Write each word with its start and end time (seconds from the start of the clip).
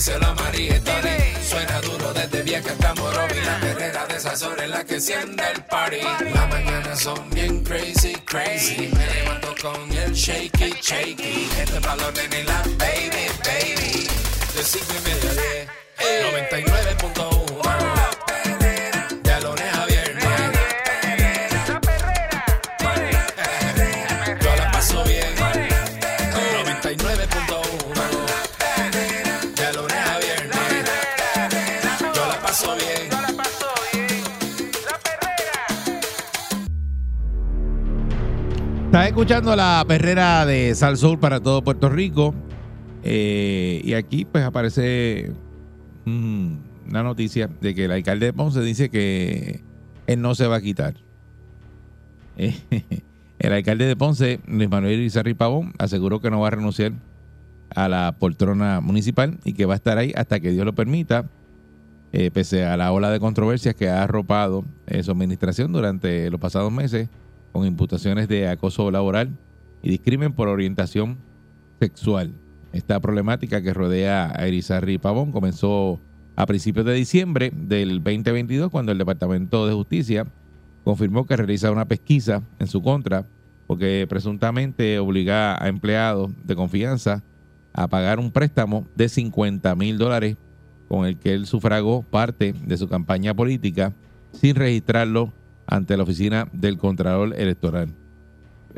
díselo 0.00 0.28
a 0.28 0.34
María. 0.34 0.80
Suena 1.46 1.78
duro 1.82 2.12
desde 2.14 2.42
vieja 2.42 2.70
hasta 2.70 2.94
Morovi. 2.94 3.38
La 3.44 3.60
perrera 3.60 4.06
de 4.06 4.16
esas 4.16 4.42
horas 4.42 4.64
en 4.64 4.70
la 4.70 4.82
que 4.82 4.94
enciende 4.94 5.42
el 5.54 5.62
party. 5.64 6.00
Las 6.32 6.48
mañanas 6.48 7.00
son 7.00 7.28
bien 7.30 7.62
crazy, 7.62 8.14
crazy. 8.24 8.90
Me 8.94 9.06
levanto 9.14 9.54
con 9.60 9.92
el 9.92 10.12
shaky, 10.14 10.74
shaky. 10.80 11.50
Este 11.58 11.78
balón 11.80 12.14
en 12.16 12.46
la 12.46 12.62
baby, 12.78 13.26
baby. 13.44 14.08
De 14.54 14.62
cinco 14.64 14.94
y 14.98 15.08
media 15.08 15.30
a 15.30 15.34
diez. 15.34 15.68
99.1 16.48 18.19
Estás 38.90 39.06
escuchando 39.06 39.54
la 39.54 39.84
perrera 39.86 40.44
de 40.44 40.74
Sal 40.74 40.96
Soul 40.96 41.20
para 41.20 41.38
todo 41.38 41.62
Puerto 41.62 41.88
Rico. 41.88 42.34
Eh, 43.04 43.80
y 43.84 43.94
aquí 43.94 44.24
pues 44.24 44.42
aparece 44.42 45.30
mm, 46.06 46.54
una 46.88 47.04
noticia 47.04 47.48
de 47.60 47.72
que 47.72 47.84
el 47.84 47.92
alcalde 47.92 48.26
de 48.26 48.32
Ponce 48.32 48.60
dice 48.62 48.90
que 48.90 49.62
él 50.08 50.20
no 50.20 50.34
se 50.34 50.48
va 50.48 50.56
a 50.56 50.60
quitar. 50.60 50.94
El 53.38 53.52
alcalde 53.52 53.86
de 53.86 53.94
Ponce, 53.94 54.40
Luis 54.48 54.68
Manuel 54.68 55.00
Izarri 55.00 55.34
Pavón, 55.34 55.72
aseguró 55.78 56.20
que 56.20 56.32
no 56.32 56.40
va 56.40 56.48
a 56.48 56.50
renunciar 56.50 56.92
a 57.72 57.88
la 57.88 58.16
poltrona 58.18 58.80
municipal 58.80 59.38
y 59.44 59.52
que 59.52 59.66
va 59.66 59.74
a 59.74 59.76
estar 59.76 59.98
ahí 59.98 60.12
hasta 60.16 60.40
que 60.40 60.50
Dios 60.50 60.66
lo 60.66 60.74
permita, 60.74 61.26
eh, 62.12 62.32
pese 62.32 62.64
a 62.66 62.76
la 62.76 62.90
ola 62.90 63.08
de 63.10 63.20
controversias 63.20 63.76
que 63.76 63.88
ha 63.88 64.02
arropado 64.02 64.64
eh, 64.88 65.04
su 65.04 65.12
administración 65.12 65.72
durante 65.72 66.28
los 66.28 66.40
pasados 66.40 66.72
meses 66.72 67.08
con 67.52 67.66
imputaciones 67.66 68.28
de 68.28 68.48
acoso 68.48 68.90
laboral 68.90 69.36
y 69.82 69.90
discrimen 69.90 70.32
por 70.32 70.48
orientación 70.48 71.18
sexual. 71.80 72.32
Esta 72.72 73.00
problemática 73.00 73.62
que 73.62 73.74
rodea 73.74 74.32
a 74.34 74.46
Erizarri 74.46 74.98
Pavón 74.98 75.32
comenzó 75.32 76.00
a 76.36 76.46
principios 76.46 76.86
de 76.86 76.94
diciembre 76.94 77.52
del 77.54 78.02
2022 78.02 78.70
cuando 78.70 78.92
el 78.92 78.98
Departamento 78.98 79.66
de 79.66 79.74
Justicia 79.74 80.26
confirmó 80.84 81.26
que 81.26 81.36
realiza 81.36 81.70
una 81.70 81.86
pesquisa 81.86 82.42
en 82.58 82.66
su 82.66 82.82
contra 82.82 83.26
porque 83.66 84.06
presuntamente 84.08 84.98
obliga 84.98 85.62
a 85.62 85.68
empleados 85.68 86.32
de 86.44 86.56
confianza 86.56 87.22
a 87.72 87.88
pagar 87.88 88.18
un 88.18 88.32
préstamo 88.32 88.86
de 88.96 89.08
50 89.08 89.74
mil 89.76 89.98
dólares 89.98 90.36
con 90.88 91.06
el 91.06 91.18
que 91.18 91.34
él 91.34 91.46
sufragó 91.46 92.02
parte 92.02 92.52
de 92.52 92.76
su 92.76 92.88
campaña 92.88 93.34
política 93.34 93.92
sin 94.32 94.56
registrarlo 94.56 95.32
ante 95.66 95.96
la 95.96 96.02
oficina 96.02 96.48
del 96.52 96.78
Contralor 96.78 97.34
Electoral. 97.38 97.88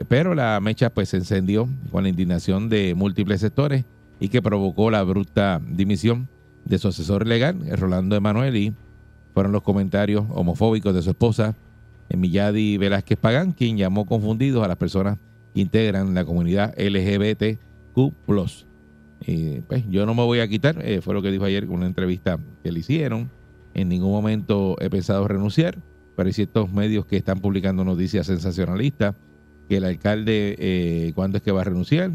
Pero 0.09 0.35
la 0.35 0.59
mecha 0.61 0.91
pues 0.91 1.11
se 1.11 1.19
encendió 1.19 1.69
con 1.91 2.05
la 2.05 2.09
indignación 2.09 2.69
de 2.69 2.95
múltiples 2.95 3.41
sectores 3.41 3.85
y 4.21 4.29
que 4.29 4.41
provocó 4.43 4.91
la 4.91 5.01
abrupta 5.01 5.61
dimisión 5.67 6.29
de 6.65 6.79
su 6.79 6.89
asesor 6.89 7.27
legal, 7.27 7.59
Rolando 7.77 8.17
Emanueli. 8.17 8.73
Fueron 9.35 9.53
los 9.53 9.63
comentarios 9.63 10.25
homofóbicos 10.31 10.95
de 10.95 11.03
su 11.03 11.11
esposa, 11.11 11.55
Emiliadi 12.09 12.77
Velázquez 12.77 13.19
Pagán, 13.19 13.53
quien 13.53 13.77
llamó 13.77 14.05
confundidos 14.07 14.65
a 14.65 14.69
las 14.69 14.77
personas 14.77 15.19
que 15.55 15.61
integran 15.61 16.15
la 16.15 16.25
comunidad 16.25 16.75
LGBTQ+. 16.79 18.13
Y, 19.27 19.61
pues, 19.61 19.85
yo 19.89 20.05
no 20.07 20.15
me 20.15 20.23
voy 20.23 20.41
a 20.41 20.49
quitar, 20.49 20.77
eh, 20.85 21.01
fue 21.01 21.15
lo 21.15 21.23
que 21.23 21.31
dijo 21.31 21.45
ayer 21.45 21.65
en 21.65 21.71
una 21.71 21.87
entrevista 21.87 22.39
que 22.63 22.73
le 22.73 22.81
hicieron. 22.81 23.31
En 23.75 23.89
ningún 23.89 24.11
momento 24.11 24.77
he 24.81 24.91
pensado 24.91 25.27
renunciar, 25.27 25.79
pero 26.17 26.27
hay 26.27 26.33
ciertos 26.33 26.73
medios 26.73 27.07
que 27.07 27.17
están 27.17 27.41
publicando 27.41 27.85
noticias 27.85 28.27
sensacionalistas 28.27 29.15
que 29.69 29.77
el 29.77 29.85
alcalde, 29.85 30.57
eh, 30.59 31.13
¿cuándo 31.15 31.39
es 31.39 31.43
que 31.43 31.53
va 31.53 31.63
a 31.63 31.65
renunciar? 31.65 32.13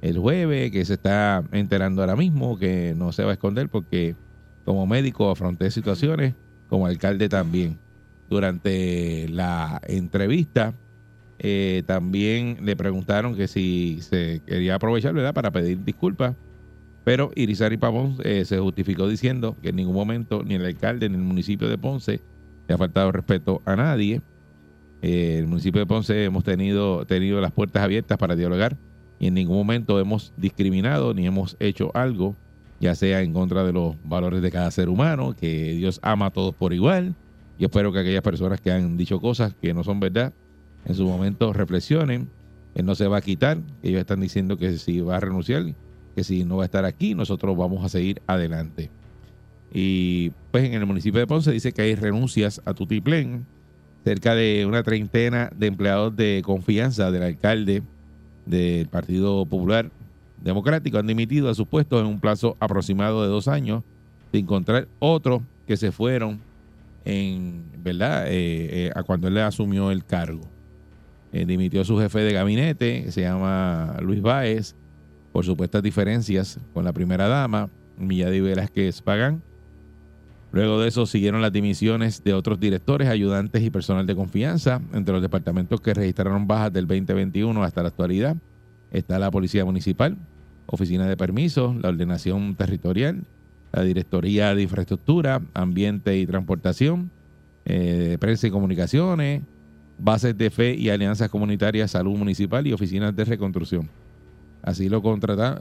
El 0.00 0.18
jueves, 0.18 0.70
que 0.70 0.84
se 0.84 0.94
está 0.94 1.42
enterando 1.52 2.02
ahora 2.02 2.16
mismo, 2.16 2.58
que 2.58 2.94
no 2.96 3.12
se 3.12 3.24
va 3.24 3.30
a 3.30 3.34
esconder 3.34 3.68
porque 3.68 4.14
como 4.64 4.86
médico 4.86 5.30
afronté 5.30 5.70
situaciones, 5.70 6.34
como 6.68 6.86
alcalde 6.86 7.28
también. 7.28 7.78
Durante 8.28 9.26
la 9.30 9.80
entrevista, 9.86 10.74
eh, 11.38 11.82
también 11.86 12.58
le 12.62 12.76
preguntaron 12.76 13.34
que 13.34 13.48
si 13.48 14.00
se 14.02 14.42
quería 14.46 14.74
aprovechar, 14.74 15.14
¿verdad?, 15.14 15.32
para 15.32 15.50
pedir 15.50 15.82
disculpas. 15.84 16.36
Pero 17.04 17.30
Irizarry 17.34 17.78
Pavón 17.78 18.18
eh, 18.22 18.44
se 18.44 18.58
justificó 18.58 19.08
diciendo 19.08 19.56
que 19.62 19.70
en 19.70 19.76
ningún 19.76 19.94
momento 19.94 20.42
ni 20.44 20.56
el 20.56 20.66
alcalde 20.66 21.08
ni 21.08 21.14
el 21.14 21.22
municipio 21.22 21.68
de 21.68 21.78
Ponce 21.78 22.20
le 22.68 22.74
ha 22.74 22.78
faltado 22.78 23.10
respeto 23.10 23.62
a 23.64 23.74
nadie. 23.74 24.20
Eh, 25.02 25.36
el 25.38 25.46
municipio 25.46 25.80
de 25.80 25.86
Ponce 25.86 26.24
hemos 26.24 26.44
tenido, 26.44 27.04
tenido 27.06 27.40
las 27.40 27.52
puertas 27.52 27.82
abiertas 27.82 28.18
para 28.18 28.36
dialogar 28.36 28.76
y 29.18 29.26
en 29.28 29.34
ningún 29.34 29.56
momento 29.56 29.98
hemos 29.98 30.32
discriminado 30.36 31.14
ni 31.14 31.26
hemos 31.26 31.56
hecho 31.58 31.90
algo, 31.94 32.36
ya 32.80 32.94
sea 32.94 33.22
en 33.22 33.32
contra 33.32 33.64
de 33.64 33.72
los 33.72 33.96
valores 34.04 34.42
de 34.42 34.50
cada 34.50 34.70
ser 34.70 34.88
humano, 34.88 35.34
que 35.34 35.72
Dios 35.72 35.98
ama 36.02 36.26
a 36.26 36.30
todos 36.30 36.54
por 36.54 36.72
igual. 36.72 37.14
Y 37.58 37.64
espero 37.64 37.92
que 37.92 37.98
aquellas 37.98 38.22
personas 38.22 38.60
que 38.60 38.70
han 38.70 38.96
dicho 38.96 39.20
cosas 39.20 39.54
que 39.60 39.74
no 39.74 39.82
son 39.82 39.98
verdad, 39.98 40.32
en 40.84 40.94
su 40.94 41.04
momento 41.06 41.52
reflexionen. 41.52 42.28
Él 42.74 42.86
no 42.86 42.94
se 42.94 43.08
va 43.08 43.16
a 43.16 43.20
quitar, 43.20 43.58
ellos 43.82 43.98
están 43.98 44.20
diciendo 44.20 44.56
que 44.56 44.78
si 44.78 45.00
va 45.00 45.16
a 45.16 45.20
renunciar, 45.20 45.64
que 46.14 46.22
si 46.22 46.44
no 46.44 46.58
va 46.58 46.62
a 46.62 46.66
estar 46.66 46.84
aquí, 46.84 47.14
nosotros 47.14 47.56
vamos 47.56 47.84
a 47.84 47.88
seguir 47.88 48.22
adelante. 48.28 48.90
Y 49.72 50.30
pues 50.58 50.70
en 50.70 50.74
el 50.74 50.86
municipio 50.86 51.20
de 51.20 51.26
Ponce 51.28 51.52
dice 51.52 51.70
que 51.70 51.82
hay 51.82 51.94
renuncias 51.94 52.60
a 52.64 52.74
Tutiplén, 52.74 53.46
cerca 54.04 54.34
de 54.34 54.66
una 54.66 54.82
treintena 54.82 55.52
de 55.54 55.68
empleados 55.68 56.16
de 56.16 56.42
confianza 56.44 57.12
del 57.12 57.22
alcalde 57.22 57.84
del 58.44 58.88
Partido 58.88 59.46
Popular 59.46 59.88
Democrático 60.42 60.98
han 60.98 61.06
dimitido 61.06 61.48
a 61.48 61.54
sus 61.54 61.68
puestos 61.68 62.00
en 62.00 62.06
un 62.06 62.18
plazo 62.18 62.56
aproximado 62.58 63.22
de 63.22 63.28
dos 63.28 63.46
años, 63.46 63.84
sin 64.32 64.42
encontrar 64.42 64.88
otros 64.98 65.42
que 65.64 65.76
se 65.76 65.92
fueron 65.92 66.40
en, 67.04 67.62
¿verdad?, 67.82 68.26
Eh, 68.26 68.86
eh, 68.86 68.90
a 68.96 69.04
cuando 69.04 69.28
él 69.28 69.38
asumió 69.38 69.92
el 69.92 70.04
cargo. 70.04 70.42
Eh, 71.32 71.44
dimitió 71.46 71.84
su 71.84 71.98
jefe 71.98 72.18
de 72.20 72.32
gabinete, 72.32 73.04
que 73.04 73.12
se 73.12 73.20
llama 73.20 73.96
Luis 74.00 74.22
Báez, 74.22 74.74
por 75.32 75.44
supuestas 75.44 75.84
diferencias 75.84 76.58
con 76.74 76.84
la 76.84 76.92
primera 76.92 77.28
dama, 77.28 77.70
Milladi 77.96 78.40
Velázquez 78.40 79.02
Pagán. 79.02 79.42
Luego 80.50 80.80
de 80.80 80.88
eso 80.88 81.04
siguieron 81.04 81.42
las 81.42 81.52
dimisiones 81.52 82.24
de 82.24 82.32
otros 82.32 82.58
directores, 82.58 83.08
ayudantes 83.08 83.62
y 83.62 83.70
personal 83.70 84.06
de 84.06 84.16
confianza. 84.16 84.80
Entre 84.94 85.12
los 85.12 85.20
departamentos 85.20 85.80
que 85.80 85.92
registraron 85.92 86.46
bajas 86.46 86.72
del 86.72 86.86
2021 86.86 87.62
hasta 87.62 87.82
la 87.82 87.88
actualidad 87.88 88.36
está 88.90 89.18
la 89.18 89.30
Policía 89.30 89.66
Municipal, 89.66 90.16
Oficina 90.66 91.06
de 91.06 91.16
Permisos, 91.16 91.76
la 91.76 91.90
Ordenación 91.90 92.54
Territorial, 92.56 93.24
la 93.72 93.82
Directoría 93.82 94.54
de 94.54 94.62
Infraestructura, 94.62 95.42
Ambiente 95.52 96.16
y 96.16 96.26
Transportación, 96.26 97.10
eh, 97.66 98.16
Prensa 98.18 98.46
y 98.46 98.50
Comunicaciones, 98.50 99.42
Bases 99.98 100.38
de 100.38 100.48
Fe 100.48 100.74
y 100.74 100.88
Alianzas 100.88 101.28
Comunitarias, 101.28 101.90
Salud 101.90 102.16
Municipal 102.16 102.66
y 102.66 102.72
Oficinas 102.72 103.14
de 103.14 103.24
Reconstrucción. 103.26 103.90
Así 104.62 104.88
lo, 104.88 105.02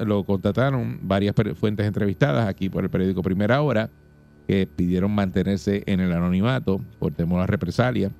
lo 0.05 0.23
contrataron 0.23 0.99
varias 1.01 1.35
fuentes 1.55 1.85
entrevistadas 1.85 2.47
aquí 2.47 2.69
por 2.69 2.83
el 2.83 2.89
periódico 2.89 3.21
Primera 3.21 3.61
Hora 3.61 3.89
que 4.47 4.67
pidieron 4.67 5.11
mantenerse 5.11 5.83
en 5.85 5.99
el 5.99 6.13
anonimato 6.13 6.81
por 6.99 7.13
temor 7.13 7.41
a 7.41 7.47
represalia. 7.47 8.11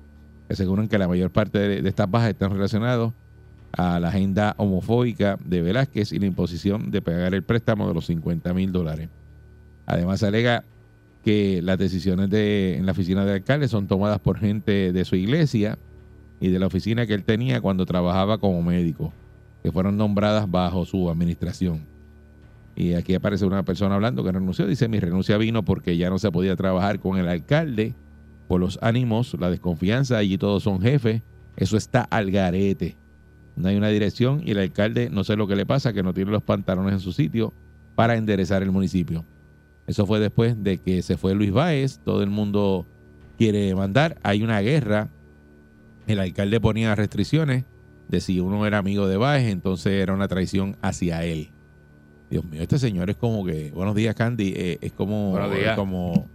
Aseguran 0.48 0.88
que 0.88 0.98
la 0.98 1.08
mayor 1.08 1.30
parte 1.30 1.58
de, 1.58 1.82
de 1.82 1.88
estas 1.88 2.10
bajas 2.10 2.30
están 2.30 2.52
relacionadas 2.52 3.12
a 3.72 4.00
la 4.00 4.08
agenda 4.08 4.54
homofóbica 4.58 5.38
de 5.44 5.62
Velázquez 5.62 6.12
y 6.12 6.18
la 6.18 6.26
imposición 6.26 6.90
de 6.90 7.02
pagar 7.02 7.34
el 7.34 7.42
préstamo 7.42 7.88
de 7.88 7.94
los 7.94 8.06
50 8.06 8.52
mil 8.54 8.72
dólares. 8.72 9.08
Además, 9.86 10.22
alega 10.22 10.64
que 11.24 11.60
las 11.62 11.78
decisiones 11.78 12.30
de, 12.30 12.76
en 12.76 12.86
la 12.86 12.92
oficina 12.92 13.24
del 13.24 13.36
alcalde 13.36 13.68
son 13.68 13.86
tomadas 13.86 14.18
por 14.18 14.38
gente 14.38 14.92
de 14.92 15.04
su 15.04 15.16
iglesia 15.16 15.78
y 16.40 16.48
de 16.48 16.58
la 16.58 16.66
oficina 16.66 17.06
que 17.06 17.14
él 17.14 17.24
tenía 17.24 17.60
cuando 17.60 17.86
trabajaba 17.86 18.38
como 18.38 18.62
médico, 18.62 19.12
que 19.62 19.72
fueron 19.72 19.96
nombradas 19.96 20.50
bajo 20.50 20.84
su 20.84 21.10
administración. 21.10 21.97
Y 22.78 22.94
aquí 22.94 23.16
aparece 23.16 23.44
una 23.44 23.64
persona 23.64 23.96
hablando 23.96 24.22
que 24.22 24.30
renunció. 24.30 24.64
Dice, 24.64 24.86
mi 24.86 25.00
renuncia 25.00 25.36
vino 25.36 25.64
porque 25.64 25.96
ya 25.96 26.10
no 26.10 26.20
se 26.20 26.30
podía 26.30 26.54
trabajar 26.54 27.00
con 27.00 27.18
el 27.18 27.26
alcalde 27.26 27.96
por 28.46 28.60
los 28.60 28.78
ánimos, 28.80 29.36
la 29.40 29.50
desconfianza. 29.50 30.16
Allí 30.16 30.38
todos 30.38 30.62
son 30.62 30.80
jefes 30.80 31.22
Eso 31.56 31.76
está 31.76 32.02
al 32.02 32.30
garete. 32.30 32.96
No 33.56 33.66
hay 33.66 33.76
una 33.76 33.88
dirección 33.88 34.42
y 34.46 34.52
el 34.52 34.58
alcalde 34.58 35.10
no 35.10 35.24
sé 35.24 35.34
lo 35.34 35.48
que 35.48 35.56
le 35.56 35.66
pasa, 35.66 35.92
que 35.92 36.04
no 36.04 36.14
tiene 36.14 36.30
los 36.30 36.44
pantalones 36.44 36.92
en 36.92 37.00
su 37.00 37.10
sitio 37.10 37.52
para 37.96 38.14
enderezar 38.14 38.62
el 38.62 38.70
municipio. 38.70 39.24
Eso 39.88 40.06
fue 40.06 40.20
después 40.20 40.62
de 40.62 40.78
que 40.78 41.02
se 41.02 41.16
fue 41.16 41.34
Luis 41.34 41.50
Báez, 41.50 41.98
todo 42.04 42.22
el 42.22 42.30
mundo 42.30 42.86
quiere 43.38 43.74
mandar, 43.74 44.18
hay 44.22 44.44
una 44.44 44.60
guerra, 44.60 45.08
el 46.06 46.20
alcalde 46.20 46.60
ponía 46.60 46.94
restricciones 46.94 47.64
de 48.06 48.20
si 48.20 48.38
uno 48.38 48.64
era 48.66 48.78
amigo 48.78 49.08
de 49.08 49.16
Báez, 49.16 49.48
entonces 49.48 49.94
era 49.94 50.14
una 50.14 50.28
traición 50.28 50.76
hacia 50.80 51.24
él. 51.24 51.50
Dios 52.30 52.44
mío, 52.44 52.62
este 52.62 52.78
señor 52.78 53.08
es 53.10 53.16
como 53.16 53.44
que, 53.44 53.70
buenos 53.70 53.94
días 53.94 54.14
Candy, 54.14 54.52
eh, 54.54 54.78
es 54.82 54.92
como, 54.92 55.30
Buenos 55.30 55.54
días. 55.56 55.76
como, 55.76 56.12
como 56.12 56.26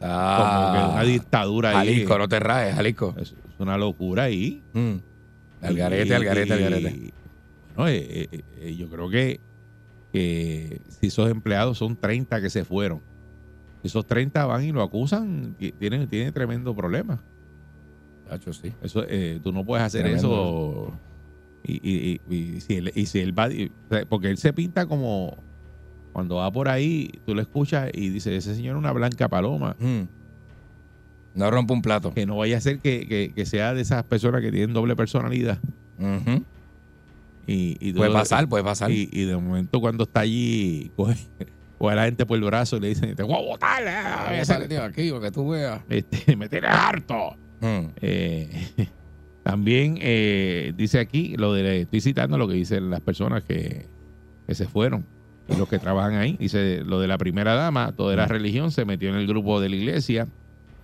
que 0.00 0.04
Ah, 0.04 0.90
una 0.94 1.02
dictadura 1.04 1.78
ahí. 1.78 1.88
Jalisco, 1.88 2.18
no 2.18 2.28
te 2.28 2.40
rajes, 2.40 2.74
Jalisco. 2.74 3.14
Es, 3.18 3.32
es 3.32 3.60
una 3.60 3.76
locura 3.76 4.24
ahí. 4.24 4.62
Mm. 4.72 4.94
Al 5.60 5.76
garete, 5.76 6.14
al 6.14 6.24
garete, 6.24 6.52
al 6.54 6.60
garete. 6.60 7.12
Bueno, 7.76 7.88
eh, 7.90 8.28
eh, 8.58 8.74
yo 8.76 8.88
creo 8.88 9.08
que, 9.10 9.40
que 10.12 10.80
si 10.88 11.06
esos 11.08 11.30
empleados 11.30 11.78
son 11.78 11.96
30 11.96 12.40
que 12.40 12.50
se 12.50 12.64
fueron, 12.64 13.00
esos 13.84 14.06
30 14.06 14.44
van 14.46 14.64
y 14.64 14.72
lo 14.72 14.82
acusan, 14.82 15.54
ti- 15.58 15.72
tienen, 15.72 16.08
tienen 16.08 16.32
tremendo 16.32 16.74
problema. 16.74 17.22
Chacho, 18.28 18.52
sí. 18.52 18.72
Eso, 18.82 19.04
eh, 19.06 19.38
tú 19.42 19.52
no 19.52 19.64
puedes 19.64 19.84
hacer 19.84 20.02
Tremendo. 20.02 20.28
eso. 20.88 21.11
Y, 21.64 21.74
y- 21.82 22.20
y- 22.28 22.56
y 22.56 22.60
si 22.60 22.74
él, 22.76 22.92
y 22.94 23.06
si 23.06 23.20
él 23.20 23.38
va, 23.38 23.48
porque 24.08 24.28
él 24.30 24.36
se 24.38 24.52
pinta 24.52 24.86
como 24.86 25.36
cuando 26.12 26.36
va 26.36 26.50
por 26.50 26.68
ahí, 26.68 27.10
tú 27.24 27.34
lo 27.34 27.40
escuchas 27.40 27.90
y 27.94 28.08
dice, 28.10 28.36
ese 28.36 28.54
señor 28.54 28.76
es 28.76 28.80
una 28.80 28.92
blanca 28.92 29.28
paloma. 29.28 29.76
Mm. 29.78 30.02
No 31.34 31.50
rompe 31.50 31.72
un 31.72 31.80
plato. 31.80 32.12
Que 32.12 32.26
no 32.26 32.36
vaya 32.36 32.58
a 32.58 32.60
ser 32.60 32.78
que, 32.80 33.06
que- 33.06 33.32
que 33.34 33.46
sea 33.46 33.72
de 33.74 33.80
esas 33.82 34.02
personas 34.04 34.42
que 34.42 34.50
tienen 34.50 34.74
doble 34.74 34.94
personalidad. 34.96 35.58
Y, 37.46 37.76
y 37.80 37.92
Puede 37.92 38.12
pasar, 38.12 38.48
puede 38.48 38.64
pasar. 38.64 38.90
Y, 38.90 39.08
y 39.12 39.24
de 39.24 39.36
momento 39.36 39.80
cuando 39.80 40.04
está 40.04 40.20
allí, 40.20 40.90
coge, 40.96 41.16
coge 41.78 41.92
a 41.92 41.96
la 41.96 42.04
gente 42.04 42.24
por 42.26 42.36
el 42.38 42.44
brazo 42.44 42.76
y 42.76 42.80
le 42.80 42.88
dicen, 42.88 43.14
te 43.16 43.22
voy 43.22 43.34
a 43.34 43.38
botar, 43.40 43.82
eh, 43.82 44.28
Voy 44.30 44.38
a 44.40 44.44
salir 44.44 44.68
de 44.68 44.78
aquí, 44.78 45.10
para 45.10 45.22
que 45.24 45.30
tú 45.30 45.48
veas. 45.48 45.80
este, 45.88 46.36
me 46.36 46.48
tienes 46.48 46.70
harto. 46.70 47.36
Mm. 47.60 47.86
Eh, 48.00 48.66
también 49.42 49.98
eh, 50.00 50.72
dice 50.76 50.98
aquí, 51.00 51.34
lo 51.36 51.52
de, 51.52 51.82
estoy 51.82 52.00
citando 52.00 52.38
lo 52.38 52.46
que 52.48 52.54
dicen 52.54 52.90
las 52.90 53.00
personas 53.00 53.42
que, 53.42 53.86
que 54.46 54.54
se 54.54 54.66
fueron 54.66 55.04
y 55.48 55.56
los 55.56 55.68
que 55.68 55.78
trabajan 55.78 56.14
ahí. 56.14 56.36
Dice 56.38 56.82
lo 56.84 57.00
de 57.00 57.08
la 57.08 57.18
primera 57.18 57.54
dama, 57.54 57.92
toda 57.92 58.14
la 58.16 58.26
religión 58.26 58.70
se 58.70 58.84
metió 58.84 59.08
en 59.08 59.16
el 59.16 59.26
grupo 59.26 59.60
de 59.60 59.68
la 59.68 59.76
iglesia, 59.76 60.28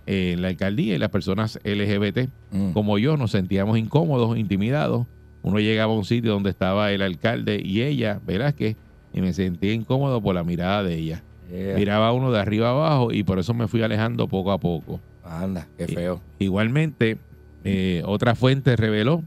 eh, 0.05 0.33
en 0.33 0.41
la 0.41 0.49
alcaldía 0.49 0.95
y 0.95 0.97
las 0.97 1.09
personas 1.09 1.59
LGBT 1.63 2.29
Mm. 2.51 2.71
como 2.73 2.97
yo 2.97 3.15
nos 3.15 3.31
sentíamos 3.31 3.77
incómodos, 3.77 4.37
intimidados. 4.37 5.05
Uno 5.41 5.59
llegaba 5.59 5.93
a 5.93 5.95
un 5.95 6.03
sitio 6.03 6.31
donde 6.33 6.49
estaba 6.49 6.91
el 6.91 7.01
alcalde 7.01 7.61
y 7.63 7.81
ella, 7.83 8.19
Velázquez, 8.25 8.75
y 9.13 9.21
me 9.21 9.31
sentía 9.33 9.71
incómodo 9.71 10.21
por 10.21 10.35
la 10.35 10.43
mirada 10.43 10.83
de 10.83 10.95
ella. 10.95 11.23
Yeah. 11.49 11.75
Miraba 11.75 12.09
a 12.09 12.11
uno 12.11 12.31
de 12.31 12.39
arriba 12.39 12.69
abajo 12.71 13.11
y 13.13 13.23
por 13.23 13.39
eso 13.39 13.53
me 13.53 13.67
fui 13.67 13.81
alejando 13.81 14.27
poco 14.27 14.51
a 14.51 14.57
poco. 14.59 14.99
Anda, 15.23 15.67
qué 15.77 15.87
feo. 15.87 16.21
Igualmente, 16.39 17.17
eh, 17.63 18.01
otra 18.05 18.35
fuente 18.35 18.75
reveló 18.75 19.23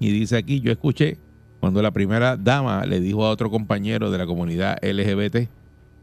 y 0.00 0.10
dice 0.10 0.36
aquí, 0.36 0.60
yo 0.60 0.72
escuché 0.72 1.18
cuando 1.60 1.82
la 1.82 1.90
primera 1.90 2.36
dama 2.36 2.84
le 2.86 3.00
dijo 3.00 3.24
a 3.24 3.30
otro 3.30 3.50
compañero 3.50 4.10
de 4.10 4.18
la 4.18 4.26
comunidad 4.26 4.78
LGBT 4.82 5.48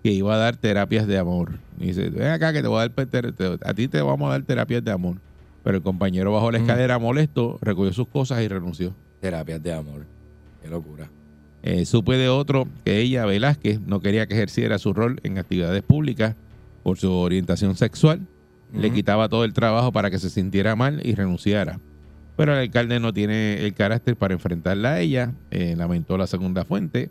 que 0.03 0.11
iba 0.11 0.33
a 0.33 0.37
dar 0.37 0.57
terapias 0.57 1.07
de 1.07 1.17
amor. 1.17 1.53
Y 1.79 1.87
dice, 1.87 2.09
ven 2.09 2.27
acá 2.29 2.51
que 2.51 2.61
te 2.61 2.67
voy 2.67 2.83
a 2.83 2.89
dar, 2.89 3.33
a 3.63 3.73
ti 3.73 3.87
te 3.87 4.01
vamos 4.01 4.27
a 4.27 4.31
dar 4.31 4.43
terapias 4.43 4.83
de 4.83 4.91
amor. 4.91 5.17
Pero 5.63 5.77
el 5.77 5.83
compañero 5.83 6.33
bajó 6.33 6.51
la 6.51 6.59
Mm. 6.59 6.61
escalera 6.63 6.99
molesto, 6.99 7.57
recogió 7.61 7.93
sus 7.93 8.07
cosas 8.09 8.41
y 8.41 8.47
renunció. 8.49 8.93
Terapias 9.21 9.63
de 9.63 9.71
amor. 9.73 10.05
Qué 10.61 10.67
locura. 10.69 11.09
Eh, 11.61 11.85
supe 11.85 12.17
de 12.17 12.27
otro 12.27 12.67
que 12.83 12.99
ella, 12.99 13.25
Velázquez, 13.25 13.79
no 13.79 14.01
quería 14.01 14.27
que 14.27 14.33
ejerciera 14.33 14.77
su 14.77 14.93
rol 14.93 15.21
en 15.23 15.37
actividades 15.37 15.81
públicas 15.83 16.35
por 16.83 16.97
su 16.97 17.09
orientación 17.13 17.77
sexual. 17.77 18.19
Le 18.73 18.91
quitaba 18.91 19.29
todo 19.29 19.45
el 19.45 19.53
trabajo 19.53 19.91
para 19.91 20.09
que 20.09 20.19
se 20.19 20.29
sintiera 20.29 20.75
mal 20.75 21.01
y 21.05 21.13
renunciara. 21.13 21.79
Pero 22.35 22.53
el 22.53 22.59
alcalde 22.59 22.99
no 22.99 23.13
tiene 23.13 23.63
el 23.63 23.73
carácter 23.73 24.15
para 24.15 24.33
enfrentarla 24.33 24.93
a 24.93 24.99
ella, 24.99 25.33
eh, 25.51 25.75
lamentó 25.77 26.17
la 26.17 26.25
segunda 26.25 26.65
fuente. 26.65 27.09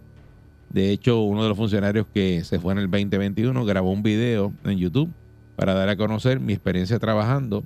De 0.71 0.91
hecho, 0.91 1.23
uno 1.23 1.43
de 1.43 1.49
los 1.49 1.57
funcionarios 1.57 2.07
que 2.13 2.43
se 2.45 2.59
fue 2.59 2.73
en 2.73 2.81
el 2.81 2.91
2021 2.91 3.65
grabó 3.65 3.93
un 3.93 4.03
video 4.03 4.53
en 4.65 4.79
YouTube 4.79 5.11
para 5.55 5.75
dar 5.75 5.89
a 5.89 5.97
conocer 5.97 6.41
mi 6.41 6.53
experiencia 6.53 6.99
trabajando. 6.99 7.63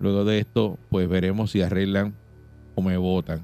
Luego 0.00 0.24
de 0.24 0.40
esto, 0.40 0.78
pues 0.88 1.08
veremos 1.08 1.52
si 1.52 1.62
arreglan 1.62 2.14
o 2.74 2.82
me 2.82 2.96
votan. 2.96 3.40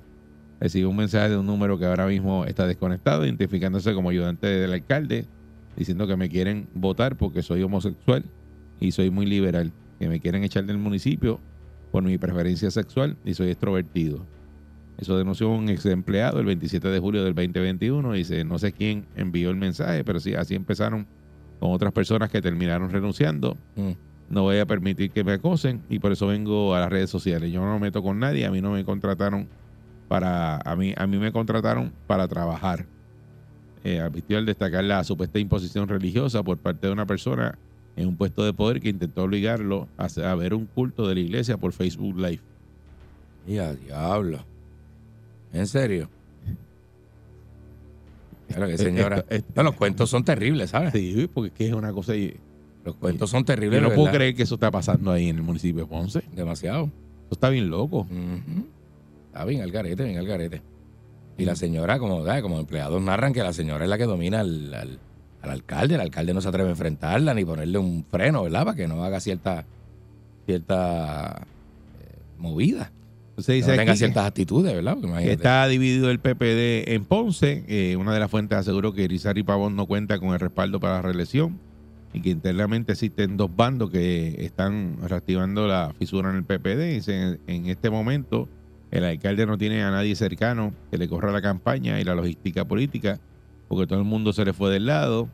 Recibe 0.60 0.86
un 0.86 0.96
mensaje 0.96 1.30
de 1.30 1.36
un 1.36 1.46
número 1.46 1.78
que 1.78 1.84
ahora 1.84 2.06
mismo 2.06 2.44
está 2.46 2.66
desconectado, 2.66 3.24
identificándose 3.24 3.92
como 3.94 4.10
ayudante 4.10 4.46
del 4.46 4.72
alcalde, 4.72 5.26
diciendo 5.76 6.06
que 6.06 6.16
me 6.16 6.28
quieren 6.28 6.68
votar 6.74 7.16
porque 7.16 7.42
soy 7.42 7.62
homosexual 7.62 8.24
y 8.80 8.92
soy 8.92 9.10
muy 9.10 9.26
liberal, 9.26 9.72
que 10.04 10.10
me 10.10 10.20
quieren 10.20 10.44
echar 10.44 10.66
del 10.66 10.76
municipio 10.76 11.40
por 11.90 12.02
mi 12.02 12.18
preferencia 12.18 12.70
sexual 12.70 13.16
y 13.24 13.32
soy 13.32 13.48
extrovertido. 13.48 14.26
Eso 14.98 15.16
denunció 15.16 15.48
un 15.48 15.70
ex 15.70 15.86
empleado 15.86 16.40
el 16.40 16.44
27 16.44 16.88
de 16.88 16.98
julio 16.98 17.24
del 17.24 17.34
2021. 17.34 18.12
Dice, 18.12 18.44
no 18.44 18.58
sé 18.58 18.72
quién 18.72 19.06
envió 19.16 19.48
el 19.48 19.56
mensaje, 19.56 20.04
pero 20.04 20.20
sí, 20.20 20.34
así 20.34 20.54
empezaron 20.54 21.06
con 21.58 21.72
otras 21.72 21.90
personas 21.92 22.28
que 22.28 22.42
terminaron 22.42 22.90
renunciando. 22.90 23.56
Mm. 23.76 23.92
No 24.28 24.42
voy 24.42 24.58
a 24.58 24.66
permitir 24.66 25.10
que 25.10 25.24
me 25.24 25.32
acosen 25.32 25.82
y 25.88 25.98
por 26.00 26.12
eso 26.12 26.26
vengo 26.26 26.74
a 26.74 26.80
las 26.80 26.90
redes 26.90 27.08
sociales. 27.08 27.50
Yo 27.50 27.62
no 27.64 27.72
me 27.74 27.80
meto 27.80 28.02
con 28.02 28.18
nadie, 28.18 28.44
a 28.44 28.50
mí 28.50 28.60
no 28.60 28.72
me 28.72 28.84
contrataron 28.84 29.48
para, 30.08 30.58
a 30.58 30.76
mí, 30.76 30.92
a 30.94 31.06
mí 31.06 31.16
me 31.16 31.32
contrataron 31.32 31.94
para 32.06 32.28
trabajar. 32.28 32.84
Eh, 33.84 34.00
advirtió 34.00 34.36
al 34.36 34.44
destacar 34.44 34.84
la 34.84 35.02
supuesta 35.02 35.38
imposición 35.38 35.88
religiosa 35.88 36.42
por 36.42 36.58
parte 36.58 36.88
de 36.88 36.92
una 36.92 37.06
persona 37.06 37.58
en 37.96 38.08
un 38.08 38.16
puesto 38.16 38.44
de 38.44 38.52
poder 38.52 38.80
que 38.80 38.88
intentó 38.88 39.22
obligarlo 39.24 39.88
a, 39.96 40.34
ver 40.34 40.54
un 40.54 40.66
culto 40.66 41.06
de 41.08 41.14
la 41.14 41.20
iglesia 41.20 41.56
por 41.56 41.72
Facebook 41.72 42.16
Live. 42.18 42.40
Y 43.46 43.58
a 43.58 43.74
diablo. 43.74 44.38
¿En 45.52 45.66
serio? 45.66 46.08
Claro 48.48 48.66
que 48.68 48.78
señora. 48.78 49.18
Esto- 49.18 49.34
esto- 49.34 49.52
No, 49.56 49.62
los 49.62 49.74
cuentos 49.74 50.10
son 50.10 50.24
terribles, 50.24 50.70
¿sabes? 50.70 50.92
Sí, 50.92 51.28
porque 51.32 51.66
es 51.68 51.72
una 51.72 51.92
cosa... 51.92 52.16
y- 52.16 52.36
Los 52.84 52.96
cuentos 52.96 53.30
son 53.30 53.44
terribles. 53.44 53.80
Yo 53.82 53.88
no 53.88 53.94
puedo 53.94 54.10
creer 54.12 54.34
que 54.34 54.42
eso 54.42 54.54
está 54.54 54.70
pasando 54.70 55.10
ahí 55.12 55.28
en 55.28 55.36
el 55.36 55.42
municipio 55.42 55.82
de 55.82 55.88
Ponce. 55.88 56.18
Eso 56.20 56.28
Demasiado. 56.34 56.90
está 57.30 57.48
bien 57.48 57.70
loco. 57.70 58.06
Está 59.28 59.44
bien 59.44 59.62
al 59.62 59.70
garete, 59.70 60.04
bien 60.04 60.18
al 60.18 60.26
garete. 60.26 60.62
Y 61.36 61.44
la 61.44 61.56
señora, 61.56 61.98
como, 61.98 62.24
¿sabes? 62.24 62.42
como 62.42 62.60
empleados 62.60 63.02
narran 63.02 63.32
que 63.32 63.42
la 63.42 63.52
señora 63.52 63.84
es 63.84 63.90
la 63.90 63.98
que 63.98 64.04
domina 64.04 64.40
al, 64.40 64.72
al- 64.74 64.98
al 65.44 65.50
alcalde. 65.50 65.94
El 65.94 66.00
alcalde 66.00 66.34
no 66.34 66.40
se 66.40 66.48
atreve 66.48 66.68
a 66.68 66.72
enfrentarla 66.72 67.34
ni 67.34 67.44
ponerle 67.44 67.78
un 67.78 68.04
freno, 68.10 68.42
¿verdad? 68.42 68.64
Para 68.64 68.76
que 68.76 68.88
no 68.88 69.04
haga 69.04 69.20
cierta, 69.20 69.64
cierta 70.46 71.46
eh, 72.00 72.18
movida. 72.38 72.90
Dice 73.36 73.72
no 73.72 73.76
tenga 73.76 73.96
ciertas 73.96 74.26
actitudes, 74.26 74.72
¿verdad? 74.72 74.96
Que 75.18 75.32
está 75.32 75.66
dividido 75.66 76.10
el 76.10 76.20
PPD 76.20 76.92
en 76.94 77.04
Ponce. 77.04 77.64
Eh, 77.66 77.96
una 77.96 78.14
de 78.14 78.20
las 78.20 78.30
fuentes 78.30 78.58
aseguró 78.58 78.92
que 78.92 79.08
Rizari 79.08 79.42
Pavón 79.42 79.74
no 79.74 79.86
cuenta 79.86 80.18
con 80.18 80.30
el 80.30 80.40
respaldo 80.40 80.78
para 80.78 80.94
la 80.94 81.02
reelección 81.02 81.58
y 82.12 82.20
que 82.20 82.30
internamente 82.30 82.92
existen 82.92 83.36
dos 83.36 83.54
bandos 83.54 83.90
que 83.90 84.36
están 84.44 84.98
reactivando 85.02 85.66
la 85.66 85.92
fisura 85.98 86.30
en 86.30 86.36
el 86.36 86.44
PPD. 86.44 86.94
Dice, 86.94 87.40
en 87.48 87.66
este 87.66 87.90
momento 87.90 88.48
el 88.92 89.02
alcalde 89.04 89.46
no 89.46 89.58
tiene 89.58 89.82
a 89.82 89.90
nadie 89.90 90.14
cercano 90.14 90.72
que 90.92 90.98
le 90.98 91.08
corra 91.08 91.32
la 91.32 91.42
campaña 91.42 92.00
y 92.00 92.04
la 92.04 92.14
logística 92.14 92.64
política 92.64 93.18
porque 93.68 93.86
todo 93.86 93.98
el 93.98 94.04
mundo 94.04 94.32
se 94.32 94.44
le 94.44 94.52
fue 94.52 94.70
del 94.70 94.86
lado 94.86 95.28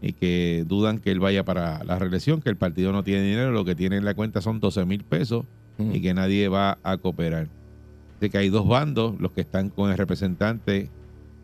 y 0.00 0.12
que 0.14 0.64
dudan 0.66 0.98
que 0.98 1.10
él 1.10 1.20
vaya 1.20 1.44
para 1.44 1.84
la 1.84 1.98
reelección, 1.98 2.40
que 2.40 2.50
el 2.50 2.56
partido 2.56 2.92
no 2.92 3.04
tiene 3.04 3.22
dinero, 3.22 3.52
lo 3.52 3.64
que 3.64 3.74
tiene 3.74 3.96
en 3.96 4.04
la 4.04 4.14
cuenta 4.14 4.40
son 4.40 4.60
12 4.60 4.84
mil 4.84 5.04
pesos 5.04 5.44
Mm. 5.78 5.94
y 5.94 6.00
que 6.00 6.14
nadie 6.14 6.48
va 6.48 6.78
a 6.82 6.96
cooperar. 6.96 7.48
De 8.20 8.30
que 8.30 8.38
hay 8.38 8.48
dos 8.48 8.66
bandos, 8.66 9.20
los 9.20 9.32
que 9.32 9.40
están 9.40 9.70
con 9.70 9.90
el 9.90 9.98
representante 9.98 10.88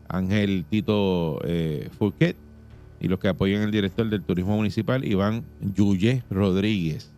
Ángel 0.07 0.65
Tito 0.69 1.39
eh, 1.43 1.89
Furquet 1.97 2.35
y 3.01 3.07
los 3.07 3.19
que 3.19 3.27
apoyan 3.27 3.63
al 3.63 3.71
director 3.71 4.09
del 4.09 4.23
turismo 4.23 4.55
municipal, 4.55 5.05
Iván 5.05 5.43
Yuye 5.61 6.23
Rodríguez. 6.29 7.11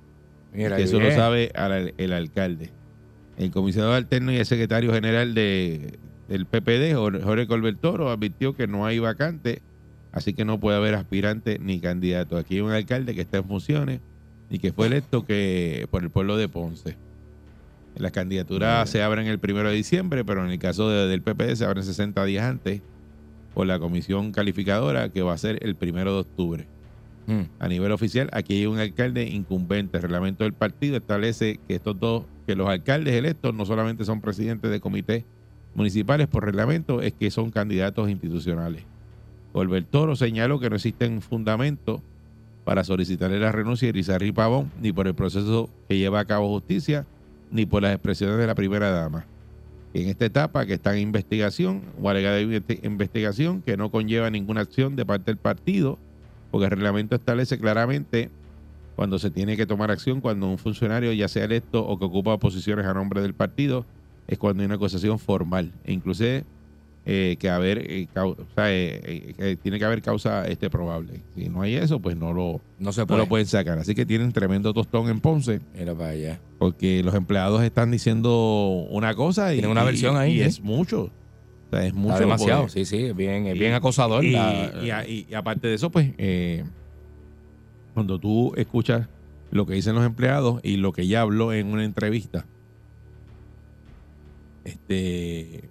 Mira, 0.53 0.75
que 0.77 0.83
eso 0.83 0.99
lo 0.99 1.11
sabe 1.11 1.51
el 1.97 2.13
alcalde. 2.13 2.71
El 3.37 3.51
comisionado 3.51 3.93
alterno 3.93 4.31
y 4.31 4.35
el 4.37 4.45
secretario 4.45 4.93
general 4.93 5.33
de, 5.33 5.97
del 6.31 6.45
PPD, 6.45 6.95
Jor- 6.95 7.21
Jorge 7.21 7.45
Colbertoro, 7.47 8.09
advirtió 8.09 8.55
que 8.55 8.67
no 8.67 8.85
hay 8.85 8.99
vacante, 8.99 9.61
así 10.11 10.33
que 10.33 10.45
no 10.45 10.59
puede 10.59 10.77
haber 10.77 10.95
aspirante 10.95 11.59
ni 11.59 11.79
candidato. 11.79 12.37
Aquí 12.37 12.55
hay 12.55 12.61
un 12.61 12.71
alcalde 12.71 13.13
que 13.13 13.21
está 13.21 13.37
en 13.39 13.45
funciones 13.45 13.99
y 14.49 14.59
que 14.59 14.71
fue 14.73 14.87
electo 14.87 15.25
que 15.25 15.87
por 15.91 16.03
el 16.03 16.09
pueblo 16.09 16.37
de 16.37 16.47
Ponce. 16.47 16.95
Las 17.97 18.11
candidaturas 18.13 18.89
se 18.89 19.03
abren 19.03 19.27
el 19.27 19.39
primero 19.39 19.69
de 19.69 19.75
diciembre, 19.75 20.23
pero 20.23 20.43
en 20.45 20.51
el 20.51 20.59
caso 20.59 20.89
de- 20.89 21.07
del 21.07 21.21
PPD 21.21 21.55
se 21.57 21.65
abren 21.65 21.83
60 21.83 22.23
días 22.23 22.45
antes 22.45 22.81
por 23.53 23.67
la 23.67 23.79
comisión 23.79 24.31
calificadora 24.31 25.09
que 25.09 25.21
va 25.21 25.33
a 25.33 25.37
ser 25.37 25.59
el 25.61 25.75
primero 25.75 26.13
de 26.13 26.19
octubre 26.21 26.67
Mm. 27.27 27.41
a 27.59 27.67
nivel 27.67 27.91
oficial, 27.91 28.29
aquí 28.31 28.55
hay 28.55 28.65
un 28.65 28.79
alcalde 28.79 29.25
incumbente. 29.27 29.97
El 29.97 30.03
reglamento 30.03 30.43
del 30.45 30.53
partido 30.53 30.95
establece 30.97 31.59
que 31.67 31.75
estos 31.75 31.99
dos 31.99 32.23
que 32.47 32.55
los 32.55 32.67
alcaldes 32.69 33.13
electos 33.13 33.53
no 33.53 33.65
solamente 33.65 34.05
son 34.05 34.21
presidentes 34.21 34.71
de 34.71 34.79
comités 34.79 35.25
municipales 35.73 36.27
por 36.27 36.45
reglamento, 36.45 37.01
es 37.01 37.13
que 37.13 37.31
son 37.31 37.51
candidatos 37.51 38.09
institucionales. 38.09 38.83
Colbert 39.53 39.87
Toro 39.89 40.15
señaló 40.15 40.59
que 40.59 40.69
no 40.69 40.75
existen 40.77 41.21
fundamentos 41.21 42.01
para 42.63 42.83
solicitarle 42.83 43.39
la 43.39 43.51
renuncia 43.51 43.87
de 43.87 43.97
Irizarry 43.97 44.31
Pavón, 44.31 44.71
ni 44.81 44.91
por 44.91 45.07
el 45.07 45.15
proceso 45.15 45.69
que 45.89 45.97
lleva 45.97 46.19
a 46.19 46.25
cabo 46.25 46.47
justicia, 46.49 47.05
ni 47.51 47.65
por 47.65 47.81
las 47.81 47.93
expresiones 47.93 48.37
de 48.37 48.47
la 48.47 48.55
primera 48.55 48.91
dama. 48.91 49.25
En 49.93 50.07
esta 50.07 50.25
etapa 50.25 50.65
que 50.65 50.75
está 50.75 50.93
en 50.93 51.01
investigación 51.01 51.81
o 52.01 52.09
alegada 52.09 52.39
investi- 52.39 52.79
investigación 52.83 53.61
que 53.61 53.75
no 53.75 53.91
conlleva 53.91 54.29
ninguna 54.29 54.61
acción 54.61 54.95
de 54.95 55.05
parte 55.05 55.31
del 55.31 55.37
partido, 55.37 55.97
porque 56.49 56.65
el 56.65 56.71
reglamento 56.71 57.15
establece 57.15 57.57
claramente 57.57 58.29
cuando 58.95 59.19
se 59.19 59.31
tiene 59.31 59.57
que 59.57 59.65
tomar 59.65 59.91
acción 59.91 60.21
cuando 60.21 60.47
un 60.47 60.57
funcionario 60.57 61.11
ya 61.11 61.27
sea 61.27 61.43
electo 61.43 61.85
o 61.85 61.97
que 61.97 62.05
ocupa 62.05 62.37
posiciones 62.37 62.85
a 62.85 62.93
nombre 62.93 63.21
del 63.21 63.33
partido, 63.33 63.85
es 64.31 64.39
cuando 64.39 64.61
hay 64.61 64.65
una 64.65 64.75
acusación 64.75 65.19
formal. 65.19 65.71
E 65.83 65.93
inclusive 65.93 66.43
eh, 67.05 67.35
que 67.39 67.49
haber, 67.49 67.79
eh, 67.79 68.07
cau- 68.13 68.35
o 68.39 68.45
sea, 68.55 68.65
eh, 68.69 69.57
tiene 69.61 69.79
que 69.79 69.85
haber 69.85 70.01
causa 70.01 70.47
este 70.47 70.69
probable. 70.69 71.19
Si 71.35 71.49
no 71.49 71.61
hay 71.63 71.75
eso, 71.75 71.99
pues 71.99 72.15
no 72.15 72.31
lo, 72.31 72.61
No 72.79 72.91
se 72.93 73.05
no 73.05 73.17
lo 73.17 73.25
pueden 73.27 73.47
sacar. 73.47 73.79
Así 73.79 73.95
que 73.95 74.05
tienen 74.05 74.31
tremendo 74.31 74.71
tostón 74.73 75.09
en 75.09 75.19
Ponce, 75.19 75.61
Mira 75.77 75.95
para 75.95 76.11
allá. 76.11 76.39
porque 76.59 77.01
los 77.03 77.15
empleados 77.15 77.63
están 77.63 77.89
diciendo 77.91 78.85
una 78.89 79.15
cosa 79.15 79.51
y, 79.53 79.57
Tienen 79.57 79.71
una 79.71 79.81
y- 79.81 79.85
versión 79.85 80.15
ahí, 80.15 80.33
y 80.37 80.41
es 80.41 80.61
mucho. 80.61 81.05
O 81.05 81.69
sea, 81.71 81.85
es 81.87 81.93
mucho. 81.93 82.13
Está 82.13 82.19
demasiado, 82.25 82.69
sí, 82.69 82.85
sí, 82.85 82.97
es 83.05 83.15
bien, 83.15 83.47
es 83.47 83.57
bien 83.57 83.73
acosador. 83.73 84.23
y, 84.23 84.31
la- 84.31 85.05
y 85.07 85.25
y- 85.29 85.33
aparte 85.33 85.67
de 85.69 85.73
eso, 85.73 85.89
pues, 85.89 86.11
eh, 86.19 86.63
cuando 87.93 88.19
tú 88.19 88.53
escuchas 88.57 89.07
lo 89.51 89.65
que 89.65 89.73
dicen 89.73 89.95
los 89.95 90.05
empleados 90.05 90.61
y 90.63 90.77
lo 90.77 90.93
que 90.93 91.01
ella 91.01 91.21
habló 91.21 91.51
en 91.51 91.67
una 91.67 91.83
entrevista, 91.83 92.45
este 94.65 95.63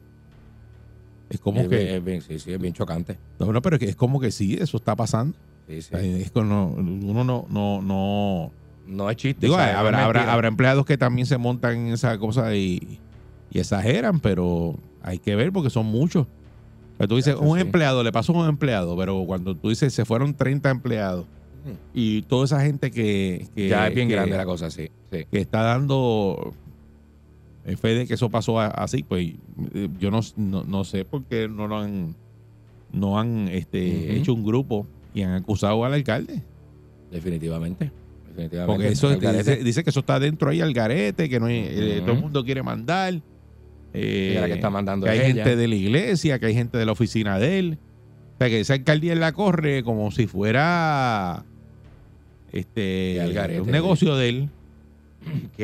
es 1.29 1.41
como 1.41 1.61
es, 1.61 1.69
que 1.69 1.77
bien- 1.77 1.89
es 1.95 2.05
bien, 2.05 2.23
sí, 2.23 2.39
sí, 2.39 2.53
es 2.53 2.61
bien 2.61 2.73
chocante. 2.75 3.17
no, 3.39 3.53
no, 3.53 3.63
pero 3.63 3.77
es 3.77 3.81
que 3.81 3.89
es 3.89 3.97
como 3.97 4.21
que 4.21 4.31
sí, 4.31 4.57
eso 4.61 4.77
está 4.77 4.97
pasando. 4.97 5.37
Sí, 5.69 5.83
sí. 5.83 5.95
O 5.95 5.99
sea, 5.99 6.03
es 6.03 6.31
que 6.31 6.43
no- 6.43 6.67
uno 6.77 7.23
no, 7.25 7.47
no, 7.49 7.81
no 7.83 8.51
No 8.87 9.09
es 9.11 9.17
chiste. 9.17 9.47
digo, 9.47 9.55
o 9.55 9.59
sea, 9.59 9.71
es 9.71 9.77
habrá, 9.77 10.05
habrá, 10.33 10.49
empleados 10.49 10.85
que 10.85 10.99
también 10.99 11.27
se 11.27 11.39
montan 11.39 11.77
en 11.77 11.93
esa 11.93 12.19
cosa 12.19 12.55
y, 12.57 12.99
y 13.53 13.59
exageran, 13.61 14.19
pero 14.19 14.77
hay 15.03 15.19
que 15.21 15.37
ver 15.37 15.53
porque 15.53 15.71
son 15.71 15.87
muchos. 15.87 16.27
Tú 17.09 17.17
dices, 17.17 17.35
un 17.39 17.57
sí. 17.57 17.63
empleado, 17.63 18.03
le 18.03 18.13
pasó 18.13 18.35
a 18.35 18.43
un 18.43 18.49
empleado, 18.49 18.95
pero 18.97 19.25
cuando 19.25 19.55
tú 19.57 19.71
dices, 19.71 19.95
se 19.95 20.05
fueron 20.05 20.35
30 20.35 20.69
empleados 20.71 21.25
y 21.95 22.23
toda 22.23 22.45
esa 22.47 22.61
gente 22.63 22.91
que, 22.91 23.47
que, 23.55 23.69
ya 23.69 23.87
es 23.89 23.95
bien 23.95 24.09
que- 24.09 24.15
grande 24.15 24.37
la 24.37 24.45
cosa, 24.45 24.71
sí. 24.71 24.91
sí. 25.13 25.25
que 25.31 25.39
está 25.41 25.63
dando 25.63 26.53
fe 27.77 27.89
de 27.89 28.07
que 28.07 28.15
eso 28.15 28.31
pasó 28.31 28.59
así, 28.61 29.03
pues 29.03 29.35
eh, 29.75 29.89
yo 30.01 30.11
no, 30.11 30.21
no, 30.37 30.65
no 30.65 30.85
sé 30.85 31.05
por 31.05 31.25
qué 31.25 31.49
no 31.49 31.67
lo 31.69 31.79
han, 31.79 32.15
no 32.93 33.19
han 33.21 33.49
este, 33.49 34.17
hecho 34.17 34.33
un 34.35 34.45
grupo 34.45 34.87
y 35.15 35.23
han 35.23 35.33
acusado 35.35 35.85
al 35.85 35.93
alcalde. 35.95 36.43
Definitivamente. 37.11 37.91
Definitivamente. 38.29 38.73
Porque 38.73 38.89
eso 38.89 39.11
dice, 39.11 39.57
dice 39.65 39.85
que 39.85 39.91
eso 39.91 40.01
está 40.01 40.19
dentro 40.21 40.51
ahí 40.51 40.61
al 40.61 40.73
garete, 40.73 41.29
que 41.29 41.39
no 41.41 41.47
hay- 41.47 41.67
eh, 41.69 42.01
todo 42.05 42.13
el 42.13 42.21
mundo 42.21 42.45
quiere 42.45 42.63
mandar. 42.63 43.15
eh, 43.93 44.31
Que 44.35 44.41
la 44.41 44.47
que 44.47 44.53
está 44.55 44.71
mandando 44.71 45.05
que 45.05 45.11
hay 45.11 45.19
ella. 45.19 45.45
gente 45.45 45.57
de 45.57 45.67
la 45.69 45.75
iglesia, 45.75 46.39
que 46.39 46.47
hay 46.47 46.55
gente 46.55 46.79
de 46.79 46.87
la 46.87 46.93
oficina 46.93 47.39
de 47.41 47.59
él. 47.59 47.79
O 48.35 48.39
sea, 48.39 48.49
que 48.49 48.61
esa 48.61 48.75
alcaldía 48.75 49.15
la 49.17 49.33
corre 49.33 49.83
como 49.83 50.11
si 50.13 50.27
fuera 50.29 51.45
este 52.53 53.21
un 53.61 53.71
negocio 53.71 54.17
de 54.17 54.29
él, 54.29 54.49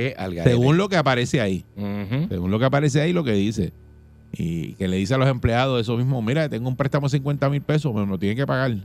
según 0.44 0.76
lo 0.76 0.88
que 0.88 0.96
aparece 0.96 1.40
ahí. 1.40 1.64
Según 2.28 2.50
lo 2.50 2.58
que 2.58 2.64
aparece 2.64 3.00
ahí, 3.00 3.12
lo 3.12 3.24
que 3.24 3.32
dice. 3.32 3.72
Y 4.32 4.72
que 4.74 4.86
le 4.88 4.96
dice 4.98 5.14
a 5.14 5.18
los 5.18 5.28
empleados 5.28 5.80
eso 5.80 5.96
mismo, 5.96 6.20
mira, 6.20 6.48
tengo 6.48 6.68
un 6.68 6.76
préstamo 6.76 7.06
de 7.06 7.10
50 7.12 7.48
mil 7.48 7.62
pesos, 7.62 7.92
pero 7.94 8.06
no 8.06 8.18
tiene 8.18 8.36
que 8.36 8.46
pagar. 8.46 8.76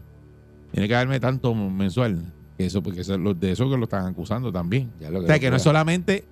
Tiene 0.72 0.88
que 0.88 0.94
darme 0.94 1.20
tanto 1.20 1.54
mensual. 1.54 2.24
Que 2.58 2.68
eso, 2.68 2.82
porque 2.84 3.02
eso- 3.02 3.18
lo- 3.18 3.34
de 3.34 3.52
eso 3.52 3.70
que 3.70 3.76
lo 3.76 3.84
están 3.84 4.06
acusando 4.06 4.52
también. 4.52 4.90
Ya 5.00 5.10
lo 5.10 5.20
O 5.20 5.26
sea, 5.26 5.40
que 5.40 5.50
no 5.50 5.56
es 5.58 5.62
solamente 5.64 6.24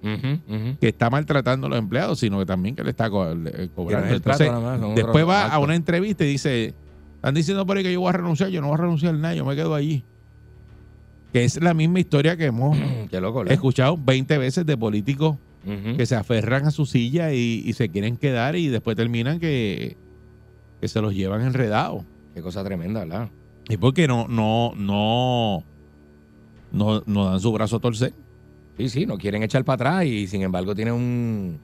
que 0.80 0.88
está 0.90 1.10
maltratando 1.10 1.68
a 1.68 1.70
los 1.72 1.80
empleados, 1.80 2.20
sino 2.20 2.40
que 2.40 2.46
también 2.46 2.76
que 2.76 2.84
le 2.84 2.92
está 2.92 3.10
co- 3.10 3.34
le- 3.34 3.52
Que 3.52 3.62
no 3.68 3.74
cobrando. 3.76 4.08
trato 4.22 4.44
Entonces, 4.44 4.48
nada 4.48 4.60
más, 4.62 4.80
son 4.80 4.96
después 4.96 5.28
va 5.28 5.48
a 5.48 5.60
una 5.60 5.76
entrevista 5.76 6.24
y 6.24 6.28
dice, 6.30 6.74
están 7.16 7.34
diciendo 7.34 7.66
por 7.66 7.76
ahí 7.78 7.84
que 7.84 7.92
yo 7.92 8.00
voy 8.00 8.10
a 8.10 8.14
renunciar, 8.14 8.50
yo 8.50 8.62
no 8.62 8.68
voy 8.68 8.76
a 8.76 8.78
renunciar 8.78 9.14
nada, 9.16 9.34
yo 9.34 9.44
me 9.44 9.56
quedo 9.56 9.74
allí. 9.76 10.04
Que 11.34 11.44
es 11.44 11.62
la 11.62 11.74
misma 11.74 12.00
historia 12.00 12.38
que 12.38 12.46
hemos 12.46 12.78
escuchado 13.48 13.98
20 13.98 14.38
veces 14.38 14.66
de 14.66 14.78
políticos 14.78 15.38
que 15.98 16.06
se 16.06 16.16
aferran 16.16 16.66
a 16.66 16.72
su 16.72 16.86
silla 16.86 17.34
y, 17.34 17.62
y 17.66 17.74
se 17.74 17.90
quieren 17.90 18.18
quedar 18.18 18.56
y 18.56 18.70
después 18.70 18.96
terminan 18.96 19.40
que, 19.40 19.98
que 20.82 20.88
se 20.88 21.02
los 21.02 21.14
llevan 21.14 21.42
enredados. 21.42 22.04
Qué 22.34 22.42
cosa 22.42 22.64
tremenda, 22.64 23.02
¿verdad? 23.02 23.30
Y 23.68 23.78
porque 23.78 24.08
no, 24.08 24.28
no, 24.28 24.74
no, 24.76 25.64
no, 26.72 27.04
no 27.06 27.26
dan 27.26 27.40
su 27.40 27.52
brazo 27.52 27.76
a 27.76 27.80
torcer. 27.80 28.14
Sí, 28.78 28.90
sí, 28.90 29.06
no 29.06 29.18
quieren 29.18 29.44
echar 29.44 29.64
para 29.64 29.76
atrás 29.76 30.06
y 30.06 30.26
sin 30.26 30.42
embargo 30.42 30.74
tienen 30.74 30.94
un, 30.94 31.60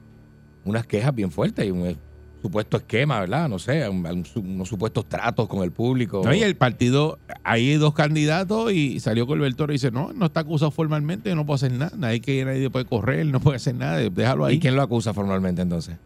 unas 0.64 0.86
quejas 0.86 1.14
bien 1.14 1.30
fuertes 1.30 1.66
y 1.66 1.70
un 1.70 1.96
supuesto 2.42 2.76
esquema, 2.76 3.20
¿verdad? 3.20 3.48
No 3.48 3.58
sé, 3.58 3.88
un- 3.88 4.24
unos 4.36 4.68
supuestos 4.68 5.06
tratos 5.08 5.48
con 5.48 5.62
el 5.64 5.72
público. 5.72 6.22
No, 6.24 6.32
y 6.34 6.42
el 6.42 6.56
partido, 6.56 7.18
hay 7.42 7.74
dos 7.74 7.94
candidatos 7.94 8.72
y 8.72 9.00
salió 9.00 9.26
Colberto 9.26 9.64
y 9.64 9.72
dice, 9.72 9.90
no, 9.90 10.12
no 10.12 10.26
está 10.26 10.40
acusado 10.40 10.70
formalmente, 10.70 11.30
yo 11.30 11.36
no 11.36 11.44
puedo 11.46 11.56
hacer 11.56 11.72
nada, 11.72 11.92
nadie, 11.96 12.20
que, 12.20 12.44
nadie 12.44 12.70
puede 12.70 12.84
correr, 12.84 13.26
no 13.26 13.40
puede 13.40 13.56
hacer 13.56 13.74
nada, 13.74 13.98
déjalo 13.98 14.44
ahí. 14.44 14.56
¿Y 14.56 14.60
quién 14.60 14.76
lo 14.76 14.82
acusa 14.82 15.12
formalmente 15.14 15.62
entonces? 15.62 15.96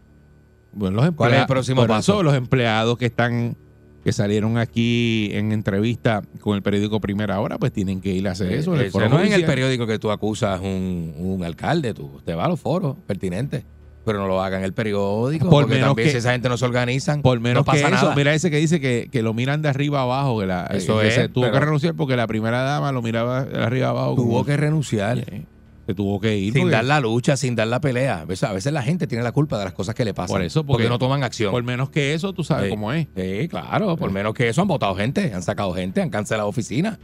Bueno, 0.73 1.01
los 1.03 1.11
¿Cuál 1.15 1.33
es 1.33 1.39
el 1.41 1.45
próximo 1.47 1.85
paso? 1.85 2.13
eso, 2.13 2.23
los 2.23 2.33
empleados 2.33 2.97
que 2.97 3.05
están 3.05 3.55
que 4.03 4.11
salieron 4.13 4.57
aquí 4.57 5.29
en 5.33 5.51
entrevista 5.51 6.23
con 6.39 6.55
el 6.55 6.63
periódico 6.63 6.99
Primera 6.99 7.39
Hora, 7.39 7.59
pues 7.59 7.71
tienen 7.71 8.01
que 8.01 8.11
ir 8.11 8.27
a 8.27 8.31
hacer 8.31 8.51
eso. 8.51 8.73
en 8.73 8.79
el 8.79 8.85
Ese 8.87 8.91
foro 8.93 9.05
Eh, 9.05 9.09
no 9.09 9.19
es 9.19 9.27
en 9.27 9.33
el 9.33 9.45
periódico 9.45 9.85
que 9.85 9.99
tú 9.99 10.09
acusas 10.09 10.59
un, 10.59 11.13
un 11.19 11.43
alcalde, 11.43 11.93
tú 11.93 12.09
te 12.25 12.33
vas 12.33 12.47
a 12.47 12.49
los 12.49 12.59
foros 12.59 12.95
pertinentes. 13.05 13.63
Pero 14.03 14.17
no 14.19 14.27
lo 14.27 14.41
hagan 14.41 14.59
en 14.61 14.65
el 14.65 14.73
periódico, 14.73 15.45
Por 15.49 15.63
porque 15.63 15.75
menos 15.75 15.89
también 15.89 16.07
que- 16.07 16.11
si 16.11 16.17
esa 16.17 16.31
gente 16.31 16.49
no 16.49 16.57
se 16.57 16.65
organizan, 16.65 17.21
Por 17.21 17.39
menos 17.39 17.61
no 17.61 17.65
pasa 17.65 17.87
que 17.89 17.95
eso, 17.95 18.03
nada. 18.05 18.15
mira 18.15 18.33
ese 18.33 18.49
que 18.49 18.57
dice 18.57 18.79
que, 18.79 19.09
que 19.11 19.21
lo 19.21 19.33
miran 19.35 19.61
de 19.61 19.69
arriba 19.69 20.01
abajo, 20.01 20.39
que, 20.39 20.47
la, 20.47 20.65
Eso 20.73 20.99
que 20.99 21.07
es, 21.09 21.13
se 21.13 21.29
tuvo 21.29 21.43
pero- 21.43 21.53
que 21.53 21.59
renunciar 21.59 21.93
porque 21.93 22.15
la 22.15 22.25
primera 22.25 22.61
dama 22.63 22.91
lo 22.91 23.01
miraba 23.03 23.45
de 23.45 23.63
arriba 23.63 23.89
abajo. 23.89 24.15
Tuvo 24.15 24.25
como- 24.31 24.45
que 24.45 24.57
renunciar. 24.57 25.19
Eh, 25.19 25.45
se 25.85 25.93
tuvo 25.93 26.19
que 26.19 26.35
ir. 26.35 26.53
Sin 26.53 26.63
porque- 26.63 26.75
dar 26.75 26.85
la 26.85 26.99
lucha, 26.99 27.37
sin 27.37 27.55
dar 27.55 27.67
la 27.67 27.79
pelea. 27.79 28.21
A 28.21 28.25
veces, 28.25 28.49
a 28.49 28.53
veces 28.53 28.73
la 28.73 28.81
gente 28.81 29.05
tiene 29.05 29.23
la 29.23 29.31
culpa 29.33 29.59
de 29.59 29.65
las 29.65 29.73
cosas 29.73 29.93
que 29.93 30.03
le 30.03 30.13
pasan. 30.15 30.33
Por 30.35 30.41
eso, 30.41 30.63
porque, 30.63 30.83
porque- 30.85 30.89
no 30.89 30.97
toman 30.97 31.23
acción. 31.23 31.51
por 31.51 31.61
menos 31.63 31.91
que 31.91 32.13
eso, 32.15 32.33
tú 32.33 32.43
sabes 32.43 32.65
Sí. 32.65 32.69
cómo 32.71 32.91
es. 32.93 33.07
Sí, 33.15 33.47
claro, 33.49 33.97
por 33.97 34.09
menos 34.11 34.33
que 34.33 34.49
eso 34.49 34.61
han 34.63 34.67
votado 34.67 34.95
gente, 34.95 35.31
han 35.33 35.43
sacado 35.43 35.73
gente, 35.73 36.01
han 36.01 36.09
cancelado 36.09 36.49
oficinas. 36.49 36.97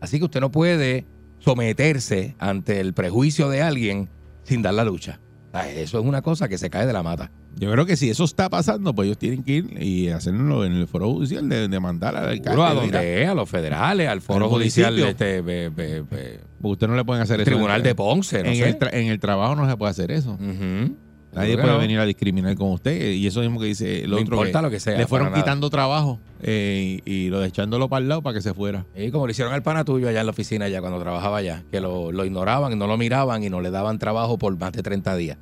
Así 0.00 0.18
que 0.18 0.24
usted 0.26 0.40
no 0.40 0.50
puede 0.50 1.06
someterse 1.38 2.34
ante 2.38 2.80
el 2.80 2.92
prejuicio 2.92 3.48
de 3.48 3.62
alguien 3.62 4.08
sin 4.42 4.60
dar 4.62 4.74
la 4.74 4.84
lucha. 4.84 5.20
Eso 5.62 5.98
es 6.00 6.04
una 6.04 6.20
cosa 6.22 6.48
que 6.48 6.58
se 6.58 6.68
cae 6.70 6.86
de 6.86 6.92
la 6.92 7.02
mata. 7.02 7.30
Yo 7.56 7.70
creo 7.70 7.86
que 7.86 7.96
si 7.96 8.10
eso 8.10 8.24
está 8.24 8.50
pasando, 8.50 8.94
pues 8.94 9.06
ellos 9.06 9.18
tienen 9.18 9.44
que 9.44 9.52
ir 9.52 9.82
y 9.82 10.08
hacerlo 10.08 10.64
en 10.64 10.72
el 10.72 10.88
foro 10.88 11.12
judicial 11.12 11.48
de, 11.48 11.68
de 11.68 11.80
mandar 11.80 12.16
al 12.16 12.24
alcalde. 12.28 12.50
Seguro 12.50 12.64
a 12.66 12.74
donde 12.74 13.22
es, 13.22 13.28
a 13.28 13.34
los 13.34 13.48
federales, 13.48 14.08
al 14.08 14.20
foro 14.20 14.46
Al 14.46 14.50
judicial, 14.50 14.98
este, 14.98 15.40
be- 15.40 15.68
be- 15.68 16.00
be- 16.02 16.40
porque 16.60 16.72
usted 16.72 16.88
no 16.88 16.96
le 16.96 17.04
pueden 17.04 17.22
hacer 17.22 17.40
eso. 17.40 17.44
tribunal 17.44 17.78
en, 17.78 17.84
de 17.84 17.94
Ponce, 17.94 18.42
no 18.42 18.48
en 18.50 18.56
sé. 18.56 18.68
el 18.68 18.78
tra- 18.78 18.90
en 18.92 19.06
el 19.06 19.20
trabajo 19.20 19.54
no 19.54 19.68
se 19.70 19.76
puede 19.76 19.90
hacer 19.90 20.10
eso. 20.10 20.32
Ujú. 20.32 20.96
Nadie 21.34 21.56
puede 21.56 21.72
no. 21.72 21.78
venir 21.78 21.98
a 21.98 22.04
discriminar 22.06 22.54
con 22.56 22.70
usted. 22.72 23.12
Y 23.12 23.26
eso 23.26 23.40
mismo 23.40 23.58
que 23.60 23.66
dice 23.66 24.04
el 24.04 24.10
No 24.10 24.16
otro. 24.16 24.36
importa 24.36 24.62
lo 24.62 24.70
que 24.70 24.80
sea, 24.80 24.96
Le 24.96 25.06
fueron 25.06 25.32
quitando 25.32 25.68
trabajo 25.70 26.20
eh, 26.42 27.00
y, 27.04 27.12
y 27.12 27.28
lo 27.30 27.42
echándolo 27.44 27.88
para 27.88 28.02
el 28.02 28.08
lado 28.08 28.22
para 28.22 28.34
que 28.34 28.42
se 28.42 28.54
fuera. 28.54 28.86
Y 28.96 29.10
como 29.10 29.26
le 29.26 29.32
hicieron 29.32 29.52
al 29.52 29.62
pana 29.62 29.84
tuyo 29.84 30.08
allá 30.08 30.20
en 30.20 30.26
la 30.26 30.30
oficina, 30.32 30.68
ya 30.68 30.80
cuando 30.80 30.98
trabajaba 31.00 31.38
allá, 31.38 31.62
que 31.70 31.80
lo, 31.80 32.12
lo 32.12 32.24
ignoraban 32.24 32.72
y 32.72 32.76
no 32.76 32.86
lo 32.86 32.96
miraban 32.96 33.42
y 33.44 33.50
no 33.50 33.60
le 33.60 33.70
daban 33.70 33.98
trabajo 33.98 34.38
por 34.38 34.56
más 34.58 34.72
de 34.72 34.82
30 34.82 35.16
días. 35.16 35.38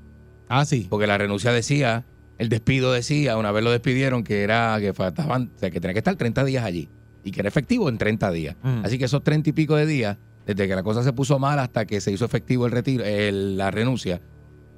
Ah, 0.49 0.65
sí. 0.65 0.87
Porque 0.91 1.07
la 1.07 1.19
renuncia 1.19 1.53
decía, 1.53 2.05
el 2.39 2.49
despido 2.49 2.93
decía, 2.93 3.37
una 3.37 3.53
vez 3.53 3.63
lo 3.65 3.71
despidieron, 3.71 4.25
que 4.25 4.43
era 4.43 4.77
que 4.81 4.93
faltaban, 4.93 5.51
o 5.55 5.59
sea, 5.59 5.71
que 5.71 5.81
tenía 5.81 5.93
que 5.95 6.01
estar 6.01 6.17
30 6.17 6.45
días 6.45 6.65
allí 6.65 6.89
y 7.25 7.31
que 7.31 7.41
era 7.41 7.49
efectivo 7.49 7.89
en 7.89 7.99
30 7.99 8.31
días. 8.33 8.57
Mm. 8.63 8.85
Así 8.85 8.99
que 8.99 9.05
esos 9.05 9.23
30 9.23 9.51
y 9.51 9.53
pico 9.53 9.77
de 9.77 9.87
días, 9.87 10.17
desde 10.45 10.67
que 10.67 10.75
la 10.75 10.83
cosa 10.83 11.03
se 11.05 11.13
puso 11.13 11.39
mal 11.39 11.59
hasta 11.61 11.85
que 11.87 12.01
se 12.01 12.11
hizo 12.11 12.25
efectivo 12.25 12.67
el 12.67 12.73
retiro, 12.73 13.05
el- 13.05 13.57
la 13.57 13.71
renuncia, 13.71 14.21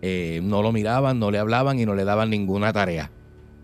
eh, 0.06 0.40
no 0.42 0.60
lo 0.60 0.70
miraban, 0.70 1.18
no 1.18 1.30
le 1.30 1.38
hablaban 1.38 1.80
y 1.80 1.86
no 1.86 1.94
le 1.94 2.04
daban 2.04 2.28
ninguna 2.28 2.74
tarea. 2.74 3.10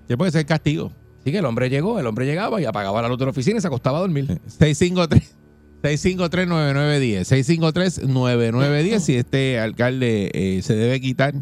Sí, 0.08 0.16
puede 0.16 0.32
ser 0.32 0.46
castigo. 0.46 0.90
Así 1.20 1.32
que 1.32 1.38
el 1.38 1.44
hombre 1.44 1.68
llegó, 1.68 2.00
el 2.00 2.06
hombre 2.06 2.24
llegaba 2.24 2.62
y 2.62 2.64
apagaba 2.64 3.02
la 3.02 3.08
luz 3.08 3.18
de 3.18 3.26
la 3.26 3.32
oficina 3.32 3.58
y 3.58 3.60
se 3.60 3.66
acostaba 3.66 3.98
a 3.98 4.00
dormir. 4.00 4.40
653. 4.46 5.36
653-9910. 5.82 7.58
653-9910. 8.06 9.00
Si 9.00 9.16
este 9.16 9.60
alcalde 9.60 10.30
eh, 10.32 10.62
se 10.62 10.76
debe 10.76 10.98
quitar 11.02 11.34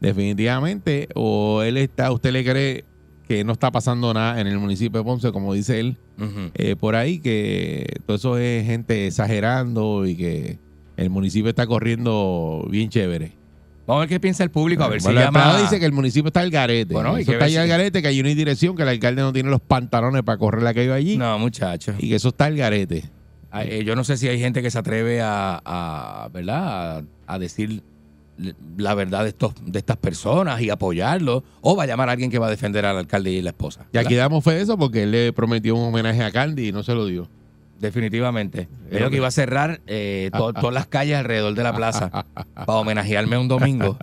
definitivamente 0.00 1.10
o 1.14 1.60
él 1.62 1.76
está, 1.76 2.10
usted 2.10 2.32
le 2.32 2.42
cree 2.42 2.86
que 3.28 3.44
no 3.44 3.52
está 3.52 3.70
pasando 3.70 4.14
nada 4.14 4.40
en 4.40 4.46
el 4.46 4.58
municipio 4.58 5.00
de 5.00 5.04
Ponce, 5.04 5.30
como 5.30 5.52
dice 5.52 5.78
él, 5.78 5.98
eh, 6.54 6.74
por 6.74 6.96
ahí, 6.96 7.18
que 7.18 8.00
todo 8.06 8.16
eso 8.16 8.38
es 8.38 8.64
gente 8.64 9.08
exagerando 9.08 10.06
y 10.06 10.16
que 10.16 10.58
el 10.96 11.10
municipio 11.10 11.50
está 11.50 11.66
corriendo 11.66 12.66
bien 12.70 12.88
chévere. 12.88 13.37
Vamos 13.88 14.00
a 14.00 14.02
ver 14.02 14.08
qué 14.10 14.20
piensa 14.20 14.44
el 14.44 14.50
público, 14.50 14.84
a 14.84 14.88
ver 14.88 15.00
Bueno, 15.00 15.18
si 15.18 15.24
llama. 15.24 15.58
dice 15.62 15.80
que 15.80 15.86
el 15.86 15.92
municipio 15.92 16.28
está 16.28 16.40
al 16.40 16.50
garete. 16.50 16.92
Bueno, 16.92 17.14
hay 17.14 17.22
eso 17.22 17.32
está 17.32 17.46
allá 17.46 17.62
al 17.62 17.68
garete, 17.68 18.02
que 18.02 18.08
hay 18.08 18.20
una 18.20 18.28
dirección, 18.28 18.76
que 18.76 18.82
el 18.82 18.88
alcalde 18.90 19.22
no 19.22 19.32
tiene 19.32 19.48
los 19.48 19.62
pantalones 19.62 20.22
para 20.24 20.36
correr 20.36 20.62
la 20.62 20.74
que 20.74 20.84
iba 20.84 20.94
allí. 20.94 21.16
No, 21.16 21.38
muchachos. 21.38 21.96
Y 21.98 22.10
que 22.10 22.16
eso 22.16 22.28
está 22.28 22.44
al 22.44 22.56
garete. 22.56 23.04
Eh, 23.54 23.82
yo 23.86 23.96
no 23.96 24.04
sé 24.04 24.18
si 24.18 24.28
hay 24.28 24.38
gente 24.38 24.60
que 24.60 24.70
se 24.70 24.78
atreve 24.78 25.22
a, 25.22 25.58
a, 25.64 26.28
¿verdad? 26.34 27.02
A, 27.26 27.34
a 27.34 27.38
decir 27.38 27.82
la 28.76 28.94
verdad 28.94 29.22
de 29.22 29.30
estos 29.30 29.52
de 29.64 29.78
estas 29.78 29.96
personas 29.96 30.60
y 30.60 30.70
apoyarlo 30.70 31.42
o 31.62 31.74
va 31.74 31.84
a 31.84 31.86
llamar 31.86 32.08
a 32.08 32.12
alguien 32.12 32.30
que 32.30 32.38
va 32.38 32.46
a 32.46 32.50
defender 32.50 32.84
al 32.84 32.96
alcalde 32.98 33.30
y 33.30 33.40
la 33.40 33.50
esposa. 33.50 33.86
Y 33.92 33.96
aquí 33.98 34.14
damos 34.14 34.44
fe 34.44 34.52
de 34.52 34.60
eso 34.60 34.76
porque 34.78 35.04
él 35.04 35.10
le 35.12 35.32
prometió 35.32 35.74
un 35.74 35.88
homenaje 35.88 36.22
a 36.22 36.30
Candy 36.30 36.68
y 36.68 36.72
no 36.72 36.82
se 36.82 36.94
lo 36.94 37.06
dio. 37.06 37.26
Definitivamente. 37.78 38.68
Creo 38.90 39.04
que 39.06 39.10
que- 39.12 39.16
iba 39.18 39.28
a 39.28 39.30
cerrar 39.30 39.80
eh, 39.86 40.30
to- 40.36 40.52
todas 40.60 40.74
las 40.74 40.86
calles 40.86 41.16
alrededor 41.16 41.54
de 41.54 41.62
la 41.62 41.74
plaza 41.74 42.10
para 42.54 42.78
homenajearme 42.78 43.38
un 43.38 43.48
domingo 43.48 43.96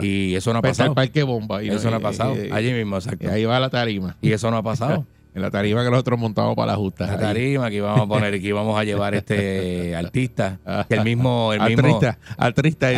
y 0.00 0.34
eso 0.34 0.52
no 0.52 0.60
ha 0.60 0.62
Pasa 0.62 0.70
el 0.70 0.76
pasado. 0.90 0.94
parque 0.94 1.22
bomba. 1.22 1.62
y 1.62 1.68
Eso 1.68 1.90
no 1.90 1.96
ha 1.96 2.00
pasado. 2.00 2.34
eh, 2.36 2.50
Allí 2.52 2.72
mismo, 2.72 2.96
exacto. 2.96 3.26
y 3.26 3.28
ahí 3.30 3.44
va 3.44 3.60
la 3.60 3.68
tarima. 3.70 4.16
Y 4.22 4.32
eso 4.32 4.50
no 4.50 4.56
ha 4.56 4.62
pasado. 4.62 5.04
En 5.34 5.42
la 5.42 5.50
tarima 5.52 5.84
que 5.84 5.90
nosotros 5.90 6.18
montamos 6.18 6.56
para 6.56 6.72
la 6.72 6.76
justa. 6.78 7.06
La 7.06 7.12
ahí. 7.12 7.18
tarima 7.20 7.68
que 7.70 7.76
íbamos 7.76 8.00
a 8.00 8.06
poner, 8.06 8.40
que 8.40 8.48
íbamos 8.48 8.76
a 8.80 8.82
llevar 8.82 9.14
este 9.14 9.94
artista, 9.94 10.58
que 10.88 10.96
el 10.96 11.04
mismo, 11.04 11.52
el 11.52 11.60
mismo, 11.60 12.00
el, 12.40 12.54
trista- 12.54 12.90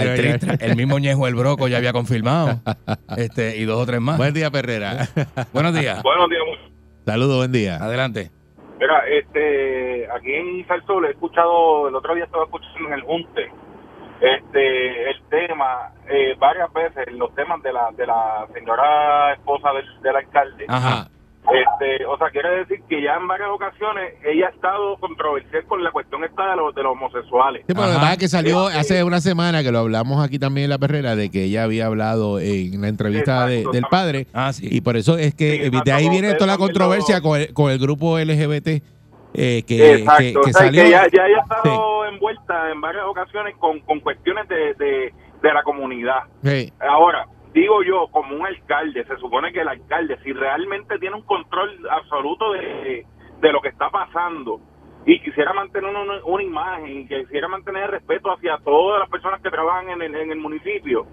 el 0.61 0.77
mismo 0.77 0.99
Ñejo 0.99 1.27
el 1.27 1.35
Broco 1.35 1.69
ya 1.69 1.77
había 1.79 1.93
confirmado, 1.93 2.61
este, 3.19 3.59
y 3.59 3.65
dos 3.65 3.83
o 3.83 3.85
tres 3.85 4.01
más. 4.01 4.17
Buen 4.17 4.33
día, 4.33 4.51
Perrera. 4.51 5.07
Buenos 5.53 5.75
días. 5.79 6.03
Buenos 6.03 6.31
días. 6.31 6.43
Saludos, 7.05 7.37
buen 7.37 7.53
día. 7.53 7.77
Adelante. 7.77 8.31
Mira, 8.81 9.07
este, 9.09 10.11
aquí 10.11 10.33
en 10.33 10.67
Salsol 10.67 11.05
he 11.05 11.11
escuchado, 11.11 11.89
el 11.89 11.95
otro 11.95 12.15
día 12.15 12.25
estaba 12.25 12.45
escuchando 12.45 12.89
en 12.89 12.95
el 12.95 13.03
Junte, 13.03 13.53
este, 14.23 15.11
el 15.11 15.23
tema, 15.29 15.93
eh, 16.09 16.35
varias 16.39 16.73
veces, 16.73 17.13
los 17.13 17.35
temas 17.35 17.63
de 17.63 17.75
la, 17.75 17.91
de 17.93 18.07
la 18.07 18.47
señora 18.55 19.35
esposa 19.35 19.73
del, 19.75 20.01
del 20.01 20.17
alcalde. 20.17 20.65
Ajá. 20.67 21.09
Este, 21.53 22.05
o 22.07 22.17
sea, 22.19 22.31
quiere 22.31 22.51
decir 22.61 22.81
que 22.89 23.03
ya 23.03 23.15
en 23.17 23.27
varias 23.27 23.49
ocasiones 23.51 24.15
ella 24.25 24.47
ha 24.47 24.51
estado 24.51 24.97
controversial 24.99 25.65
con 25.67 25.83
la 25.83 25.91
cuestión 25.91 26.23
esta 26.25 26.51
de 26.51 26.57
los, 26.57 26.75
de 26.75 26.83
los 26.83 26.93
homosexuales. 26.93 27.63
Sí, 27.67 27.75
pero 27.75 27.83
lo 27.83 27.87
que 27.87 27.93
Ajá. 27.93 28.01
pasa 28.01 28.13
es 28.13 28.19
que 28.19 28.29
salió 28.29 28.67
hace 28.67 29.03
una 29.05 29.21
semana 29.21 29.63
que 29.63 29.73
lo 29.73 29.81
hablamos 29.81 30.25
aquí 30.25 30.39
también 30.39 30.65
en 30.65 30.71
la 30.71 30.79
perrera 30.79 31.17
de 31.17 31.31
que 31.31 31.45
ella 31.45 31.65
había 31.65 31.87
hablado 31.87 32.39
en 32.39 32.81
la 32.81 32.89
entrevista 32.89 33.47
de- 33.47 33.65
del 33.73 33.85
padre 33.91 34.27
Ah, 34.33 34.53
sí. 34.53 34.69
y 34.71 34.81
por 34.81 34.97
eso 34.97 35.19
es 35.19 35.35
que 35.35 35.51
Sí, 35.71 35.77
eh, 35.77 35.81
de 35.85 35.93
ahí 35.93 36.09
viene 36.09 36.35
toda 36.35 36.47
la 36.53 36.59
controversia 36.59 37.17
lo- 37.17 37.23
con 37.23 37.41
el, 37.41 37.53
con 37.53 37.71
el 37.71 37.79
grupo 37.79 38.19
LGBT 38.19 38.83
eh, 39.33 39.63
que, 39.63 39.63
que, 39.67 39.93
Exacto, 39.95 40.41
que 40.43 40.51
o 40.51 40.53
sea, 40.53 40.53
salió. 40.65 40.83
que 40.83 40.91
ya, 40.91 41.03
ya 41.13 41.27
ella 41.27 41.39
ha 41.39 41.43
estado 41.43 42.05
envuelta 42.07 42.71
en 42.73 42.81
varias 42.81 43.05
ocasiones 43.07 43.55
con, 43.59 43.79
con 43.81 44.01
cuestiones 44.01 44.49
de, 44.49 44.75
de, 44.75 45.15
de 45.43 45.53
la 45.55 45.63
comunidad. 45.63 46.23
Sí. 46.43 46.73
Ahora, 46.81 47.27
digo 47.53 47.83
yo, 47.83 48.09
como 48.11 48.37
un 48.37 48.47
alcalde, 48.47 49.05
se 49.05 49.17
supone 49.17 49.53
que 49.53 49.61
el 49.61 49.69
alcalde, 49.69 50.19
si 50.23 50.33
realmente 50.33 50.99
tiene 50.99 51.17
un 51.17 51.23
control 51.23 51.87
absoluto 51.91 52.53
de, 52.53 53.07
de 53.41 53.53
lo 53.53 53.61
que 53.61 53.69
está 53.69 53.91
pasando 53.91 54.61
y 55.07 55.21
quisiera 55.21 55.53
mantener 55.53 55.91
una, 55.95 56.25
una 56.25 56.43
imagen 56.43 57.01
y 57.01 57.09
quisiera 57.09 57.49
mantener 57.49 57.85
el 57.85 57.91
respeto 57.93 58.31
hacia 58.33 58.59
todas 58.59 59.01
las 59.01 59.09
personas 59.09 59.41
que 59.41 59.51
trabajan 59.51 59.91
en 59.91 60.03
el, 60.03 60.15
en 60.15 60.31
el 60.31 60.39
municipio, 60.39 61.07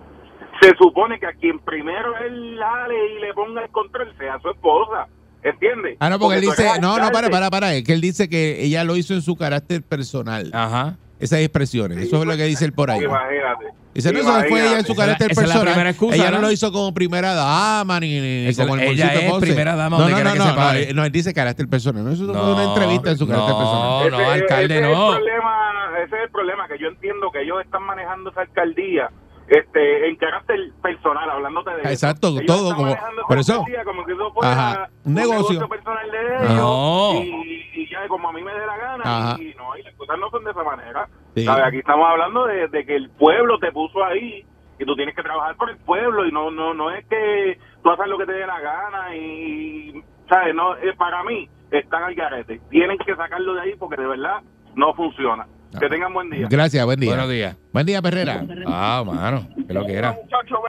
se 0.61 0.75
supone 0.77 1.19
que 1.19 1.27
a 1.27 1.33
quien 1.33 1.59
primero 1.59 2.17
él 2.17 2.57
jale 2.59 3.15
y 3.15 3.21
le 3.21 3.33
ponga 3.33 3.63
el 3.63 3.69
control 3.69 4.13
sea 4.17 4.39
su 4.39 4.49
esposa. 4.49 5.07
¿Entiendes? 5.43 5.97
Ah, 5.99 6.09
no, 6.09 6.19
porque 6.19 6.37
él 6.37 6.41
dice, 6.41 6.67
no, 6.81 6.97
no, 6.97 7.11
para, 7.11 7.29
para, 7.29 7.49
para, 7.49 7.73
es 7.75 7.83
que 7.83 7.93
él 7.93 8.01
dice 8.01 8.27
que 8.27 8.63
ella 8.63 8.83
lo 8.83 8.97
hizo 8.97 9.13
en 9.13 9.21
su 9.21 9.37
carácter 9.37 9.81
personal. 9.83 10.49
Ajá. 10.51 10.97
Esas 11.19 11.39
expresiones, 11.39 11.97
eso 11.97 12.21
es 12.21 12.27
lo 12.27 12.37
que 12.37 12.43
dice 12.43 12.63
él 12.65 12.73
por 12.73 12.91
ahí. 12.91 13.03
Imagínate. 13.03 13.65
Dice, 13.93 14.13
no, 14.13 14.19
eso 14.19 14.31
fue 14.47 14.61
ella 14.61 14.77
en 14.79 14.85
su 14.85 14.91
Esa 14.91 15.01
carácter 15.01 15.31
esa 15.31 15.41
es 15.41 15.47
la 15.49 15.55
personal. 15.55 15.87
excusa, 15.87 16.15
ella 16.15 16.29
no 16.29 16.35
¿no? 16.35 16.41
lo 16.43 16.51
hizo 16.51 16.71
como 16.71 16.93
primera 16.93 17.33
dama 17.33 17.99
ni, 17.99 18.19
ni- 18.19 18.53
como 18.55 18.75
el 18.75 18.81
ella 18.81 19.11
es 19.13 19.31
Ponce. 19.31 19.47
primera 19.47 19.75
dama 19.75 19.97
no, 19.97 20.03
no, 20.03 20.09
no, 20.11 20.17
que 20.17 20.23
no, 20.23 20.35
no, 20.35 20.93
no, 20.93 21.05
él 21.05 21.11
dice 21.11 21.33
carácter 21.33 21.67
personal. 21.67 22.03
No, 22.05 22.11
eso 22.11 22.25
fue 22.31 22.53
una 22.53 22.63
entrevista 22.65 23.09
en 23.09 23.17
su 23.17 23.27
carácter 23.27 23.55
no, 23.55 23.57
personal. 23.59 24.11
no, 24.11 24.31
alcalde, 24.31 24.75
ese 24.77 24.83
no. 24.83 25.09
Es 25.13 25.17
el 25.17 25.23
problema, 25.23 25.89
ese 26.05 26.15
es 26.15 26.21
el 26.23 26.29
problema, 26.29 26.67
que 26.67 26.77
yo 26.79 26.87
entiendo 26.89 27.31
que 27.31 27.41
ellos 27.41 27.57
están 27.65 27.81
manejando 27.83 28.29
esa 28.29 28.41
alcaldía 28.41 29.09
este, 29.47 30.09
en 30.09 30.15
carácter 30.17 30.59
personal, 30.81 31.29
hablándote 31.29 31.71
de. 31.71 31.81
Exacto, 31.91 32.27
Ellos 32.29 32.45
todo 32.45 32.75
como- 32.75 32.95
por 33.27 33.37
eso- 33.37 33.63
como 33.85 34.05
que 34.05 34.11
eso 34.13 34.31
fuera 34.33 34.51
Ajá, 34.51 34.89
un 35.05 35.13
negocio. 35.13 35.67
personal 35.69 36.11
de 36.11 36.19
ellos 36.45 36.53
No. 36.55 37.11
y, 37.23 37.69
y 37.73 37.89
ya 37.89 38.07
como 38.07 38.29
a 38.29 38.33
mí 38.33 38.41
me 38.43 38.51
dé 38.53 38.65
la 38.65 38.77
gana 38.77 39.03
Ajá. 39.05 39.41
y 39.41 39.53
no, 39.55 39.77
y 39.77 39.83
las 39.83 39.93
cosas 39.95 40.17
no 40.19 40.29
son 40.29 40.43
de 40.43 40.51
esa 40.51 40.63
manera. 40.63 41.07
Sí. 41.35 41.45
¿Sabes? 41.45 41.65
Aquí 41.65 41.77
estamos 41.77 42.09
hablando 42.09 42.45
de, 42.45 42.67
de 42.67 42.85
que 42.85 42.95
el 42.95 43.09
pueblo 43.11 43.57
te 43.59 43.71
puso 43.71 44.03
ahí 44.03 44.45
y 44.79 44.85
tú 44.85 44.95
tienes 44.95 45.15
que 45.15 45.23
trabajar 45.23 45.55
por 45.55 45.69
el 45.69 45.77
pueblo 45.77 46.25
y 46.25 46.31
no 46.31 46.51
no 46.51 46.73
no 46.73 46.91
es 46.91 47.05
que 47.07 47.57
tú 47.83 47.89
haces 47.89 48.07
lo 48.07 48.17
que 48.17 48.25
te 48.27 48.33
dé 48.33 48.45
la 48.45 48.59
gana 48.59 49.15
y 49.15 50.03
sabes 50.29 50.53
no 50.53 50.75
eh, 50.77 50.93
para 50.97 51.23
mí 51.23 51.49
están 51.71 52.03
al 52.03 52.13
garete 52.13 52.61
tienen 52.69 52.97
que 52.99 53.15
sacarlo 53.15 53.55
de 53.55 53.61
ahí 53.61 53.75
porque 53.79 53.99
de 53.99 54.05
verdad 54.07 54.41
no 54.75 54.93
funciona 54.93 55.47
que 55.79 55.89
tengan 55.89 56.13
buen 56.13 56.29
día 56.29 56.47
Gracias, 56.49 56.85
buen 56.85 56.99
día. 56.99 57.09
Buenos 57.09 57.29
días. 57.29 57.57
Buen 57.73 57.85
día, 57.85 58.01
Perrera. 58.01 58.43
Ah, 58.65 59.03
mano, 59.05 59.47
que 59.67 59.73
lo 59.73 59.85
que 59.85 59.93
era. 59.93 60.13
muchachos 60.13 60.59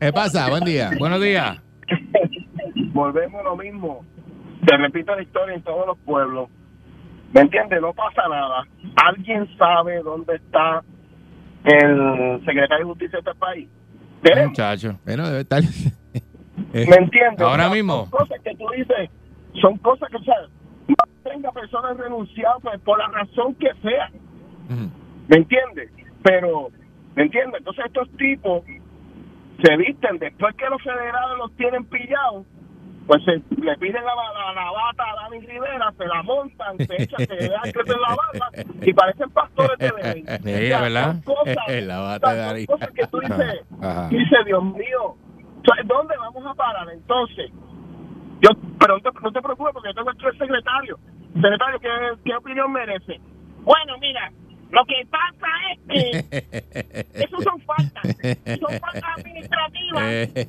¿Qué 0.00 0.12
pasa? 0.12 0.48
Buen 0.48 0.64
día. 0.64 0.90
Buenos 0.98 1.20
días. 1.20 1.60
volvemos 2.92 3.40
a 3.40 3.44
lo 3.44 3.56
mismo. 3.56 4.04
Se 4.66 4.76
repite 4.76 5.14
la 5.14 5.22
historia 5.22 5.54
en 5.54 5.62
todos 5.62 5.86
los 5.86 5.98
pueblos. 5.98 6.48
¿Me 7.32 7.42
entiendes? 7.42 7.80
No 7.80 7.92
pasa 7.92 8.22
nada. 8.28 8.66
¿Alguien 8.96 9.48
sabe 9.56 10.02
dónde 10.02 10.36
está 10.36 10.82
el 11.64 12.40
secretario 12.44 12.78
de 12.78 12.84
justicia 12.84 13.18
de 13.18 13.30
este 13.30 13.34
país? 13.38 13.68
Tenemos. 14.22 14.50
Muchacho. 14.50 14.98
Bueno, 15.04 15.28
debe 15.28 15.40
estar. 15.40 15.62
¿Me 16.72 16.82
entiendes? 16.82 17.40
Ahora 17.40 17.66
O 17.66 17.68
sea, 17.68 17.74
mismo. 17.74 18.06
Son 18.06 18.10
cosas 18.10 18.40
que 18.42 18.54
tú 18.56 18.64
dices, 18.76 19.10
son 19.60 19.78
cosas 19.78 20.08
que, 20.10 20.16
o 20.16 20.22
sea, 20.22 20.34
no 20.88 20.94
tenga 21.22 21.52
personas 21.52 21.96
renunciadas 21.96 22.58
pues, 22.62 22.80
por 22.80 22.98
la 22.98 23.08
razón 23.08 23.54
que 23.56 23.68
sea. 23.82 24.10
¿Me 24.68 25.36
entiendes? 25.36 25.90
Pero, 26.22 26.68
¿me 27.14 27.24
entiendes? 27.24 27.58
Entonces 27.58 27.84
estos 27.86 28.08
tipos 28.16 28.62
se 29.62 29.76
visten 29.76 30.18
después 30.18 30.54
que 30.56 30.68
los 30.68 30.82
federales 30.82 31.38
los 31.38 31.52
tienen 31.56 31.84
pillados, 31.86 32.46
pues 33.06 33.24
se, 33.24 33.32
le 33.60 33.76
piden 33.78 34.04
la, 34.04 34.14
la, 34.14 34.52
la 34.52 34.70
bata 34.70 35.04
a 35.10 35.22
Dani 35.22 35.44
Rivera, 35.46 35.92
se 35.96 36.06
la 36.06 36.22
montan, 36.22 36.76
se 36.78 37.02
echan, 37.02 37.26
se 37.26 37.34
dejan 37.34 37.72
crecer 37.72 37.96
la 37.96 38.14
bata 38.14 38.62
y 38.82 38.92
parecen 38.92 39.30
pastores 39.30 39.78
de 39.78 39.90
Belén. 39.92 40.26
Sí, 40.26 40.52
O 40.52 40.68
sea, 40.68 40.80
¿verdad? 40.82 41.16
cosas, 41.24 41.56
La 41.86 41.98
bata 42.00 42.32
de 42.34 42.38
Dani. 42.38 42.66
cosas 42.66 42.90
que 42.90 43.06
tú 43.06 43.20
dices, 43.20 43.64
Ajá. 43.80 44.08
dices, 44.10 44.38
Dios 44.46 44.62
mío, 44.64 45.16
¿dónde 45.86 46.14
vamos 46.18 46.46
a 46.46 46.54
parar 46.54 46.88
entonces? 46.92 47.50
Yo, 48.40 48.50
pero 48.78 48.94
no 48.98 49.00
te, 49.00 49.20
no 49.20 49.32
te 49.32 49.42
preocupes 49.42 49.72
porque 49.72 49.88
yo 49.88 49.94
tengo 49.94 50.10
el 50.10 50.38
secretario. 50.38 50.98
Secretario, 51.34 51.80
¿qué, 51.80 51.88
¿qué 52.24 52.36
opinión 52.36 52.70
merece? 52.72 53.20
Bueno, 53.64 53.98
mira, 54.00 54.30
lo 54.70 54.84
que 54.84 55.06
pasa 55.10 55.46
es 55.72 55.78
que 55.88 57.04
eso 57.24 57.36
son 57.42 57.60
faltas, 57.62 58.02
son 58.60 58.78
faltas 58.80 59.10
administrativas 59.16 60.04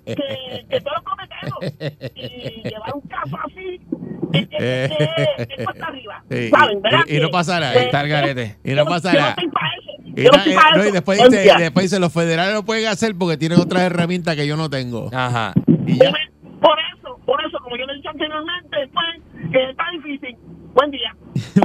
que, 0.05 0.65
que 0.69 0.81
todos 0.81 1.01
cometemos. 1.03 2.13
Y 2.15 2.61
llevar 2.69 2.93
un 2.95 3.01
caso 3.01 3.37
así 3.45 3.79
es, 4.33 4.47
es, 4.51 4.91
es, 4.91 4.91
es, 5.37 5.47
es 5.57 5.65
cuesta 5.65 5.85
arriba. 5.87 6.23
Sí, 6.29 6.49
¿Saben, 6.49 6.77
y- 6.77 6.81
verdad? 6.81 6.99
y 7.07 7.19
no 7.19 7.29
pasará, 7.31 7.73
Está 7.73 8.01
el 8.01 8.09
garete. 8.09 8.57
Y 8.63 8.69
no 8.71 8.83
yo 8.83 8.85
pasa 8.85 9.13
yo 9.13 9.19
nada. 9.19 9.29
estoy 9.31 9.47
pa' 9.49 9.59
eso. 9.77 9.89
Y, 10.05 10.23
no 10.23 10.29
eh, 10.43 10.55
no, 10.75 10.85
y 10.85 10.91
después 10.91 11.17
dice, 11.23 11.41
día. 11.43 11.55
después 11.57 11.83
dice, 11.85 11.99
los 11.99 12.11
federales 12.11 12.53
lo 12.53 12.63
pueden 12.63 12.87
hacer 12.87 13.15
porque 13.17 13.37
tienen 13.37 13.59
otras 13.59 13.83
herramientas 13.83 14.35
que 14.35 14.45
yo 14.47 14.57
no 14.57 14.69
tengo. 14.69 15.09
Ajá. 15.13 15.53
Y 15.87 15.97
ya. 15.97 16.11
Por 16.59 16.77
eso, 16.93 17.17
por 17.25 17.41
eso, 17.45 17.57
como 17.63 17.77
yo 17.77 17.85
le 17.85 17.93
he 17.93 17.95
dicho 17.97 18.09
anteriormente, 18.09 18.77
pues, 18.93 19.51
que 19.51 19.69
está 19.69 19.85
difícil. 19.93 20.35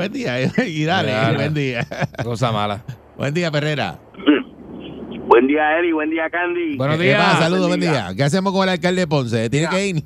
Buen 0.09 0.13
día. 0.13 0.37
día. 0.37 0.51
Y 0.67 0.85
dale, 0.85 1.13
Dale. 1.13 1.37
buen 1.37 1.55
día. 1.55 1.87
Cosa 2.25 2.53
mala. 2.53 2.85
buen 3.17 3.33
día, 3.33 3.51
Perrera. 3.51 3.99
Buen 5.27 5.47
día, 5.47 5.79
Eri. 5.79 5.93
Buen 5.93 6.11
día, 6.11 6.29
Candy. 6.29 6.77
Buenos 6.77 6.99
¿Qué 6.99 7.05
días. 7.05 7.25
pasa? 7.25 7.39
Saludos, 7.45 7.69
buen 7.69 7.81
Buen 7.81 7.93
día. 7.93 8.09
¿Qué 8.17 8.23
hacemos 8.23 8.53
con 8.53 8.65
el 8.65 8.69
alcalde 8.69 9.01
de 9.01 9.07
Ponce? 9.07 9.49
¿Tiene 9.49 9.69
que 9.69 9.87
ir? 9.87 9.97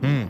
Mm. 0.00 0.24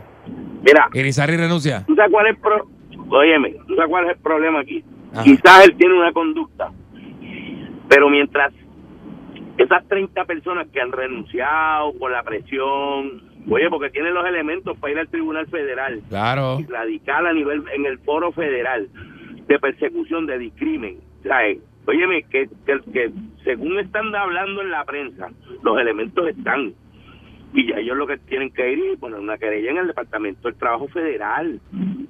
Mira, 0.63 0.89
Irizarry 0.93 1.37
renuncia. 1.37 1.85
¿tú 1.87 1.95
sabes 1.95 2.11
cuál 2.11 2.27
es 2.27 2.35
el 2.35 2.41
pro... 2.41 2.67
Óyeme, 3.09 3.55
¿tú 3.67 3.75
sabes 3.75 3.89
cuál 3.89 4.05
es 4.05 4.11
el 4.11 4.17
problema 4.17 4.59
aquí? 4.59 4.83
Ajá. 5.13 5.23
Quizás 5.23 5.65
él 5.65 5.77
tiene 5.77 5.93
una 5.97 6.11
conducta, 6.11 6.71
pero 7.87 8.09
mientras 8.09 8.53
esas 9.57 9.87
30 9.87 10.25
personas 10.25 10.67
que 10.73 10.81
han 10.81 10.91
renunciado 10.91 11.93
por 11.97 12.11
la 12.11 12.21
presión, 12.23 13.23
oye, 13.49 13.69
porque 13.69 13.89
tienen 13.89 14.13
los 14.13 14.25
elementos 14.25 14.77
para 14.77 14.93
ir 14.93 14.99
al 14.99 15.07
Tribunal 15.07 15.47
Federal, 15.47 16.01
Claro. 16.09 16.59
radical 16.67 17.27
a 17.27 17.33
nivel 17.33 17.63
en 17.75 17.85
el 17.85 17.99
foro 17.99 18.31
federal 18.31 18.87
de 19.47 19.59
persecución 19.59 20.25
de 20.25 20.37
discrimen. 20.37 20.97
¿sabes? 21.23 21.59
Óyeme, 21.85 22.23
que, 22.23 22.49
que, 22.65 22.79
que 22.91 23.11
según 23.43 23.79
están 23.79 24.13
hablando 24.15 24.61
en 24.61 24.71
la 24.71 24.83
prensa, 24.85 25.29
los 25.63 25.79
elementos 25.79 26.27
están. 26.27 26.73
Y 27.53 27.65
ya 27.69 27.77
ellos 27.77 27.95
lo 27.97 28.05
que 28.05 28.17
tienen 28.17 28.51
que 28.51 28.73
ir 28.73 28.79
es 28.93 28.99
poner 28.99 29.19
una 29.19 29.37
querella 29.37 29.71
en 29.71 29.77
el 29.77 29.87
Departamento 29.87 30.49
del 30.49 30.57
Trabajo 30.57 30.89
Federal 30.89 31.61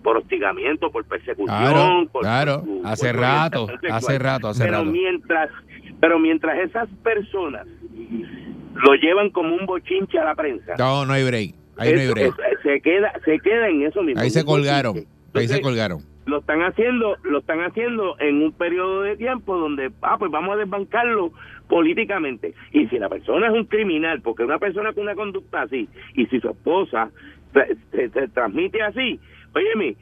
por 0.03 0.17
hostigamiento, 0.17 0.91
por 0.91 1.05
persecución. 1.05 1.45
Claro, 1.47 2.07
por, 2.11 2.21
claro. 2.23 2.63
por 2.63 2.87
Hace 2.87 3.13
rato, 3.13 3.67
hace 3.91 4.17
rato, 4.17 4.47
hace 4.49 4.63
pero 4.65 4.79
rato. 4.79 4.85
Mientras, 4.91 5.49
pero 5.99 6.17
mientras 6.19 6.57
esas 6.59 6.89
personas 7.03 7.67
lo 8.83 8.93
llevan 8.95 9.29
como 9.31 9.55
un 9.55 9.65
bochinche 9.65 10.17
a 10.19 10.25
la 10.25 10.35
prensa. 10.35 10.75
No, 10.77 11.05
no 11.05 11.13
hay 11.13 11.23
break. 11.23 11.53
Ahí 11.77 11.93
no 11.93 11.99
hay 11.99 12.07
break. 12.09 12.27
eso- 12.27 12.37
se 12.63 12.81
queda 12.81 13.13
se 13.25 13.39
queda 13.39 13.69
en 13.69 13.83
eso 13.83 14.01
mismo. 14.03 14.21
Ahí 14.21 14.29
se 14.29 14.43
colgaron. 14.45 14.97
Ahí 15.33 15.47
se 15.47 15.61
colgaron. 15.61 15.99
lo 16.25 16.39
están 16.39 16.61
haciendo 16.63 17.15
lo 17.23 17.39
están 17.39 17.61
haciendo 17.61 18.19
en 18.19 18.41
un 18.43 18.51
periodo 18.51 19.01
de 19.03 19.15
tiempo 19.15 19.55
donde 19.57 19.91
ah 20.01 20.17
pues 20.19 20.29
vamos 20.31 20.55
a 20.55 20.57
desbancarlo 20.57 21.31
políticamente 21.69 22.53
y 22.73 22.87
si 22.87 22.97
la 22.97 23.07
persona 23.07 23.47
es 23.47 23.53
un 23.53 23.65
criminal 23.65 24.21
porque 24.21 24.43
una 24.43 24.57
persona 24.57 24.91
con 24.93 25.03
una 25.03 25.15
conducta 25.15 25.61
así 25.61 25.87
y 26.15 26.25
si 26.27 26.39
su 26.39 26.49
esposa 26.49 27.09
se, 27.53 27.75
se- 27.91 28.09
se 28.09 28.27
transmite 28.29 28.81
así 28.81 29.19
óyeme 29.55 29.95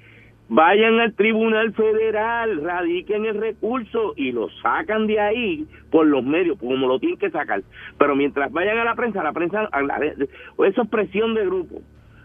vayan 0.48 1.00
al 1.00 1.14
tribunal 1.14 1.74
federal 1.74 2.62
radiquen 2.64 3.26
el 3.26 3.40
recurso 3.40 4.14
y 4.16 4.32
lo 4.32 4.48
sacan 4.62 5.08
de 5.08 5.20
ahí 5.20 5.66
por 5.92 6.06
los 6.06 6.24
medios 6.24 6.60
como 6.60 6.88
lo 6.88 7.00
tienen 7.00 7.18
que 7.18 7.32
sacar 7.32 7.62
pero 7.98 8.16
mientras 8.16 8.52
vayan 8.52 8.78
a 8.78 8.84
la 8.84 8.96
prensa 8.96 9.24
la 9.24 9.34
prensa 9.34 9.68
a 9.72 9.82
la- 9.82 9.98
eso 9.98 10.82
es 10.84 10.90
presión 10.90 11.34
de 11.34 11.46
grupo 11.46 11.82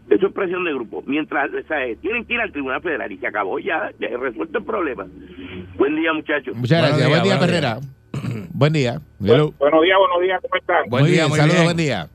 eso 0.08 0.26
es 0.26 0.32
presión 0.32 0.64
de 0.64 0.74
grupo. 0.74 1.04
Mientras, 1.06 1.50
o 1.54 1.62
sea, 1.68 1.78
tienen 2.00 2.24
que 2.24 2.34
ir 2.34 2.40
al 2.40 2.50
Tribunal 2.50 2.82
Federal 2.82 3.12
y 3.12 3.18
se 3.18 3.28
acabó 3.28 3.60
ya, 3.60 3.92
ya 4.00 4.08
he 4.08 4.16
resuelto 4.16 4.58
el 4.58 4.64
problema. 4.64 5.06
Buen 5.76 5.94
día, 5.94 6.12
muchachos. 6.12 6.56
Muchas 6.56 6.80
gracias. 6.82 7.08
buen 7.08 7.22
día, 7.22 7.36
buenos 7.36 7.46
Perrera. 7.46 7.78
buen 8.52 8.72
día. 8.72 8.98
Buenos 9.20 9.52
días, 9.60 9.98
buenos 9.98 10.20
días, 10.20 10.40
¿cómo 10.42 10.56
están? 10.56 10.88
Buen 10.88 11.04
muy 11.04 11.12
día, 11.12 11.26
bien, 11.26 11.36
saludos, 11.36 11.54
bien. 11.54 11.64
buen 11.64 11.76
día. 11.76 12.06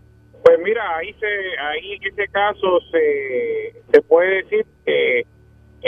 Pues 0.43 0.59
mira, 0.65 0.81
ahí, 0.97 1.13
se, 1.13 1.25
ahí 1.25 1.93
en 1.93 2.03
ese 2.03 2.27
caso 2.33 2.79
se, 2.91 3.81
se 3.93 4.01
puede 4.01 4.43
decir 4.43 4.65
que 4.85 5.25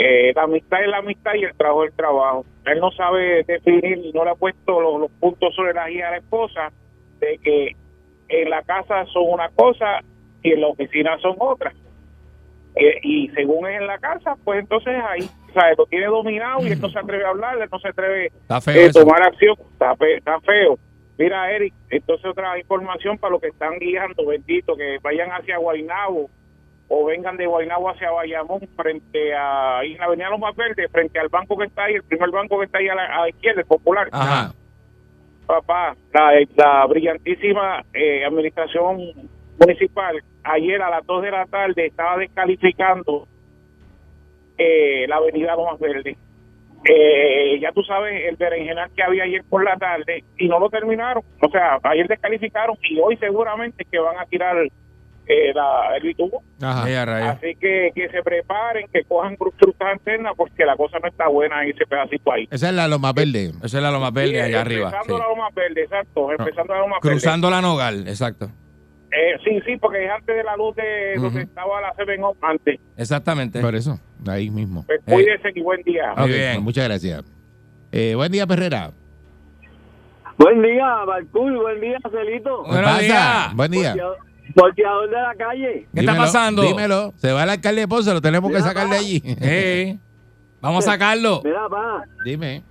eh, 0.00 0.32
la 0.32 0.44
amistad 0.44 0.80
es 0.80 0.88
la 0.88 0.98
amistad 0.98 1.34
y 1.34 1.42
el 1.42 1.54
trabajo 1.56 1.82
es 1.82 1.90
el 1.90 1.96
trabajo. 1.96 2.46
Él 2.66 2.78
no 2.78 2.92
sabe 2.92 3.42
definir, 3.42 4.14
no 4.14 4.24
le 4.24 4.30
ha 4.30 4.34
puesto 4.36 4.80
los, 4.80 5.00
los 5.00 5.10
puntos 5.18 5.52
sobre 5.56 5.74
la 5.74 5.88
guía 5.88 6.06
a 6.06 6.10
la 6.12 6.16
esposa 6.18 6.70
de 7.18 7.36
que 7.38 7.76
en 8.28 8.48
la 8.48 8.62
casa 8.62 9.04
son 9.06 9.24
una 9.26 9.48
cosa 9.48 9.98
y 10.44 10.52
en 10.52 10.60
la 10.60 10.68
oficina 10.68 11.18
son 11.18 11.34
otra. 11.40 11.72
Eh, 12.76 13.00
y 13.02 13.28
según 13.30 13.66
es 13.66 13.80
en 13.80 13.88
la 13.88 13.98
casa, 13.98 14.36
pues 14.44 14.60
entonces 14.60 14.94
ahí, 15.04 15.28
sea, 15.52 15.74
lo 15.76 15.84
tiene 15.86 16.06
dominado 16.06 16.64
y 16.64 16.70
él 16.70 16.80
no 16.80 16.90
se 16.90 16.98
atreve 17.00 17.24
a 17.24 17.30
hablar, 17.30 17.58
él 17.60 17.68
no 17.72 17.80
se 17.80 17.88
atreve 17.88 18.30
feo 18.62 18.86
eh, 18.86 18.90
tomar 18.92 19.20
acción. 19.24 19.56
Está, 19.72 19.96
está 20.14 20.40
feo. 20.42 20.78
Mira, 21.18 21.50
Eric, 21.50 21.74
entonces 21.90 22.24
otra 22.24 22.56
información 22.56 23.18
para 23.18 23.32
los 23.32 23.40
que 23.40 23.48
están 23.48 23.80
guiando, 23.80 24.24
bendito, 24.24 24.76
que 24.76 24.98
vayan 25.02 25.30
hacia 25.30 25.58
Guaynabo 25.58 26.30
o 26.88 27.04
vengan 27.04 27.36
de 27.36 27.46
Guaynabo 27.46 27.90
hacia 27.90 28.10
Bayamón, 28.10 28.60
frente 28.76 29.34
a, 29.34 29.78
ahí 29.78 29.92
en 29.92 29.98
la 29.98 30.06
Avenida 30.06 30.30
Loma 30.30 30.52
Verde, 30.52 30.88
frente 30.88 31.18
al 31.18 31.28
banco 31.28 31.56
que 31.56 31.66
está 31.66 31.84
ahí, 31.84 31.94
el 31.94 32.02
primer 32.02 32.30
banco 32.30 32.58
que 32.58 32.64
está 32.64 32.78
ahí 32.78 32.88
a 32.88 32.94
la, 32.94 33.04
a 33.04 33.20
la 33.22 33.28
izquierda, 33.28 33.60
el 33.60 33.66
Popular. 33.66 34.08
Ajá. 34.10 34.52
Papá, 35.46 35.96
la, 36.12 36.32
la 36.56 36.86
brillantísima 36.86 37.82
eh, 37.94 38.24
administración 38.24 38.98
municipal 39.58 40.22
ayer 40.44 40.80
a 40.82 40.90
las 40.90 41.06
2 41.06 41.22
de 41.22 41.30
la 41.30 41.46
tarde 41.46 41.86
estaba 41.86 42.18
descalificando 42.18 43.26
eh, 44.56 45.06
la 45.08 45.16
avenida 45.16 45.56
Lomas 45.56 45.78
Verde. 45.78 46.16
Eh, 46.84 47.58
ya 47.60 47.72
tú 47.72 47.82
sabes 47.82 48.24
el 48.28 48.36
berenjenal 48.36 48.90
que 48.94 49.02
había 49.02 49.24
ayer 49.24 49.42
por 49.48 49.64
la 49.64 49.76
tarde 49.76 50.24
y 50.36 50.48
no 50.48 50.58
lo 50.58 50.70
terminaron. 50.70 51.22
O 51.42 51.48
sea, 51.50 51.78
ayer 51.82 52.06
descalificaron 52.06 52.76
y 52.82 52.98
hoy 53.00 53.16
seguramente 53.16 53.84
que 53.84 53.98
van 53.98 54.18
a 54.18 54.26
tirar 54.26 54.56
eh, 55.28 55.52
la, 55.54 55.94
el 55.96 56.02
bitumo. 56.02 56.42
Ajá. 56.62 57.30
Así 57.30 57.54
que 57.56 57.90
que 57.94 58.08
se 58.08 58.22
preparen, 58.22 58.86
que 58.92 59.04
cojan 59.04 59.36
trucas 59.36 59.92
antenas 59.92 60.32
porque 60.36 60.64
la 60.64 60.74
cosa 60.76 60.98
no 60.98 61.08
está 61.08 61.28
buena 61.28 61.62
en 61.64 61.70
ese 61.70 61.84
pedacito 61.86 62.32
ahí. 62.32 62.48
Esa 62.50 62.68
es 62.70 62.74
la 62.74 62.88
Loma 62.88 63.12
Verde. 63.12 63.52
Esa 63.62 63.76
es 63.78 63.82
la 63.82 63.90
Loma 63.90 64.10
Verde 64.10 64.30
Sí, 64.32 64.38
allá 64.40 64.60
arriba. 64.62 64.86
Empezando 64.86 65.14
sí. 65.16 65.20
la 65.22 65.28
Loma 65.28 65.48
Verde, 65.54 65.82
exacto. 65.82 66.32
Empezando 66.32 66.72
la 66.74 66.80
Loma 66.80 66.96
Verde. 67.02 67.10
Cruzando 67.10 67.50
la 67.50 67.60
Nogal, 67.60 68.08
exacto. 68.08 68.50
Eh, 69.10 69.38
sí, 69.44 69.60
sí, 69.66 69.76
porque 69.78 70.04
es 70.04 70.10
antes 70.10 70.36
de 70.36 70.44
la 70.44 70.54
luz 70.56 70.74
de 70.76 71.14
donde 71.16 71.28
Ujú. 71.28 71.38
estaba 71.48 71.80
la 71.80 71.94
Seven 71.94 72.24
Up 72.24 72.36
antes. 72.42 72.78
Exactamente. 72.96 73.60
Por 73.60 73.74
eso, 73.74 73.98
ahí 74.26 74.50
mismo. 74.50 74.84
Pues 74.86 75.00
Eh. 75.06 75.12
cuídense 75.12 75.48
y 75.54 75.60
buen 75.62 75.82
día. 75.82 76.12
Muy 76.16 76.24
Ok, 76.24 76.28
bien. 76.30 76.52
pues 76.54 76.62
muchas 76.62 76.84
gracias. 76.88 77.24
Eh, 77.92 78.14
buen 78.14 78.30
día, 78.32 78.46
Perrera. 78.46 78.90
Buen 80.36 80.62
día, 80.62 80.86
Balcul, 81.06 81.56
buen 81.56 81.80
día, 81.80 81.98
Celito. 82.10 82.62
¿Qué 82.64 82.70
Buenos 82.70 82.90
pasa? 82.90 83.02
días. 83.02 83.54
Buen 83.54 83.70
día. 83.70 83.94
Volteador 84.54 85.08
de 85.10 85.16
la 85.16 85.34
calle. 85.36 85.86
¿Qué 85.94 86.00
está 86.00 86.16
pasando? 86.16 86.62
Dímelo. 86.62 87.12
Se 87.16 87.32
va 87.32 87.44
el 87.44 87.50
alcalde 87.50 87.82
de 87.82 87.88
Ponce, 87.88 88.12
lo 88.12 88.20
tenemos 88.20 88.50
que 88.50 88.60
sacar 88.60 88.88
de 88.88 88.96
allí. 88.96 89.22
Eh, 89.40 89.98
Vamos 90.60 90.86
a 90.88 90.92
sacarlo. 90.92 91.40
Mira, 91.44 91.68
pa, 91.68 92.02
Dime. 92.24 92.64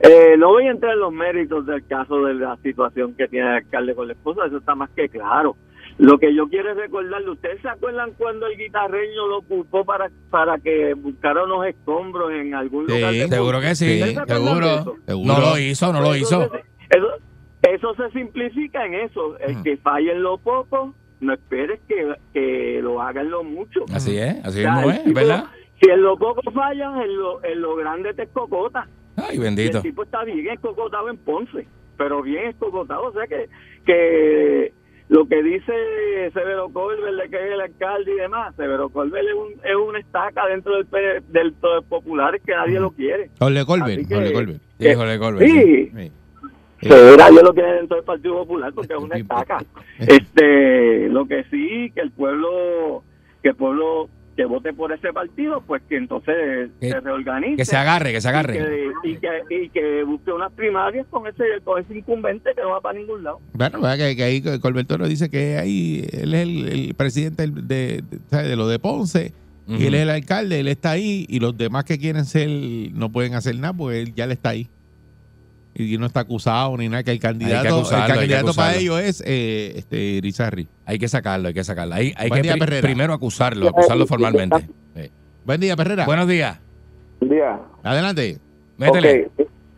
eh, 0.00 0.34
no 0.38 0.48
voy 0.48 0.66
a 0.66 0.70
entrar 0.72 0.92
en 0.94 1.00
los 1.00 1.12
méritos 1.12 1.64
del 1.66 1.86
caso 1.86 2.24
de 2.24 2.34
la 2.34 2.56
situación 2.62 3.14
que 3.14 3.28
tiene 3.28 3.46
el 3.48 3.54
alcalde 3.64 3.94
con 3.94 4.08
la 4.08 4.14
esposa, 4.14 4.46
eso 4.46 4.58
está 4.58 4.74
más 4.74 4.90
que 4.90 5.08
claro. 5.08 5.56
Lo 5.98 6.18
que 6.18 6.34
yo 6.34 6.48
quiero 6.48 6.72
es 6.72 6.76
recordarle, 6.76 7.30
¿ustedes 7.30 7.62
se 7.62 7.68
acuerdan 7.68 8.10
cuando 8.18 8.46
el 8.48 8.58
guitarreño 8.58 9.28
lo 9.28 9.42
culpó 9.42 9.84
para, 9.84 10.10
para 10.30 10.58
que 10.58 10.94
buscara 10.94 11.44
unos 11.44 11.64
escombros 11.66 12.32
en 12.32 12.54
algún 12.54 12.86
Sí, 12.88 12.94
lugar? 12.96 13.12
de 13.14 13.28
Seguro 13.28 13.60
que 13.60 13.74
sí, 13.76 13.84
Sí, 13.86 13.92
¿Ustedes 14.00 14.14
se 14.14 14.20
acuerdan 14.20 14.44
de 14.60 14.92
seguro. 15.06 15.24
No 15.24 15.40
lo 15.40 15.58
hizo, 15.58 15.92
no 15.92 16.00
lo 16.00 16.16
hizo. 16.16 16.42
Eso, 16.90 17.06
eso 17.72 17.94
se 17.94 18.10
simplifica 18.10 18.84
en 18.86 18.94
eso. 18.94 19.38
El 19.38 19.62
que 19.62 19.76
falle 19.78 20.12
en 20.12 20.22
lo 20.22 20.38
poco, 20.38 20.94
no 21.20 21.32
esperes 21.32 21.80
que, 21.88 22.12
que 22.32 22.80
lo 22.82 23.00
haga 23.00 23.20
en 23.22 23.30
lo 23.30 23.44
mucho. 23.44 23.84
Así 23.92 24.16
es, 24.18 24.36
así 24.44 24.60
O 24.60 24.62
sea, 24.62 24.72
mismo 24.74 24.90
el 24.90 24.96
es, 24.96 25.04
tipo- 25.04 25.14
¿verdad? 25.20 25.44
Si 25.82 25.90
en 25.90 26.02
lo 26.02 26.16
poco 26.16 26.40
fallan, 26.52 27.00
en 27.02 27.16
lo, 27.16 27.44
en 27.44 27.60
lo 27.60 27.76
grande 27.76 28.14
te 28.14 28.22
escocota. 28.24 28.86
Ay, 29.16 29.36
Y 29.36 29.38
bendito. 29.40 29.78
el 29.78 29.82
tipo 29.82 30.02
está 30.04 30.24
bien 30.24 30.48
escocotado 30.48 31.08
en 31.10 31.16
Ponce, 31.18 31.66
pero 31.96 32.22
bien 32.22 32.46
escocotado. 32.46 33.04
O 33.04 33.12
sea 33.12 33.26
que, 33.26 33.48
que 33.84 34.72
lo 35.08 35.26
que 35.28 35.42
dice 35.42 36.30
Severo 36.32 36.68
Colbert 36.72 37.14
de 37.22 37.28
que 37.28 37.36
es 37.36 37.52
el 37.52 37.60
alcalde 37.60 38.12
y 38.12 38.16
demás, 38.16 38.54
Severo 38.56 38.88
Colbert 38.88 39.26
es, 39.26 39.34
un, 39.34 39.52
es 39.64 39.76
una 39.76 39.98
estaca 39.98 40.46
dentro 40.46 40.74
del, 40.76 40.86
P- 40.86 41.20
del 41.28 41.54
todo 41.54 41.82
popular 41.82 42.40
que 42.40 42.52
nadie 42.52 42.80
lo 42.80 42.90
quiere. 42.92 43.30
Ole 43.40 43.64
Colbert. 43.64 44.10
Ole 44.12 44.32
Colbert. 44.32 44.60
Híjole, 44.78 45.18
Colbert. 45.18 45.46
sí. 45.50 45.60
Sí, 45.62 45.90
Sí. 45.94 46.12
Que 46.88 47.16
nadie 47.18 47.42
lo 47.42 47.54
quiere 47.54 47.72
dentro 47.74 47.96
del 47.96 48.04
Partido 48.04 48.34
Popular 48.38 48.72
porque 48.74 48.94
es 48.94 49.00
una 49.02 49.16
estaca. 49.16 49.58
Este, 49.98 51.08
lo 51.08 51.26
que 51.26 51.44
sí, 51.50 51.90
que 51.94 52.00
el 52.00 52.10
pueblo, 52.10 53.02
que 53.42 53.50
el 53.50 53.54
pueblo 53.56 54.08
que 54.36 54.44
vote 54.46 54.72
por 54.72 54.92
ese 54.92 55.12
partido, 55.12 55.62
pues 55.64 55.80
que 55.88 55.96
entonces 55.96 56.70
Que- 56.80 56.90
se 56.90 57.00
reorganice. 57.00 57.54
Que 57.56 57.64
se 57.64 57.76
agarre, 57.76 58.12
que 58.12 58.20
se 58.20 58.26
y 58.26 58.30
agarre. 58.30 58.52
que, 58.54 58.90
y, 59.10 59.16
que, 59.18 59.28
y 59.64 59.68
que 59.68 60.02
busque 60.02 60.32
unas 60.32 60.52
primarias 60.52 61.06
con 61.08 61.24
ese, 61.28 61.44
con 61.62 61.80
ese 61.80 61.96
incumbente 61.96 62.50
que 62.54 62.60
no 62.60 62.70
va 62.70 62.80
para 62.80 62.98
ningún 62.98 63.22
lado. 63.22 63.38
Bueno, 63.52 63.78
que, 63.96 64.16
que 64.16 64.22
ahí 64.24 64.42
Colberto 64.60 64.98
nos 64.98 65.08
dice 65.08 65.30
que 65.30 65.56
ahí 65.58 66.04
él 66.12 66.34
es 66.34 66.42
el, 66.42 66.68
el 66.68 66.94
presidente 66.94 67.46
de, 67.46 68.02
de, 68.30 68.42
de 68.42 68.56
lo 68.56 68.66
de 68.66 68.80
Ponce 68.80 69.32
y 69.68 69.86
él 69.86 69.94
es 69.94 70.02
el 70.02 70.10
alcalde, 70.10 70.58
él 70.60 70.68
está 70.68 70.90
ahí 70.90 71.24
y 71.28 71.38
los 71.38 71.56
demás 71.56 71.84
que 71.84 71.96
quieren 71.98 72.24
ser 72.24 72.48
no 72.92 73.10
pueden 73.12 73.34
hacer 73.34 73.56
nada 73.56 73.72
porque 73.72 74.00
él 74.02 74.14
ya 74.16 74.26
le 74.26 74.34
está 74.34 74.50
ahí. 74.50 74.68
Y 75.76 75.98
no 75.98 76.06
está 76.06 76.20
acusado 76.20 76.76
ni 76.76 76.88
nada, 76.88 77.02
que 77.02 77.10
el 77.10 77.18
candidato, 77.18 77.76
acusarlo, 77.76 77.96
hay 77.96 78.02
el 78.02 78.06
que 78.06 78.18
candidato 78.34 78.54
para 78.54 78.68
acusarlo. 78.70 78.98
ellos 78.98 79.00
es 79.00 79.22
eh, 79.26 79.72
este 79.76 79.96
Irizarry. 79.96 80.68
Hay 80.86 80.98
que 80.98 81.08
sacarlo, 81.08 81.48
hay 81.48 81.54
que 81.54 81.64
sacarlo. 81.64 81.94
Hay, 81.94 82.14
hay 82.16 82.28
Buen 82.28 82.42
que 82.42 82.48
día, 82.48 82.52
pri- 82.52 82.60
Perrera. 82.60 82.82
primero 82.82 83.12
acusarlo, 83.12 83.68
acusarlo 83.68 84.06
formalmente. 84.06 84.68
Sí. 84.94 85.10
Buen 85.44 85.60
día, 85.60 85.76
Perrera. 85.76 86.04
Buenos 86.06 86.28
días. 86.28 86.60
día. 87.20 87.58
Adelante. 87.82 88.38
Métele. 88.78 89.30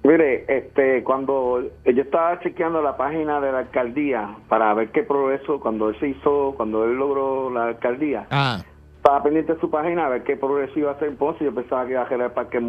Mire, 0.05 0.45
este, 0.49 1.03
cuando 1.03 1.63
yo 1.85 2.03
estaba 2.03 2.39
chequeando 2.41 2.81
la 2.81 2.97
página 2.97 3.41
de 3.41 3.51
la 3.51 3.59
alcaldía 3.61 4.37
para 4.49 4.73
ver 4.75 4.91
qué 4.93 5.03
progreso, 5.03 5.59
cuando 5.59 5.89
él 5.89 5.97
se 5.99 6.11
hizo, 6.11 6.55
cuando 6.57 6.85
él 6.85 6.95
logró 6.97 7.51
la 7.51 7.65
alcaldía, 7.69 8.25
Ah, 8.31 8.63
estaba 8.99 9.23
pendiente 9.25 9.55
de 9.55 9.61
su 9.61 9.69
página 9.69 10.07
a 10.07 10.09
ver 10.11 10.23
qué 10.23 10.37
progreso 10.37 10.79
iba 10.79 10.91
a 10.93 10.95
hacer 10.95 11.09
en 11.09 11.17
Ponce. 11.17 11.43
Yo 11.45 11.53
pensaba 11.53 11.85
que 11.87 11.93
iba 11.93 12.03
a 12.03 12.05
hacer 12.05 12.21
el 12.21 12.31
Parque 12.31 12.61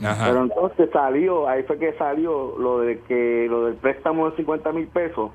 Pero 0.00 0.42
entonces 0.42 0.88
salió, 0.92 1.48
ahí 1.48 1.62
fue 1.64 1.78
que 1.78 1.92
salió 1.94 2.54
lo 2.58 2.80
de 2.80 3.00
que 3.00 3.46
lo 3.50 3.66
del 3.66 3.74
préstamo 3.76 4.30
de 4.30 4.36
50 4.36 4.72
mil 4.72 4.86
pesos 4.88 5.30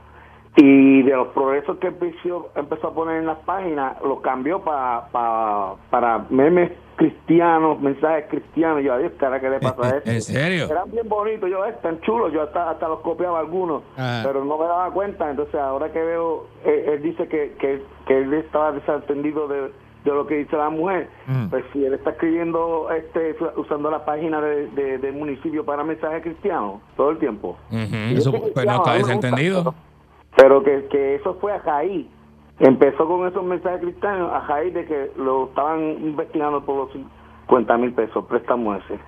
y 0.55 1.01
de 1.01 1.11
los 1.15 1.29
progresos 1.29 1.77
que 1.79 1.87
empezó, 1.87 2.49
empezó 2.55 2.89
a 2.89 2.93
poner 2.93 3.17
en 3.17 3.25
las 3.25 3.39
páginas, 3.39 3.97
lo 4.03 4.21
cambió 4.21 4.61
pa, 4.61 5.09
pa- 5.11 5.75
para 5.89 6.25
memes 6.29 6.71
cristianos, 6.95 7.81
mensajes 7.81 8.25
cristianos. 8.29 8.83
Yo, 8.83 8.93
adiós, 8.93 9.11
cara, 9.17 9.39
¿qué 9.39 9.49
le 9.49 9.59
pasa 9.59 9.81
a 9.95 9.97
esto? 9.97 10.11
¿En 10.11 10.21
serio? 10.21 10.65
Eran 10.69 10.91
bien 10.91 11.09
bonitos, 11.09 11.49
yo, 11.49 11.65
eh, 11.65 11.69
están 11.69 11.99
chulos, 12.01 12.31
yo 12.31 12.43
hasta, 12.43 12.69
hasta 12.69 12.87
los 12.87 12.99
copiaba 12.99 13.39
algunos, 13.39 13.81
Ajá. 13.97 14.21
pero 14.23 14.45
no 14.45 14.57
me 14.59 14.65
daba 14.65 14.91
cuenta. 14.91 15.29
Entonces, 15.29 15.55
ahora 15.55 15.91
que 15.91 16.01
veo, 16.03 16.45
eh, 16.63 16.91
él 16.93 17.01
dice 17.01 17.27
que, 17.27 17.55
que, 17.59 17.81
que 18.07 18.17
él 18.19 18.33
estaba 18.35 18.71
desatendido 18.73 19.47
de, 19.47 19.71
de 20.03 20.11
lo 20.11 20.27
que 20.27 20.35
dice 20.35 20.55
la 20.57 20.69
mujer, 20.69 21.09
pues 21.49 21.63
si 21.71 21.85
él 21.85 21.93
está 21.93 22.11
escribiendo, 22.11 22.89
este 22.91 23.35
usando 23.57 23.89
la 23.89 24.03
página 24.05 24.41
de, 24.41 24.67
de- 24.71 24.97
del 24.97 25.13
municipio 25.13 25.63
para 25.65 25.83
mensajes 25.83 26.21
cristianos 26.23 26.81
todo 26.97 27.11
el 27.11 27.17
tiempo. 27.19 27.57
Eso- 27.71 28.31
pues 28.31 28.65
no 28.65 28.75
está 28.77 28.93
desentendido. 28.95 29.73
Pero 30.35 30.63
que, 30.63 30.85
que 30.91 31.15
eso 31.15 31.35
fue 31.39 31.53
a 31.53 31.59
raíz. 31.59 32.07
Empezó 32.59 33.07
con 33.07 33.27
esos 33.27 33.43
mensajes 33.43 33.81
cristianos 33.81 34.31
a 34.33 34.41
raíz 34.47 34.73
de 34.73 34.85
que 34.85 35.11
lo 35.17 35.45
estaban 35.45 35.79
investigando 36.01 36.63
por 36.65 36.75
los 36.77 36.91
50 37.45 37.77
mil 37.77 37.93
pesos, 37.93 38.25
préstamo 38.25 38.75
ese. 38.75 38.99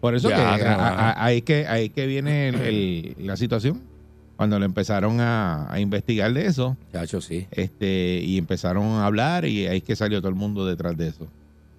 por 0.00 0.14
eso 0.14 0.28
Ya, 0.30 0.36
que 0.36 0.64
a- 0.64 0.74
a- 0.74 1.24
ahí 1.24 1.42
que 1.42 1.66
ahí 1.66 1.88
que 1.90 2.06
viene 2.06 2.48
el- 2.50 2.60
el- 2.62 3.26
la 3.26 3.36
situación. 3.36 3.82
Cuando 4.38 4.58
le 4.58 4.64
empezaron 4.64 5.20
a, 5.20 5.70
a 5.70 5.80
investigar 5.80 6.32
de 6.32 6.46
eso, 6.46 6.76
Chacho, 6.92 7.20
sí. 7.20 7.46
este, 7.50 8.22
y 8.24 8.38
empezaron 8.38 8.84
a 8.86 9.04
hablar 9.04 9.44
y 9.44 9.66
ahí 9.66 9.78
es 9.78 9.82
que 9.82 9.96
salió 9.96 10.20
todo 10.20 10.30
el 10.30 10.36
mundo 10.36 10.64
detrás 10.64 10.96
de 10.96 11.08
eso. 11.08 11.26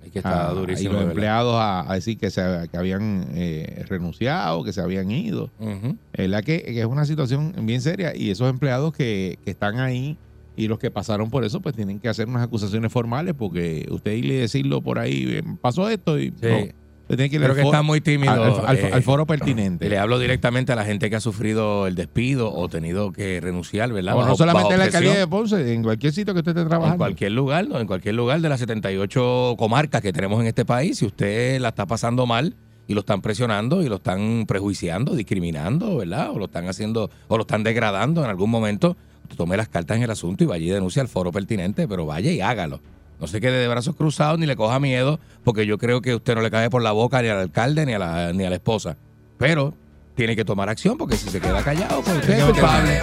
Es 0.06 0.12
que 0.12 0.20
está 0.20 0.50
Ah, 0.50 0.54
durísimo. 0.54 0.92
Y 0.92 0.94
los 0.96 1.04
empleados 1.06 1.56
a, 1.56 1.90
a 1.90 1.96
decir 1.96 2.18
que, 2.18 2.30
se, 2.30 2.42
que 2.72 2.78
habían 2.78 3.28
eh, 3.34 3.84
renunciado, 3.88 4.64
que 4.64 4.74
se 4.74 4.82
habían 4.82 5.10
ido. 5.10 5.50
Ujú. 5.60 5.96
Es 6.14 6.30
la 6.30 6.42
que, 6.42 6.62
que 6.64 6.80
es 6.82 6.86
una 6.86 7.06
situación 7.06 7.54
bien 7.64 7.82
seria 7.82 8.16
y 8.16 8.30
esos 8.30 8.50
empleados 8.50 8.94
que, 8.94 9.40
que 9.44 9.52
están 9.52 9.80
ahí 9.80 10.18
y 10.58 10.68
los 10.68 10.80
que 10.80 10.92
pasaron 10.92 11.30
por 11.30 11.46
eso, 11.46 11.62
pues 11.62 11.74
tienen 11.76 12.00
que 12.00 12.10
hacer 12.10 12.28
unas 12.28 12.44
acusaciones 12.44 12.92
formales 12.92 13.34
porque 13.38 13.88
usted 13.90 14.12
irle 14.14 14.34
y 14.34 14.38
decirlo 14.40 14.82
por 14.82 15.00
ahí, 15.00 15.42
pasó 15.62 15.90
esto 15.90 16.20
y 16.20 16.32
Sí. 16.32 16.34
no, 16.42 16.58
usted 16.58 16.76
tiene 17.18 17.30
que 17.30 17.36
ir 17.38 17.42
Creo 17.42 17.56
que 17.56 17.62
está 17.62 17.82
muy 17.82 18.02
tímido. 18.02 18.32
al, 18.34 18.66
al- 18.68 18.78
eh, 18.78 18.90
al 18.94 19.04
foro 19.04 19.26
pertinente. 19.26 19.90
Le 19.90 19.98
hablo 19.98 20.20
directamente 20.20 20.72
a 20.72 20.76
la 20.76 20.86
gente 20.86 21.10
que 21.10 21.16
ha 21.16 21.20
sufrido 21.20 21.88
el 21.88 21.96
despido 21.96 22.54
o 22.54 22.70
tenido 22.70 23.12
que 23.12 23.40
renunciar, 23.42 23.92
¿verdad? 23.92 24.14
O 24.16 24.18
Bajo- 24.18 24.30
no 24.30 24.36
solamente 24.36 24.74
en 24.74 24.80
la 24.80 24.86
alcaldía 24.86 25.16
de 25.18 25.28
Ponce, 25.28 25.74
en 25.74 25.84
cualquier 25.84 26.14
sitio 26.14 26.34
que 26.34 26.40
usted 26.40 26.52
esté 26.56 26.68
trabajando. 26.68 26.94
En 26.96 26.98
cualquier 27.00 27.32
lugar, 27.32 27.68
¿no? 27.68 27.80
en 27.80 27.88
cualquier 27.88 28.16
lugar 28.16 28.42
de 28.42 28.50
las 28.50 28.60
78 28.60 29.56
comarcas 29.58 30.02
que 30.02 30.14
tenemos 30.14 30.40
en 30.42 30.48
este 30.48 30.66
país, 30.66 30.98
si 31.00 31.06
usted 31.06 31.60
la 31.60 31.70
está 31.70 31.86
pasando 31.86 32.26
mal 32.26 32.56
y 32.88 32.94
lo 32.94 33.02
están 33.02 33.22
presionando 33.22 33.82
y 33.84 33.90
lo 33.90 33.96
están 33.96 34.46
prejuiciando, 34.48 35.16
discriminando, 35.16 35.98
¿verdad? 35.98 36.32
O 36.32 36.40
lo 36.40 36.46
están 36.46 36.68
haciendo, 36.68 37.10
o 37.28 37.38
lo 37.38 37.42
están 37.42 37.64
degradando 37.64 38.24
en 38.24 38.30
algún 38.30 38.50
momento, 38.50 38.98
usted 39.24 39.36
tome 39.38 39.58
las 39.58 39.70
cartas 39.70 39.98
en 39.98 40.04
el 40.04 40.10
asunto 40.12 40.44
y 40.44 40.48
vaya 40.48 40.66
y 40.66 40.70
denuncie 40.70 41.00
al 41.02 41.08
foro 41.08 41.32
pertinente, 41.32 41.88
pero 41.88 42.06
vaya 42.06 42.32
y 42.32 42.42
hágalo. 42.42 42.80
No 43.20 43.28
se 43.28 43.42
quede 43.42 43.60
de 43.60 43.68
brazos 43.68 43.96
cruzados 43.96 44.40
ni 44.40 44.46
le 44.46 44.56
coja 44.56 44.80
miedo, 44.80 45.20
porque 45.44 45.66
yo 45.66 45.78
creo 45.78 46.02
que 46.02 46.16
usted 46.16 46.36
no 46.36 46.42
le 46.42 46.50
cae 46.50 46.70
por 46.70 46.82
la 46.82 46.92
boca 46.94 47.22
ni 47.22 47.28
al 47.28 47.40
alcalde 47.40 47.86
ni 47.86 47.94
a 47.94 48.00
la, 48.00 48.34
ni 48.34 48.46
a 48.46 48.50
la 48.50 48.56
esposa. 48.56 48.96
Pero 49.38 49.74
tiene 50.16 50.36
que 50.36 50.46
tomar 50.46 50.70
acción, 50.70 50.98
porque 50.98 51.16
si 51.16 51.30
se 51.30 51.40
queda 51.40 51.64
callado, 51.64 52.02
pues 52.02 52.18
usted 52.18 52.40
es 52.40 52.44
culpable. 52.46 53.00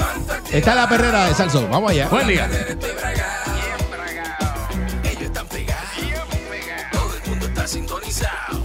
Está 0.52 0.74
la 0.74 0.88
perrera 0.88 1.26
de 1.26 1.34
Salso. 1.34 1.66
Vamos 1.68 1.90
allá. 1.90 2.08
Buen 2.08 2.26
día. 2.28 2.48
Ellos 5.04 5.22
están 5.22 5.46
pegados. 5.48 5.88
Todo 6.92 7.16
el 7.16 7.30
mundo 7.30 7.46
está 7.46 7.66
sintonizado. 7.66 8.62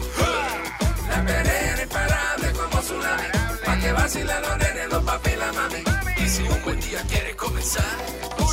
La 1.10 1.26
perrera 1.26 1.84
imparable 1.84 2.52
como 2.52 2.82
tsunami. 2.82 3.24
Pa' 3.66 3.78
que 3.78 3.92
vacilan 3.94 4.42
los 4.42 4.58
nenes, 4.58 4.90
los 4.90 5.04
papi 5.04 5.30
y 5.30 5.36
la 5.36 5.54
mami. 5.54 5.84
Y 6.26 6.30
si 6.30 6.44
un 6.44 6.64
buen 6.64 6.80
día 6.80 7.02
quieres 7.10 7.36
comenzar, 7.36 7.84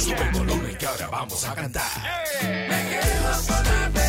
sube 0.01 0.23
el 0.23 0.31
volumen 0.33 0.58
ahora 0.89 1.07
vamos 1.09 1.45
a 1.45 1.55
cantar. 1.55 1.85
Me 2.43 2.89
quedo 2.89 3.47
con 3.47 3.65
la 3.65 4.08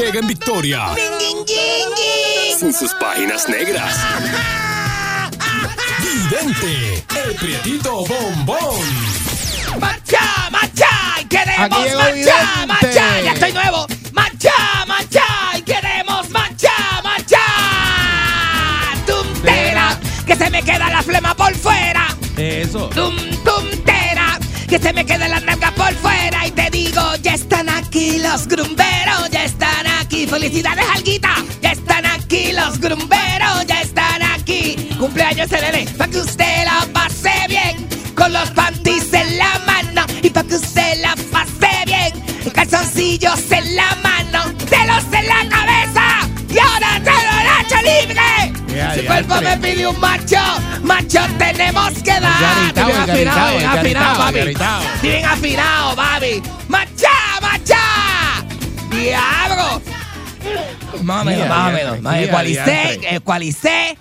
Llega 0.00 0.20
en 0.20 0.26
victoria. 0.28 0.86
Sin 2.58 2.72
sus 2.72 2.94
páginas 2.94 3.46
negras. 3.50 3.94
Vidente, 6.00 7.04
el 7.26 7.34
prietito 7.34 8.06
bombón. 8.06 8.80
¡Marcha, 9.78 10.48
marcha! 10.50 10.86
¡Y 11.20 11.24
queremos 11.26 11.58
Aquí 11.58 11.82
llegó 11.84 11.98
marcha, 11.98 12.12
Vidente. 12.14 12.66
marcha! 12.66 13.20
¡Ya 13.20 13.32
estoy 13.32 13.52
nuevo! 13.52 13.86
¡Marcha, 14.12 14.84
marcha! 14.88 15.24
¡Y 15.58 15.62
queremos 15.62 16.30
marcha, 16.30 16.72
marcha! 17.04 17.42
¡Tumtera! 19.06 20.00
¡Que 20.26 20.34
se 20.34 20.48
me 20.48 20.62
queda 20.62 20.88
la 20.90 21.02
flema 21.02 21.34
por 21.34 21.54
fuera! 21.54 22.16
Eso. 22.38 22.88
¡Tum, 22.88 23.16
tumtera! 23.44 24.38
¡Que 24.66 24.78
se 24.78 24.92
me 24.94 25.04
queda 25.04 25.28
la 25.28 25.40
nalga 25.40 25.70
por 25.72 25.92
fuera! 25.96 26.46
Y 26.46 26.52
te 26.52 26.70
digo, 26.70 27.02
ya 27.22 27.34
están 27.34 27.68
aquí 27.68 28.18
los 28.18 28.46
grumberos, 28.48 29.30
ya 29.30 29.44
están 29.44 29.86
aquí. 29.86 29.89
¡Felicidades, 30.30 30.86
Alguita! 30.94 31.34
Ya 31.60 31.72
están 31.72 32.06
aquí 32.06 32.52
los 32.52 32.78
grumberos, 32.78 33.66
ya 33.66 33.80
están 33.80 34.22
aquí. 34.22 34.76
Cumpleaños 34.96 35.50
el 35.50 35.60
nene, 35.60 35.90
para 35.98 36.08
que 36.08 36.18
usted 36.18 36.64
la 36.64 36.86
pase 36.92 37.32
bien. 37.48 37.88
Con 38.14 38.32
los 38.32 38.48
panties 38.50 39.12
en 39.12 39.38
la 39.38 39.58
mano 39.66 40.06
y 40.22 40.30
para 40.30 40.46
que 40.46 40.54
usted 40.54 41.00
la 41.00 41.16
pase 41.32 41.84
bien. 41.84 42.52
Calzoncillos 42.52 43.50
en 43.50 43.74
la 43.74 43.92
mano, 44.04 44.44
celos 44.68 45.04
en 45.12 45.26
la 45.26 45.48
cabeza. 45.48 46.28
Y 46.48 46.58
ahora 46.60 47.00
te 47.02 47.10
lo 47.10 47.82
libre. 47.82 48.94
Su 48.94 49.02
ya, 49.02 49.06
cuerpo 49.06 49.40
me 49.40 49.56
pide 49.58 49.86
un 49.88 49.98
macho, 49.98 50.38
macho 50.84 51.26
tenemos 51.38 51.90
que 52.04 52.20
dar. 52.20 52.40
Garitao, 52.40 52.86
bien 52.86 53.00
afinado, 53.00 53.56
bien 53.56 53.68
afinado, 53.68 54.18
papi. 54.18 54.38
bien 55.02 55.24
afinado, 55.24 55.96
papi. 55.96 56.42
¡Macha, 56.68 57.10
macha! 57.42 58.44
¡Diablo! 58.90 59.89
Más 61.02 61.22
o 61.22 61.24
menos, 61.24 61.48
más 61.48 61.68
o 61.68 61.72
menos. 61.72 62.18
Ecualicé, 62.22 62.64
diantre. 62.64 63.14
ecualicé. 63.16 63.98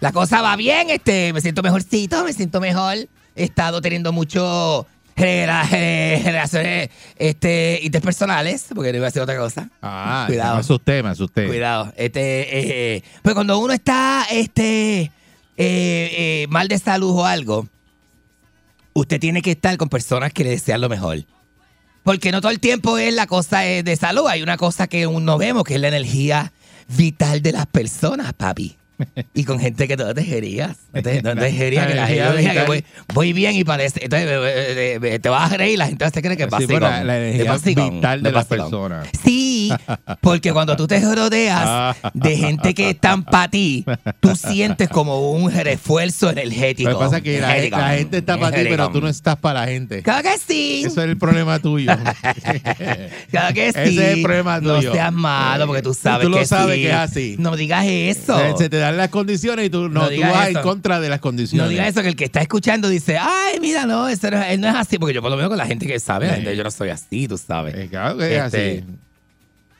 La 0.00 0.12
cosa 0.12 0.42
va 0.42 0.56
bien, 0.56 0.90
este, 0.90 1.32
me 1.32 1.40
siento 1.40 1.62
mejorcito, 1.62 2.24
me 2.24 2.32
siento 2.32 2.60
mejor. 2.60 2.96
He 3.36 3.44
estado 3.44 3.80
teniendo 3.80 4.12
mucho 4.12 4.86
rela- 5.16 5.66
eh, 5.72 6.20
relaciones 6.24 6.90
este, 7.16 7.78
interpersonales, 7.82 8.66
porque 8.74 8.90
no 8.90 8.98
iba 8.98 9.06
a 9.06 9.08
hacer 9.10 9.22
otra 9.22 9.36
cosa. 9.38 9.70
Ah, 9.80 10.24
Cuidado. 10.26 10.54
Me 10.54 10.60
asusté, 10.60 11.02
me 11.02 11.10
asusté. 11.10 11.46
Cuidado. 11.46 11.92
Este, 11.96 12.96
eh, 12.96 13.02
pues 13.22 13.34
cuando 13.34 13.58
uno 13.58 13.72
está 13.72 14.26
este, 14.30 15.02
eh, 15.02 15.10
eh, 15.56 16.46
mal 16.50 16.66
de 16.66 16.78
salud 16.78 17.10
o 17.20 17.24
algo, 17.24 17.68
usted 18.94 19.20
tiene 19.20 19.40
que 19.40 19.52
estar 19.52 19.76
con 19.76 19.88
personas 19.88 20.32
que 20.32 20.42
le 20.44 20.50
desean 20.50 20.80
lo 20.80 20.88
mejor. 20.88 21.18
Porque 22.02 22.32
no 22.32 22.40
todo 22.40 22.50
el 22.50 22.60
tiempo 22.60 22.98
es 22.98 23.14
la 23.14 23.26
cosa 23.26 23.66
eh, 23.66 23.82
de 23.82 23.96
salud. 23.96 24.26
Hay 24.28 24.42
una 24.42 24.56
cosa 24.56 24.86
que 24.88 25.06
uno 25.06 25.38
vemos, 25.38 25.64
que 25.64 25.74
es 25.74 25.80
la 25.80 25.88
energía 25.88 26.52
vital 26.88 27.42
de 27.42 27.52
las 27.52 27.66
personas, 27.66 28.32
papi. 28.32 28.76
Y 29.34 29.44
con 29.44 29.58
gente 29.58 29.88
que 29.88 29.96
tú 29.96 30.04
no 30.04 30.14
te 30.14 30.22
jerías. 30.24 30.76
No 30.92 31.02
te, 31.02 31.22
no 31.22 31.34
te 31.34 31.52
jerías, 31.52 31.86
que 31.88 31.94
la 31.94 32.02
energía 32.04 32.24
gente 32.32 32.38
diga 32.40 32.52
que 32.54 32.66
voy, 32.66 32.84
voy 33.14 33.32
bien 33.32 33.56
y 33.56 33.64
parece. 33.64 34.04
Entonces 34.04 34.28
eh, 34.30 34.96
eh, 34.96 34.98
eh, 35.02 35.18
te 35.18 35.28
vas 35.28 35.50
a 35.52 35.56
reír 35.56 35.74
y 35.74 35.76
la 35.76 35.86
gente 35.86 36.08
se 36.10 36.22
cree 36.22 36.36
que 36.36 36.44
es 36.44 36.48
Sí, 36.58 36.66
la- 36.66 37.02
la 37.04 37.12
de 37.14 37.28
energía 37.30 37.52
vacilón, 37.52 37.94
vital 37.96 38.22
de 38.22 38.32
las 38.32 38.46
personas. 38.46 39.08
Sí, 39.24 39.72
porque 40.20 40.52
cuando 40.52 40.76
tú 40.76 40.86
te 40.86 41.00
rodeas 41.00 41.96
de 42.14 42.36
gente 42.36 42.74
que 42.74 42.90
están 42.90 43.24
para 43.24 43.48
ti, 43.48 43.84
tú 44.20 44.36
sientes 44.36 44.88
como 44.88 45.32
un 45.32 45.50
refuerzo 45.50 46.30
energético. 46.30 46.90
Lo 46.90 46.98
que 46.98 47.04
pasa 47.04 47.16
es 47.18 47.22
que 47.22 47.40
la, 47.40 47.88
gente 47.94 48.18
está 48.18 48.38
para 48.38 48.56
ti, 48.56 48.64
pero 48.68 48.90
tú 48.90 49.00
no 49.00 49.08
estás 49.08 49.36
para 49.36 49.60
la 49.60 49.66
gente. 49.66 50.02
Claro 50.02 50.22
que 50.22 50.36
sí. 50.38 50.82
Eso 50.86 51.02
es 51.02 51.08
el 51.08 51.16
problema 51.18 51.58
tuyo. 51.58 51.92
Claro 53.30 53.54
que 53.54 53.72
sí. 53.72 53.78
Ese 53.78 54.12
es 54.12 54.16
el 54.18 54.22
problema 54.22 54.60
No 54.60 54.76
tuyo. 54.76 54.92
seas 54.92 55.12
malo 55.12 55.66
porque 55.66 55.82
tú 55.82 55.94
sabes 55.94 56.24
Tú 56.26 56.30
lo 56.30 56.38
que 56.38 56.46
sabes 56.46 56.76
sí. 56.76 56.82
que 56.82 56.88
es 56.88 56.94
así. 56.94 57.36
No 57.38 57.56
digas 57.56 57.84
eso. 57.86 58.38
Se- 58.58 58.68
te 58.68 58.78
las 58.96 59.08
condiciones 59.08 59.66
y 59.66 59.70
tú 59.70 59.88
no, 59.88 60.02
No 60.02 60.08
tú 60.10 60.20
vas 60.20 60.48
eso. 60.48 60.58
en 60.58 60.62
contra 60.64 61.00
de 61.00 61.08
las 61.08 61.20
condiciones. 61.20 61.64
No 61.64 61.68
digas 61.70 61.88
eso, 61.88 62.02
que 62.02 62.08
el 62.08 62.16
que 62.16 62.24
está 62.24 62.40
escuchando 62.40 62.88
dice, 62.88 63.18
ay, 63.18 63.58
mira, 63.60 63.86
no, 63.86 64.08
eso 64.08 64.30
no, 64.30 64.42
él 64.42 64.60
no 64.60 64.68
es 64.68 64.74
así, 64.74 64.98
porque 64.98 65.14
yo 65.14 65.22
por 65.22 65.30
lo 65.30 65.36
menos 65.36 65.48
con 65.50 65.58
la 65.58 65.66
gente 65.66 65.86
que 65.86 65.98
sabe, 66.00 66.26
la 66.28 66.34
gente, 66.34 66.56
yo 66.56 66.64
no 66.64 66.70
soy 66.70 66.88
así, 66.90 67.28
tú 67.28 67.36
sabes. 67.38 67.74
Eh, 67.74 67.88
claro 67.90 68.16
que 68.18 68.36
es 68.36 68.44
Este, 68.44 68.78
así. 68.78 68.84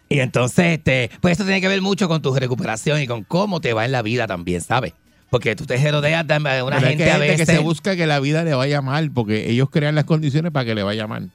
Y 0.09 0.21
entonces, 0.21 0.67
este, 0.79 1.11
pues 1.21 1.33
esto 1.33 1.45
tiene 1.45 1.61
que 1.61 1.69
ver 1.69 1.81
mucho 1.81 2.07
con 2.09 2.21
tu 2.21 2.35
recuperación 2.35 3.01
y 3.01 3.07
con 3.07 3.25
cómo 3.25 3.61
te 3.61 3.73
va 3.73 3.85
en 3.87 3.93
la 3.93 4.03
vida 4.03 4.27
también, 4.27 4.61
¿sabes? 4.61 4.93
Porque 5.31 5.57
tú 5.57 5.65
te 5.65 5.77
rodeas 5.91 6.27
de 6.27 6.35
una 6.37 6.51
Pero 6.51 6.77
es 6.77 6.83
gente 6.83 7.05
que 7.05 7.11
a 7.11 7.15
hay 7.15 7.21
veces. 7.21 7.47
que 7.47 7.53
se 7.55 7.59
busca 7.61 7.97
que 7.97 8.07
la 8.07 8.21
vida 8.21 8.45
le 8.45 8.53
vaya 8.53 8.83
mal 8.83 9.11
porque 9.11 9.49
ellos 9.51 9.71
crean 9.71 9.95
las 9.95 10.05
condiciones 10.05 10.53
para 10.53 10.67
que 10.67 10.75
le 10.75 10.83
vaya 10.83 11.07
mal. 11.07 11.31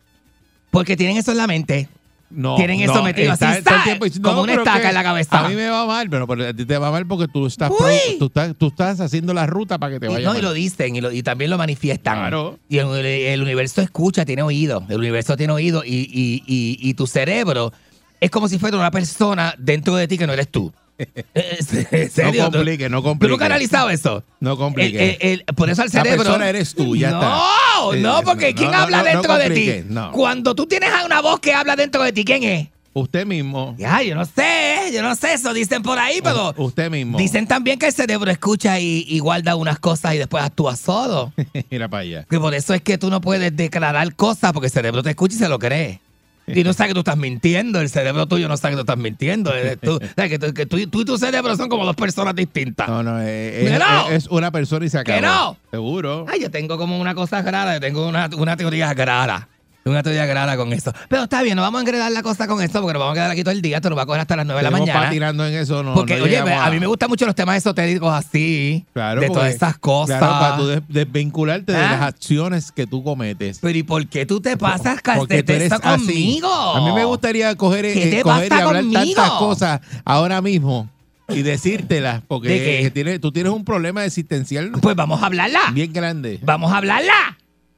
Porque 0.70 0.96
tienen 0.96 1.18
eso 1.18 1.32
en 1.32 1.38
la 1.38 1.48
mente. 1.48 1.90
No, 2.30 2.56
Tienen 2.58 2.82
eso 2.82 2.94
no, 2.96 3.04
metido 3.04 3.32
está 3.32 3.52
así, 3.52 3.64
todo 3.64 3.70
el 3.76 3.80
¿sabes? 3.80 3.84
tiempo 3.86 4.04
diciendo, 4.06 4.30
Como 4.30 4.46
no, 4.46 4.52
una 4.54 4.62
estaca 4.62 4.82
que 4.82 4.88
en 4.90 4.94
la 4.94 5.04
cabeza. 5.04 5.46
A 5.46 5.48
mí 5.48 5.56
me 5.56 5.70
va 5.70 5.86
mal, 5.86 6.10
pero, 6.10 6.28
pero 6.28 6.48
a 6.48 6.54
ti 6.54 6.66
te 6.66 6.78
va 6.78 6.92
mal 6.92 7.08
porque 7.08 7.28
tú 7.32 7.46
estás, 7.48 7.70
pro- 7.70 7.88
tú 8.20 8.26
estás, 8.26 8.54
tú 8.58 8.68
estás 8.68 9.00
haciendo 9.00 9.34
la 9.34 9.46
ruta 9.46 9.78
para 9.78 9.94
que 9.94 10.00
te 10.02 10.08
Y, 10.08 10.10
vaya 10.10 10.26
no, 10.26 10.32
mal. 10.34 10.40
y 10.40 10.42
lo 10.42 10.52
dicen 10.54 10.96
y, 10.98 11.00
lo- 11.02 11.12
y 11.12 11.24
también 11.24 11.50
lo 11.50 11.58
manifiestan. 11.58 12.18
Claro. 12.18 12.60
Y 12.68 12.80
el, 12.80 12.88
el 13.06 13.42
universo 13.42 13.82
escucha, 13.82 14.26
tiene 14.26 14.42
oído. 14.42 14.84
El 14.90 14.98
universo 15.00 15.38
tiene 15.38 15.54
oído 15.54 15.84
y, 15.86 15.90
y- 15.90 16.44
y- 16.46 16.78
y 16.82 16.94
tu 16.96 17.08
cerebro 17.08 17.72
es 18.20 18.30
como 18.30 18.50
si 18.50 18.60
fuera 18.60 18.76
una 18.78 18.92
persona 18.92 19.56
dentro 19.58 19.96
de 19.96 20.08
ti 20.10 20.18
que 20.18 20.28
no 20.28 20.34
eres 20.34 20.50
tú. 20.50 20.74
¿En 21.34 22.10
serio? 22.12 22.44
No 22.46 22.52
complique, 22.52 22.90
no 22.90 22.98
¿Tú 22.98 23.04
complique. 23.04 23.32
nunca 23.32 23.46
has 23.46 23.52
analizado 23.52 23.90
eso? 23.90 24.24
No 24.40 24.58
complique. 24.58 25.18
El- 25.22 25.30
el- 25.32 25.44
el- 25.48 25.56
por 25.56 25.70
eso 25.70 25.82
al 25.82 25.90
La 25.90 26.02
cerebro. 26.04 26.24
persona 26.24 26.50
eres 26.50 26.74
tú, 26.74 26.96
ya 26.96 27.12
no, 27.12 27.18
está. 27.22 28.00
no, 28.02 28.20
Eh, 28.20 28.22
porque 28.26 28.52
no, 28.52 28.58
¿quién 28.58 28.72
no, 28.72 28.78
habla 28.78 29.04
dentro 29.04 29.38
de 29.38 29.50
ti? 29.52 29.72
Cuando 30.12 30.56
tú 30.56 30.66
tienes 30.66 30.90
a 30.92 31.06
una 31.06 31.22
voz 31.22 31.40
que 31.40 31.54
habla 31.54 31.76
dentro 31.76 32.02
de 32.04 32.12
ti, 32.12 32.26
¿quién 32.26 32.44
es? 32.44 32.68
Usted 32.94 33.28
mismo. 33.28 33.76
Ya, 33.78 34.02
yo 34.02 34.16
no 34.16 34.26
sé, 34.26 34.90
yo 34.92 35.04
no 35.04 35.14
sé, 35.16 35.34
eso 35.34 35.54
dicen 35.54 35.84
por 35.84 36.00
ahí, 36.00 36.20
pero 36.24 36.56
Usted 36.58 36.90
mismo. 36.90 37.16
dicen 37.20 37.46
también 37.46 37.78
que 37.78 37.86
el 37.86 37.94
cerebro 37.94 38.32
escucha 38.32 38.80
y, 38.80 39.06
y 39.08 39.20
guarda 39.20 39.56
unas 39.56 39.78
cosas 39.78 40.16
y 40.16 40.18
después 40.18 40.44
actúa 40.44 40.76
solo. 40.76 41.32
Mira 41.70 41.88
para 41.88 42.02
allá. 42.02 42.26
Que 42.28 42.40
por 42.40 42.56
eso 42.56 42.74
es 42.74 42.82
que 42.82 42.98
tú 42.98 43.12
no 43.12 43.22
puedes 43.22 43.56
declarar 43.56 44.16
cosas 44.16 44.52
porque 44.52 44.66
el 44.66 44.74
cerebro 44.74 45.04
te 45.04 45.12
escucha 45.12 45.36
y 45.36 45.38
se 45.38 45.48
lo 45.48 45.60
cree. 45.60 46.00
Y 46.48 46.64
no 46.64 46.72
sabe 46.74 46.90
que 46.90 46.94
tú 46.94 47.00
estás 47.02 47.18
mintiendo, 47.18 47.82
el 47.82 47.90
cerebro 47.90 48.26
tuyo 48.26 48.48
no 48.48 48.56
sabe 48.56 48.72
que 48.74 48.76
tú 48.78 48.82
estás 48.82 48.98
mintiendo. 48.98 49.52
Tú, 49.82 50.00
que, 50.16 50.40
tú, 50.40 50.54
que 50.54 50.66
tú, 50.66 50.78
tú 50.88 51.02
y 51.02 51.06
tu 51.06 51.18
cerebro 51.18 51.56
son 51.58 51.68
como 51.68 51.86
dos 51.86 51.96
personas 51.96 52.34
distintas. 52.36 52.88
No, 52.88 53.04
no, 53.04 53.20
eh, 53.22 53.66
es, 53.66 53.72
¡Que 53.74 53.80
no! 53.80 54.08
es- 54.10 54.24
es 54.26 54.28
una 54.30 54.50
persona 54.52 54.86
y 54.86 54.90
se 54.90 54.98
acabó. 54.98 55.20
¡Que 55.20 55.26
no! 55.26 55.58
Seguro. 55.72 56.26
Ay, 56.30 56.40
yo 56.42 56.50
tengo 56.50 56.78
como 56.78 57.00
una 57.00 57.14
cosa 57.16 57.42
rara, 57.42 57.74
yo 57.74 57.80
tengo 57.82 58.08
una, 58.08 58.30
una 58.38 58.56
teoría 58.56 58.94
rara. 58.94 59.50
Una 59.90 60.04
teoría 60.04 60.26
rara 60.34 60.58
con 60.58 60.72
eso. 60.74 60.92
Pero 61.10 61.24
está 61.24 61.42
bien, 61.44 61.56
no 61.56 61.62
vamos 61.62 61.80
a 61.80 61.82
enredar 61.86 62.12
la 62.12 62.22
cosa 62.24 62.48
con 62.48 62.62
esto 62.62 62.82
porque 62.82 62.94
nos 62.94 63.00
vamos 63.00 63.14
a 63.14 63.16
quedar 63.16 63.32
aquí 63.32 63.44
todo 63.44 63.52
el 63.54 63.62
día, 63.62 63.78
esto 63.78 63.90
nos 63.90 63.98
va 63.98 64.04
a 64.04 64.06
coger 64.06 64.22
hasta 64.22 64.36
las 64.36 64.46
9 64.46 64.60
de 64.60 64.64
la 64.64 64.72
mañana. 64.72 65.02
patinando 65.02 65.46
en 65.46 65.54
eso. 65.56 65.84
No, 65.84 65.94
Porque, 65.94 66.18
no 66.18 66.24
oye, 66.26 66.38
a 66.40 66.70
mí 66.72 66.80
me 66.80 66.88
gustan 66.88 67.10
mucho 67.10 67.26
los 67.26 67.36
temas 67.36 67.58
esotéricos 67.58 68.14
así. 68.14 68.86
Claro, 68.94 69.22
de 69.22 69.28
porque- 69.28 69.40
todas 69.40 69.54
estas 69.54 69.78
cosas. 69.78 70.18
Claro, 70.20 70.40
para 70.40 70.58
tú 70.58 70.68
des- 70.68 70.82
desvincularte 70.88 71.72
de 71.72 71.78
¿Ah? 71.78 71.92
las 71.92 72.02
acciones 72.02 72.72
que 72.72 72.86
tú 72.88 73.04
cometes. 73.04 73.60
Pero 73.62 73.78
¿y 73.78 73.84
por 73.84 74.06
qué 74.08 74.26
tú 74.26 74.42
te 74.42 74.58
pasas 74.58 74.98
esto 74.98 75.76
así. 75.84 76.04
conmigo? 76.06 76.52
A 76.52 76.82
mí 76.86 76.92
me 76.94 77.06
gustaría 77.06 77.56
coger, 77.56 77.86
eh, 77.86 77.94
¿Qué 77.94 78.06
te 78.18 78.22
coger 78.22 78.52
y 78.52 78.56
hablar 78.56 78.84
conmigo? 78.84 79.02
tantas 79.16 79.32
cosas 79.32 79.82
ahora 80.06 80.42
mismo 80.42 80.90
y 81.30 81.42
decírtelas. 81.42 82.22
Porque 82.28 82.92
¿De 82.94 83.20
tú 83.20 83.32
tienes 83.32 83.52
un 83.52 83.66
problema 83.66 84.06
existencial 84.06 84.72
Pues 84.82 84.96
vamos 84.96 85.22
a 85.22 85.26
hablarla. 85.28 85.60
bien 85.74 85.92
grande. 85.94 86.40
Vamos 86.44 86.72
a 86.72 86.78
hablarla. 86.78 87.38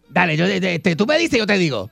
Dale, 0.09 0.37
yo, 0.37 0.45
te- 0.47 0.95
tú 0.95 1.05
me 1.05 1.17
dices, 1.19 1.37
yo 1.37 1.45
te 1.45 1.57
digo. 1.57 1.89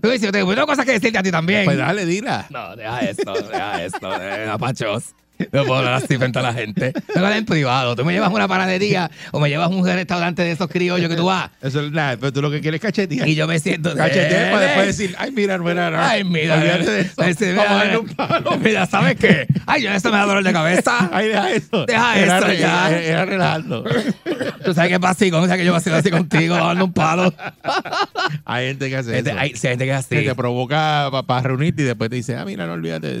Tú 0.00 0.10
dices, 0.10 0.32
tengo 0.32 0.66
cosas 0.66 0.84
que 0.84 0.92
decirte 0.92 1.18
a 1.18 1.22
ti 1.22 1.30
también. 1.30 1.64
Pues 1.64 1.78
dale, 1.78 2.04
dila. 2.04 2.46
No, 2.50 2.76
deja 2.76 3.00
esto, 3.00 3.32
deja 3.32 3.84
esto, 3.84 4.18
deja 4.18 4.58
pachos. 4.58 5.14
No 5.52 5.64
puedo 5.64 5.76
hablar 5.76 5.94
así 5.94 6.16
frente 6.16 6.38
a 6.38 6.42
la 6.42 6.52
gente. 6.54 6.92
No 7.14 7.22
hablar 7.22 7.38
en 7.38 7.44
privado. 7.44 7.96
Tú 7.96 8.04
me 8.04 8.12
llevas 8.12 8.30
a 8.30 8.32
una 8.32 8.46
panadería 8.48 9.10
o 9.32 9.40
me 9.40 9.48
llevas 9.48 9.66
a 9.66 9.74
un 9.74 9.84
restaurante 9.84 10.42
de 10.42 10.52
esos 10.52 10.68
criollos 10.68 11.08
que 11.10 11.16
tú 11.16 11.24
vas 11.26 11.50
Eso 11.60 11.80
es 11.80 11.90
nada, 11.92 12.16
pero 12.16 12.32
tú 12.32 12.40
lo 12.42 12.50
que 12.50 12.60
quieres 12.60 12.78
es 12.78 12.82
cachetear. 12.82 13.28
y 13.28 13.34
yo 13.34 13.46
me 13.48 13.58
siento. 13.58 13.94
Cachetear 13.96 14.52
para 14.52 14.66
después 14.66 14.86
decir, 14.86 15.14
ay, 15.18 15.32
mira, 15.32 15.58
no 15.58 15.68
era 15.68 15.90
nada. 15.90 16.10
Ay, 16.10 16.24
mira, 16.24 16.54
Olvídate 16.56 16.90
de 16.90 17.00
eso. 17.00 17.12
Ay, 17.22 17.34
sí, 17.34 17.46
Vamos 17.52 17.64
a 17.66 17.74
mira, 17.74 17.84
darle 17.84 17.98
un 17.98 18.06
palo. 18.08 18.58
mira, 18.58 18.86
¿sabes 18.86 19.16
qué? 19.16 19.46
Ay, 19.66 19.82
yo 19.82 19.90
eso 19.90 20.10
me 20.10 20.16
da 20.18 20.24
dolor 20.24 20.44
de 20.44 20.52
cabeza. 20.52 21.10
Ay, 21.12 21.28
deja 21.28 21.50
eso. 21.52 21.84
Deja 21.86 22.18
Era 22.18 22.38
eso 22.38 22.52
ya. 22.52 22.88
Era, 22.90 23.00
era 23.02 23.24
relajando. 23.24 23.84
Tú 24.64 24.72
sabes 24.74 24.90
que 24.90 24.98
vacío, 24.98 25.36
o 25.40 25.46
sea 25.46 25.56
que 25.56 25.64
yo 25.64 25.72
vacilo 25.72 25.96
así 25.96 26.10
contigo, 26.10 26.54
dando 26.56 26.84
un 26.84 26.92
palo. 26.92 27.32
Hay 28.44 28.68
gente 28.68 28.88
que 28.88 28.96
hace 28.96 29.18
Este, 29.18 29.30
eso. 29.30 29.38
hay, 29.38 29.50
sí, 29.56 29.66
hay 29.66 29.72
gente 29.72 29.84
que 29.84 29.90
Que 29.90 29.96
así. 29.96 30.08
te 30.26 30.34
provoca 30.34 31.10
para 31.26 31.40
reunirte 31.42 31.82
y 31.82 31.84
después 31.86 32.08
te 32.10 32.16
dice, 32.16 32.36
ah, 32.36 32.44
mira, 32.44 32.66
no 32.66 32.72
olvídate 32.74 33.08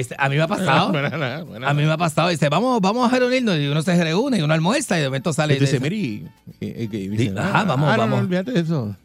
eso. 0.00 0.14
A 0.18 0.28
mí 0.28 0.36
me 0.36 0.42
ha 0.42 0.48
pasado. 0.48 0.92
A 1.66 1.74
mí 1.74 1.82
me 1.84 1.92
ha 1.92 1.96
pasado. 1.96 2.28
Dice, 2.28 2.48
vamos, 2.48 2.80
vamos 2.80 3.12
a 3.12 3.18
reunirnos. 3.18 3.56
Y 3.58 3.66
uno 3.68 3.82
se 3.82 4.02
reúne 4.02 4.38
y 4.38 4.42
uno 4.42 4.54
almuerza 4.54 4.96
y 4.98 5.02
de 5.02 5.08
momento 5.08 5.32
sale. 5.32 5.54
Y 5.54 5.56
y 5.56 5.60
dice, 5.60 5.80
miri, 5.80 6.26
y- 6.60 6.66
y- 6.66 6.88
y 6.92 7.08
dice, 7.08 7.34
ajá, 7.38 7.60
ah, 7.60 7.64
vamos, 7.64 7.90
ah, 7.92 7.96
vamos. 7.96 8.18
No, 8.18 8.24
olvídate 8.24 8.52
de 8.52 8.60
eso. 8.60 8.96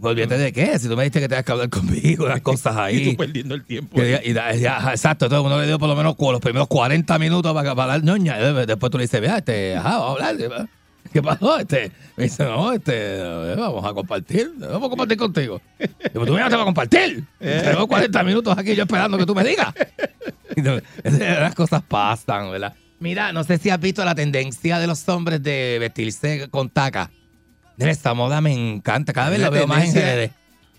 Olvídate 0.00 0.36
de 0.38 0.52
qué. 0.52 0.78
Si 0.78 0.88
tú 0.88 0.96
me 0.96 1.04
dijiste 1.04 1.20
que 1.20 1.28
tenías 1.28 1.44
que 1.44 1.52
hablar 1.52 1.68
conmigo, 1.70 2.24
unas 2.26 2.40
cosas 2.42 2.74
Y 2.74 2.78
ahí. 2.80 3.10
tú 3.10 3.16
perdiendo 3.18 3.54
el 3.54 3.64
tiempo. 3.64 3.96
Que 3.96 4.20
y 4.24 4.66
ajá, 4.66 4.90
exacto, 4.90 5.28
todo 5.28 5.42
uno 5.44 5.58
le 5.60 5.66
dio 5.66 5.78
por 5.78 5.88
lo 5.88 5.96
menos 5.96 6.16
los 6.18 6.40
primeros 6.40 6.66
40 6.68 7.18
minutos 7.18 7.52
para, 7.54 7.74
para 7.74 7.94
hablar 7.94 8.02
ñoña. 8.04 8.36
Después 8.66 8.90
tú 8.90 8.98
le 8.98 9.04
dices, 9.04 9.20
vea, 9.20 9.38
este, 9.38 9.76
ajá, 9.76 9.98
vamos 9.98 10.20
a 10.20 10.28
hablar. 10.28 10.68
¿Qué 11.14 11.22
pasó? 11.22 11.60
Este, 11.60 11.92
me 12.16 12.24
dice, 12.24 12.42
no, 12.42 12.72
este, 12.72 12.92
eh, 12.92 13.54
vamos 13.56 13.84
a 13.84 13.94
compartir. 13.94 14.52
Vamos 14.58 14.86
a 14.86 14.88
compartir 14.88 15.16
contigo. 15.16 15.60
Digo, 15.78 16.26
tú 16.26 16.32
me 16.32 16.40
llamas 16.40 16.54
a 16.54 16.64
compartir. 16.64 17.24
Tengo 17.38 17.86
40 17.86 18.22
minutos 18.24 18.58
aquí 18.58 18.74
yo 18.74 18.82
esperando 18.82 19.16
que 19.16 19.24
tú 19.24 19.32
me 19.32 19.44
digas. 19.44 19.72
Las 21.04 21.54
cosas 21.54 21.84
pasan, 21.84 22.50
¿verdad? 22.50 22.74
Mira, 22.98 23.32
no 23.32 23.44
sé 23.44 23.58
si 23.58 23.70
has 23.70 23.78
visto 23.78 24.04
la 24.04 24.16
tendencia 24.16 24.80
de 24.80 24.88
los 24.88 25.08
hombres 25.08 25.40
de 25.40 25.76
vestirse 25.78 26.48
con 26.50 26.68
taca. 26.68 27.12
De 27.76 27.88
esta 27.90 28.12
moda 28.14 28.40
me 28.40 28.52
encanta. 28.52 29.12
Cada 29.12 29.30
vez 29.30 29.38
La 29.38 29.46
lo 29.46 29.52
veo 29.52 29.68
más 29.68 29.84
en 29.84 29.94
redes. 29.94 30.30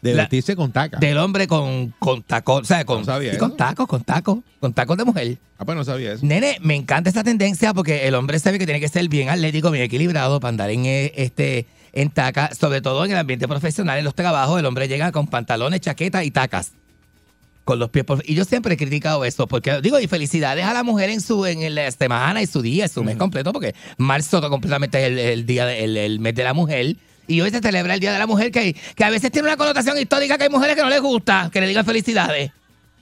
De 0.05 0.13
La- 0.15 0.23
vestirse 0.23 0.55
con 0.55 0.71
taca. 0.71 0.97
Del 0.97 1.17
hombre 1.17 1.47
con, 1.47 1.93
con 1.99 2.23
tacos, 2.23 2.61
o 2.61 2.65
sea, 2.65 2.85
con, 2.85 2.99
No 2.99 3.05
sabía 3.05 3.31
sí, 3.33 3.37
con 3.37 3.57
tacos, 3.57 3.87
con 3.87 4.03
tacos, 4.03 4.39
con 4.59 4.73
tacos 4.73 4.97
de 4.97 5.03
mujer. 5.05 5.37
Ah, 5.57 5.65
pues 5.65 5.75
no 5.77 5.83
sabía 5.83 6.13
eso. 6.13 6.25
Nene, 6.25 6.57
me 6.61 6.75
encanta 6.75 7.09
esta 7.09 7.23
tendencia 7.23 7.73
porque 7.73 8.07
el 8.07 8.15
hombre 8.15 8.37
sabe 8.39 8.59
que 8.59 8.65
tiene 8.65 8.79
que 8.79 8.87
ser 8.89 9.07
bien 9.09 9.29
atlético, 9.29 9.71
bien 9.71 9.83
equilibrado 9.85 10.39
para 10.39 10.49
andar 10.49 10.69
en 10.69 10.85
eh, 10.85 11.11
este 11.15 11.65
en 11.93 12.09
taca, 12.09 12.51
sobre 12.53 12.81
todo 12.81 13.05
en 13.05 13.11
el 13.11 13.17
ambiente 13.17 13.47
profesional, 13.47 13.97
en 13.97 14.03
los 14.03 14.13
trabajos, 14.15 14.59
el 14.59 14.65
hombre 14.65 14.87
llega 14.89 15.11
con 15.13 15.27
pantalones, 15.27 15.79
chaquetas 15.81 16.25
y 16.25 16.31
tacas. 16.31 16.73
Con 17.63 17.79
los 17.79 17.89
pies 17.89 18.05
por- 18.05 18.21
Y 18.29 18.35
yo 18.35 18.45
siempre 18.45 18.75
he 18.75 18.77
criticado 18.77 19.25
eso, 19.25 19.47
porque 19.47 19.81
digo, 19.81 19.99
y 19.99 20.07
felicidades 20.07 20.65
a 20.65 20.73
la 20.73 20.83
mujer 20.83 21.09
en 21.09 21.19
su 21.21 21.45
en 21.47 21.73
la 21.73 21.89
semana 21.89 22.41
y 22.43 22.47
su 22.47 22.61
día, 22.61 22.83
en 22.83 22.89
su 22.91 23.03
mes 23.03 23.15
completo, 23.17 23.51
porque 23.53 23.73
marzo 23.97 24.39
completamente 24.49 24.99
es 25.01 25.07
el, 25.07 25.17
el 25.17 25.45
día 25.47 25.75
el, 25.75 25.97
el 25.97 26.19
mes 26.19 26.35
de 26.35 26.43
la 26.43 26.53
mujer. 26.53 26.95
Y 27.27 27.41
hoy 27.41 27.49
se 27.51 27.59
celebra 27.59 27.93
el 27.95 27.99
Día 27.99 28.13
de 28.13 28.19
la 28.19 28.27
Mujer, 28.27 28.51
que, 28.51 28.73
que 28.95 29.03
a 29.03 29.09
veces 29.09 29.31
tiene 29.31 29.47
una 29.47 29.57
connotación 29.57 29.97
histórica 29.97 30.37
que 30.37 30.43
hay 30.45 30.49
mujeres 30.49 30.75
que 30.75 30.81
no 30.81 30.89
les 30.89 31.01
gusta, 31.01 31.49
que 31.51 31.59
le 31.61 31.67
digan 31.67 31.85
felicidades. 31.85 32.51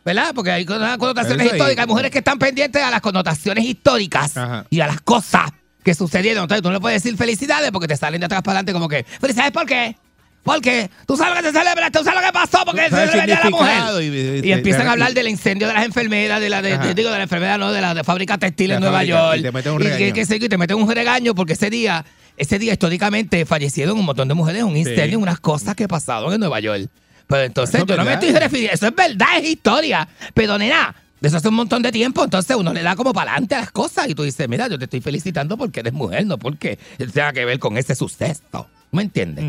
¿Verdad? 0.06 0.32
Porque 0.36 0.52
hay 0.52 0.66
connotaciones 0.66 1.46
históricas, 1.46 1.84
hay 1.84 1.88
mujeres 1.88 2.12
que 2.12 2.18
están 2.18 2.38
pendientes 2.38 2.82
a 2.84 2.92
las 2.92 3.00
connotaciones 3.02 3.64
históricas 3.64 4.36
Ajá. 4.36 4.66
y 4.70 4.82
a 4.82 4.88
las 4.88 5.00
cosas 5.02 5.50
que 5.82 5.94
sucedieron. 5.94 6.44
Entonces 6.44 6.62
tú 6.62 6.68
no 6.70 6.74
le 6.76 6.80
puedes 6.82 7.02
decir 7.02 7.18
felicidades 7.18 7.72
porque 7.72 7.88
te 7.88 7.96
salen 7.96 8.20
de 8.20 8.26
atrás 8.26 8.42
para 8.42 8.60
adelante 8.60 8.74
como 8.74 8.90
que, 8.90 9.04
¿felicidades 9.04 9.52
por 9.54 9.66
qué? 9.66 9.96
Porque 10.44 10.90
tú 11.08 11.16
sabes 11.16 11.36
lo 11.36 11.42
que 11.42 11.54
se 11.54 11.58
celebra, 11.58 11.90
tú 11.90 12.04
sabes 12.04 12.20
lo 12.20 12.26
que 12.28 12.34
pasó 12.34 12.66
porque 12.66 12.82
se 12.84 12.90
celebra 12.90 13.20
el 13.22 13.26
Día 13.28 13.38
de 13.38 13.44
la 13.46 13.50
mujer. 13.50 14.04
y- 14.04 14.06
y- 14.46 14.50
Y, 14.50 14.52
empiezan 14.52 14.86
y- 14.86 14.90
a 14.90 14.92
hablar 14.92 15.14
del 15.14 15.30
incendio 15.30 15.70
de 15.70 15.74
las 15.74 15.86
enfermeras, 15.86 16.42
de 16.42 16.50
la 16.50 16.62
de, 16.62 16.78
de- 16.80 16.94
digo, 16.96 17.10
de 17.10 17.18
la 17.18 17.24
enfermedad, 17.24 17.58
no, 17.58 17.72
de 17.72 17.80
la 17.80 17.94
de 17.94 18.04
fábrica 18.04 18.38
textil 18.38 18.72
en 18.72 18.82
Nueva 18.82 19.06
York. 19.06 19.38
y 19.38 19.42
te 19.42 19.52
meten 19.54 19.72
un 19.72 19.80
regaño. 19.80 20.14
que- 20.14 20.50
te 20.50 20.58
meten 20.58 20.78
un 20.78 20.92
regaño 20.92 21.34
porque 21.34 21.54
ese 21.54 21.70
día, 21.70 22.04
ese 22.38 22.60
día 22.60 22.74
históricamente 22.74 23.46
fallecieron 23.46 23.98
un 23.98 24.06
montón 24.06 24.28
de 24.28 24.34
mujeres, 24.34 24.64
un 24.64 24.76
incendio, 24.78 25.20
unas 25.20 25.40
cosas 25.40 25.76
que 25.76 25.88
pasaron 25.88 26.34
en 26.34 26.40
Nueva 26.40 26.60
York. 26.60 26.90
Pero 27.28 27.44
entonces 27.44 27.80
yo 27.88 27.96
no 27.98 28.04
me 28.04 28.14
estoy 28.14 28.32
refiriendo, 28.40 28.74
eso 28.74 28.88
es 28.88 28.96
verdad, 28.96 29.28
es 29.40 29.50
historia. 29.50 30.08
Pero 30.34 30.58
nena, 30.58 30.94
de 31.22 31.28
eso 31.28 31.38
hace 31.38 31.48
un 31.48 31.56
montón 31.56 31.82
de 31.82 31.92
tiempo, 31.92 32.24
entonces 32.24 32.56
uno 32.56 32.74
le 32.74 32.82
da 32.84 32.96
como 32.96 33.14
para 33.14 33.32
adelante 33.32 33.56
a 33.56 33.62
las 33.62 33.72
cosas 33.72 34.10
y 34.10 34.16
tú 34.16 34.24
dices, 34.24 34.48
mira, 34.50 34.68
yo 34.68 34.78
te 34.78 34.86
estoy 34.86 35.00
felicitando 35.02 35.58
porque 35.58 35.80
eres 35.80 35.94
mujer, 35.94 36.26
no 36.26 36.38
porque 36.38 36.78
tenga 36.98 37.32
que 37.34 37.46
ver 37.46 37.60
con 37.60 37.78
ese 37.78 37.96
suceso. 37.96 38.68
¿Me 38.92 39.04
entiendes? 39.04 39.44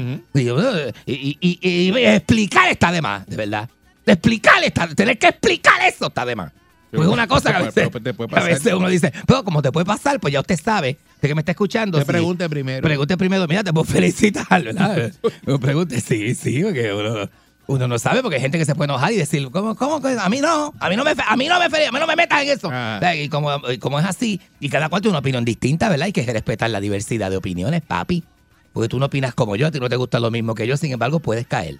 y, 1.06 1.12
y- 1.12 1.38
y- 1.40 1.58
y- 1.60 1.98
y 1.98 2.04
explicar 2.06 2.70
está 2.70 2.90
de 2.92 3.02
más, 3.02 3.26
de 3.26 3.36
verdad. 3.36 3.68
Explicar 4.06 4.62
está, 4.64 4.86
tener 4.94 5.18
que 5.18 5.28
explicar 5.28 5.74
eso 5.86 6.06
está 6.06 6.24
de 6.24 6.36
más. 6.36 6.52
Pues 6.90 7.08
es 7.08 7.12
una 7.12 7.26
cosa 7.26 7.50
que 7.50 7.56
a 7.56 7.58
veces, 7.66 7.90
a 8.38 8.40
veces 8.44 8.72
uno 8.72 8.88
dice, 8.88 9.12
pero 9.26 9.42
como 9.44 9.60
te 9.62 9.72
puede 9.72 9.84
pasar, 9.84 10.20
pues 10.20 10.32
ya 10.32 10.40
usted 10.40 10.58
sabe, 10.62 10.96
usted 11.24 11.30
que 11.30 11.34
me 11.34 11.40
está 11.40 11.52
escuchando. 11.52 11.98
Te 11.98 12.04
sí. 12.04 12.08
pregunte 12.08 12.48
primero. 12.48 12.82
Pregunte 12.82 13.16
primero, 13.16 13.46
mira, 13.48 13.64
te 13.64 13.72
puedo 13.72 13.84
felicitar, 13.90 14.62
¿verdad? 14.62 15.12
Me 15.46 15.58
pregunte, 15.58 16.00
sí, 16.00 16.34
sí, 16.34 16.62
porque 16.62 16.92
uno, 16.92 17.28
uno 17.66 17.88
no 17.88 17.98
sabe, 17.98 18.20
porque 18.20 18.36
hay 18.36 18.42
gente 18.42 18.58
que 18.58 18.64
se 18.64 18.74
puede 18.74 18.90
enojar 18.90 19.12
y 19.12 19.16
decir, 19.16 19.48
¿cómo, 19.50 19.74
cómo 19.74 20.06
a 20.06 20.28
mí 20.28 20.40
no? 20.40 20.74
A 20.78 20.88
mí 20.90 20.96
no 20.96 21.04
me, 21.04 21.12
a 21.12 21.36
mí 21.36 21.46
no 21.48 21.58
me, 21.58 21.64
a 21.64 21.92
mí 21.92 21.98
no 21.98 22.06
me 22.06 22.16
metas 22.16 22.42
en 22.42 22.48
eso. 22.50 22.68
Ah. 22.70 23.00
Y 23.16 23.28
como, 23.28 23.50
y 23.70 23.78
como 23.78 23.98
es 23.98 24.04
así, 24.04 24.40
y 24.60 24.68
cada 24.68 24.88
cual 24.88 25.00
tiene 25.00 25.12
una 25.12 25.20
opinión 25.20 25.44
distinta, 25.44 25.88
¿verdad? 25.88 26.06
Hay 26.06 26.12
que 26.12 26.24
respetar 26.24 26.68
la 26.70 26.80
diversidad 26.80 27.30
de 27.30 27.38
opiniones, 27.38 27.80
papi. 27.82 28.24
Porque 28.72 28.88
tú 28.88 28.98
no 28.98 29.06
opinas 29.06 29.34
como 29.34 29.56
yo, 29.56 29.68
a 29.68 29.70
ti 29.70 29.80
no 29.80 29.88
te 29.88 29.96
gusta 29.96 30.20
lo 30.20 30.30
mismo 30.30 30.54
que 30.54 30.66
yo, 30.66 30.76
sin 30.76 30.92
embargo, 30.92 31.20
puedes 31.20 31.46
caer. 31.46 31.78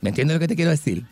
¿Me 0.00 0.08
entiendes 0.08 0.34
lo 0.34 0.40
que 0.40 0.48
te 0.48 0.56
quiero 0.56 0.70
decir? 0.70 1.04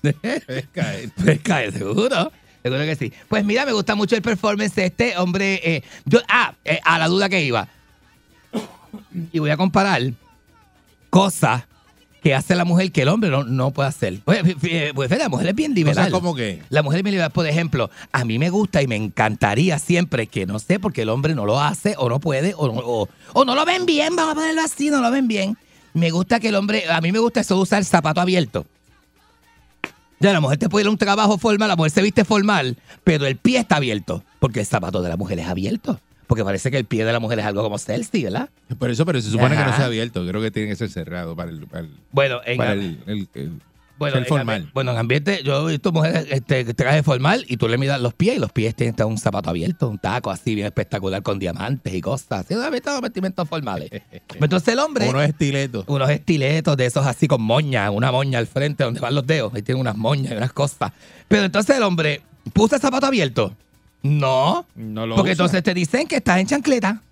Puedes 0.00 0.66
caer. 0.72 1.10
Puedes 1.16 1.40
caer, 1.42 1.72
seguro. 1.72 2.32
Seguro 2.62 2.82
que 2.82 2.96
sí. 2.96 3.12
Pues 3.28 3.44
mira, 3.44 3.64
me 3.66 3.72
gusta 3.72 3.94
mucho 3.94 4.16
el 4.16 4.22
performance 4.22 4.74
de 4.74 4.86
este 4.86 5.16
hombre. 5.16 5.60
eh, 5.64 5.82
yo, 6.04 6.20
ah, 6.28 6.54
eh, 6.64 6.80
a 6.84 6.98
la 6.98 7.06
duda 7.08 7.28
que 7.28 7.42
iba. 7.42 7.68
Y 9.32 9.38
voy 9.38 9.50
a 9.50 9.56
comparar 9.56 10.02
cosas 11.10 11.64
que 12.22 12.34
hace 12.34 12.56
la 12.56 12.64
mujer 12.64 12.90
que 12.90 13.02
el 13.02 13.08
hombre 13.08 13.30
no, 13.30 13.44
no 13.44 13.70
puede 13.70 13.88
hacer. 13.88 14.20
Pues, 14.24 14.42
fi- 14.60 14.92
pues, 14.94 15.10
la 15.10 15.28
mujer 15.28 15.48
es 15.48 15.54
bien 15.54 15.72
liberal. 15.74 15.96
Cosas 16.06 16.10
como 16.10 16.34
que. 16.34 16.62
La 16.68 16.82
mujer 16.82 16.98
es 16.98 17.04
bien 17.04 17.12
liberal. 17.12 17.30
Por 17.30 17.46
ejemplo, 17.46 17.90
a 18.12 18.24
mí 18.24 18.38
me 18.38 18.50
gusta 18.50 18.82
y 18.82 18.86
me 18.88 18.96
encantaría 18.96 19.78
siempre 19.78 20.26
que 20.26 20.44
no 20.44 20.58
sé 20.58 20.80
porque 20.80 21.02
el 21.02 21.10
hombre 21.10 21.34
no 21.34 21.46
lo 21.46 21.60
hace 21.60 21.94
o 21.96 22.08
no 22.08 22.18
puede 22.18 22.54
o 22.54 22.66
o, 22.66 23.08
o 23.34 23.44
no 23.44 23.54
lo 23.54 23.64
ven 23.64 23.86
bien, 23.86 24.16
vamos 24.16 24.32
a 24.32 24.34
ponerlo 24.34 24.62
así, 24.62 24.90
no 24.90 25.00
lo 25.00 25.10
ven 25.10 25.28
bien. 25.28 25.56
Me 25.94 26.10
gusta 26.10 26.40
que 26.40 26.48
el 26.48 26.54
hombre, 26.56 26.84
a 26.90 27.00
mí 27.00 27.12
me 27.12 27.18
gusta 27.18 27.40
eso 27.40 27.54
de 27.54 27.62
usar 27.62 27.84
zapato 27.84 28.20
abierto. 28.20 28.66
Ya 30.20 30.32
la 30.32 30.40
mujer 30.40 30.58
te 30.58 30.68
puede 30.68 30.82
ir 30.84 30.88
a 30.88 30.90
un 30.90 30.98
trabajo 30.98 31.38
formal, 31.38 31.68
la 31.68 31.76
mujer 31.76 31.92
se 31.92 32.02
viste 32.02 32.24
formal, 32.24 32.76
pero 33.04 33.26
el 33.26 33.36
pie 33.36 33.58
está 33.58 33.76
abierto, 33.76 34.24
porque 34.40 34.60
el 34.60 34.66
zapato 34.66 35.00
de 35.02 35.08
la 35.08 35.16
mujer 35.16 35.38
es 35.38 35.46
abierto. 35.46 36.00
Porque 36.26 36.44
parece 36.44 36.70
que 36.70 36.76
el 36.76 36.84
pie 36.84 37.06
de 37.06 37.12
la 37.12 37.20
mujer 37.20 37.38
es 37.38 37.46
algo 37.46 37.62
como 37.62 37.78
sexy, 37.78 38.24
¿verdad? 38.24 38.50
Por 38.78 38.90
eso, 38.90 39.06
pero 39.06 39.18
se 39.22 39.30
supone 39.30 39.56
que 39.56 39.64
no 39.64 39.74
sea 39.74 39.86
abierto. 39.86 40.26
Creo 40.26 40.42
que 40.42 40.50
tiene 40.50 40.68
que 40.68 40.76
ser 40.76 40.90
cerrado 40.90 41.34
para 41.34 41.50
el. 41.50 41.66
Para 41.66 41.84
el, 41.84 41.90
Bueno, 42.12 42.40
en, 42.44 42.56
para 42.58 42.72
el- 42.74 42.98
el- 43.06 43.28
el- 43.32 43.62
Bueno, 43.98 44.14
Ser 44.14 44.22
en 44.22 44.28
formal. 44.28 44.70
bueno, 44.74 44.92
en 44.92 44.98
ambiente, 44.98 45.42
yo 45.42 45.68
he 45.68 45.72
visto 45.72 45.90
mujeres 45.92 46.26
este, 46.30 46.64
que 46.64 46.72
traje 46.74 47.02
formal 47.02 47.44
y 47.48 47.56
tú 47.56 47.68
le 47.68 47.76
miras 47.78 48.00
los 48.00 48.14
pies 48.14 48.36
y 48.36 48.38
los 48.38 48.52
pies 48.52 48.74
tienen 48.74 48.94
un 49.04 49.18
zapato 49.18 49.50
abierto, 49.50 49.88
un 49.88 49.98
taco 49.98 50.30
así 50.30 50.54
bien 50.54 50.66
espectacular 50.66 51.22
con 51.22 51.38
diamantes 51.38 51.92
y 51.92 52.00
cosas. 52.00 52.46
Así, 52.46 52.54
¿no? 52.54 52.62
Todos 52.80 53.00
vestimentos 53.00 53.48
formales. 53.48 53.90
Entonces 54.40 54.68
el 54.74 54.78
hombre, 54.78 55.08
Unos 55.08 55.22
estiletos. 55.24 55.84
unos 55.88 56.08
estiletos 56.10 56.76
de 56.76 56.86
esos 56.86 57.04
así 57.06 57.26
con 57.26 57.42
moña, 57.42 57.90
una 57.90 58.12
moña 58.12 58.38
al 58.38 58.46
frente 58.46 58.84
donde 58.84 59.00
van 59.00 59.14
los 59.14 59.26
dedos, 59.26 59.52
ahí 59.54 59.62
tiene 59.62 59.80
unas 59.80 59.96
moñas 59.96 60.32
y 60.32 60.36
unas 60.36 60.52
cosas. 60.52 60.92
Pero 61.26 61.44
entonces 61.44 61.76
el 61.76 61.82
hombre, 61.82 62.22
¿puso 62.52 62.76
el 62.76 62.80
zapato 62.80 63.06
abierto? 63.06 63.52
No, 64.02 64.64
No 64.76 65.06
lo 65.06 65.16
porque 65.16 65.32
usa. 65.32 65.44
entonces 65.44 65.62
te 65.64 65.74
dicen 65.74 66.06
que 66.06 66.16
estás 66.16 66.38
en 66.38 66.46
chancleta. 66.46 67.02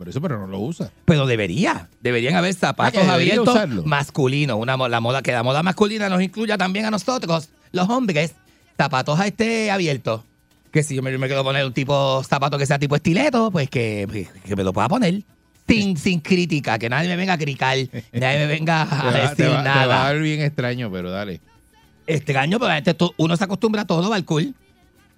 Por 0.00 0.08
eso, 0.08 0.18
pero 0.18 0.38
no 0.38 0.46
lo 0.46 0.58
usa. 0.60 0.90
Pero 1.04 1.26
debería. 1.26 1.90
Deberían 2.00 2.34
haber 2.34 2.54
zapatos 2.54 3.02
Ah, 3.02 3.04
que 3.04 3.10
abiertos 3.12 3.54
usarlo. 3.54 3.82
masculinos. 3.84 4.56
Una, 4.58 4.78
la 4.88 4.98
moda, 4.98 5.20
que 5.20 5.30
la 5.30 5.42
moda 5.42 5.62
masculina 5.62 6.08
nos 6.08 6.22
incluya 6.22 6.56
también 6.56 6.86
a 6.86 6.90
nosotros, 6.90 7.50
los 7.70 7.86
hombres, 7.90 8.34
zapatos 8.78 9.20
a 9.20 9.26
este 9.26 9.70
abiertos. 9.70 10.22
Que 10.72 10.82
si 10.82 10.94
yo 10.94 11.02
me, 11.02 11.18
me 11.18 11.26
quiero 11.26 11.44
poner 11.44 11.66
un 11.66 11.74
tipo 11.74 12.22
zapato 12.24 12.56
que 12.56 12.64
sea 12.64 12.78
tipo 12.78 12.96
estileto, 12.96 13.50
pues 13.50 13.68
que, 13.68 14.26
que 14.46 14.56
me 14.56 14.64
lo 14.64 14.72
pueda 14.72 14.88
poner. 14.88 15.22
Sin, 15.68 15.94
sin 15.98 16.20
crítica, 16.20 16.78
que 16.78 16.88
nadie 16.88 17.06
me 17.06 17.16
venga 17.16 17.34
a 17.34 17.36
criticar, 17.38 17.76
nadie 18.12 18.38
me 18.38 18.46
venga 18.46 18.82
a 18.84 19.12
te 19.12 19.18
decir 19.18 19.22
va- 19.28 19.34
te 19.34 19.48
va 19.50 19.60
a 19.60 19.62
nada. 19.64 19.86
dar 20.04 20.18
bien 20.18 20.40
extraño, 20.40 20.90
pero 20.90 21.10
dale. 21.10 21.42
Este 22.06 22.34
año, 22.38 22.58
pero 22.58 22.72
este, 22.72 22.94
tú- 22.94 23.12
uno 23.18 23.36
se 23.36 23.44
acostumbra 23.44 23.82
a 23.82 23.84
todo, 23.84 24.08
Balcool. 24.08 24.54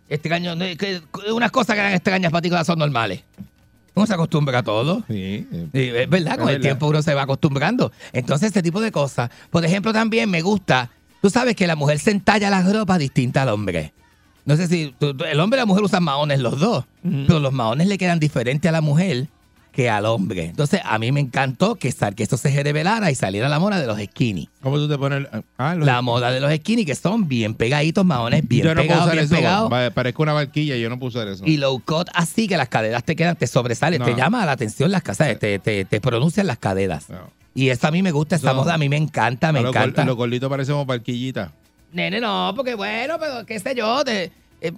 Este 0.08 0.34
año, 0.34 0.56
no, 0.56 0.64
que, 0.76 1.00
unas 1.32 1.52
cosas 1.52 1.76
que 1.76 1.80
eran 1.80 1.92
extrañas 1.94 2.32
para 2.32 2.42
ti 2.42 2.50
son 2.66 2.80
normales. 2.80 3.22
Uno 3.95 4.07
se 4.07 4.14
acostumbra 4.14 4.59
a 4.61 4.62
todo. 4.62 5.03
Sí. 5.09 5.47
eh, 5.74 6.03
es 6.03 6.09
verdad, 6.11 6.32
Es 6.34 6.38
con 6.38 6.49
el 6.49 6.55
verdad. 6.57 6.61
tiempo 6.62 6.86
uno 6.88 7.03
se 7.03 7.12
va 7.14 7.22
acostumbrando. 7.22 7.93
Entonces, 8.12 8.47
este 8.49 8.62
tipo 8.62 8.80
de 8.80 8.90
cosas. 8.90 9.30
Por 9.51 9.64
ejemplo, 9.64 9.93
también 9.93 10.30
me 10.30 10.40
gusta, 10.40 10.90
tú 11.20 11.28
sabes 11.30 11.55
que 11.57 11.66
la 11.66 11.76
mujer 11.76 11.99
se 11.99 12.11
entalla 12.11 12.49
las 12.51 12.70
ropas 12.72 12.99
distinta 12.99 13.43
al 13.43 13.51
hombre. 13.51 13.93
No 14.45 14.57
sé 14.57 14.66
si 14.66 14.95
tú- 14.99 15.14
tú- 15.14 15.24
el 15.24 15.38
hombre 15.40 15.59
y 15.59 15.61
la 15.62 15.66
mujer 15.66 15.84
usan 15.84 16.03
maones 16.03 16.40
los 16.40 16.59
dos, 16.59 16.84
pero 17.03 17.38
los 17.38 17.53
maones 17.53 17.86
le 17.86 17.99
quedan 17.99 18.18
diferentes 18.18 18.68
a 18.68 18.72
la 18.72 18.80
mujer 18.80 19.28
que 19.72 19.88
al 19.88 20.04
hombre. 20.06 20.44
Entonces, 20.46 20.80
a 20.84 20.98
mí 20.98 21.10
me 21.12 21.20
encantó 21.20 21.76
que, 21.76 21.90
sal- 21.90 22.14
que 22.14 22.22
esto 22.22 22.36
se 22.36 22.62
revelara 22.62 23.10
y 23.10 23.14
saliera 23.14 23.48
la 23.48 23.58
moda 23.58 23.80
de 23.80 23.86
los 23.86 23.98
skinny. 23.98 24.48
¿Cómo 24.62 24.76
tú 24.76 24.88
te 24.88 24.98
pones? 24.98 25.26
Ah, 25.58 25.74
los- 25.74 25.86
La 25.86 26.02
moda 26.02 26.30
de 26.30 26.40
los 26.40 26.54
skinny 26.54 26.84
que 26.84 26.94
son 26.94 27.26
bien 27.26 27.54
pegaditos, 27.54 28.04
maones 28.04 28.46
bien 28.46 28.64
yo 28.64 28.74
no 28.74 28.82
puedo 28.82 28.88
pegados, 28.88 29.04
usar 29.06 29.14
bien 29.14 29.24
eso. 29.24 29.34
pegados. 29.34 29.72
Va- 29.72 29.90
Parezco 29.90 30.22
una 30.22 30.34
barquilla, 30.34 30.76
yo 30.76 30.90
no 30.90 30.98
puedo 30.98 31.08
usar 31.08 31.26
eso. 31.28 31.44
Y 31.46 31.56
low 31.56 31.80
cut 31.84 32.08
así 32.14 32.46
que 32.48 32.56
las 32.56 32.68
caderas 32.68 33.02
te 33.04 33.16
quedan, 33.16 33.34
te 33.36 33.46
sobresalen, 33.46 33.98
No. 34.00 34.04
te 34.04 34.14
llama 34.14 34.44
la 34.44 34.52
atención 34.52 34.90
las 34.92 35.02
casas, 35.02 35.38
te, 35.38 35.58
te, 35.58 35.84
te 35.86 36.00
pronuncian 36.00 36.46
las 36.46 36.58
caderas. 36.58 37.08
No. 37.08 37.30
Y 37.54 37.68
eso 37.70 37.86
a 37.86 37.90
mí 37.90 38.02
me 38.02 38.12
gusta, 38.12 38.36
esa 38.36 38.52
No. 38.52 38.60
moda 38.60 38.74
a 38.74 38.78
mí 38.78 38.88
me 38.88 38.96
encanta, 38.96 39.52
me 39.52 39.58
A 39.60 39.62
encanta. 39.62 40.04
Los 40.04 40.16
gorditos 40.16 40.48
parecemos 40.50 40.86
barquillitas. 40.86 41.50
Nene, 41.92 42.20
no, 42.20 42.52
porque 42.56 42.74
bueno, 42.74 43.16
pero 43.20 43.44
qué 43.46 43.58
sé 43.58 43.74
yo, 43.74 44.02
de, 44.04 44.30
eh, 44.62 44.72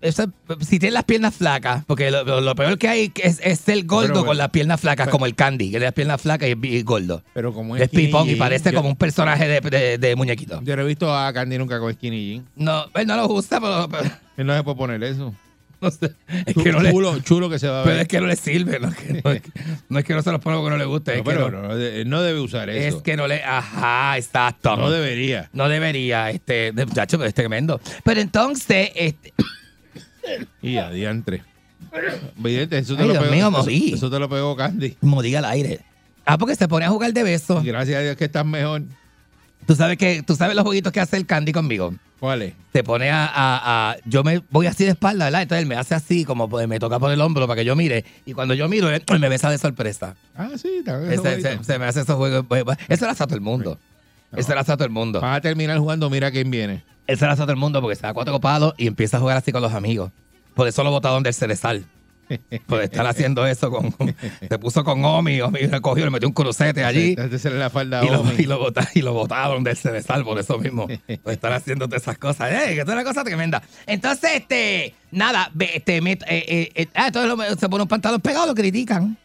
eso- 0.00 0.32
si 0.60 0.78
tienes 0.78 0.92
las 0.94 1.04
piernas 1.04 1.34
flacas, 1.34 1.84
porque 1.86 2.10
lo, 2.10 2.24
lo- 2.24 2.40
lo 2.40 2.54
peor 2.54 2.78
que 2.78 2.88
hay 2.88 3.12
es, 3.22 3.40
es 3.42 3.68
el 3.68 3.84
gordo 3.86 4.08
Pero, 4.12 4.26
con 4.26 4.36
las 4.38 4.50
piernas 4.50 4.80
flacas, 4.80 5.06
pero- 5.06 5.12
como 5.12 5.26
el 5.26 5.34
candy, 5.34 5.66
que 5.66 5.70
tiene 5.72 5.86
las 5.86 5.94
piernas 5.94 6.20
flacas 6.20 6.48
y 6.48 6.52
es 6.52 6.60
bi- 6.60 6.82
gordo. 6.82 7.22
Pero 7.34 7.52
como 7.52 7.76
Es 7.76 7.88
skinny 7.88 8.06
pipón 8.06 8.28
y 8.28 8.34
parece 8.36 8.70
yo- 8.70 8.76
como 8.78 8.88
un 8.90 8.96
personaje 8.96 9.48
de, 9.48 9.60
de- 9.60 9.98
de 9.98 10.16
muñequito. 10.16 10.60
Yo 10.62 10.76
no 10.76 10.82
he 10.82 10.86
visto 10.86 11.14
a 11.16 11.32
Candy 11.32 11.58
nunca 11.58 11.78
con 11.80 11.92
skinny 11.92 12.32
jean. 12.34 12.46
No, 12.56 12.84
él 12.94 13.06
no 13.06 13.16
lo 13.16 13.26
usa, 13.28 13.60
pero, 13.60 13.88
pero 13.88 14.04
Él 14.36 14.46
no 14.46 14.56
se 14.56 14.62
puede 14.64 14.76
poner 14.76 15.02
eso. 15.04 15.34
no 15.80 15.90
sé, 15.90 16.12
es 16.46 16.54
que 16.54 16.72
no 16.72 16.80
le, 16.80 16.90
chulo, 16.92 17.18
chulo 17.20 17.50
que 17.50 17.58
se 17.58 17.68
va 17.68 17.82
a 17.82 17.84
ver. 17.84 17.92
pero 17.92 18.00
es 18.02 18.08
que 18.08 18.18
no 18.20 18.26
le 18.26 18.36
sirve, 18.36 18.80
no 18.80 18.88
es 18.88 18.96
que 18.96 19.20
no, 19.22 19.30
es 19.32 19.42
que, 19.42 19.50
no, 19.90 19.98
es 19.98 20.04
que 20.06 20.14
no 20.14 20.22
se 20.22 20.32
los 20.32 20.40
ponga 20.40 20.56
porque 20.56 20.70
no 20.70 20.76
le 20.78 20.86
gusta, 20.86 21.12
es 21.12 21.20
pero 21.22 21.50
no, 21.50 21.62
no, 21.68 21.74
él 21.76 22.08
no 22.08 22.22
debe 22.22 22.40
usar 22.40 22.70
eso. 22.70 22.96
es 22.96 23.02
que 23.02 23.16
no 23.18 23.26
le, 23.28 23.44
ajá, 23.44 24.16
exacto. 24.16 24.76
no 24.78 24.90
debería. 24.90 25.50
No 25.52 25.68
debería, 25.68 26.30
este, 26.30 26.72
muchacho, 26.72 27.18
pero 27.18 27.28
es 27.28 27.34
tremendo. 27.34 27.80
Pero 28.02 28.20
entonces, 28.22 28.90
este, 28.94 29.34
Y 30.62 30.76
adiantre. 30.76 31.42
Vidente, 32.36 32.78
eso 32.78 32.96
te 32.96 33.02
Ay, 33.02 33.08
lo 33.08 33.12
Dios 33.14 33.24
pegó. 33.24 33.34
mío, 33.36 33.48
eso- 33.48 33.58
morí. 33.58 33.92
Eso, 33.94 34.10
te 34.10 34.18
lo 34.18 34.28
pegó 34.28 34.56
Candy. 34.56 34.96
diga 35.22 35.38
al 35.40 35.44
aire. 35.46 35.80
Ah, 36.24 36.38
porque 36.38 36.56
se 36.56 36.66
pone 36.68 36.84
a 36.86 36.88
jugar 36.88 37.12
de 37.12 37.22
besos. 37.22 37.62
Y 37.64 37.68
gracias 37.68 37.98
a 37.98 38.02
Dios 38.02 38.16
que 38.16 38.24
estás 38.24 38.46
mejor. 38.46 38.82
Tú 39.66 39.74
sabes 39.74 39.96
que, 39.98 40.22
tú 40.22 40.34
sabes 40.36 40.54
los 40.56 40.64
jueguitos 40.64 40.92
que 40.92 41.00
hace 41.00 41.16
el 41.16 41.26
Candy 41.26 41.52
conmigo. 41.52 41.94
¿Cuál 42.20 42.42
es? 42.42 42.54
Se 42.72 42.82
pone 42.82 43.10
a, 43.10 43.26
a- 43.26 43.90
a- 43.92 43.96
yo 44.06 44.24
me 44.24 44.42
voy 44.50 44.66
así 44.66 44.84
de 44.84 44.90
espalda, 44.90 45.26
¿verdad? 45.26 45.42
Entonces 45.42 45.62
él 45.62 45.68
me 45.68 45.74
hace 45.76 45.94
así, 45.94 46.24
como 46.24 46.48
pues, 46.48 46.66
me 46.66 46.78
toca 46.78 46.98
por 46.98 47.12
el 47.12 47.20
hombro 47.20 47.46
para 47.46 47.58
que 47.60 47.64
yo 47.66 47.76
mire. 47.76 48.04
Y 48.24 48.32
cuando 48.32 48.54
yo 48.54 48.68
miro, 48.68 48.88
él 48.90 49.02
me 49.20 49.28
besa 49.28 49.50
de 49.50 49.58
sorpresa. 49.58 50.16
Ah, 50.34 50.48
sí, 50.56 50.82
bien. 50.84 51.12
Ese- 51.12 51.40
se, 51.42 51.64
se 51.64 51.78
me 51.78 51.84
hace 51.84 52.00
esos 52.00 52.16
juegos. 52.16 52.44
pues, 52.48 52.64
pues, 52.64 52.78
Eso 52.88 53.04
lo 53.04 53.10
hace 53.12 53.22
a 53.22 53.26
todo 53.26 53.36
el 53.36 53.42
mundo. 53.42 53.78
Eso 54.34 54.54
lo 54.54 54.60
hace 54.60 54.72
a 54.72 54.76
todo 54.76 54.86
el 54.86 54.92
mundo. 54.92 55.20
Vas 55.20 55.36
a 55.36 55.40
terminar 55.40 55.78
jugando, 55.78 56.08
mira 56.10 56.30
quién 56.30 56.50
viene. 56.50 56.82
Eso 57.06 57.26
lo 57.26 57.32
hace 57.32 57.42
a 57.42 57.44
todo 57.44 57.52
el 57.52 57.58
mundo 57.58 57.80
porque 57.80 57.96
se 57.96 58.02
da 58.02 58.14
cuatro 58.14 58.32
copados 58.32 58.74
y 58.78 58.86
empieza 58.86 59.18
a 59.18 59.20
jugar 59.20 59.36
así 59.36 59.52
con 59.52 59.62
los 59.62 59.72
amigos. 59.74 60.10
Por 60.54 60.68
eso 60.68 60.82
lo 60.84 60.90
botaron 60.90 61.22
del 61.22 61.34
Cerezal. 61.34 61.84
Por 62.66 62.80
estar 62.82 63.06
haciendo 63.06 63.46
eso 63.46 63.70
con, 63.70 63.90
con- 63.90 64.16
se 64.48 64.58
puso 64.58 64.82
con 64.82 65.04
Omi, 65.04 65.42
Omi 65.42 65.60
le 65.66 65.80
cogió, 65.82 66.06
le 66.06 66.10
metió 66.10 66.26
un 66.26 66.32
crucete 66.32 66.82
allí 66.82 67.14
se 67.38 67.50
la 67.50 67.68
falda 67.68 68.02
y 68.02 68.08
lo, 68.08 68.24
y, 68.38 68.44
lo 68.46 68.58
bota- 68.58 68.88
y 68.94 69.02
lo 69.02 69.12
botaron 69.12 69.62
del 69.62 69.76
Cerezal 69.76 70.24
por 70.24 70.38
eso 70.38 70.58
mismo. 70.58 70.86
Por 71.22 71.32
estar 71.34 71.52
haciendo 71.52 71.86
todas 71.86 72.00
esas 72.02 72.16
cosas. 72.16 72.50
¡Eh! 72.50 72.74
Que 72.76 72.80
es 72.80 72.88
una 72.88 73.04
cosa 73.04 73.22
tremenda. 73.24 73.62
Entonces, 73.86 74.30
este, 74.36 74.94
nada, 75.10 75.50
este, 75.58 75.98
eh, 75.98 76.18
eh, 76.28 76.72
eh, 76.74 76.86
ah, 76.94 77.08
entonces 77.08 77.36
lo- 77.36 77.56
se 77.56 77.68
pone 77.68 77.82
un 77.82 77.88
pantalón 77.88 78.22
pegado, 78.22 78.46
lo 78.46 78.54
critican. 78.54 79.18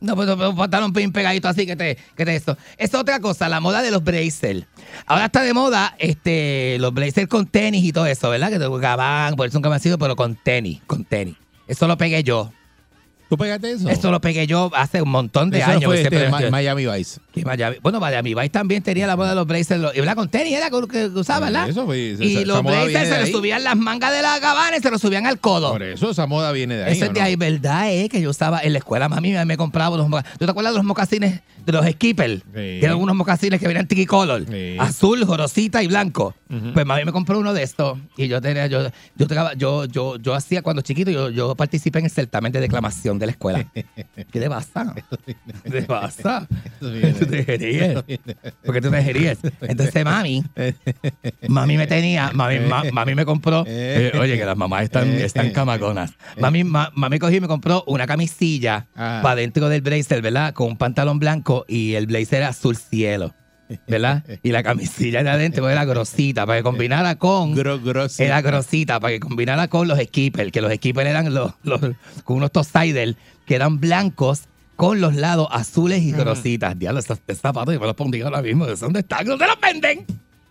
No, 0.00 0.14
pues 0.14 0.28
un 0.28 0.56
pantalón 0.56 0.92
bien 0.92 1.12
pegadito 1.12 1.48
así 1.48 1.66
que 1.66 1.74
te, 1.74 1.98
que 2.16 2.24
te 2.24 2.36
esto. 2.36 2.56
Es 2.76 2.94
otra 2.94 3.20
cosa, 3.20 3.48
la 3.48 3.60
moda 3.60 3.82
de 3.82 3.90
los 3.90 4.02
blazers. 4.02 4.64
Ahora 5.06 5.26
está 5.26 5.42
de 5.42 5.52
moda 5.52 5.94
este, 5.98 6.76
los 6.78 6.94
blazers 6.94 7.28
con 7.28 7.46
tenis 7.46 7.84
y 7.84 7.92
todo 7.92 8.06
eso, 8.06 8.30
¿verdad? 8.30 8.50
Que 8.50 8.58
te 8.58 8.68
gabán, 8.78 9.34
por 9.34 9.48
eso 9.48 9.58
un 9.58 9.62
gabáncito, 9.62 9.98
pero 9.98 10.14
con 10.14 10.36
tenis, 10.36 10.80
con 10.86 11.04
tenis. 11.04 11.36
Eso 11.66 11.86
lo 11.86 11.98
pegué 11.98 12.22
yo. 12.22 12.52
¿Tú 13.28 13.36
pegaste 13.36 13.72
eso? 13.72 13.88
Eso 13.90 14.10
lo 14.10 14.20
pegué 14.20 14.46
yo 14.46 14.70
hace 14.74 15.02
un 15.02 15.10
montón 15.10 15.50
de 15.50 15.58
Eso 15.58 15.70
años. 15.70 15.84
fue 15.84 16.00
ese 16.00 16.04
este, 16.14 16.28
Ma- 16.30 16.40
Miami 16.50 16.86
Vice. 16.86 17.20
Miami- 17.44 17.76
bueno, 17.82 18.00
Miami 18.00 18.34
Vice 18.34 18.48
también 18.48 18.82
tenía 18.82 19.06
la 19.06 19.16
moda 19.16 19.30
de 19.30 19.34
los 19.34 19.46
blazers, 19.46 19.80
los- 19.80 19.94
y 19.94 19.98
¿verdad? 20.00 20.16
Con 20.16 20.28
tenis 20.30 20.54
era 20.54 20.70
que 20.70 21.06
usaba, 21.08 21.46
¿verdad? 21.46 21.68
Eso 21.68 21.84
fue- 21.84 22.12
esa- 22.12 22.24
y 22.24 22.44
los 22.46 22.62
blazers 22.62 23.08
se 23.08 23.14
ahí. 23.14 23.32
subían 23.32 23.64
las 23.64 23.76
mangas 23.76 24.12
de 24.12 24.22
la 24.22 24.38
gabana 24.38 24.78
y 24.78 24.80
se 24.80 24.90
los 24.90 25.00
subían 25.00 25.26
al 25.26 25.38
codo. 25.38 25.72
Por 25.72 25.82
eso 25.82 26.10
esa 26.10 26.26
moda 26.26 26.52
viene 26.52 26.76
de 26.76 26.84
ahí. 26.84 26.92
Eso 26.92 27.04
¿o 27.04 27.08
es 27.08 27.14
de 27.14 27.20
no? 27.20 27.26
ahí, 27.26 27.36
verdad, 27.36 27.92
eh, 27.92 28.08
que 28.08 28.20
yo 28.22 28.30
usaba 28.30 28.60
en 28.62 28.72
la 28.72 28.78
escuela, 28.78 29.08
mami 29.10 29.32
me, 29.44 29.56
compraba 29.58 29.94
unos 29.96 30.08
mocasines. 30.08 30.38
¿Tú 30.38 30.44
te 30.46 30.50
acuerdas 30.50 30.72
de 30.72 30.78
los 30.78 30.86
mocasines 30.86 31.40
de 31.66 31.72
los 31.72 31.84
Skipper? 31.86 32.40
Que 32.54 32.78
eran 32.82 32.96
unos 32.96 33.14
mocasines 33.14 33.60
que 33.60 33.68
venían 33.68 33.86
tiki 33.86 34.06
color, 34.06 34.46
Sí. 34.50 34.76
azul, 34.78 35.22
jorosita 35.26 35.82
y 35.82 35.86
blanco. 35.86 36.34
Ujú. 36.50 36.72
Pues 36.72 36.86
mami 36.86 37.04
me 37.04 37.12
compró 37.12 37.38
uno 37.38 37.52
de 37.52 37.62
estos 37.62 37.98
y 38.16 38.26
yo 38.26 38.40
tenía, 38.40 38.66
yo, 38.68 38.88
yo, 39.16 39.26
yo, 39.56 39.84
yo, 39.84 40.16
yo 40.16 40.34
hacía 40.34 40.62
cuando 40.62 40.80
chiquito, 40.80 41.10
yo, 41.10 41.28
yo 41.28 41.54
participé 41.54 41.98
en 41.98 42.06
el 42.06 42.10
certamen 42.10 42.52
de 42.52 42.60
declamación 42.60 43.17
de 43.18 43.26
la 43.26 43.32
escuela. 43.32 43.64
¿Qué 43.74 44.40
te 44.40 44.48
pasa? 44.48 44.94
¿Qué 45.64 45.70
te 45.70 45.82
pasa? 45.82 46.46
Eso 46.80 46.90
viene 46.90 47.12
¿Tú 47.12 47.26
te 47.26 47.42
ríes? 47.56 47.94
¿Por 48.64 48.74
qué 48.74 48.80
tú 48.80 48.90
te 48.90 49.00
ríes? 49.12 49.38
Entonces 49.62 50.04
mami, 50.04 50.44
mami 51.48 51.76
me 51.76 51.86
tenía, 51.86 52.30
mami, 52.32 52.58
ma- 52.60 52.84
mami 52.92 53.14
me 53.14 53.24
compró, 53.24 53.64
eh, 53.66 54.12
oye 54.18 54.36
que 54.38 54.44
las 54.44 54.56
mamás 54.56 54.82
están, 54.84 55.08
están 55.14 55.50
camaconas. 55.50 56.12
Mami, 56.40 56.64
ma- 56.64 56.90
mami 56.94 57.18
cogí 57.18 57.36
y 57.36 57.40
me 57.40 57.48
compró 57.48 57.84
una 57.86 58.06
camisilla 58.06 58.86
Ah. 58.96 59.20
para 59.22 59.36
dentro 59.36 59.68
del 59.68 59.80
blazer, 59.82 60.22
¿verdad? 60.22 60.52
Con 60.52 60.68
un 60.68 60.76
pantalón 60.76 61.18
blanco 61.18 61.64
y 61.68 61.94
el 61.94 62.06
blazer 62.06 62.42
azul 62.42 62.76
cielo. 62.76 63.34
¿Verdad? 63.86 64.24
Y 64.42 64.50
la 64.52 64.62
camisilla 64.62 65.22
de 65.22 65.30
adentro 65.30 65.68
era 65.68 65.84
grosita 65.84 66.46
para 66.46 66.58
que 66.58 66.62
combinara 66.62 67.16
con. 67.16 67.54
Gro- 67.54 67.82
grosita. 67.82 68.24
Era 68.24 68.40
grosita 68.40 69.00
para 69.00 69.12
que 69.14 69.20
combinara 69.20 69.68
con 69.68 69.88
los 69.88 69.98
skippers, 69.98 70.50
que 70.52 70.60
los 70.60 70.72
skippers 70.72 71.08
eran 71.08 71.32
los, 71.34 71.52
los- 71.62 71.80
con 72.24 72.36
unos 72.38 72.50
topsiders 72.52 73.14
que 73.46 73.54
eran 73.54 73.78
blancos 73.80 74.42
con 74.76 75.00
los 75.00 75.14
lados 75.16 75.48
azules 75.50 76.02
y 76.02 76.12
grositas. 76.12 76.78
Diablo, 76.78 77.00
esos 77.00 77.18
zapatos 77.40 77.74
yo 77.74 77.80
me 77.80 77.86
los 77.86 77.96
pondría 77.96 78.24
ahora 78.24 78.42
mismo. 78.42 78.66
¿Dónde 78.66 79.00
están? 79.00 79.26
¿Dónde 79.26 79.46
los 79.46 79.60
venden? 79.60 80.04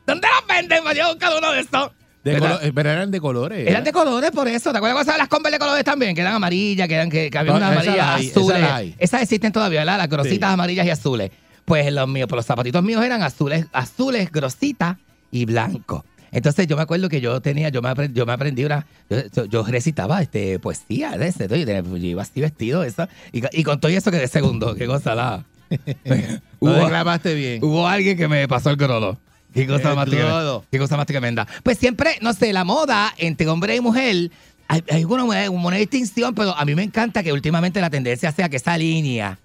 ¿Dónde 0.06 0.28
los 0.28 0.48
venden? 0.56 0.84
Me 0.84 0.94
llevo 0.94 1.18
cada 1.18 1.38
uno 1.38 1.52
de 1.54 1.60
estos. 1.62 1.92
De 2.24 2.72
pero 2.76 2.90
eran 2.90 3.10
de 3.10 3.22
colores. 3.22 3.66
Eran 3.66 3.86
de 3.86 3.94
colores 3.94 4.32
por 4.32 4.50
eso. 4.50 4.72
¿Te 4.74 4.78
acuerdas 4.80 5.06
cuando 5.06 5.18
las 5.18 5.28
Converse 5.30 5.56
de 5.56 5.60
colores 5.60 5.84
también? 5.86 6.14
Que 6.14 6.22
eran 6.22 6.34
amarillas, 6.34 6.86
que 6.90 6.94
eran 6.96 7.10
que, 7.10 7.30
que 7.30 7.38
había 7.38 7.54
No, 7.54 7.58
unas 7.58 7.72
esas 7.72 7.84
amarillas 7.88 8.08
hay, 8.16 8.28
azules. 8.30 8.96
Esas 9.00 9.22
existen 9.22 9.54
todavía, 9.54 9.80
¿verdad? 9.82 9.98
Las 10.00 10.10
grositas 10.10 10.50
Sí. 10.50 10.54
amarillas 10.54 10.86
y 10.86 10.90
azules. 10.90 11.32
Pues 11.68 11.92
los 11.92 12.08
míos, 12.08 12.30
pues 12.30 12.38
los 12.38 12.46
zapatitos 12.46 12.82
míos 12.82 13.04
eran 13.04 13.22
azules, 13.24 13.66
azules, 13.74 14.32
grositas 14.32 14.96
y 15.32 15.44
blancos. 15.44 16.04
Entonces 16.32 16.66
yo 16.66 16.78
me 16.78 16.84
acuerdo 16.84 17.10
que 17.10 17.20
yo 17.20 17.42
tenía, 17.42 17.68
yo 17.68 17.82
me 17.82 17.90
aprendí, 17.90 18.18
yo 18.18 18.26
me 18.26 18.32
aprendí 18.32 18.64
una, 18.64 18.88
yo, 19.10 19.44
yo- 19.48 19.64
recitaba 19.66 20.22
este 20.22 20.60
poesía 20.60 21.18
de 21.18 21.28
ese, 21.28 21.50
yo, 21.50 21.58
yo 21.58 21.98
iba 22.08 22.22
así 22.22 22.40
vestido, 22.40 22.84
eso, 22.86 23.10
y, 23.34 23.42
y 23.52 23.64
con 23.64 23.82
todo 23.82 23.92
eso 23.92 24.12
que 24.12 24.18
de 24.18 24.30
segundo, 24.30 24.76
qué 24.76 24.88
cosa 24.88 25.14
la. 25.14 25.44
Hubo, 26.60 26.72
declamaste 26.74 27.34
bien. 27.34 27.62
hubo 27.62 27.86
alguien 27.86 28.16
que 28.18 28.30
me 28.30 28.48
pasó 28.48 28.70
el 28.70 28.78
grolo. 28.78 29.18
Qué 29.54 29.68
cosa, 29.68 29.90
El 29.90 29.96
más 29.98 30.06
tremenda, 30.10 30.62
qué 30.72 30.80
cosa 30.80 30.96
más 30.96 31.06
tremenda. 31.06 31.48
Pues 31.64 31.78
siempre, 31.78 32.18
no 32.22 32.32
sé, 32.34 32.54
la 32.54 32.64
moda 32.64 33.14
entre 33.18 33.46
hombre 33.50 33.76
y 33.76 33.82
mujer, 33.82 34.32
hay, 34.70 34.84
hay 34.90 35.04
una, 35.04 35.50
una 35.50 35.76
distinción, 35.76 36.34
pero 36.34 36.56
a 36.56 36.64
mí 36.64 36.76
me 36.76 36.84
encanta 36.84 37.24
que 37.24 37.34
últimamente 37.34 37.82
la 37.82 37.90
tendencia 37.90 38.32
sea 38.32 38.48
que 38.48 38.56
esa 38.56 38.78
línea 38.78 39.38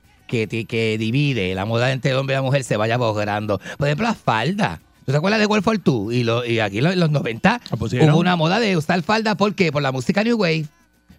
que, 0.46 0.64
que 0.66 0.96
divide 0.98 1.54
la 1.54 1.64
moda 1.64 1.92
entre 1.92 2.10
el 2.12 2.16
hombre 2.16 2.34
y 2.34 2.38
la 2.38 2.42
mujer 2.42 2.64
se 2.64 2.76
vaya 2.76 2.96
borrando. 2.96 3.60
Por 3.78 3.86
ejemplo, 3.88 4.06
la 4.06 4.14
falda. 4.14 4.80
¿Tú 5.04 5.12
te 5.12 5.18
acuerdas 5.18 5.40
de 5.40 5.46
World 5.46 5.64
for 5.64 5.78
Two? 5.78 6.12
Y, 6.12 6.22
lo- 6.24 6.44
y 6.44 6.60
aquí 6.60 6.78
en 6.78 6.98
los 7.00 7.10
90 7.10 7.60
pusieron. 7.78 8.10
hubo 8.10 8.18
una 8.20 8.36
moda 8.36 8.58
de 8.60 8.76
usar 8.76 9.02
falda. 9.02 9.34
¿Por 9.36 9.54
qué? 9.54 9.70
Por 9.72 9.82
la 9.82 9.92
música 9.92 10.22
New 10.24 10.36
Wave. 10.38 10.66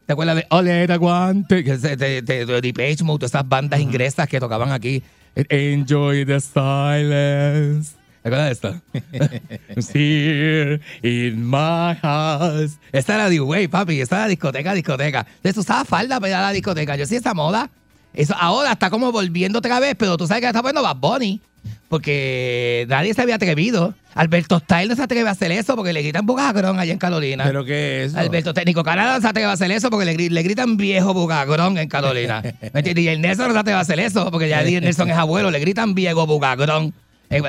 ¿Te 0.05 0.14
acuerdas 0.14 0.36
de 0.38 0.45
Ole, 0.49 0.88
te 0.88 0.93
aguante? 0.93 1.64
De, 1.64 2.22
Depeche 2.61 3.03
Mode, 3.03 3.20
todas 3.20 3.32
esas 3.32 3.47
bandas 3.47 3.80
inglesas 3.80 4.28
que 4.28 4.39
tocaban 4.39 4.72
aquí. 4.72 5.01
Enjoy 5.36 6.26
the 6.26 6.39
silence. 6.39 7.91
¿Te 8.22 8.30
acuerdas 8.30 8.45
de 8.47 8.51
esto? 8.53 9.93
Here 9.93 10.80
in 11.03 11.45
my 11.49 11.93
house. 12.01 12.78
Esta 12.91 13.16
era 13.16 13.30
New 13.30 13.45
Wave, 13.45 13.70
papi. 13.70 13.99
Esta 14.01 14.18
era 14.20 14.28
discoteca, 14.28 14.74
discoteca. 14.74 15.20
Entonces 15.28 15.55
tú 15.55 15.59
usabas 15.61 15.88
falda 15.88 16.20
para 16.20 16.30
ir 16.30 16.36
a 16.36 16.41
la 16.41 16.51
discoteca. 16.51 16.95
Yo 16.95 17.05
sí 17.05 17.16
esa 17.16 17.34
moda. 17.34 17.70
Eso 18.14 18.36
ahora 18.39 18.74
está 18.74 18.89
como 18.89 19.11
volviendo 19.11 19.59
otra 19.59 19.80
vez, 19.80 19.95
pero 19.97 20.18
tú 20.18 20.28
sabes 20.28 20.41
que 20.41 20.47
está 20.47 20.61
poniendo 20.61 20.84
Bad 20.84 20.97
Bunny. 20.97 21.41
Porque 21.89 22.86
nadie 22.89 23.14
se 23.14 23.22
había 23.22 23.36
atrevido. 23.36 23.93
Alberto 24.16 24.59
Style 24.59 24.89
no 24.89 24.95
se 24.95 25.03
atreve 25.03 25.30
a 25.30 25.32
hacer 25.32 25.51
eso 25.51 25.76
porque 25.76 25.93
le 25.93 26.01
gritan 26.01 26.26
bucagrón 26.26 26.80
allá 26.80 26.91
en 26.91 26.99
Carolina. 26.99 27.43
¿Pero 27.43 27.64
qué 27.66 28.03
es 28.05 28.11
eso? 28.11 28.20
Alberto 28.20 28.53
Técnico 28.53 28.84
Canadá 28.84 29.16
no 29.16 29.22
se 29.22 29.28
atreve 29.28 29.47
a 29.47 29.51
hacer 29.51 29.72
eso 29.72 29.89
porque 29.89 30.05
le, 30.05 30.30
le 30.30 30.43
gritan 30.43 30.76
viejo 30.76 31.14
bucagrón 31.14 31.78
en 31.78 31.88
Carolina. 31.88 32.41
¿Me 32.74 32.80
entiendes? 32.80 33.05
Y 33.05 33.07
el 33.07 33.22
Nelson 33.22 33.47
no 33.47 33.53
se 33.53 33.59
atreve 33.59 33.78
a 33.78 33.82
hacer 33.82 33.99
eso 33.99 34.30
porque 34.32 34.49
ya 34.49 34.61
el 34.61 34.82
Nelson 34.82 35.09
es 35.09 35.18
abuelo, 35.18 35.51
le 35.51 35.59
gritan 35.59 35.93
viejo 35.93 36.26
bucagrón. 36.26 36.93
Eh, 37.30 37.41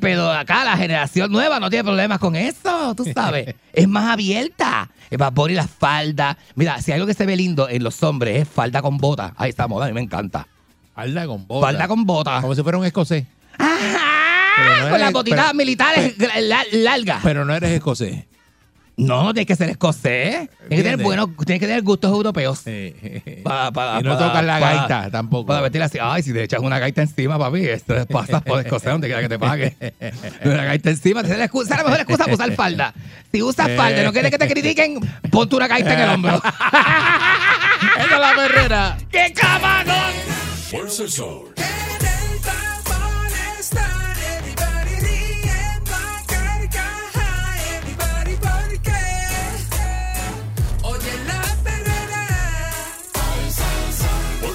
Pero 0.00 0.30
acá 0.30 0.64
la 0.64 0.76
generación 0.76 1.32
nueva 1.32 1.58
no 1.58 1.70
tiene 1.70 1.84
problemas 1.84 2.18
con 2.18 2.36
eso, 2.36 2.94
tú 2.94 3.04
sabes. 3.14 3.54
Es 3.72 3.88
más 3.88 4.10
abierta. 4.10 4.90
Bad 5.16 5.32
Bunny 5.32 5.54
la 5.54 5.66
falda. 5.66 6.36
Mira, 6.54 6.80
si 6.80 6.90
hay 6.92 6.96
algo 6.96 7.06
que 7.06 7.14
se 7.14 7.26
ve 7.26 7.36
lindo 7.36 7.68
en 7.68 7.82
los 7.84 8.02
hombres 8.02 8.42
es 8.42 8.48
falda 8.48 8.82
con 8.82 8.98
bota. 8.98 9.34
Ahí 9.36 9.50
está 9.50 9.66
moda, 9.68 9.86
a 9.86 9.88
mí 9.88 9.94
me 9.94 10.00
encanta. 10.00 10.46
Falda 10.94 11.26
con 11.26 11.46
bota. 11.46 11.66
Falda 11.66 11.88
con 11.88 12.04
bota. 12.04 12.40
Como 12.40 12.54
si 12.54 12.62
fuera 12.62 12.78
un 12.78 12.84
escocés. 12.84 13.24
Ajá, 13.58 14.54
Pero 14.56 14.70
no 14.70 14.80
con 14.82 14.88
eres- 14.90 15.00
las 15.00 15.12
botitas 15.12 15.44
pero- 15.46 15.54
militares 15.54 16.14
la- 16.42 16.64
largas. 16.72 17.20
Pero 17.22 17.44
no 17.44 17.54
eres 17.54 17.70
escocés. 17.72 18.24
No, 18.94 19.32
tienes 19.32 19.46
que 19.46 19.56
ser 19.56 19.70
escocés. 19.70 20.48
Tienes 20.68 20.68
que 20.68 20.76
tener 20.82 20.96
buenos, 21.02 21.30
tienes 21.46 21.60
que 21.60 21.66
tener 21.66 21.82
gustos 21.82 22.10
europeos. 22.12 22.60
Eh, 22.66 23.40
Pa- 23.42 23.72
pa- 23.72 23.98
y 24.00 24.02
no 24.02 24.18
pa- 24.18 24.26
tocar 24.28 24.44
la 24.44 24.60
pa- 24.60 24.72
gaita 24.74 25.10
tampoco. 25.10 25.46
Para 25.46 25.62
vestir 25.62 25.82
así. 25.82 25.98
Ay, 26.00 26.22
si 26.22 26.32
te 26.32 26.42
echas 26.44 26.60
una 26.60 26.78
gaita 26.78 27.00
encima, 27.02 27.38
papi, 27.38 27.66
esto 27.66 27.96
es 27.96 28.06
pasas 28.06 28.42
por 28.42 28.60
escocés 28.60 28.92
donde 28.92 29.06
quiera 29.08 29.22
que 29.22 29.28
te 29.30 29.38
pague. 29.38 29.76
Una 30.44 30.64
gaita 30.64 30.90
encima, 30.90 31.22
esa 31.22 31.32
es 31.32 31.38
la, 31.38 31.46
excusa- 31.46 31.76
la 31.78 31.84
mejor 31.84 32.00
excusa 32.00 32.24
para 32.24 32.34
usar 32.34 32.52
falda. 32.52 32.94
Si 33.32 33.42
usas 33.42 33.68
Eh. 33.70 33.76
falda 33.76 34.02
y 34.02 34.04
no 34.04 34.12
quieres 34.12 34.30
que 34.30 34.38
te 34.38 34.48
critiquen, 34.48 35.00
ponte 35.30 35.56
una 35.56 35.68
gaita 35.68 35.94
en 35.94 36.00
el 36.00 36.08
hombro. 36.10 36.36
¡Esa 37.96 38.14
es 38.14 38.20
la 38.20 38.34
perrera! 38.36 38.98
¡Qué 39.10 39.32
camagón! 39.34 40.12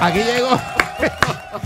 Aquí 0.00 0.18
llegó 0.18 0.60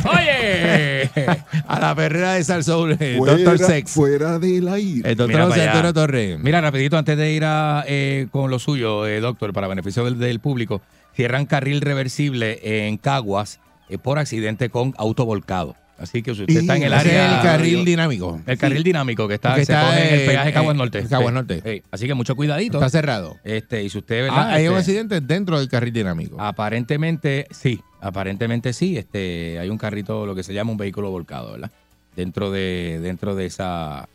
Oye. 0.05 1.11
a 1.67 1.81
la 1.81 1.95
perrera 1.95 2.35
de 2.35 2.45
Salsoul, 2.45 2.97
Fuera, 2.97 3.35
Doctor 3.37 3.59
Sex. 3.59 3.91
fuera 3.91 4.39
del 4.39 4.69
aire. 4.69 5.11
El 5.11 5.17
doctor 5.17 5.29
Mira 5.29 5.45
José 5.47 5.59
para 5.59 5.63
allá. 5.63 5.73
Antonio 5.79 5.95
Torres. 5.95 6.39
Mira, 6.39 6.61
rapidito, 6.61 6.97
antes 6.97 7.17
de 7.17 7.33
ir 7.33 7.45
a, 7.45 7.85
eh, 7.87 8.29
con 8.31 8.51
lo 8.51 8.59
suyo, 8.59 9.07
eh, 9.07 9.21
doctor, 9.21 9.53
para 9.53 9.67
beneficio 9.69 10.05
del, 10.05 10.19
del 10.19 10.41
público, 10.41 10.83
cierran 11.15 11.47
carril 11.47 11.81
reversible 11.81 12.87
en 12.87 12.97
Caguas 12.97 13.61
eh, 13.89 13.99
por 13.99 14.19
accidente 14.19 14.71
con 14.71 14.95
auto 14.99 15.25
volcado. 15.25 15.75
Así 15.99 16.23
que 16.23 16.33
si 16.35 16.43
usted 16.43 16.55
Y 16.55 16.59
está 16.59 16.77
en 16.77 16.85
el 16.85 16.93
área... 16.95 17.27
es 17.33 17.37
el 17.39 17.43
carril 17.43 17.85
dinámico. 17.85 18.41
El 18.47 18.57
carril 18.57 18.85
dinámico 18.85 19.27
que 19.27 19.35
está, 19.35 19.55
Que 19.57 19.65
se 19.65 19.73
está 19.73 19.85
coge 19.87 20.09
en 20.15 20.21
el 20.21 20.27
peaje 20.27 20.53
Caguas 20.53 20.71
en- 20.75 20.79
Norte. 20.79 21.05
Caguas. 21.09 21.35
Norte. 21.35 21.61
Sí. 21.65 21.83
Así 21.91 22.07
que 22.07 22.15
mucho 22.15 22.37
cuidadito. 22.37 22.79
Está 22.79 22.89
cerrado. 22.89 23.37
Este, 23.43 23.83
y 23.83 23.91
si 23.91 23.99
usted, 23.99 24.23
¿verdad? 24.23 24.39
Ah, 24.39 24.55
hay 24.55 24.69
un 24.69 24.77
Este, 24.77 24.93
accidente 24.93 25.21
dentro 25.21 25.59
del 25.59 25.69
carril 25.69 25.93
dinámico. 25.93 26.41
Aparentemente 26.41 27.47
sí, 27.51 27.81
aparentemente 28.01 28.73
sí. 28.73 28.97
Este, 28.97 29.59
hay 29.59 29.69
un 29.71 29.79
carrito, 29.79 30.25
lo 30.25 30.35
que 30.37 30.43
se 30.45 30.55
llama 30.55 30.71
un 30.71 30.77
vehículo 30.77 31.11
volcado, 31.11 31.53
¿verdad? 31.53 31.71
Dentro 32.15 32.51
de, 32.53 33.01
dentro 33.03 33.35
de 33.35 33.47
esa, 33.47 34.09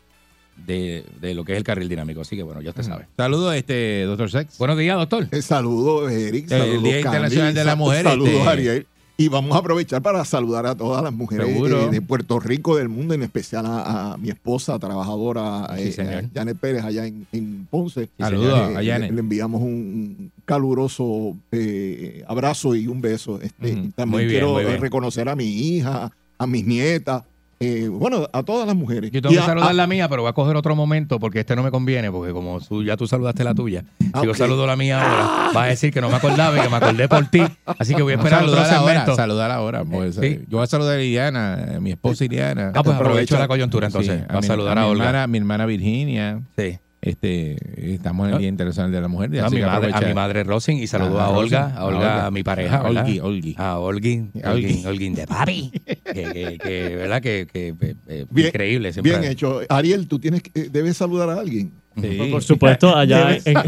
de, 0.66 1.04
de 1.20 1.34
lo 1.34 1.44
que 1.44 1.52
es 1.52 1.58
el 1.58 1.64
carril 1.64 1.88
dinámico. 1.88 2.22
Así 2.22 2.34
que 2.36 2.42
bueno, 2.42 2.62
ya 2.62 2.70
usted 2.70 2.82
sabe. 2.82 3.06
Saludos, 3.16 3.54
este, 3.54 4.04
Doctor 4.04 4.30
Sex. 4.30 4.56
Buenos 4.58 4.78
días, 4.78 4.96
doctor. 4.96 5.26
Eh, 5.30 5.42
Saludos, 5.42 6.10
Eric. 6.10 6.50
El 6.50 6.58
Saludos, 6.60 6.82
Día 6.82 7.00
Internacional 7.00 7.54
de 7.54 7.64
la 7.64 7.76
Mujer, 7.76 8.04
Saludos, 8.04 8.30
este- 8.34 8.48
Ariel. 8.48 8.86
Y 9.16 9.28
vamos 9.28 9.54
a 9.54 9.58
aprovechar 9.60 10.02
para 10.02 10.24
saludar 10.24 10.66
a 10.66 10.74
todas 10.74 11.00
las 11.02 11.12
mujeres 11.12 11.46
eh, 11.48 11.88
de 11.90 12.02
Puerto 12.02 12.40
Rico, 12.40 12.76
del 12.76 12.88
mundo, 12.88 13.14
en 13.14 13.22
especial 13.22 13.64
a, 13.64 14.14
a 14.14 14.16
mi 14.16 14.28
esposa, 14.30 14.76
trabajadora, 14.80 15.68
Sí, 15.78 15.94
eh, 15.98 16.28
a 16.32 16.38
Janet 16.38 16.58
Pérez, 16.58 16.82
allá 16.84 17.06
en, 17.06 17.24
en 17.30 17.66
Ponce. 17.70 18.08
Saludos 18.18 18.70
Eh, 18.72 18.76
a 18.76 18.82
Janet. 18.84 19.10
Le, 19.10 19.14
le 19.14 19.20
enviamos 19.20 19.62
un 19.62 20.32
caluroso 20.44 21.36
eh, 21.52 22.24
abrazo 22.26 22.74
y 22.74 22.88
un 22.88 23.00
beso. 23.00 23.40
Este, 23.40 23.90
También 23.94 24.26
bien, 24.26 24.30
quiero 24.30 24.58
reconocer 24.80 25.28
a 25.28 25.36
mi 25.36 25.44
hija, 25.46 26.10
a 26.36 26.46
mis 26.48 26.66
nietas, 26.66 27.22
eh, 27.60 27.88
bueno, 27.88 28.28
a 28.32 28.42
todas 28.42 28.66
las 28.66 28.76
mujeres. 28.76 29.10
Yo 29.10 29.22
tengo 29.22 29.32
Y 29.32 29.36
que 29.36 29.42
a- 29.42 29.46
saludar 29.46 29.70
a- 29.70 29.72
la 29.72 29.86
mía, 29.86 30.08
pero 30.08 30.22
voy 30.22 30.30
a 30.30 30.32
coger 30.32 30.56
otro 30.56 30.74
momento 30.76 31.18
porque 31.18 31.40
este 31.40 31.54
no 31.56 31.62
me 31.62 31.70
conviene, 31.70 32.10
porque 32.10 32.32
como 32.32 32.60
tú, 32.60 32.82
ya 32.84 32.96
tú 32.96 33.06
saludaste 33.06 33.44
la 33.44 33.54
tuya, 33.54 33.84
si 33.98 34.26
yo 34.26 34.34
saludo 34.34 34.66
la 34.66 34.76
mía 34.76 35.00
ahora, 35.00 35.50
vas 35.52 35.64
a 35.64 35.66
decir 35.66 35.92
que 35.92 36.00
no 36.00 36.08
me 36.08 36.16
acordaba 36.16 36.58
y 36.58 36.60
que 36.62 36.68
me 36.68 36.76
acordé 36.76 37.08
por 37.08 37.24
ti. 37.26 37.42
Así 37.66 37.94
que 37.94 38.02
voy 38.02 38.12
a 38.12 38.16
esperar 38.16 38.42
otro 38.44 38.54
saludar 38.56 38.74
ahora, 38.76 38.92
segmento. 38.92 39.16
saludar 39.16 39.50
ahora. 39.50 39.84
pues, 39.84 40.14
Sí. 40.16 40.40
Yo 40.48 40.58
voy 40.58 40.64
a 40.64 40.66
saludar 40.66 40.98
a 40.98 41.02
Iliana, 41.02 41.74
a 41.76 41.80
mi 41.80 41.90
esposa 41.92 42.24
Iliana. 42.24 42.72
Ah, 42.74 42.82
pues 42.82 42.96
aprovecho 42.96 43.38
la 43.38 43.48
coyuntura 43.48 43.86
entonces. 43.86 44.20
Sí, 44.20 44.24
a 44.28 44.40
mi- 44.40 44.46
saludar 44.46 44.78
a, 44.78 44.82
mi 44.84 44.90
Olga. 44.90 45.04
Hermana, 45.06 45.26
mi 45.26 45.38
hermana 45.38 45.66
Virginia. 45.66 46.40
Sí. 46.56 46.78
Este, 47.04 47.56
estamos 47.94 48.24
en 48.24 48.30
el 48.30 48.36
Ah. 48.36 48.38
Día 48.38 48.48
Internacional 48.48 48.90
de 48.90 48.98
la 49.00 49.08
Mujer. 49.08 49.28
a, 49.40 49.50
mi 49.50 49.60
madre, 49.60 49.90
a 49.92 50.00
mi 50.00 50.14
madre 50.14 50.42
Rosin 50.42 50.78
y 50.78 50.86
saludo 50.86 51.20
Ah, 51.20 51.26
a 51.26 51.30
Olga, 51.30 51.74
a 51.76 51.84
Olga, 51.84 52.26
a 52.26 52.30
mi 52.30 52.42
pareja, 52.42 52.78
A 52.78 52.82
¿verdad? 52.84 53.04
Olgi, 53.04 53.20
Olgi. 53.20 53.54
A 53.58 53.72
A 53.72 53.78
Olgi. 53.78 54.22
Olgin, 54.42 54.86
Olgin 54.86 55.14
de 55.14 55.26
papi. 55.26 55.70
que, 55.84 56.22
que, 56.32 56.58
que, 56.62 56.96
¿verdad? 56.96 57.20
Que, 57.20 57.46
que 57.52 57.68
eh, 57.78 57.94
eh, 58.08 58.26
Bien- 58.30 58.48
increíble. 58.48 58.92
Siempre. 58.94 59.18
Bien 59.18 59.30
hecho. 59.30 59.60
Ariel, 59.68 60.08
tú 60.08 60.18
tienes 60.18 60.42
que- 60.42 60.58
eh, 60.58 60.68
debes 60.72 60.96
saludar 60.96 61.28
a 61.28 61.38
alguien. 61.40 61.72
Sí. 62.00 62.28
Por 62.30 62.42
supuesto, 62.42 62.96
allá 62.96 63.28
Debes- 63.28 63.42
en. 63.46 63.54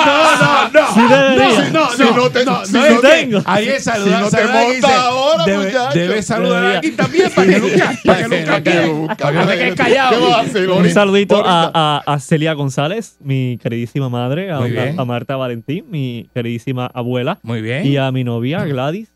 No, 0.00 0.36
no, 0.36 0.68
no. 0.70 0.94
Sí 0.94 1.00
debería. 1.08 1.70
No, 1.70 1.90
si 1.90 2.02
no 2.02 2.30
te, 2.30 2.40
si 2.40 2.72
sí 2.72 2.78
no 2.90 3.00
te- 3.00 3.08
tengo. 3.08 3.42
Alguien 3.44 3.80
saluda, 3.80 4.16
Si 4.16 4.22
no 4.22 4.30
te 4.30 4.44
montas 4.46 4.74
dice, 4.76 4.92
ahora, 4.92 5.44
debe, 5.44 5.64
muchacho. 5.66 5.98
debe 5.98 6.22
saludar 6.22 6.64
a 6.64 6.74
alguien 6.76 6.96
también 6.96 7.30
para 7.34 7.46
que 7.48 7.58
nunca, 7.60 7.92
para 8.04 8.18
que 8.18 8.28
nunca 8.28 8.44
Para 8.46 8.62
que 8.62 8.70
quede. 8.70 8.86
nunca- 8.86 9.16
para 9.16 9.32
que 9.32 9.38
no 9.38 9.46
te 9.50 9.58
quedes 9.58 9.74
callado. 9.74 10.10
¿Qué 10.10 10.24
vas 10.24 10.36
a 10.36 10.40
hacer 10.40 10.70
Un 10.70 10.90
saludito 10.90 11.42
a, 11.44 11.70
a, 12.06 12.12
a 12.14 12.20
Celia 12.20 12.52
González, 12.54 13.16
mi 13.20 13.58
queridísima 13.62 14.08
madre, 14.08 14.50
a, 14.50 14.60
Muy 14.60 14.70
bien. 14.70 14.98
a 14.98 15.04
Marta 15.04 15.36
Valentín, 15.36 15.84
mi 15.90 16.28
queridísima 16.34 16.86
abuela, 16.86 17.38
Muy 17.42 17.60
bien. 17.62 17.86
y 17.86 17.96
a 17.96 18.10
mi 18.12 18.24
novia 18.24 18.64
Gladys, 18.64 19.08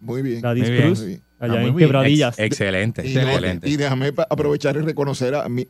Muy 0.00 0.22
bien. 0.22 0.40
Gladys 0.40 0.62
Muy 0.64 0.70
bien. 0.72 0.82
Cruz, 0.86 0.98
Muy 1.00 1.08
bien. 1.08 1.22
Allá 1.42 1.54
Ah, 1.54 1.60
muy 1.60 1.70
en 1.70 1.76
bien. 1.76 1.88
Quebradillas. 1.88 2.38
Ex- 2.38 2.46
excelente, 2.60 3.06
Y, 3.06 3.16
excelente. 3.16 3.68
y 3.68 3.76
déjame 3.76 4.12
aprovechar 4.30 4.76
y 4.76 4.80
reconocer 4.80 5.34
a 5.34 5.48
mi, 5.48 5.66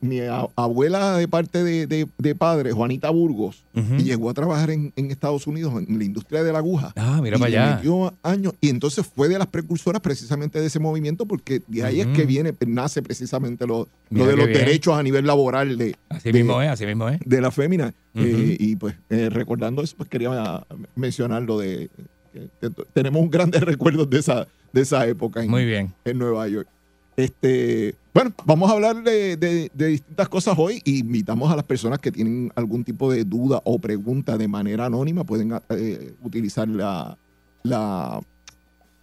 abuela 0.55 1.17
de 1.17 1.27
parte 1.27 1.63
de, 1.63 1.87
de- 1.87 2.07
de 2.17 2.35
padre, 2.35 2.71
Juanita 2.71 3.09
Burgos, 3.09 3.63
y 3.75 4.03
llegó 4.03 4.29
a 4.29 4.33
trabajar 4.33 4.69
en, 4.69 4.93
en 4.95 5.09
Estados 5.11 5.47
Unidos 5.47 5.73
en 5.87 5.97
la 5.97 6.03
industria 6.03 6.43
de 6.43 6.51
la 6.53 6.59
aguja. 6.59 6.93
Ah, 6.95 7.19
mira 7.21 7.37
y 7.37 7.39
para 7.39 7.47
allá. 7.47 7.75
metió 7.77 8.13
años 8.23 8.53
y 8.61 8.69
entonces 8.69 9.05
fue 9.05 9.27
de 9.27 9.37
las 9.39 9.47
precursoras 9.47 10.01
precisamente 10.01 10.59
de 10.61 10.67
ese 10.67 10.79
movimiento 10.79 11.25
porque 11.25 11.61
de 11.67 11.83
ahí 11.83 12.01
es 12.01 12.07
que 12.07 12.25
viene 12.25 12.53
nace 12.67 13.01
precisamente 13.01 13.65
lo, 13.67 13.87
lo 14.09 14.25
de 14.27 14.35
los 14.37 14.47
bien. 14.47 14.59
derechos 14.59 14.95
a 14.97 15.03
nivel 15.03 15.25
laboral 15.25 15.77
de, 15.77 15.95
Así 16.09 16.31
de- 16.31 16.39
mismo 16.43 16.61
es, 16.61 16.69
así 16.69 16.85
mismo 16.85 17.09
es. 17.09 17.19
de 17.25 17.41
la 17.41 17.51
fémina. 17.51 17.93
Eh, 18.15 18.57
y 18.59 18.75
pues 18.75 18.93
eh, 19.09 19.29
recordando 19.31 19.81
eso 19.81 19.95
pues 19.97 20.07
quería 20.07 20.63
mencionar 20.95 21.41
lo 21.41 21.57
de 21.57 21.89
tenemos 22.93 23.29
grandes 23.29 23.61
recuerdos 23.71 24.09
de 24.09 24.19
esa 24.19 24.47
de 24.71 24.81
esa 24.81 25.05
época 25.07 25.43
en, 25.43 25.49
Muy 25.51 25.65
bien. 25.65 25.93
en 26.05 26.17
Nueva 26.17 26.47
York 26.47 26.67
este 27.15 27.95
bueno 28.13 28.33
vamos 28.45 28.69
a 28.69 28.73
hablar 28.73 29.03
de, 29.03 29.37
de- 29.37 29.69
de 29.73 29.87
distintas 29.87 30.27
cosas 30.29 30.55
hoy 30.57 30.81
y 30.83 30.99
invitamos 30.99 31.51
a 31.51 31.55
las 31.55 31.65
personas 31.65 31.99
que 31.99 32.11
tienen 32.11 32.51
algún 32.55 32.83
tipo 32.83 33.11
de 33.11 33.23
duda 33.23 33.61
o 33.65 33.77
pregunta 33.79 34.37
de 34.37 34.47
manera 34.47 34.85
anónima 34.87 35.23
pueden 35.23 35.53
eh, 35.69 36.13
utilizar 36.23 36.67
la 36.67 37.17
la 37.63 38.19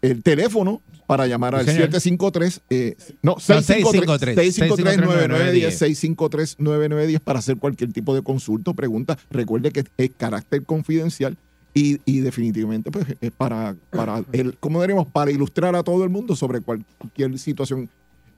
el 0.02 0.22
teléfono 0.22 0.80
para 1.06 1.26
llamar 1.26 1.54
al 1.56 1.64
Sí, 1.66 1.72
señor. 1.72 1.88
753, 1.90 2.60
eh, 2.70 2.96
no, 3.22 3.38
653, 3.38 4.36
653-9910, 4.60 6.56
653-9910 6.58 7.20
para 7.20 7.40
hacer 7.40 7.56
cualquier 7.58 7.92
tipo 7.92 8.14
de 8.14 8.22
consulta 8.22 8.70
o 8.70 8.74
pregunta. 8.74 9.18
Recuerde 9.30 9.72
que 9.72 9.84
es 9.98 10.10
carácter 10.16 10.62
confidencial 10.64 11.36
y, 11.74 12.00
y 12.04 12.20
definitivamente 12.20 12.90
pues, 12.90 13.06
es 13.20 13.30
para, 13.30 13.76
para 13.90 14.24
el, 14.32 14.56
¿cómo 14.58 14.80
diríamos? 14.80 15.06
Para 15.08 15.30
ilustrar 15.30 15.74
a 15.76 15.82
todo 15.82 16.02
el 16.04 16.10
mundo 16.10 16.34
sobre 16.36 16.60
cualquier 16.60 17.38
situación 17.38 17.88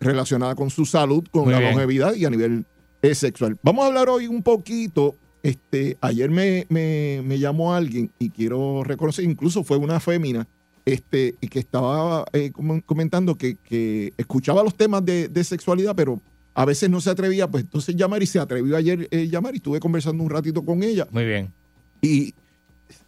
relacionada 0.01 0.55
con 0.55 0.68
su 0.70 0.85
salud, 0.85 1.24
con 1.30 1.45
Muy 1.45 1.53
la 1.53 1.59
bien. 1.61 1.72
longevidad 1.72 2.14
y 2.14 2.24
a 2.24 2.30
nivel 2.30 2.64
eh, 3.03 3.14
sexual. 3.14 3.57
Vamos 3.62 3.85
a 3.85 3.89
hablar 3.89 4.09
hoy 4.09 4.26
un 4.26 4.43
poquito. 4.43 5.14
Este, 5.43 5.97
ayer 6.01 6.30
me, 6.30 6.66
me, 6.68 7.20
me 7.24 7.39
llamó 7.39 7.74
alguien 7.74 8.11
y 8.18 8.30
quiero 8.30 8.85
reconocer, 8.85 9.24
incluso 9.24 9.64
fue 9.64 9.76
una 9.76 9.99
fémina, 9.99 10.47
este, 10.85 11.35
y 11.41 11.49
que 11.49 11.59
estaba 11.59 12.24
eh, 12.33 12.51
com- 12.53 12.80
comentando 12.80 13.37
que, 13.37 13.57
que 13.57 14.12
escuchaba 14.16 14.62
los 14.62 14.76
temas 14.76 15.05
de, 15.05 15.28
de 15.28 15.43
sexualidad, 15.43 15.95
pero 15.97 16.20
a 16.55 16.64
veces 16.64 16.91
no 16.91 17.01
se 17.01 17.11
atrevía, 17.11 17.49
pues 17.49 17.64
entonces 17.64 17.97
llamar 17.97 18.22
y 18.22 18.26
se 18.26 18.39
atrevió 18.39 18.76
ayer 18.76 19.09
eh, 19.11 19.26
llamar 19.28 19.55
y 19.55 19.57
estuve 19.57 19.80
conversando 19.80 20.22
un 20.22 20.30
ratito 20.30 20.64
con 20.64 20.83
ella. 20.83 21.09
Muy 21.11 21.24
bien. 21.24 21.53
Y 22.01 22.35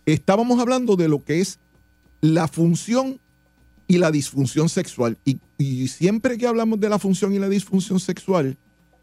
estábamos 0.06 0.60
hablando 0.60 0.96
de 0.96 1.08
lo 1.08 1.24
que 1.24 1.40
es 1.40 1.58
la 2.20 2.48
función 2.48 3.20
y 3.86 3.98
la 3.98 4.10
disfunción 4.10 4.68
sexual. 4.68 5.18
Y, 5.24 5.38
y 5.58 5.88
siempre 5.88 6.38
que 6.38 6.46
hablamos 6.46 6.80
de 6.80 6.88
la 6.88 6.98
función 6.98 7.32
y 7.34 7.38
la 7.38 7.48
disfunción 7.48 8.00
sexual, 8.00 8.56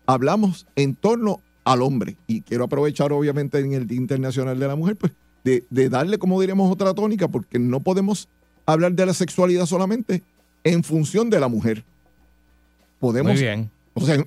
hablamos 0.06 0.66
en 0.76 0.96
torno 0.96 1.42
al 1.64 1.82
hombre. 1.82 2.18
Y 2.28 2.42
quiero 2.42 2.64
aprovechar, 2.64 3.12
obviamente, 3.12 3.60
en 3.60 3.74
el 3.74 3.88
Día 3.88 3.98
Internacional 3.98 4.60
de 4.60 4.68
la 4.68 4.76
Mujer, 4.76 4.96
pues, 4.96 5.14
de, 5.44 5.64
de 5.70 5.90
darle, 5.90 6.18
como 6.18 6.40
diríamos, 6.40 6.72
otra 6.72 6.94
tónica, 6.94 7.28
porque 7.28 7.60
no 7.60 7.80
podemos 7.80 8.28
hablar 8.66 8.94
de 8.94 9.06
la 9.06 9.14
sexualidad 9.14 9.66
solamente 9.66 10.24
en 10.64 10.84
función 10.84 11.30
de 11.30 11.40
la 11.40 11.48
mujer. 11.48 11.84
Podemos 13.00 13.34
Muy 13.34 13.42
bien. 13.42 13.72
o 13.94 14.02
sea, 14.02 14.16
em, 14.16 14.26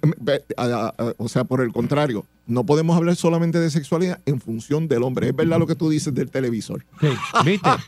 o 1.17 1.29
sea, 1.29 1.45
por 1.45 1.61
el 1.61 1.73
contrario, 1.73 2.27
no 2.47 2.65
podemos 2.67 2.97
hablar 2.97 3.17
solamente 3.17 3.59
de 3.59 3.71
sexualidad 3.71 4.19
en 4.27 4.41
función 4.41 4.87
del 4.89 5.03
hombre. 5.03 5.29
Es 5.29 5.37
verdad 5.37 5.59
lo 5.59 5.67
que 5.67 5.75
tú 5.75 5.89
dices 5.89 6.13
del 6.15 6.31
televisor. 6.31 6.85
Sí, 7.01 7.09
¿Viste? 7.45 7.71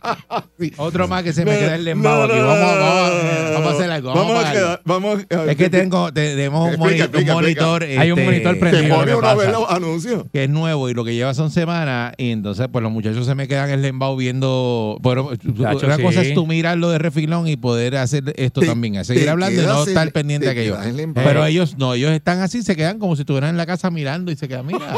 Sí. 0.59 0.73
Otro 0.79 1.07
más 1.07 1.23
que 1.23 1.33
se 1.35 1.45
me 1.45 1.53
No, 1.53 1.59
queda 1.59 1.75
el 1.75 1.85
lembado 1.85 2.27
no, 2.27 2.33
aquí. 2.33 2.41
no, 2.43 2.47
Vamos, 2.49 2.79
vamos, 2.79 3.53
vamos 3.53 3.67
a 3.73 3.75
hacer 3.77 3.91
algo. 3.91 4.09
Vamos, 4.15 4.27
Vamos 4.33 4.45
a 4.45 4.53
quedar- 4.53 4.81
vamos 4.87 5.19
a- 5.31 5.51
Es 5.51 5.57
que 5.57 5.69
tengo, 5.69 6.13
te- 6.13 6.35
tenemos 6.35 6.63
un, 6.69 6.75
Explica, 6.75 6.87
moni- 6.87 6.97
un 6.97 7.03
explica, 7.05 7.33
monitor. 7.35 7.83
explica. 7.83 8.03
Hay 8.03 8.11
un 8.13 8.19
este, 8.19 8.31
monitor 8.31 8.55
Te 8.55 8.61
prendido. 8.61 9.05
los 9.53 9.71
anuncios. 9.71 10.25
que 10.33 10.45
es 10.45 10.51
nuevo 10.51 10.89
y 10.89 10.95
lo 10.95 11.05
que 11.05 11.15
lleva 11.15 11.35
son 11.35 11.51
semanas 11.51 12.15
y 12.17 12.31
entonces 12.31 12.69
pues 12.73 12.83
los 12.83 12.91
muchachos 12.91 13.27
se 13.27 13.35
me 13.35 13.47
quedan 13.49 13.69
en 13.69 13.75
el 13.75 13.83
lembao 13.83 14.17
viendo 14.17 14.99
pero 15.03 15.31
Chacho, 15.37 15.87
una 15.87 15.97
sí. 15.97 16.03
cosa 16.03 16.23
es 16.23 16.33
tú 16.35 16.47
mirarlo 16.47 16.89
de 16.91 16.99
refilón 16.99 17.49
y 17.49 17.57
poder 17.57 17.97
hacer 17.97 18.33
esto 18.37 18.61
Te- 18.61 18.67
también 18.67 19.05
seguir 19.05 19.29
hablando 19.29 19.61
y 19.61 19.65
no 19.67 19.85
estar 19.85 20.07
en- 20.07 20.13
pendiente 20.13 20.47
te 20.49 20.55
de 20.55 20.61
aquello 20.73 21.13
pero 21.15 21.45
ellos 21.45 21.77
no 21.79 21.95
ellos 21.95 22.13
están 22.13 22.41
así 22.41 22.63
se 22.63 22.77
quedan 22.77 22.99
como 22.99 23.15
si 23.17 23.23
estuvieran 23.23 23.51
en 23.51 23.57
la 23.59 23.67
casa 23.67 23.91
mirando 23.91 24.33
y 24.33 24.37
se 24.37 24.46
quedan 24.49 24.67
mira 24.67 24.95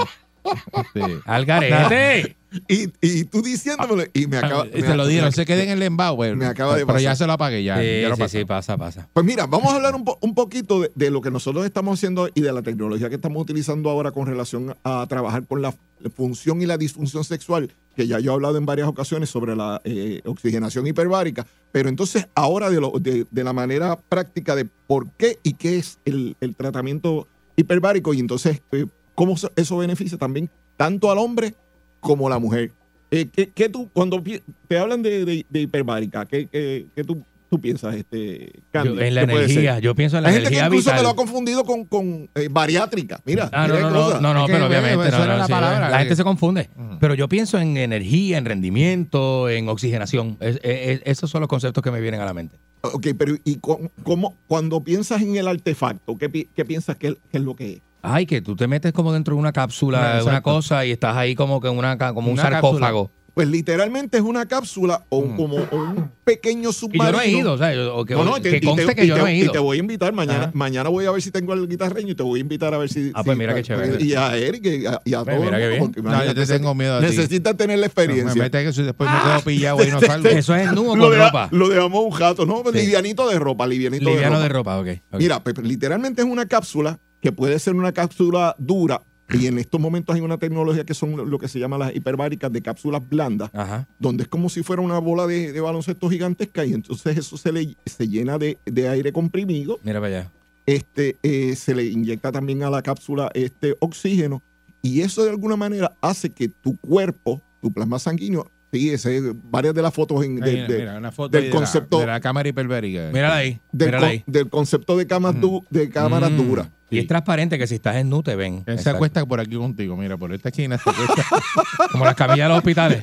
Este, 0.73 1.21
Al 1.27 1.45
garete. 1.45 2.37
Y, 2.69 2.89
y 3.03 3.25
tú 3.25 3.43
diciéndomelo 3.43 4.05
y 4.15 4.27
me 4.27 4.39
acaba. 4.39 4.67
y 4.67 4.81
me- 4.81 4.89
te 4.89 4.97
lo 4.97 5.07
dieron 5.07 5.27
me- 5.29 5.33
se 5.33 5.45
queden 5.45 5.65
en 5.67 5.71
el 5.75 5.81
lembao 5.81 6.17
pues, 6.17 6.35
me 6.35 6.47
acaba 6.47 6.75
de 6.77 6.87
pero 6.87 6.99
ya 6.99 7.11
pasar. 7.11 7.17
se 7.19 7.27
lo 7.27 7.33
apagué 7.35 7.63
ya, 7.63 7.79
Sí, 7.79 8.01
ya 8.01 8.09
lo 8.09 8.17
sí, 8.17 8.23
sí, 8.29 8.45
pasa, 8.47 8.79
pasa. 8.79 9.07
Pues 9.13 9.27
mira, 9.27 9.45
vamos 9.47 9.71
a 9.71 9.77
hablar 9.77 9.95
un, 9.95 10.05
po- 10.05 10.17
un 10.23 10.35
poquito 10.35 10.81
de, 10.81 10.91
de 10.95 11.11
lo 11.11 11.21
que 11.21 11.31
nosotros 11.31 11.67
estamos 11.67 11.99
haciendo 11.99 12.31
y 12.35 12.41
de 12.41 12.51
la 12.53 12.63
tecnología 12.63 13.11
que 13.11 13.17
estamos 13.17 13.43
utilizando 13.43 13.91
ahora 13.91 14.13
con 14.13 14.27
relación 14.27 14.75
a 14.85 15.05
trabajar 15.07 15.45
con 15.47 15.61
la 15.61 15.75
función 16.17 16.63
y 16.63 16.67
la 16.67 16.79
disfunción 16.79 17.25
sexual, 17.25 17.71
que 17.95 18.07
ya 18.07 18.19
yo 18.19 18.31
he 18.31 18.35
hablado 18.35 18.57
en 18.57 18.65
varias 18.65 18.89
ocasiones 18.89 19.29
sobre 19.29 19.55
la 19.55 19.83
eh, 19.85 20.23
oxigenación 20.25 20.87
hiperbárica, 20.87 21.47
pero 21.73 21.91
entonces 21.91 22.27
ahora 22.35 22.71
de, 22.71 22.81
lo- 22.81 22.93
de, 22.99 23.27
de 23.31 23.45
la 23.45 23.53
manera 23.53 23.97
práctica 24.09 24.57
de 24.57 24.65
por 24.65 25.11
qué 25.19 25.39
y 25.43 25.53
qué 25.55 25.77
es 25.77 25.99
el, 26.07 26.35
el 26.41 26.55
tratamiento 26.57 27.27
hiperbárico 27.57 28.15
y 28.15 28.21
entonces 28.21 28.63
eh, 28.73 28.87
cómo 29.19 29.35
eso 29.57 29.77
beneficia 29.79 30.17
también 30.17 30.49
tanto 30.77 31.11
al 31.11 31.19
hombre 31.19 31.53
como 31.99 32.29
a 32.29 32.31
la 32.31 32.39
mujer. 32.39 32.71
Eh, 33.11 33.27
¿qué, 33.33 33.51
qué 33.53 33.69
tú, 33.69 33.89
cuando 33.93 34.23
te 34.69 34.79
hablan 34.79 35.03
de, 35.03 35.25
de- 35.25 35.45
de 35.51 35.61
hiperbárica, 35.63 36.25
¿qué, 36.25 36.47
qué- 36.47 36.87
qué 36.95 37.03
tú, 37.03 37.25
tú 37.51 37.61
piensas, 37.61 37.97
este, 37.97 38.53
Candy? 38.71 38.95
Yo- 38.95 39.01
en 39.01 39.15
la 39.17 39.23
energía. 39.23 39.81
Yo 39.81 39.97
pienso 39.97 40.19
en 40.19 40.23
la 40.23 40.29
Hay 40.29 40.37
gente 40.37 40.51
que 40.51 40.59
incluso 40.59 40.91
vital. 40.91 40.97
me 40.99 41.03
lo 41.03 41.09
ha 41.09 41.17
confundido 41.17 41.65
con, 41.65 41.85
con 41.87 42.29
eh, 42.37 42.47
bariátrica. 42.49 43.21
Mira, 43.25 43.51
Ah, 43.53 43.67
no, 43.67 43.75
mira 43.75 43.91
no, 43.91 43.91
no, 43.91 44.21
no, 44.21 44.35
no, 44.35 44.47
pero 44.47 44.67
obviamente 44.67 45.11
suena 45.11 45.19
no, 45.27 45.33
no, 45.33 45.39
la 45.39 45.47
sí, 45.47 45.53
palabra, 45.53 45.89
la 45.91 45.97
eh. 45.97 45.99
gente 46.01 46.15
se 46.15 46.23
confunde. 46.23 46.71
Pero 47.01 47.15
yo 47.15 47.29
pienso 47.29 47.59
en 47.59 47.77
energía, 47.77 48.39
en 48.39 48.45
rendimiento, 48.45 49.49
en 49.49 49.69
oxigenación. 49.69 50.37
Es- 50.39 50.61
es- 50.63 50.89
es- 50.91 51.03
esos 51.07 51.29
son 51.29 51.41
los 51.41 51.49
conceptos 51.49 51.83
que 51.83 51.91
me 51.91 52.01
vienen 52.01 52.21
a 52.21 52.25
la 52.25 52.35
mente. 52.35 52.57
Ok, 52.83 53.09
pero 53.19 53.35
¿y 53.45 53.57
cómo, 54.05 54.35
cuando 54.47 54.81
piensas 54.85 55.23
en 55.23 55.35
el 55.35 55.49
artefacto, 55.49 56.17
qué, 56.17 56.47
qué 56.55 56.65
piensas 56.65 56.97
que, 56.97 57.17
que 57.33 57.39
es 57.39 57.43
lo 57.43 57.57
que 57.57 57.73
es? 57.73 57.81
Ay, 58.15 58.27
que 58.27 58.41
tú 58.41 58.57
te 58.57 58.67
metes 58.67 58.93
como 58.93 59.13
dentro 59.13 59.35
de 59.35 59.41
una 59.41 59.53
cápsula, 59.53 60.19
No, 60.19 60.27
una 60.27 60.41
cosa, 60.43 60.85
y 60.87 60.91
estás 60.93 61.17
ahí 61.17 61.35
como 61.35 61.61
que 61.61 61.69
en 61.69 61.77
una, 61.79 61.97
como 62.15 62.31
un 62.31 62.37
sarcófago. 62.37 63.11
Pues 63.35 63.47
literalmente 63.47 64.17
es 64.17 64.25
una 64.25 64.47
cápsula 64.47 65.05
o 65.11 65.23
Mm. 65.23 65.37
como 65.37 65.57
o 65.59 65.77
un 65.77 66.11
pequeño 66.25 66.71
Y 66.71 66.73
submarino. 66.73 67.05
yo 67.07 67.13
no 67.13 67.21
he 67.21 67.29
ido, 67.31 67.53
o 67.53 67.59
sea, 67.59 67.73
yo- 67.73 67.95
o 67.95 68.05
que, 68.05 68.15
No, 68.15 68.25
no, 68.25 68.37
y 68.37 68.41
te- 68.41 68.51
que 68.51 68.57
y 68.57 68.61
te- 68.61 68.67
conste 68.67 68.95
que 68.97 69.05
y 69.05 69.07
yo 69.07 69.15
te- 69.15 69.21
no 69.21 69.27
he 69.29 69.37
Y 69.37 69.41
ido. 69.43 69.53
te 69.53 69.61
voy 69.61 69.77
a 69.77 69.81
invitar 69.81 70.13
mañana. 70.13 70.41
Ajá. 70.41 70.51
Mañana 70.55 70.89
voy 70.89 71.05
a 71.07 71.13
ver 71.13 71.23
si 71.23 71.31
tengo 71.31 71.55
el 71.55 71.69
guitarreño 71.69 72.09
y 72.11 72.15
te 72.17 72.25
voy 72.25 72.41
a 72.41 72.43
invitar 72.43 72.75
a 72.75 72.79
ver 72.79 72.89
si. 72.89 73.13
Ah, 73.15 73.23
pues 73.23 73.37
si- 73.37 73.39
mira 73.39 73.55
qué 73.55 73.63
chévere. 73.63 74.03
Y 74.05 74.15
a 74.15 74.37
Eric 74.37 74.67
y 74.67 74.87
a, 74.87 75.01
y 75.05 75.15
a 75.15 75.23
Pues 75.23 75.37
todo 75.37 75.45
mira 75.45 75.57
qué 75.59 75.69
bien. 75.69 75.95
No, 76.03 76.25
yo 76.25 76.35
te 76.35 76.47
tengo 76.47 76.75
miedo 76.75 76.97
a 76.97 77.01
ti. 77.01 77.07
Necesitas 77.07 77.57
tener 77.57 77.79
la 77.79 77.83
me 77.83 77.87
experiencia. 77.87 78.43
mete 78.43 78.65
que 78.65 78.73
si 78.73 78.83
después 78.83 79.09
me 79.09 79.17
quedo 79.21 79.41
pillado 79.43 79.85
y 79.85 79.91
no 79.93 80.01
salgo 80.01 80.29
Eso 80.31 80.57
es 80.57 80.73
nu 80.73 80.91
o 80.91 80.97
lo, 80.97 81.05
con 81.05 81.13
deja- 81.13 81.27
ropa. 81.27 81.49
lo 81.53 81.69
dejamos 81.69 82.05
un 82.07 82.11
jato, 82.11 82.45
¿no? 82.45 82.65
Sí. 82.73 82.77
Livianito 82.81 83.29
de 83.29 83.39
ropa, 83.39 83.69
livianito 83.69 84.11
Liviano 84.11 84.39
de 84.39 84.43
de 84.43 84.49
ropa. 84.49 84.79
ropa, 84.79 84.91
ok. 84.91 84.99
Mira, 85.21 85.41
literalmente 85.63 86.23
es 86.23 86.29
una 86.29 86.47
cápsula 86.47 86.99
que 87.21 87.33
puede 87.33 87.59
ser 87.59 87.75
una 87.75 87.93
cápsula 87.93 88.55
dura 88.59 89.03
y 89.35 89.47
en 89.47 89.59
estos 89.59 89.79
momentos 89.79 90.15
hay 90.17 90.23
una 90.23 90.39
tecnología 90.39 90.85
que 90.85 90.95
son 90.95 91.29
lo 91.31 91.39
que 91.39 91.49
se 91.49 91.59
llama 91.59 91.77
las 91.77 91.95
hiperbáricas 91.95 92.51
de 92.51 92.63
cápsulas 92.63 93.07
blandas, 93.07 93.51
Ajá. 93.53 93.87
donde 93.99 94.23
es 94.23 94.29
como 94.29 94.49
si 94.49 94.63
fuera 94.63 94.81
una 94.81 94.99
bola 94.99 95.27
de, 95.27 95.53
de 95.53 95.61
baloncesto 95.61 96.09
gigantesca 96.09 96.65
y 96.65 96.73
entonces 96.73 97.19
eso 97.19 97.37
se 97.37 97.53
le 97.53 97.77
se 97.85 98.09
llena 98.09 98.39
de, 98.39 98.57
de 98.65 98.89
aire 98.89 99.13
comprimido, 99.13 99.79
Mira 99.83 100.01
para 100.01 100.21
allá. 100.21 100.33
este, 100.65 101.17
eh, 101.23 101.55
se 101.57 101.75
le 101.75 101.85
inyecta 101.85 102.33
también 102.33 102.63
a 102.63 102.71
la 102.71 102.81
cápsula 102.83 103.31
este 103.35 103.77
oxígeno 103.81 104.43
y 104.81 105.01
eso 105.03 105.23
de 105.25 105.31
alguna 105.31 105.57
manera 105.57 105.93
hace 106.01 106.31
que 106.31 106.49
tu 106.49 106.79
cuerpo, 106.79 107.43
tu 107.61 107.71
plasma 107.71 107.99
sanguíneo, 107.99 108.51
sí, 108.73 108.91
ese, 108.91 109.33
varias 109.51 109.75
de 109.75 109.83
las 109.83 109.93
fotos 109.95 110.25
en, 110.25 110.37
de- 110.41 110.51
Ahí, 110.51 110.67
de- 110.67 110.79
mira, 110.79 110.99
una 110.99 111.13
foto 111.13 111.29
del 111.31 111.45
ahí 111.45 111.49
de 111.49 111.55
la- 111.55 111.61
concepto- 111.61 112.01
de 112.01 112.07
la 112.07 112.21
cámara 112.21 112.49
hiperbérica 112.49 113.11
Mírala 113.13 113.37
ahí. 113.37 113.61
del, 113.73 113.89
Mírala 113.89 114.01
con- 114.07 114.11
ahí. 114.11 114.25
del 114.27 114.49
concepto 114.49 114.97
de, 114.97 115.07
camas 115.07 115.41
du- 115.41 115.65
de 115.71 115.89
cámaras 115.91 116.31
Mm. 116.31 116.37
duras. 116.37 116.69
Y 116.91 116.99
es 117.01 117.07
transparente 117.07 117.59
que 117.59 117.67
si 117.67 117.75
estás 117.75 117.97
en 117.97 118.09
nu 118.09 118.23
te 118.23 118.35
ven. 118.35 118.63
Él 118.65 118.79
se 118.79 118.89
acuesta 118.89 119.25
por 119.27 119.41
aquí 119.41 119.57
contigo, 119.57 119.95
mira, 119.95 120.17
por 120.17 120.33
esta 120.33 120.49
esquina 120.49 120.79
se 120.79 120.89
acuesta. 120.89 121.23
Como 121.93 122.03
las 122.07 122.15
camillas 122.15 122.47
de 122.47 122.49
los 122.49 122.59
hospitales. 122.59 123.03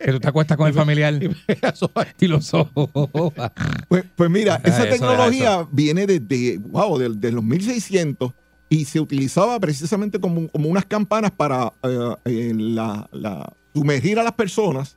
que 0.00 0.10
tú 0.12 0.20
te 0.20 0.28
acuestas 0.28 0.56
con 0.56 0.66
el 0.68 0.72
familiar 0.72 1.12
y 2.18 2.26
los 2.28 2.54
ojos. 2.54 2.88
Pues, 3.88 4.04
pues 4.14 4.30
mira, 4.30 4.60
esa 4.64 4.84
eso, 4.84 4.88
tecnología 4.94 5.66
viene 5.70 6.06
desde, 6.06 6.56
wow, 6.58 6.96
de, 6.98 7.10
de 7.10 7.32
los 7.32 7.44
1600 7.44 8.32
y 8.70 8.84
se 8.86 9.00
utilizaba 9.00 9.60
precisamente 9.60 10.18
como, 10.18 10.48
como 10.48 10.68
unas 10.70 10.86
campanas 10.86 11.30
para 11.30 11.72
eh, 11.82 12.14
eh, 12.24 12.52
la- 12.56 13.06
la- 13.12 13.52
sumergir 13.74 14.18
a 14.18 14.22
las 14.22 14.32
personas 14.32 14.96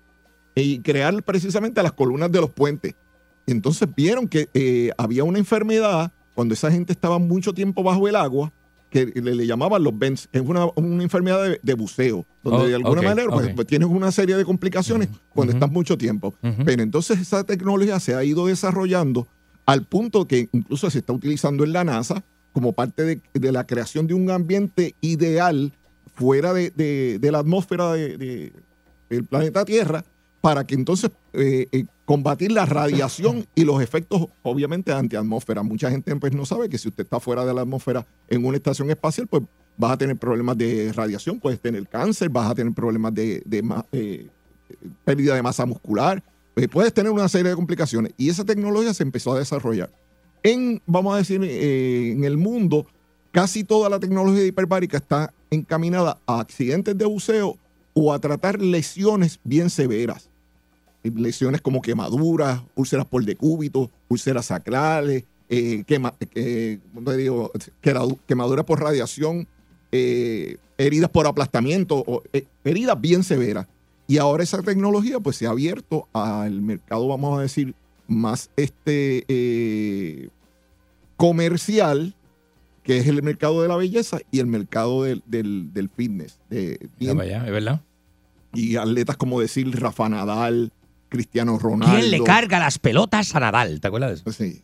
y 0.56 0.80
crear 0.80 1.22
precisamente 1.24 1.82
las 1.84 1.94
columnas 1.94 2.32
de 2.32 2.42
los 2.42 2.50
puentes. 2.50 2.96
Y 3.46 3.52
entonces 3.52 3.88
vieron 3.96 4.28
que 4.28 4.50
eh, 4.54 4.92
había 4.98 5.24
una 5.24 5.40
enfermedad 5.40 6.12
cuando 6.36 6.54
esa 6.54 6.72
gente 6.72 6.94
estaba 6.94 7.20
mucho 7.20 7.54
tiempo 7.54 7.84
bajo 7.84 8.08
el 8.08 8.16
agua 8.16 8.52
que 8.90 9.06
le, 9.06 9.36
le 9.36 9.46
llamaban 9.46 9.84
los 9.84 9.98
bends, 9.98 10.28
es 10.32 10.42
una, 10.42 10.66
una 10.76 11.04
enfermedad 11.04 11.44
de, 11.44 11.60
de 11.62 11.74
buceo, 11.76 12.26
donde 12.44 12.60
Oh, 12.64 12.68
de 12.68 12.76
alguna 12.76 13.02
manera 13.10 13.28
pues, 13.30 13.56
pues, 13.56 13.68
tienes 13.68 13.88
una 13.88 14.12
serie 14.12 14.36
de 14.36 14.44
complicaciones 14.46 15.10
cuando 15.30 15.54
estás 15.54 15.70
mucho 15.72 15.96
tiempo. 15.98 16.34
Pero 16.66 16.82
entonces 16.82 17.20
esa 17.20 17.44
tecnología 17.44 18.00
se 18.00 18.16
ha 18.16 18.24
ido 18.24 18.48
desarrollando 18.48 19.28
al 19.68 19.86
punto 19.86 20.28
que 20.28 20.50
incluso 20.52 20.90
se 20.90 21.00
está 21.00 21.14
utilizando 21.14 21.64
en 21.64 21.74
la 21.74 21.84
NASA 21.84 22.24
como 22.52 22.74
parte 22.74 23.04
de, 23.04 23.22
de 23.34 23.52
la 23.52 23.68
creación 23.68 24.08
de 24.08 24.16
un 24.16 24.32
ambiente 24.32 24.96
ideal 25.02 25.72
fuera 26.16 26.52
de, 26.54 26.72
de- 26.72 27.32
la 27.32 27.40
atmósfera 27.40 27.94
de- 27.94 28.18
de- 28.18 28.54
del 29.10 29.24
planeta 29.26 29.66
Tierra 29.66 30.04
para 30.42 30.66
que 30.66 30.76
entonces 30.76 31.12
eh, 31.34 31.68
eh, 31.72 31.86
combatir 32.06 32.52
la 32.52 32.66
radiación 32.66 33.46
y 33.56 33.66
los 33.66 33.82
efectos 33.82 34.28
obviamente 34.44 34.92
antiatmósfera. 34.92 35.64
Mucha 35.64 35.92
gente 35.92 36.16
pues 36.16 36.34
no 36.34 36.46
sabe 36.46 36.70
que 36.70 36.78
si 36.78 36.88
usted 36.88 37.04
está 37.04 37.20
fuera 37.20 37.46
de 37.46 37.54
la 37.54 37.62
atmósfera 37.62 38.06
en 38.28 38.46
una 38.46 38.58
estación 38.58 38.90
espacial 38.90 39.28
pues 39.28 39.44
vas 39.78 39.94
a 39.94 39.98
tener 39.98 40.18
problemas 40.18 40.58
de 40.58 40.92
radiación, 40.94 41.40
puedes 41.40 41.60
tener 41.60 41.88
cáncer, 41.88 42.30
vas 42.30 42.52
a 42.52 42.56
tener 42.56 42.74
problemas 42.74 43.14
de, 43.14 43.44
eh, 43.94 44.28
pérdida 45.06 45.36
de 45.36 45.42
masa 45.42 45.66
muscular, 45.66 46.22
eh, 46.58 46.68
puedes 46.68 46.94
tener 46.94 47.12
una 47.12 47.30
serie 47.30 47.50
de 47.50 47.56
complicaciones. 47.56 48.14
Y 48.18 48.30
esa 48.30 48.44
tecnología 48.44 48.94
se 48.94 49.04
empezó 49.04 49.34
a 49.34 49.40
desarrollar. 49.40 49.90
En, 50.44 50.82
vamos 50.86 51.14
a 51.16 51.18
decir, 51.18 51.42
en 51.44 52.24
el 52.26 52.38
mundo, 52.38 52.88
casi 53.32 53.64
toda 53.64 53.90
la 53.90 54.00
tecnología 54.00 54.46
hiperbárica 54.46 54.98
está 54.98 55.34
encaminada 55.50 56.18
a 56.26 56.42
accidentes 56.42 56.98
de 56.98 57.06
buceo 57.06 57.58
o 58.02 58.14
a 58.14 58.20
tratar 58.20 58.62
lesiones 58.62 59.40
bien 59.44 59.70
severas. 59.70 60.30
lesiones 61.04 61.62
como 61.62 61.82
quemaduras, 61.82 62.62
úlceras 62.76 63.06
por 63.06 63.24
decúbito, 63.24 63.90
úlceras 64.10 64.48
sacrales, 64.48 65.24
eh, 65.50 65.84
quema- 65.88 66.14
eh, 66.36 66.78
quemaduras 68.28 68.66
por 68.66 68.82
radiación, 68.82 69.48
eh, 69.94 70.58
heridas 70.78 71.10
por 71.10 71.26
aplastamiento, 71.26 72.04
o, 72.06 72.22
heridas 72.66 73.00
bien 73.00 73.24
severas. 73.24 73.68
Y 74.08 74.18
ahora 74.18 74.44
esa 74.44 74.62
tecnología 74.62 75.20
pues 75.20 75.38
se 75.38 75.46
ha 75.48 75.52
abierto 75.52 76.08
al 76.14 76.62
mercado, 76.62 77.08
vamos 77.08 77.38
a 77.40 77.42
decir, 77.44 77.74
más 78.08 78.50
este 78.58 79.24
eh, 79.30 80.30
comercial, 81.16 82.14
que 82.84 82.98
es 82.98 83.08
el 83.08 83.22
mercado 83.24 83.62
de 83.62 83.68
la 83.68 83.76
belleza 83.76 84.20
y 84.32 84.40
el 84.40 84.48
mercado 84.48 85.04
del, 85.04 85.22
del- 85.28 85.72
del 85.74 85.90
fitness. 85.90 86.40
de- 86.50 86.80
allá, 87.22 87.46
es 87.46 87.52
verdad. 87.52 87.82
Y 88.54 88.76
atletas 88.76 89.18
como 89.18 89.40
decir 89.40 89.70
Rafa 89.80 90.10
Nadal, 90.10 90.72
Cristiano 91.10 91.58
Ronaldo. 91.58 91.98
¿Quién 91.98 92.12
le 92.12 92.24
carga 92.24 92.60
las 92.60 92.78
pelotas 92.80 93.36
a 93.36 93.40
Nadal? 93.40 93.82
¿Te 93.82 93.88
acuerdas 93.88 94.24
de 94.24 94.32
eso? 94.32 94.32
Sí. 94.32 94.62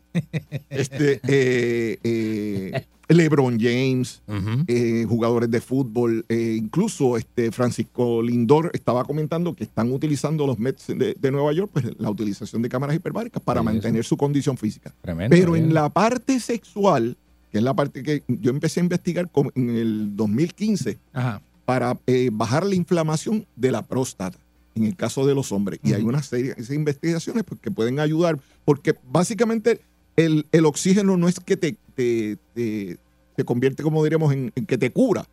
Este, 0.70 1.20
eh, 1.26 1.98
eh, 2.02 2.86
LeBron 3.08 3.58
James, 3.60 4.22
eh, 4.66 5.04
jugadores 5.08 5.50
de 5.50 5.60
fútbol, 5.60 6.24
incluso 6.28 7.16
este 7.16 7.52
Francisco 7.52 8.22
Lindor 8.22 8.70
estaba 8.74 9.04
comentando 9.04 9.54
que 9.54 9.64
están 9.64 9.92
utilizando 9.92 10.46
los 10.46 10.58
Mets 10.58 10.86
de, 10.88 11.14
de 11.18 11.30
Nueva 11.30 11.52
York, 11.52 11.70
pues 11.72 11.86
la 11.98 12.10
utilización 12.10 12.62
de 12.62 12.68
cámaras 12.68 12.96
hiperbáricas 12.96 13.42
para 13.42 13.60
Sí, 13.60 13.64
mantener 13.64 14.04
su 14.04 14.16
condición 14.16 14.56
física. 14.56 14.92
Tremendo. 15.02 15.36
Pero 15.36 15.56
en 15.56 15.72
la 15.74 15.88
parte 15.88 16.40
sexual, 16.40 17.16
que 17.50 17.58
es 17.58 17.64
la 17.64 17.74
parte 17.74 18.02
que 18.02 18.22
yo 18.28 18.50
empecé 18.50 18.80
a 18.80 18.84
investigar 18.84 19.30
en 19.54 19.70
el 19.70 20.16
2015, 20.16 20.98
Ajá. 21.12 21.40
Para 21.66 21.98
eh, 22.06 22.30
bajar 22.32 22.64
la 22.64 22.74
inflamación 22.74 23.46
de 23.56 23.72
la 23.72 23.82
próstata 23.82 24.38
en 24.74 24.84
el 24.84 24.96
caso 24.96 25.26
de 25.26 25.34
los 25.34 25.52
hombres. 25.52 25.80
Y 25.82 25.92
hay 25.92 26.02
una 26.02 26.22
serie 26.22 26.54
de 26.54 26.74
investigaciones 26.74 27.44
pues, 27.44 27.60
que 27.60 27.70
pueden 27.70 27.98
ayudar, 28.00 28.38
porque 28.64 28.94
básicamente 29.10 29.80
el, 30.16 30.46
el 30.52 30.64
oxígeno 30.64 31.16
no 31.18 31.28
es 31.28 31.40
que 31.40 31.56
te, 31.58 31.76
te, 31.94 32.38
te- 32.54 32.98
te 33.36 33.44
convierte, 33.44 33.82
como 33.82 34.02
diríamos, 34.02 34.32
en, 34.32 34.50
en 34.54 34.64
que 34.64 34.78
te 34.78 34.90
cura. 34.90 35.26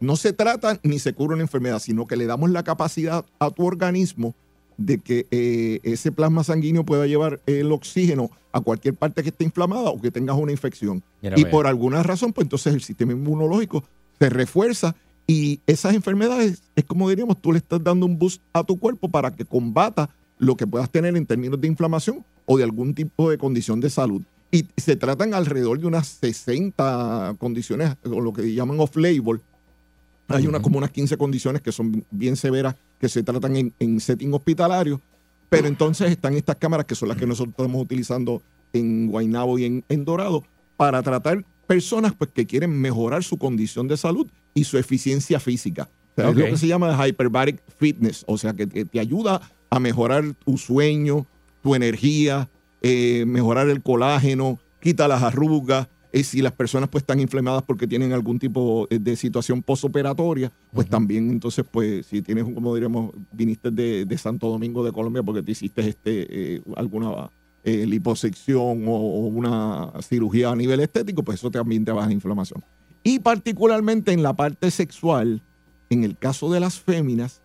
No 0.00 0.16
se 0.16 0.32
trata 0.34 0.78
ni 0.82 0.98
se 0.98 1.14
cura 1.14 1.34
una 1.34 1.42
enfermedad, 1.42 1.78
sino 1.78 2.06
que 2.06 2.16
le 2.16 2.26
damos 2.26 2.50
la 2.50 2.62
capacidad 2.64 3.24
a 3.38 3.50
tu 3.50 3.64
organismo 3.64 4.34
de 4.76 4.98
que 4.98 5.26
eh, 5.30 5.80
ese 5.82 6.10
plasma 6.10 6.42
sanguíneo 6.42 6.84
pueda 6.84 7.06
llevar 7.06 7.40
el 7.46 7.70
oxígeno 7.72 8.30
a 8.52 8.60
cualquier 8.62 8.94
parte 8.94 9.22
que 9.22 9.28
esté 9.28 9.44
inflamada 9.44 9.90
o 9.90 10.00
que 10.00 10.10
tengas 10.10 10.36
una 10.36 10.52
infección. 10.52 11.02
Mira, 11.22 11.38
y 11.38 11.44
por 11.50 11.66
alguna 11.66 12.02
razón, 12.02 12.32
pues 12.32 12.46
entonces 12.46 12.74
el 12.74 12.82
sistema 12.82 13.12
inmunológico 13.12 13.84
se 14.18 14.28
refuerza 14.30 14.96
y 15.30 15.60
esas 15.64 15.94
enfermedades 15.94 16.60
es 16.74 16.84
como 16.84 17.08
diríamos, 17.08 17.40
tú 17.40 17.52
le 17.52 17.58
estás 17.58 17.80
dando 17.84 18.04
un 18.04 18.18
boost 18.18 18.42
a 18.52 18.64
tu 18.64 18.76
cuerpo 18.80 19.08
para 19.08 19.30
que 19.30 19.44
combata 19.44 20.10
lo 20.40 20.56
que 20.56 20.66
puedas 20.66 20.90
tener 20.90 21.16
en 21.16 21.24
términos 21.24 21.60
de 21.60 21.68
inflamación 21.68 22.24
o 22.46 22.58
de 22.58 22.64
algún 22.64 22.96
tipo 22.96 23.30
de 23.30 23.38
condición 23.38 23.78
de 23.78 23.90
salud. 23.90 24.22
Y 24.50 24.66
se 24.76 24.96
tratan 24.96 25.32
alrededor 25.32 25.78
de 25.78 25.86
unas 25.86 26.08
60 26.08 27.36
condiciones, 27.38 27.94
o 28.02 28.20
lo 28.20 28.32
que 28.32 28.52
llaman 28.52 28.80
off-label. 28.80 29.40
Hay 30.26 30.48
una, 30.48 30.60
como 30.60 30.78
unas 30.78 30.90
15 30.90 31.16
condiciones 31.16 31.62
que 31.62 31.70
son 31.70 32.04
bien 32.10 32.34
severas, 32.34 32.74
que 32.98 33.08
se 33.08 33.22
tratan 33.22 33.54
en, 33.54 33.72
en 33.78 34.00
setting 34.00 34.34
hospitalario. 34.34 35.00
Pero 35.48 35.68
entonces 35.68 36.10
están 36.10 36.34
estas 36.34 36.56
cámaras 36.56 36.86
que 36.86 36.96
son 36.96 37.08
las 37.08 37.16
que 37.16 37.26
nosotros 37.28 37.54
estamos 37.56 37.80
utilizando 37.80 38.42
en 38.72 39.06
Guaynabo 39.06 39.60
y 39.60 39.66
en, 39.66 39.84
en 39.88 40.04
Dorado 40.04 40.42
para 40.76 41.04
tratar 41.04 41.44
personas 41.68 42.14
pues, 42.14 42.30
que 42.34 42.46
quieren 42.46 42.72
mejorar 42.80 43.22
su 43.22 43.38
condición 43.38 43.86
de 43.86 43.96
salud 43.96 44.26
y 44.54 44.64
su 44.64 44.78
eficiencia 44.78 45.38
física. 45.40 45.88
O 46.12 46.14
sea, 46.16 46.30
Ok. 46.30 46.36
Es 46.38 46.44
lo 46.44 46.50
que 46.50 46.56
se 46.58 46.66
llama 46.66 47.06
hyperbaric 47.08 47.62
fitness, 47.78 48.24
o 48.26 48.36
sea, 48.36 48.52
que, 48.54 48.68
que 48.68 48.84
te 48.84 49.00
ayuda 49.00 49.40
a 49.70 49.78
mejorar 49.80 50.24
tu 50.44 50.58
sueño, 50.58 51.26
tu 51.62 51.74
energía, 51.74 52.48
eh, 52.82 53.24
mejorar 53.26 53.68
el 53.68 53.82
colágeno, 53.82 54.58
quita 54.80 55.06
las 55.08 55.22
arrugas. 55.22 55.88
eh, 56.12 56.24
si 56.24 56.42
las 56.42 56.50
personas 56.52 56.88
pues 56.88 57.02
están 57.02 57.20
inflamadas 57.20 57.62
porque 57.62 57.86
tienen 57.86 58.12
algún 58.12 58.40
tipo 58.40 58.88
eh, 58.90 58.98
de 58.98 59.14
situación 59.14 59.62
postoperatoria, 59.62 60.50
pues 60.72 60.88
también 60.88 61.30
entonces 61.30 61.64
pues 61.70 62.04
si 62.06 62.20
tienes, 62.20 62.42
un- 62.42 62.54
como 62.54 62.74
diríamos, 62.74 63.12
viniste 63.30 63.70
de, 63.70 64.04
de 64.06 64.18
Santo 64.18 64.48
Domingo 64.48 64.82
de 64.84 64.90
Colombia 64.90 65.22
porque 65.22 65.42
te 65.44 65.52
hiciste 65.52 65.88
este 65.88 66.56
eh, 66.56 66.62
alguna 66.74 67.30
liposección 67.86 68.88
o, 68.88 68.92
o 68.92 69.26
una 69.26 69.92
cirugía 70.02 70.50
a 70.50 70.56
nivel 70.56 70.80
estético, 70.80 71.22
pues 71.22 71.38
eso 71.38 71.50
también 71.50 71.84
te 71.84 71.92
baja 71.92 72.08
la 72.08 72.14
inflamación. 72.14 72.62
Y 73.02 73.18
particularmente 73.20 74.12
en 74.12 74.22
la 74.22 74.34
parte 74.34 74.70
sexual, 74.70 75.42
en 75.88 76.04
el 76.04 76.16
caso 76.16 76.50
de 76.52 76.60
las 76.60 76.78
féminas, 76.78 77.40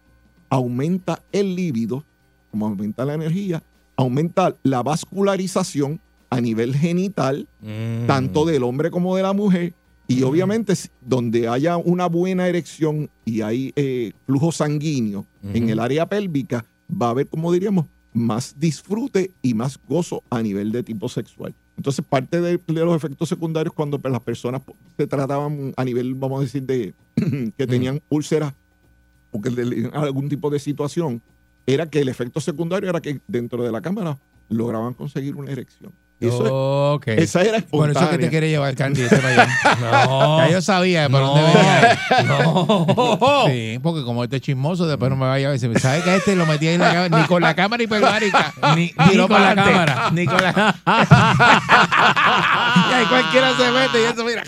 aumenta 0.49 1.21
el 1.31 1.55
líbido, 1.55 2.03
como 2.51 2.67
aumenta 2.67 3.05
la 3.05 3.13
energía, 3.15 3.63
aumenta 3.97 4.55
la 4.63 4.83
vascularización 4.83 5.99
a 6.29 6.41
nivel 6.41 6.75
genital, 6.75 7.47
Mm. 7.61 8.07
tanto 8.07 8.45
del 8.45 8.63
hombre 8.63 8.91
como 8.91 9.15
de 9.15 9.23
la 9.23 9.33
mujer. 9.33 9.73
Y 10.07 10.21
obviamente, 10.23 10.75
si- 10.75 10.89
donde 11.01 11.47
haya 11.47 11.77
una 11.77 12.05
buena 12.07 12.47
erección 12.47 13.09
y 13.25 13.41
hay 13.41 13.73
eh, 13.75 14.11
flujo 14.27 14.51
sanguíneo 14.51 15.25
en 15.53 15.69
el 15.69 15.79
área 15.79 16.05
pélvica, 16.07 16.65
va 16.91 17.07
a 17.07 17.09
haber, 17.11 17.27
como 17.27 17.51
diríamos, 17.51 17.85
más 18.13 18.55
disfrute 18.59 19.31
y 19.41 19.53
más 19.55 19.79
gozo 19.87 20.21
a 20.29 20.41
nivel 20.43 20.71
de 20.71 20.83
tipo 20.83 21.09
sexual. 21.09 21.55
Entonces, 21.77 22.05
parte 22.07 22.39
de, 22.41 22.57
de 22.57 22.85
los 22.85 22.95
efectos 22.95 23.27
secundarios 23.29 23.73
cuando 23.73 23.99
pues, 23.99 24.11
las 24.11 24.21
personas 24.21 24.61
po- 24.61 24.75
se 24.97 25.07
trataban 25.07 25.73
a 25.75 25.83
nivel, 25.83 26.15
vamos 26.15 26.39
a 26.39 26.43
decir, 26.43 26.63
de 26.63 26.93
que 27.57 27.67
tenían 27.67 28.01
úlceras 28.09 28.53
o 29.31 29.41
que 29.41 29.51
tenían 29.51 29.91
algún 29.93 30.29
tipo 30.29 30.49
de 30.49 30.59
situación, 30.59 31.21
era 31.65 31.89
que 31.89 31.99
el 31.99 32.09
efecto 32.09 32.39
secundario 32.39 32.89
era 32.89 33.01
que 33.01 33.19
dentro 33.27 33.63
de 33.63 33.71
la 33.71 33.81
cámara 33.81 34.17
lograban 34.49 34.93
conseguir 34.93 35.35
una 35.35 35.51
erección. 35.51 35.91
Eso 36.19 36.45
es- 36.45 36.51
Ok. 36.97 37.07
esa 37.09 37.41
era 37.41 37.59
Por 37.59 37.89
eso 37.89 37.99
es 37.99 38.05
que 38.09 38.17
te 38.17 38.25
espontánea. 38.25 38.29
quiere 38.29 38.49
llevar 38.49 38.69
el 38.69 38.75
Candy 38.77 39.01
ese 39.01 39.17
para 39.17 39.29
allá. 39.43 39.47
No. 39.81 40.37
Ya 40.39 40.49
yo 40.49 40.61
sabía 40.61 41.09
por 41.09 41.19
No. 41.21 41.27
dónde 41.35 41.43
venía. 41.53 41.99
No. 42.25 43.43
Sí, 43.47 43.79
porque 43.83 44.03
como 44.03 44.23
este 44.23 44.37
es 44.37 44.41
chismoso, 44.41 44.87
después 44.87 45.09
no 45.09 45.17
me 45.17 45.25
vaya 45.27 45.49
a 45.49 45.51
decir, 45.51 45.77
¿sabes 45.79 46.03
que 46.03 46.15
este 46.15 46.35
lo 46.37 46.45
metí 46.45 46.67
ahí 46.67 46.75
en 46.75 46.81
la 46.81 46.93
cámara? 46.93 47.21
Ni 47.21 47.27
con 47.27 47.41
la 47.41 47.53
cámara 47.53 47.83
hiperbárica. 47.83 48.53
Ni- 48.75 48.93
ni 49.11 49.17
con 49.17 49.27
para 49.27 49.53
la 49.55 49.63
cámara. 49.63 50.09
Ni 50.13 50.25
con 50.25 50.37
la 50.37 50.75
Y 52.89 52.93
ahí 52.93 53.05
cualquiera 53.07 53.53
se 53.57 53.71
mete 53.71 54.01
y 54.01 54.05
eso, 54.05 54.23
mira. 54.25 54.43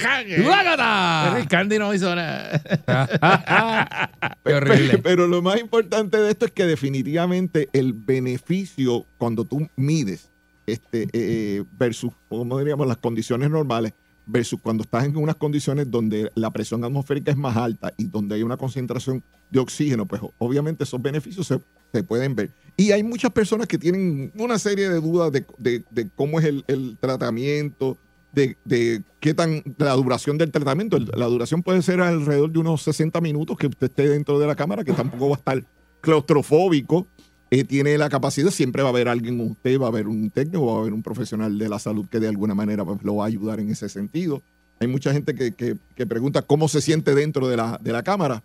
¡Guácata! 0.46 1.24
Pero 1.26 1.38
el 1.38 1.48
Candy 1.48 1.80
no 1.80 1.94
hizo 1.94 2.16
nada. 2.16 2.62
Qué 4.46 4.54
horrible. 4.54 4.98
Pero 5.00 5.28
lo 5.28 5.42
más 5.42 5.60
importante 5.60 6.18
de 6.18 6.32
esto 6.32 6.46
es 6.46 6.52
que 6.52 6.66
definitivamente 6.66 7.70
el 7.74 7.94
beneficio 7.94 9.06
cuando 9.18 9.44
tú 9.46 9.68
mides 9.76 10.30
este 10.68 11.08
eh, 11.14 11.64
versus, 11.80 12.12
como 12.30 12.60
diríamos, 12.60 12.86
las 12.88 12.98
condiciones 12.98 13.50
normales 13.50 13.94
versus 14.26 14.60
cuando 14.62 14.84
estás 14.84 15.06
en 15.06 15.16
unas 15.16 15.38
condiciones 15.38 15.90
donde 15.90 16.30
la 16.36 16.52
presión 16.52 16.84
atmosférica 16.84 17.32
es 17.32 17.38
más 17.38 17.56
alta 17.56 17.94
y 17.98 18.06
donde 18.08 18.36
hay 18.36 18.44
una 18.44 18.58
concentración 18.58 19.24
de 19.50 19.60
oxígeno, 19.60 20.06
pues 20.06 20.22
obviamente 20.38 20.84
esos 20.84 21.02
beneficios 21.02 21.48
se, 21.48 21.62
se 21.94 22.04
pueden 22.04 22.36
ver. 22.36 22.52
Y 22.76 22.92
hay 22.92 23.02
muchas 23.04 23.32
personas 23.32 23.68
que 23.68 23.78
tienen 23.78 24.32
una 24.38 24.60
serie 24.60 24.90
de 24.90 25.00
dudas 25.00 25.32
de, 25.32 25.46
de- 25.58 25.84
de 25.90 26.10
cómo 26.14 26.40
es 26.40 26.46
el, 26.46 26.66
el 26.68 26.98
tratamiento, 27.00 27.98
de, 28.34 28.58
de 28.66 29.02
qué 29.22 29.34
tan 29.34 29.64
la 29.78 29.94
duración 29.94 30.38
del 30.38 30.52
tratamiento. 30.52 31.00
La 31.00 31.28
duración 31.28 31.64
puede 31.64 31.82
ser 31.82 32.02
alrededor 32.02 32.52
de 32.52 32.60
unos 32.60 32.82
60 32.82 33.22
minutos 33.22 33.56
que 33.58 33.68
usted 33.68 33.88
esté 33.88 34.10
dentro 34.10 34.38
de 34.38 34.46
la 34.48 34.56
cámara, 34.56 34.84
que 34.84 34.92
tampoco 34.92 35.30
va 35.30 35.36
a 35.36 35.40
estar 35.40 35.64
claustrofóbico. 36.02 37.08
Eh, 37.52 37.64
tiene 37.64 37.98
la 37.98 38.10
capacidad, 38.10 38.52
siempre 38.52 38.82
va 38.84 38.90
a 38.90 38.92
haber 38.92 39.08
alguien 39.08 39.38
con 39.38 39.52
usted, 39.52 39.80
va 39.80 39.86
a 39.86 39.90
haber 39.90 40.08
un 40.08 40.30
técnico, 40.30 40.66
va 40.66 40.76
a 40.78 40.80
haber 40.82 40.94
un 40.94 41.02
profesional 41.04 41.58
de 41.58 41.70
la 41.70 41.80
salud 41.80 42.06
que 42.10 42.20
de 42.20 42.28
alguna 42.28 42.54
manera 42.56 42.84
pues, 42.84 43.02
lo 43.04 43.16
va 43.18 43.24
a 43.26 43.28
ayudar 43.28 43.60
en 43.60 43.70
ese 43.70 43.88
sentido. 43.90 44.42
Hay 44.80 44.88
mucha 44.88 45.12
gente 45.14 45.34
que, 45.34 45.52
que- 45.54 45.78
que 45.96 46.06
pregunta 46.06 46.42
cómo 46.42 46.68
se 46.68 46.82
siente 46.82 47.16
dentro 47.16 47.48
de 47.48 47.58
la, 47.58 47.80
de 47.82 47.92
la 47.92 48.04
cámara. 48.04 48.44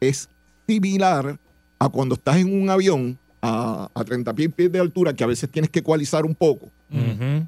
Es 0.00 0.28
similar 0.66 1.38
a 1.78 1.88
cuando 1.88 2.14
estás 2.14 2.36
en 2.38 2.60
un 2.60 2.70
avión 2.70 3.18
a, 3.42 3.90
a 3.94 4.04
30 4.04 4.32
pies, 4.34 4.50
pies 4.54 4.72
de 4.72 4.78
altura, 4.78 5.12
que 5.12 5.22
a 5.24 5.26
veces 5.26 5.50
tienes 5.50 5.70
que 5.70 5.80
ecualizar 5.80 6.24
un 6.24 6.34
poco 6.34 6.70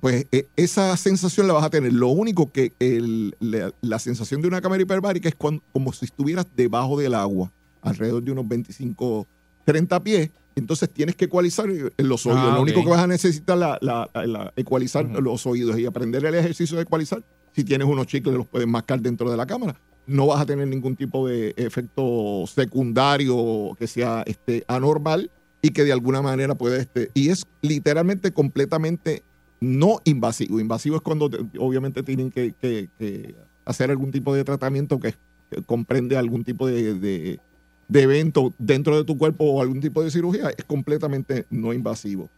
pues 0.01 0.27
eh, 0.33 0.49
esa 0.57 0.97
sensación 0.97 1.47
la 1.47 1.53
vas 1.55 1.65
a 1.65 1.71
tener. 1.71 1.93
Lo 1.93 2.09
único 2.09 2.51
que 2.51 2.73
el- 2.81 3.35
la, 3.41 3.73
la 3.81 3.99
sensación 4.01 4.43
de 4.43 4.49
una 4.49 4.61
cámara 4.61 4.83
hiperbárica 4.83 5.29
es 5.29 5.35
cuando, 5.37 5.63
como 5.73 5.93
si 5.93 6.05
estuvieras 6.07 6.47
debajo 6.57 6.99
del 6.99 7.15
agua, 7.15 7.53
alrededor 7.81 8.23
de 8.25 8.33
unos 8.33 8.49
25, 8.49 9.27
30 9.65 10.03
pies. 10.03 10.31
Entonces 10.57 10.91
tienes 10.91 11.15
que 11.15 11.27
ecualizar 11.27 11.69
eh, 11.71 11.91
los 11.99 12.27
oídos. 12.27 12.43
Ah, 12.45 12.55
Lo 12.57 12.63
único 12.63 12.83
que 12.83 12.89
vas 12.91 13.05
a 13.05 13.07
necesitar 13.07 13.57
la, 13.59 13.79
la- 13.83 14.11
la- 14.27 14.53
ecualizar 14.57 15.05
los 15.05 15.47
oídos 15.47 15.79
y 15.79 15.87
aprender 15.87 16.25
el 16.25 16.35
ejercicio 16.35 16.77
de 16.77 16.83
ecualizar. 16.85 17.23
Si 17.55 17.63
tienes 17.63 17.87
unos 17.87 18.07
chicles, 18.07 18.35
los 18.35 18.47
puedes 18.47 18.67
mascar 18.67 19.01
dentro 19.01 19.31
de 19.31 19.37
la 19.37 19.47
cámara. 19.47 19.79
No 20.07 20.27
vas 20.27 20.41
a 20.41 20.47
tener 20.47 20.67
ningún 20.67 20.97
tipo 20.97 21.29
de 21.29 21.53
efecto 21.57 22.45
secundario 22.47 23.75
que 23.79 23.87
sea 23.87 24.23
este, 24.27 24.65
anormal 24.69 25.31
y 25.63 25.71
que 25.71 25.85
de 25.85 25.93
alguna 25.93 26.23
manera 26.23 26.55
puede... 26.55 26.81
Este, 26.81 27.11
y 27.15 27.29
es 27.31 27.45
literalmente 27.63 28.33
completamente 28.33 29.23
no 29.61 30.01
invasivo. 30.05 30.61
Invasivo 30.61 30.97
es 30.97 31.03
cuando 31.03 31.29
te- 31.29 31.39
obviamente 31.59 32.03
tienen 32.03 32.31
que, 32.31 32.53
que- 32.61 32.89
que 32.99 33.35
hacer 33.65 33.91
algún 33.91 34.11
tipo 34.13 34.35
de 34.35 34.45
tratamiento 34.45 35.01
que, 35.01 35.15
que 35.51 35.63
comprende 35.63 36.17
algún 36.17 36.45
tipo 36.45 36.67
de, 36.67 36.95
de- 36.95 37.41
de 37.89 38.03
evento 38.03 38.53
dentro 38.59 38.97
de 38.97 39.05
tu 39.05 39.17
cuerpo 39.17 39.45
o 39.45 39.61
algún 39.63 39.81
tipo 39.81 40.03
de 40.03 40.11
cirugía, 40.11 40.51
es 40.57 40.65
completamente 40.65 41.47
no 41.51 41.73
invasivo. 41.73 42.29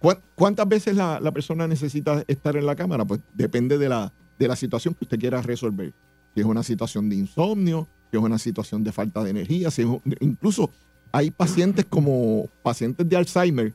¿Cuá- 0.00 0.20
¿Cuántas 0.34 0.68
veces 0.68 0.96
la, 0.96 1.20
la 1.20 1.32
persona 1.32 1.66
necesita 1.68 2.24
estar 2.26 2.56
en 2.56 2.66
la 2.66 2.74
cámara? 2.76 3.04
Pues 3.04 3.20
depende 3.34 3.78
de 3.78 3.88
la, 3.88 4.12
de 4.38 4.48
la 4.48 4.56
situación 4.56 4.94
que 4.94 5.04
usted 5.04 5.18
quiera 5.18 5.40
resolver. 5.42 5.92
Si 6.34 6.40
es 6.40 6.46
una 6.46 6.62
situación 6.62 7.08
de 7.08 7.16
insomnio, 7.16 7.86
si 8.10 8.16
es 8.16 8.22
una 8.22 8.38
situación 8.38 8.84
de 8.84 8.92
falta 8.92 9.22
de 9.24 9.30
energía, 9.30 9.70
si 9.70 9.82
es 9.82 9.88
incluso 10.20 10.70
hay 11.12 11.30
pacientes 11.30 11.84
como 11.88 12.48
pacientes 12.62 13.08
de 13.08 13.16
Alzheimer 13.16 13.72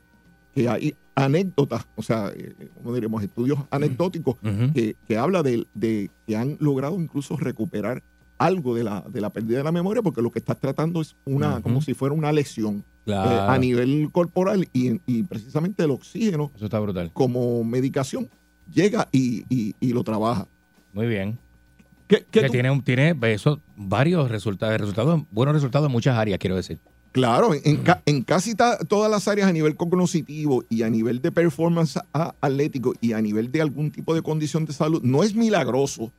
que 0.54 0.68
hay 0.68 0.94
anécdotas, 1.14 1.86
o 1.96 2.02
sea, 2.02 2.30
eh, 2.34 2.54
como 2.74 2.94
diríamos, 2.94 3.22
estudios 3.22 3.58
anecdóticos 3.70 4.36
Ujú. 4.42 4.72
que, 4.74 4.96
que 5.08 5.16
habla 5.16 5.42
de, 5.42 5.66
de 5.74 6.10
que 6.26 6.36
han 6.36 6.56
logrado 6.60 7.00
incluso 7.00 7.36
recuperar 7.36 8.02
algo 8.44 8.74
de 8.74 8.84
la, 8.84 9.02
de 9.08 9.20
la 9.20 9.30
pérdida 9.30 9.58
de 9.58 9.64
la 9.64 9.72
memoria, 9.72 10.02
porque 10.02 10.22
lo 10.22 10.30
que 10.30 10.38
estás 10.38 10.58
tratando 10.58 11.00
es 11.00 11.14
una, 11.24 11.60
como 11.62 11.80
si 11.82 11.94
fuera 11.94 12.14
una 12.14 12.32
lesión 12.32 12.84
Claro. 13.04 13.30
eh, 13.32 13.40
a 13.54 13.58
nivel 13.58 14.10
corporal 14.12 14.68
y, 14.72 15.00
y 15.06 15.24
precisamente 15.24 15.82
el 15.82 15.90
oxígeno 15.90 16.52
Eso 16.54 16.66
está 16.66 16.78
brutal. 16.78 17.10
como 17.12 17.64
medicación 17.64 18.28
llega 18.72 19.08
y, 19.10 19.44
y- 19.48 19.74
y 19.80 19.92
lo 19.92 20.04
trabaja. 20.04 20.46
Muy 20.92 21.06
bien. 21.08 21.36
¿Qué- 22.06 22.24
qué 22.30 22.40
Que 22.42 22.46
tú- 22.46 22.52
tiene, 22.52 22.82
tiene 22.82 23.16
eso, 23.32 23.60
varios 23.76 24.30
resultados, 24.30 24.78
resultados, 24.80 25.22
buenos 25.32 25.54
resultados 25.54 25.86
en 25.86 25.92
muchas 25.92 26.16
áreas, 26.16 26.38
quiero 26.38 26.54
decir. 26.56 26.78
Claro, 27.10 27.52
en, 27.54 27.60
en 27.64 27.76
ca- 27.78 28.02
en 28.06 28.22
casi 28.22 28.54
ta- 28.54 28.78
todas 28.78 29.10
las 29.10 29.26
áreas 29.28 29.48
a 29.48 29.52
nivel 29.52 29.74
cognitivo 29.76 30.64
y 30.70 30.82
a 30.82 30.88
nivel 30.88 31.20
de 31.20 31.32
performance 31.32 31.98
a- 32.14 32.34
atlético 32.40 32.94
y 33.00 33.12
a 33.14 33.20
nivel 33.20 33.50
de 33.50 33.62
algún 33.62 33.90
tipo 33.90 34.14
de 34.14 34.22
condición 34.22 34.64
de 34.64 34.72
salud, 34.72 35.02
no 35.02 35.22
es 35.24 35.34
milagroso, 35.34 36.12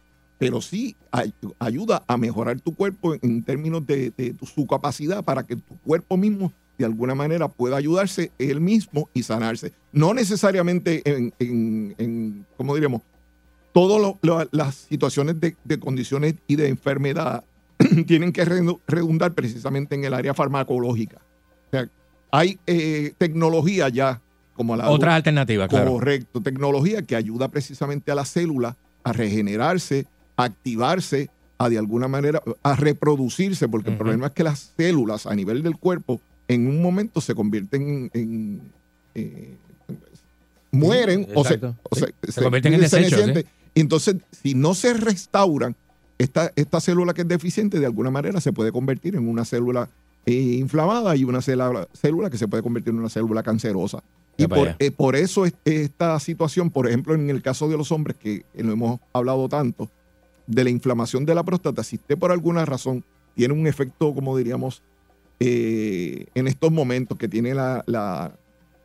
pero 0.46 0.62
sí 0.62 0.96
ay- 1.12 1.34
ayuda 1.60 2.04
a 2.08 2.18
mejorar 2.18 2.60
tu 2.60 2.74
cuerpo 2.74 3.16
en 3.22 3.44
términos 3.44 3.86
de, 3.86 4.12
su 4.54 4.68
capacidad 4.68 5.24
para 5.24 5.44
que 5.44 5.56
tu 5.56 5.78
cuerpo 5.80 6.18
mismo 6.18 6.52
de 6.78 6.86
alguna 6.86 7.16
manera 7.16 7.48
pueda 7.48 7.78
ayudarse 7.78 8.32
él 8.40 8.60
mismo 8.60 9.10
y 9.14 9.24
sanarse. 9.24 9.72
No 9.92 10.14
necesariamente 10.14 11.02
en, 11.06 11.34
en, 11.40 11.96
en 11.98 12.46
¿cómo 12.58 12.74
diríamos? 12.74 13.02
Todas 13.72 14.16
las 14.52 14.76
situaciones 14.76 15.40
de, 15.40 15.56
de 15.64 15.80
condiciones 15.80 16.36
y 16.48 16.56
de 16.56 16.68
enfermedad 16.68 17.44
tienen 18.08 18.32
que 18.32 18.46
redu- 18.46 18.80
redundar 18.88 19.34
precisamente 19.34 19.96
en 19.96 20.04
el 20.04 20.14
área 20.14 20.34
farmacológica. 20.34 21.18
O 21.68 21.72
sea, 21.72 21.90
hay 22.32 22.60
eh, 22.68 23.14
tecnología 23.18 23.90
ya, 23.90 24.22
como 24.56 24.76
la 24.76 24.90
Otras 24.90 25.14
alternativas, 25.16 25.70
claro. 25.70 25.92
Correcto, 25.92 26.42
tecnología 26.42 27.02
que 27.02 27.16
ayuda 27.16 27.48
precisamente 27.50 28.12
a 28.12 28.16
la 28.16 28.26
célula 28.26 28.76
a 29.04 29.12
regenerarse, 29.14 30.06
a 30.38 30.44
activarse, 30.46 31.30
a 31.58 31.70
de 31.70 31.78
alguna 31.78 32.08
manera 32.08 32.42
a 32.64 32.76
reproducirse, 32.76 33.68
porque 33.70 33.90
el 33.92 33.98
problema 33.98 34.28
es 34.28 34.34
que 34.34 34.44
las 34.44 34.72
células 34.78 35.26
a 35.28 35.36
nivel 35.36 35.64
del 35.64 35.78
cuerpo 35.78 36.20
en 36.48 36.68
un 36.68 36.82
momento 36.82 37.22
se 37.22 37.36
convierten 37.36 38.10
en... 38.14 38.62
eh, 39.16 39.56
mueren 40.72 41.28
o 41.36 41.44
se, 41.44 41.54
exacto. 41.56 41.76
o 41.90 41.96
Sí, 41.96 42.06
se- 42.26 42.32
se 42.32 42.42
convierten 42.42 42.74
en 42.74 42.90
se 42.90 43.00
desechos. 43.00 43.44
Y 43.76 43.80
entonces, 43.82 44.16
si 44.32 44.54
no 44.54 44.74
se 44.74 44.94
restauran, 44.94 45.76
esta, 46.18 46.52
esta 46.56 46.80
célula 46.80 47.14
que 47.14 47.22
es 47.22 47.28
deficiente 47.28 47.80
de 47.80 47.86
alguna 47.86 48.12
manera 48.12 48.40
se 48.40 48.54
puede 48.54 48.72
convertir 48.72 49.16
en 49.16 49.28
una 49.28 49.46
célula 49.46 49.90
eh, 50.26 50.32
inflamada 50.34 51.16
y 51.16 51.24
una 51.24 51.42
célula, 51.42 51.88
célula 51.94 52.30
que 52.30 52.38
se 52.38 52.48
puede 52.48 52.64
convertir 52.64 52.94
en 52.94 53.00
una 53.00 53.10
célula 53.10 53.44
cancerosa. 53.44 54.04
Y 54.38 54.44
por, 54.48 54.76
eh, 54.80 54.92
por 54.92 55.16
eso 55.16 55.46
es- 55.46 55.54
esta 55.66 56.20
situación, 56.20 56.70
por 56.72 56.88
ejemplo, 56.88 57.14
en 57.14 57.30
el 57.30 57.42
caso 57.42 57.68
de 57.68 57.78
los 57.78 57.92
hombres, 57.92 58.16
que 58.18 58.38
eh, 58.54 58.64
lo 58.64 58.74
hemos 58.74 59.00
hablado 59.12 59.48
tanto, 59.50 59.90
de 60.48 60.64
la 60.64 60.70
inflamación 60.70 61.26
de 61.26 61.36
la 61.36 61.44
próstata, 61.44 61.84
si 61.84 61.96
usted 61.98 62.18
por 62.18 62.32
alguna 62.32 62.66
razón 62.66 63.04
tiene 63.36 63.54
un 63.54 63.66
efecto, 63.68 64.14
como 64.14 64.38
diríamos, 64.38 64.82
eh, 65.40 66.26
en 66.36 66.48
estos 66.48 66.72
momentos, 66.72 67.18
que 67.18 67.28
tiene 67.28 67.54
la, 67.54 67.84
la- 67.88 68.32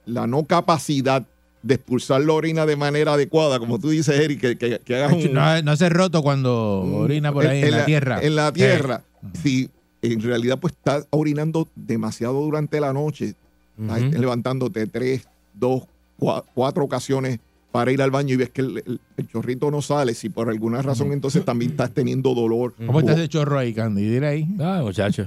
la 0.06 0.26
no 0.26 0.44
capacidad 0.44 1.26
de 1.62 1.74
expulsar 1.74 2.22
la 2.22 2.32
orina 2.32 2.64
de 2.64 2.76
manera 2.76 3.12
adecuada, 3.14 3.58
como 3.58 3.78
tú 3.78 3.90
dices, 3.90 4.18
Eric, 4.18 4.40
que, 4.40 4.56
que, 4.58 4.78
que 4.82 4.94
hagas 4.96 5.12
un, 5.12 5.32
No, 5.34 5.60
no 5.62 5.76
se 5.76 5.88
roto 5.90 6.22
cuando 6.22 6.80
un- 6.82 6.94
orina 7.02 7.32
por 7.32 7.46
ahí 7.46 7.62
en, 7.62 7.70
la, 7.72 7.84
tierra. 7.84 8.20
En 8.22 8.36
la 8.36 8.48
Eh, 8.48 8.52
tierra. 8.52 9.02
Si 9.42 9.68
en 10.00 10.20
realidad 10.22 10.58
pues 10.60 10.72
estás 10.74 11.06
orinando 11.10 11.68
demasiado 11.74 12.40
durante 12.40 12.80
la 12.80 12.92
noche, 12.92 13.34
levantándote 13.76 14.86
tres, 14.86 15.28
dos, 15.52 15.82
cua- 16.18 16.44
cuatro 16.54 16.84
ocasiones 16.84 17.38
para 17.72 17.92
ir 17.92 18.00
al 18.02 18.10
baño 18.10 18.34
y 18.34 18.36
ves 18.36 18.50
que 18.50 18.60
el, 18.62 18.78
el- 18.86 19.00
el 19.16 19.28
chorrito 19.28 19.70
no 19.70 19.82
sale, 19.82 20.14
si 20.14 20.28
por 20.28 20.48
alguna 20.48 20.80
razón 20.82 21.12
entonces 21.12 21.44
también 21.44 21.72
estás 21.72 21.92
teniendo 21.92 22.34
dolor. 22.34 22.74
¿Cómo 22.86 23.00
está 23.00 23.12
ese 23.12 23.28
chorro 23.28 23.58
ahí, 23.58 23.74
Candy? 23.74 24.08
Dile 24.08 24.26
ahí. 24.26 24.48
Ah, 24.60 24.80
muchacho. 24.82 25.24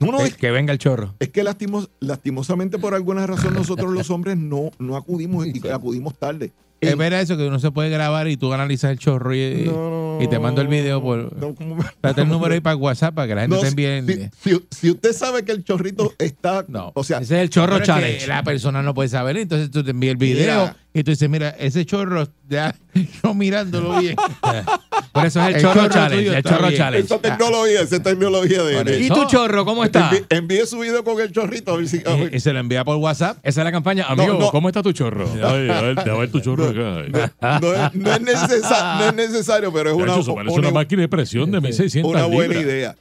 No, 0.00 0.12
no, 0.12 0.18
que, 0.18 0.24
es, 0.26 0.36
que 0.36 0.50
venga 0.52 0.72
el 0.72 0.78
chorro. 0.78 1.14
es 1.18 1.28
que 1.30 1.42
lastimos, 1.42 1.90
lastimosamente 1.98 2.78
por 2.78 2.94
alguna 2.94 3.26
razón 3.26 3.54
nosotros 3.54 3.92
los 3.92 4.10
hombres 4.10 4.36
no, 4.36 4.70
no 4.78 4.96
acudimos 4.96 5.46
y 5.46 5.66
acudimos 5.68 6.14
tarde. 6.16 6.52
Es 6.80 6.96
ver 6.96 7.12
eso 7.14 7.36
que 7.36 7.44
uno 7.48 7.58
se 7.58 7.72
puede 7.72 7.90
grabar 7.90 8.28
y 8.28 8.36
tú 8.36 8.52
analizas 8.52 8.92
el 8.92 9.00
chorro 9.00 9.34
y, 9.34 9.64
No, 9.66 10.18
y 10.20 10.28
te 10.28 10.38
mando 10.38 10.60
el 10.62 10.68
video 10.68 11.02
por. 11.02 11.36
no, 11.36 11.52
¿cómo 11.52 11.74
me- 11.74 11.84
Trata 12.00 12.22
el 12.22 12.28
número 12.28 12.54
ahí 12.54 12.60
para 12.60 12.76
WhatsApp 12.76 13.12
para 13.16 13.26
que 13.26 13.34
la 13.34 13.40
gente 13.40 13.56
No, 13.56 13.62
te 13.62 13.66
envíe. 13.98 14.30
si, 14.40 14.50
si- 14.54 14.64
si 14.70 14.90
usted 14.92 15.12
sabe 15.12 15.44
que 15.44 15.50
el 15.50 15.64
chorrito 15.64 16.12
está, 16.18 16.64
No. 16.68 16.92
o 16.94 17.02
sea, 17.02 17.18
Ese 17.18 17.34
es 17.34 17.42
el 17.42 17.50
chorro 17.50 17.72
Pero 17.72 17.82
es 17.82 17.82
que 17.82 17.86
challenge. 17.92 18.26
la 18.28 18.44
persona 18.44 18.80
no 18.84 18.94
puede 18.94 19.08
saber, 19.08 19.36
entonces 19.38 19.72
tú 19.72 19.82
te 19.82 19.90
envías 19.90 20.12
el 20.12 20.18
video 20.18 20.60
Mira. 20.60 20.76
Y 21.00 21.04
tú 21.04 21.10
dices, 21.10 21.28
mira, 21.28 21.50
ese 21.50 21.84
chorro, 21.86 22.26
ya, 22.48 22.74
yo 23.22 23.34
mirándolo 23.34 23.98
bien. 24.00 24.16
Por 25.12 25.26
eso 25.26 25.40
es 25.40 25.48
el, 25.48 25.54
El 25.56 25.62
chorro, 25.62 25.74
chorro 25.74 25.88
challenge. 25.94 26.16
tuyo 26.24 26.36
El 26.36 26.42
chorro 26.42 26.70
challenge. 26.72 27.04
esa 27.06 27.18
tecnología, 27.18 27.80
esa 27.80 28.02
tecnología 28.02 28.62
de, 28.62 28.98
¿Y 29.00 29.08
tu 29.08 29.24
chorro 29.26 29.64
cómo 29.64 29.84
está? 29.84 30.10
Envíe 30.28 30.66
su 30.66 30.78
video 30.78 31.02
con 31.04 31.20
el 31.20 31.32
chorrito 31.32 31.72
a 31.72 31.76
ver 31.76 31.88
si. 31.88 32.02
a 32.06 32.14
ver. 32.14 32.32
Y, 32.32 32.36
y 32.36 32.40
se 32.40 32.52
lo 32.52 32.58
envía 32.60 32.84
por 32.84 32.96
WhatsApp. 32.96 33.38
Esa 33.42 33.60
es 33.60 33.64
la 33.64 33.72
campaña. 33.72 34.06
Amigo, 34.08 34.38
no. 34.38 34.50
¿cómo 34.50 34.68
está 34.68 34.82
tu 34.82 34.92
chorro? 34.92 35.28
Ay, 35.34 35.68
a 35.70 35.80
ver, 35.82 35.98
a 35.98 36.14
ver 36.16 36.30
tu 36.30 36.40
chorro 36.40 36.66
acá. 36.68 37.58
No 37.60 37.74
es, 37.74 37.94
no 37.94 38.12
es 38.12 38.20
no 38.20 39.04
es 39.06 39.14
necesario, 39.14 39.72
pero 39.72 39.90
es 39.90 39.96
una, 39.96 40.06
Chacho, 40.06 40.20
eso 40.20 40.34
parece 40.34 40.54
una, 40.54 40.68
una 40.68 40.74
máquina 40.74 41.02
de 41.02 41.08
presión 41.08 41.50
de 41.50 41.60
1600 41.60 42.10
una 42.10 42.24
buena 42.26 42.54
libras. 42.54 42.62
idea. 42.62 42.96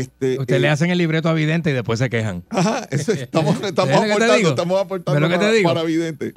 Este, 0.00 0.38
Usted 0.38 0.56
eh, 0.56 0.60
le 0.60 0.68
hacen 0.68 0.90
el 0.90 0.98
libreto 0.98 1.28
a 1.28 1.32
vidente 1.34 1.70
y 1.70 1.72
después 1.72 1.98
se 1.98 2.10
quejan. 2.10 2.42
Ajá, 2.50 2.86
eso 2.90 3.12
estamos, 3.12 3.60
estamos 3.62 4.00
¿Ves 4.00 4.08
lo 4.08 4.16
que 4.16 4.24
te 4.54 4.64
aportando, 4.74 5.28
para, 5.28 5.62
para 5.62 5.82
vidente. 5.82 6.32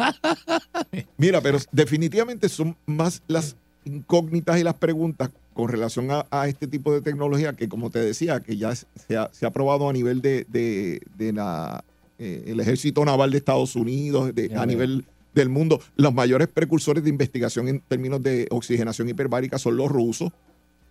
Mira, 1.18 1.42
pero 1.42 1.58
definitivamente 1.72 2.50
son 2.50 2.76
más 2.86 3.22
las 3.28 3.56
incógnitas 3.86 4.60
y 4.60 4.64
las 4.64 4.76
preguntas 4.76 5.30
con 5.54 5.70
relación 5.70 6.12
a, 6.12 6.26
a 6.30 6.48
este 6.48 6.68
tipo 6.68 6.94
de 6.94 7.02
tecnología 7.02 7.54
que, 7.54 7.68
como 7.68 7.90
te 7.90 8.00
decía, 8.00 8.42
que 8.42 8.58
ya 8.58 8.76
se 8.76 9.18
ha, 9.18 9.30
se 9.32 9.46
ha 9.46 9.52
probado 9.52 9.90
a 9.90 9.94
nivel 9.94 10.22
de, 10.22 10.46
de, 10.50 11.02
de 11.18 11.34
la, 11.34 11.84
eh, 12.20 12.44
el 12.48 12.60
ejército 12.60 13.04
naval 13.06 13.32
de 13.32 13.38
Estados 13.38 13.76
Unidos, 13.76 14.36
de- 14.36 14.54
a 14.56 14.66
nivel 14.66 15.06
del 15.34 15.50
mundo. 15.50 15.80
Los 15.96 16.14
mayores 16.14 16.48
precursores 16.48 17.04
de 17.04 17.10
investigación 17.10 17.68
en 17.70 17.80
términos 17.80 18.22
de 18.22 18.48
oxigenación 18.52 19.10
hiperbárica 19.10 19.58
son 19.58 19.78
los 19.78 19.90
rusos. 19.90 20.32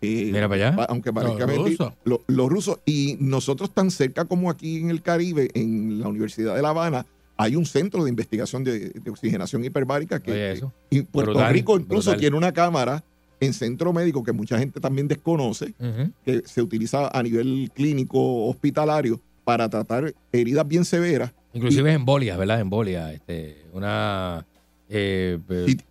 Eh, 0.02 0.30
Mira 0.32 0.48
para 0.48 0.68
allá. 0.70 0.84
Aunque 0.88 1.12
parezca 1.12 1.46
Los 1.46 1.56
rusos. 1.56 1.92
lo- 2.04 2.22
los 2.26 2.48
rusos. 2.50 2.78
Y 2.84 3.16
nosotros 3.20 3.70
tan 3.72 3.90
cerca 3.90 4.24
como 4.26 4.50
aquí 4.50 4.78
en 4.78 4.90
el 4.90 5.02
Caribe, 5.02 5.50
en 5.54 6.00
la 6.00 6.08
Universidad 6.08 6.54
de 6.54 6.62
La 6.62 6.68
Habana, 6.70 7.06
hay 7.38 7.56
un 7.56 7.66
centro 7.66 8.04
de 8.04 8.10
investigación 8.10 8.64
de, 8.64 8.90
de 8.90 9.10
oxigenación 9.10 9.64
hiperbárica 9.64 10.20
que 10.20 10.32
Oye, 10.32 10.52
eso. 10.52 10.72
y 10.90 11.02
Puerto 11.02 11.32
Brutal, 11.32 11.52
Rico 11.52 11.76
incluso 11.78 12.10
brutal. 12.10 12.20
tiene 12.20 12.36
una 12.36 12.52
cámara 12.52 13.04
en 13.40 13.52
centro 13.52 13.92
médico 13.92 14.22
que 14.24 14.32
mucha 14.32 14.58
gente 14.58 14.80
también 14.80 15.08
desconoce, 15.08 15.74
que 16.24 16.42
se 16.46 16.62
utiliza 16.62 17.08
a 17.08 17.22
nivel 17.22 17.70
clínico 17.74 18.46
hospitalario 18.46 19.20
para 19.44 19.68
tratar 19.68 20.14
heridas 20.32 20.66
bien 20.66 20.84
severas. 20.86 21.32
Inclusive 21.52 21.92
embolias, 21.92 22.38
¿verdad? 22.38 22.60
Embolias. 22.60 23.12
Este, 23.14 23.62
una... 23.74 24.46
Eh, 24.88 25.38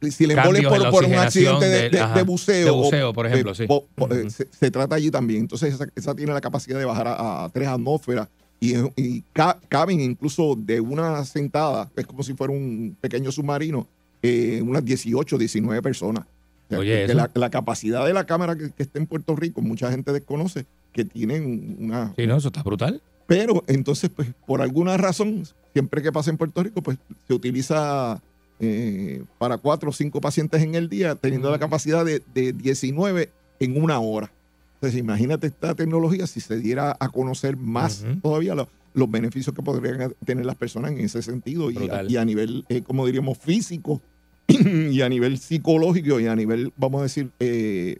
Si, 0.01 0.11
si 0.11 0.25
le 0.25 0.33
embolia 0.35 0.61
cambios 0.63 0.73
en 0.75 0.83
la 0.83 0.89
por, 0.91 1.01
por 1.01 1.09
un 1.11 1.15
accidente 1.17 1.65
de, 1.67 1.81
del- 1.83 1.91
de- 1.91 1.99
ajá, 1.99 2.15
de 2.15 2.23
buceo, 2.23 2.65
de 2.65 2.69
o- 2.71 2.75
buceo, 2.83 3.13
por 3.13 3.25
ejemplo, 3.27 3.51
eh, 3.51 3.55
sí. 3.55 3.65
po- 3.67 3.85
po- 3.93 4.05
Ujú. 4.05 4.29
se, 4.29 4.47
se 4.49 4.71
trata 4.71 4.95
allí 4.95 5.11
también. 5.11 5.41
Entonces, 5.41 5.73
esa, 5.73 5.85
esa 5.95 6.15
tiene 6.15 6.31
la 6.33 6.39
capacidad 6.41 6.79
de 6.79 6.85
bajar 6.85 7.07
a, 7.09 7.43
a 7.45 7.49
tres 7.49 7.67
atmósferas 7.67 8.29
y, 8.61 8.73
y 8.95 9.21
ca- 9.33 9.59
caben 9.67 9.99
incluso 9.99 10.55
de 10.57 10.79
una 10.79 11.25
sentada, 11.25 11.89
es 11.95 12.05
como 12.07 12.23
si 12.23 12.33
fuera 12.35 12.53
un 12.53 12.95
pequeño 13.01 13.31
submarino, 13.33 13.85
eh, 14.23 14.61
unas 14.65 14.83
18, 14.85 15.37
19 15.37 15.81
personas. 15.81 16.23
O 16.23 16.69
sea, 16.69 16.79
Oye, 16.79 17.05
que 17.05 17.13
la 17.13 17.49
capacidad 17.49 18.05
de 18.07 18.13
la 18.13 18.25
cámara 18.25 18.55
que, 18.55 18.71
que 18.71 18.83
está 18.83 18.97
en 18.97 19.05
Puerto 19.07 19.35
Rico, 19.35 19.61
mucha 19.61 19.91
gente 19.91 20.11
desconoce 20.13 20.65
que 20.93 21.03
tienen 21.05 21.75
una, 21.79 22.13
Sí, 22.15 22.25
no, 22.25 22.37
eso 22.37 22.47
está 22.47 22.63
brutal. 22.63 23.01
pero 23.27 23.63
entonces, 23.67 24.09
pues, 24.15 24.29
por 24.47 24.61
alguna 24.61 24.95
razón, 24.97 25.43
siempre 25.73 26.01
que 26.01 26.11
pasa 26.13 26.31
en 26.31 26.37
Puerto 26.37 26.63
Rico, 26.63 26.81
pues 26.81 26.97
se 27.27 27.33
utiliza 27.33 28.21
eh, 28.59 29.23
para 29.37 29.57
cuatro 29.57 29.89
o 29.89 29.93
cinco 29.93 30.21
pacientes 30.21 30.61
en 30.63 30.75
el 30.75 30.87
día, 30.89 31.15
teniendo 31.15 31.51
la 31.51 31.59
capacidad 31.59 32.05
de, 32.05 32.21
de 32.33 32.53
19 32.53 33.29
en 33.59 33.81
una 33.81 33.99
hora. 33.99 34.31
Entonces, 34.75 34.99
imagínate 34.99 35.47
esta 35.47 35.73
tecnología 35.75 36.27
si 36.27 36.39
se 36.41 36.57
diera 36.59 36.95
a 36.99 37.09
conocer 37.09 37.57
más 37.57 38.05
todavía 38.21 38.55
lo- 38.55 38.69
los 38.93 39.11
beneficios 39.11 39.53
que 39.55 39.61
podrían 39.61 40.13
tener 40.25 40.45
las 40.45 40.55
personas 40.55 40.91
en 40.91 40.99
ese 40.99 41.21
sentido 41.21 41.69
y 41.69 41.75
a, 41.89 42.03
y 42.03 42.25
nivel, 42.25 42.65
eh, 42.69 42.81
como 42.81 43.05
diríamos, 43.05 43.37
físico 43.37 44.01
y 44.47 45.01
a 45.01 45.09
nivel 45.09 45.37
psicológico 45.37 46.19
y 46.19 46.27
a 46.27 46.35
nivel, 46.35 46.71
vamos 46.77 46.99
a 46.99 47.03
decir, 47.03 47.29
eh, 47.39 47.97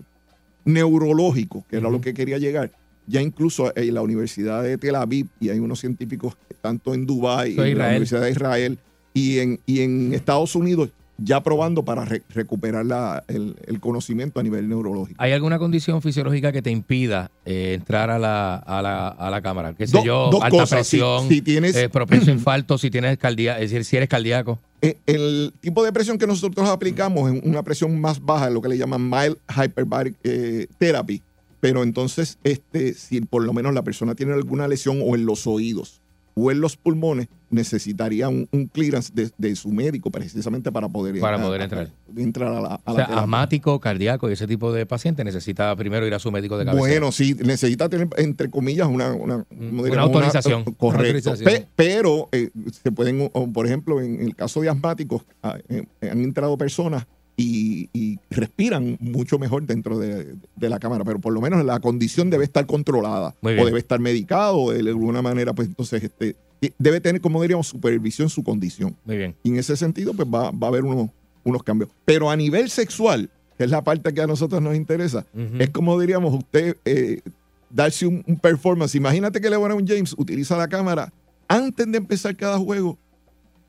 neurológico, 0.64 1.66
que 1.70 1.78
era 1.78 1.89
lo 1.89 2.01
que 2.01 2.14
quería 2.14 2.38
llegar, 2.38 2.72
Ya 3.08 3.22
incluso 3.22 3.72
en 3.76 3.93
la 3.93 4.01
Universidad 4.01 4.64
de 4.64 4.78
Tel 4.78 4.95
Aviv 4.95 5.28
y 5.39 5.49
hay 5.49 5.60
unos 5.60 5.80
científicos 5.80 6.36
tanto 6.62 6.93
en 6.93 7.06
Dubái, 7.06 7.51
es 7.51 7.58
en 7.72 7.78
la. 7.78 7.84
Universidad 7.89 8.22
de 8.22 8.32
Israel 8.32 8.80
y 9.16 9.39
en, 9.39 9.59
y 9.66 9.80
en 9.82 10.13
Estados 10.13 10.53
Unidos 10.55 10.89
ya 11.18 11.41
probando 11.41 11.86
para 11.86 12.03
re- 12.03 12.24
recuperar 12.28 12.86
la- 12.86 13.24
el, 13.30 13.55
el 13.68 13.80
conocimiento 13.80 14.41
a 14.41 14.43
nivel 14.43 14.68
neurológico. 14.68 15.16
¿Hay 15.24 15.32
alguna 15.32 15.57
condición 15.57 16.01
fisiológica 16.01 16.51
que 16.51 16.61
te 16.61 16.72
impida 16.72 17.32
eh, 17.45 17.76
entrar 17.76 18.09
a 18.09 18.20
la, 18.20 18.55
a, 18.57 18.82
la, 18.82 19.07
a 19.07 19.30
la 19.30 19.41
cámara? 19.41 19.74
¿Qué 19.74 19.88
sé 19.88 19.93
Do- 19.97 20.03
yo? 20.03 20.30
dos 20.30 20.43
alta 20.43 20.49
cosas. 20.57 20.80
Presión, 20.80 21.30
si 21.30 21.41
tienes- 21.41 21.74
eh, 21.78 21.88
propenso 21.88 22.30
infarto, 22.32 22.78
si 22.78 22.91
tienes 22.91 23.18
cardíaco, 23.18 23.61
es 23.61 23.72
decir, 23.72 23.86
si 23.86 23.95
eres 23.95 24.09
cardíaco. 24.09 24.59
Eh, 24.82 24.97
El 25.05 25.53
tipo 25.61 25.86
de 25.86 25.93
presión 25.93 26.18
que 26.18 26.28
nosotros 26.28 26.68
aplicamos 26.68 27.32
es 27.32 27.41
una 27.45 27.63
presión 27.63 27.99
más 28.01 28.20
baja, 28.24 28.49
lo 28.49 28.61
que 28.61 28.68
le 28.68 28.78
llaman 28.78 29.09
mild 29.09 29.38
hyperbaric 29.49 30.16
eh, 30.26 30.68
therapy. 30.78 31.22
Pero 31.61 31.82
entonces, 31.84 32.38
este, 32.43 32.93
si 32.93 33.22
por 33.22 33.41
lo 33.43 33.53
menos 33.53 33.74
la 33.74 33.84
persona 33.84 34.13
tiene 34.16 34.34
alguna 34.34 34.68
lesión 34.68 34.99
o 35.01 35.16
en 35.16 35.26
los 35.26 35.47
oídos 35.47 36.01
o 36.38 36.52
en 36.52 36.60
los 36.62 36.76
pulmones, 36.78 37.28
necesitaría 37.50 38.28
un, 38.28 38.48
un 38.52 38.68
clearance 38.68 39.12
de, 39.14 39.32
de 39.38 39.56
su 39.56 39.70
médico 39.72 40.12
precisamente 40.12 40.72
para 40.72 40.90
poder, 40.90 41.18
Para 41.22 41.42
poder 41.42 41.62
entrar. 41.62 41.90
entrar 42.18 42.52
a 42.54 42.60
la, 42.62 42.82
a 42.84 42.92
O 42.92 42.96
sea, 42.96 43.06
asmático, 43.06 43.80
cardíaco 43.80 44.30
y 44.30 44.34
ese 44.34 44.46
tipo 44.46 44.74
de 44.74 44.86
paciente 44.86 45.24
necesita 45.24 45.74
primero 45.76 46.06
ir 46.06 46.14
a 46.14 46.20
su 46.20 46.32
médico 46.32 46.58
de 46.58 46.66
cabeza. 46.66 46.80
Bueno, 46.80 47.12
sí, 47.14 47.36
necesita 47.44 47.88
tener, 47.88 48.10
entre 48.18 48.50
comillas, 48.50 48.88
una, 48.88 49.14
una, 49.14 49.46
Una 49.50 50.02
autorización. 50.02 50.64
correcto. 50.66 50.86
Una 50.88 50.98
autorización. 51.08 51.46
Pe- 51.50 51.68
pero 51.76 52.28
eh, 52.34 52.50
se 52.84 52.92
pueden, 52.92 53.30
por 53.54 53.66
ejemplo, 53.66 54.02
en 54.02 54.20
el 54.22 54.36
caso 54.36 54.60
de 54.62 54.70
asmáticos, 54.70 55.24
ah, 55.42 55.58
eh, 55.70 55.84
han 56.02 56.22
entrado 56.22 56.58
personas 56.58 57.08
y, 57.38 57.90
y 57.94 58.20
respiran 58.30 58.98
mucho 59.00 59.38
mejor 59.38 59.66
dentro 59.66 60.00
de, 60.00 60.36
de 60.56 60.70
la 60.70 60.80
cámara, 60.80 61.04
pero 61.04 61.20
por 61.20 61.34
lo 61.34 61.42
menos 61.42 61.64
la 61.66 61.80
condición 61.80 62.30
debe 62.30 62.46
estar 62.46 62.66
controlada 62.66 63.36
o 63.42 63.48
debe 63.50 63.80
estar 63.80 64.00
medicado 64.00 64.58
o 64.58 64.72
de 64.72 64.80
alguna 64.80 65.22
manera, 65.22 65.54
pues 65.54 65.68
entonces 65.68 66.04
este, 66.04 66.36
y 66.62 66.72
debe 66.78 67.02
tener, 67.02 67.22
como 67.22 67.42
diríamos, 67.42 67.68
supervisión 67.68 68.30
su 68.30 68.44
condición. 68.44 68.96
Muy 69.06 69.18
bien. 69.18 69.36
Y 69.44 69.50
en 69.50 69.58
ese 69.58 69.76
sentido, 69.76 70.14
pues 70.14 70.28
va, 70.28 70.52
va 70.52 70.68
a 70.68 70.70
haber 70.70 70.84
unos, 70.84 71.10
unos 71.44 71.64
cambios. 71.64 71.90
Pero 72.06 72.30
a 72.30 72.36
nivel 72.36 72.70
sexual, 72.70 73.30
que 73.58 73.66
es 73.66 73.70
la 73.70 73.84
parte 73.84 74.14
que 74.14 74.22
a 74.22 74.28
nosotros 74.28 74.62
nos 74.62 74.76
interesa, 74.76 75.26
es 75.60 75.70
como 75.70 76.00
diríamos, 76.00 76.34
usted 76.34 76.78
eh, 76.86 77.22
darse 77.70 78.08
un, 78.08 78.24
un 78.26 78.38
performance. 78.38 78.96
Imagínate 78.96 79.42
que 79.42 79.50
LeBron 79.50 79.86
James 79.86 80.16
utiliza 80.18 80.58
la 80.58 80.68
cámara 80.68 81.12
antes 81.48 81.92
de 81.92 81.98
empezar 81.98 82.36
cada 82.36 82.58
juego 82.58 82.98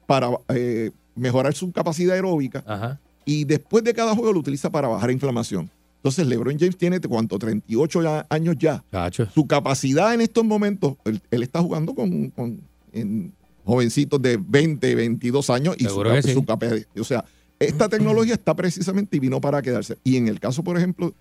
para 0.07 0.31
eh, 0.49 0.91
mejorar 1.15 1.55
su 1.55 1.73
capacidad 1.73 2.15
aeróbica 2.15 2.63
Ajá. 2.67 3.01
Y 3.27 3.45
después 3.45 3.85
de 3.85 3.93
cada 3.93 4.15
juego 4.15 4.33
lo 4.33 4.39
utiliza 4.41 4.71
para 4.71 4.89
bajar 4.89 5.11
inflamación. 5.11 5.71
Entonces, 5.97 6.27
LeBron 6.27 6.57
James 6.59 6.79
tiene, 6.79 7.01
¿cuánto? 7.01 7.39
38 7.39 8.03
ya- 8.03 8.27
años 8.31 8.57
ya. 8.59 8.83
Cacho. 8.91 9.27
Su 9.35 9.47
capacidad 9.47 10.15
en 10.15 10.21
estos 10.23 10.45
momentos, 10.45 10.95
él, 11.05 11.21
él 11.31 11.43
está 11.43 11.61
jugando 11.61 11.95
con, 11.95 12.31
con- 12.31 12.61
en 12.93 13.33
jovencitos 13.65 14.23
de 14.23 14.39
20, 14.41 14.95
22 14.95 15.51
años 15.51 15.75
y 15.79 15.83
su, 15.85 15.91
Seguro 15.91 16.23
sí. 16.23 16.33
su 16.33 16.45
capacidad. 16.45 16.87
O 16.99 17.05
sea, 17.05 17.25
esta 17.59 17.89
tecnología 17.89 18.35
está 18.35 18.55
precisamente 18.55 19.17
y 19.17 19.21
vino 19.21 19.41
para 19.41 19.61
quedarse. 19.61 19.97
Y 20.05 20.17
en 20.17 20.29
el 20.29 20.39
caso, 20.39 20.63
por 20.63 20.77
ejemplo, 20.79 21.13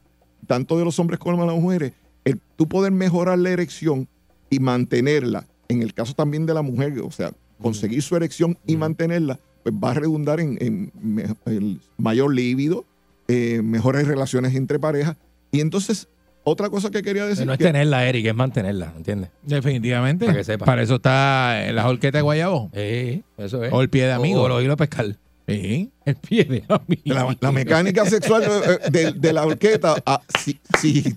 tanto 0.46 0.78
de 0.78 0.86
los 0.86 1.00
hombres 1.00 1.20
como 1.20 1.42
de 1.42 1.48
las 1.48 1.60
mujeres, 1.60 1.94
el 2.24 2.40
tú 2.56 2.68
poder 2.68 2.92
mejorar 2.92 3.40
la 3.40 3.50
erección 3.50 4.08
y 4.52 4.60
mantenerla, 4.60 5.48
en 5.68 5.82
el 5.82 5.96
caso 5.96 6.14
también 6.14 6.46
de 6.46 6.54
la 6.54 6.62
mujer, 6.62 7.00
o 7.00 7.10
sea, 7.10 7.32
conseguir 7.60 8.04
su 8.04 8.16
erección 8.16 8.56
y 8.68 8.78
mantenerla, 8.78 9.40
pues 9.66 9.74
va 9.84 9.92
a 9.92 9.94
redundar 9.96 10.40
en, 10.40 10.58
en 10.62 11.34
el 11.48 11.80
mayor 11.98 12.32
líbido, 12.36 12.86
eh, 13.28 13.62
mejores 13.64 14.08
relaciones 14.08 14.54
entre 14.54 14.78
parejas. 14.78 15.18
Y 15.52 15.60
entonces, 15.62 16.08
otra 16.44 16.70
cosa 16.70 16.92
que 16.92 17.02
quería 17.02 17.26
decir. 17.26 17.48
No 17.48 17.54
es 17.54 17.58
que- 17.58 17.64
tenerla, 17.66 18.08
Eric, 18.08 18.28
es 18.28 18.36
mantenerla, 18.36 18.94
¿entiendes? 18.96 19.32
Definitivamente. 19.42 20.28
Para 20.28 20.38
que 20.38 20.44
sepa. 20.44 20.66
Para 20.66 20.84
eso 20.84 20.98
está 20.98 21.60
la 21.72 21.88
horqueta 21.90 22.20
de 22.20 22.22
guayabo. 22.22 22.70
Sí, 22.76 23.24
eso 23.40 23.64
es. 23.64 23.74
O 23.74 23.82
el 23.82 23.90
pie 23.90 24.06
de 24.06 24.12
amigo. 24.14 24.42
O, 24.42 24.44
o 24.44 24.50
lo 24.50 24.62
hilo 24.62 24.74
a 24.74 24.78
pescar. 24.78 25.18
Sí. 25.48 25.92
El 26.06 26.16
pie 26.16 26.44
de 26.46 26.64
amigo. 26.70 27.02
La, 27.06 27.36
la 27.40 27.52
mecánica 27.52 28.06
sexual 28.06 28.44
eh, 28.44 28.90
de, 28.92 29.12
de 29.14 29.34
la 29.34 29.46
horqueta, 29.46 29.96
ah, 30.06 30.22
si, 30.40 30.60
si, 30.80 31.02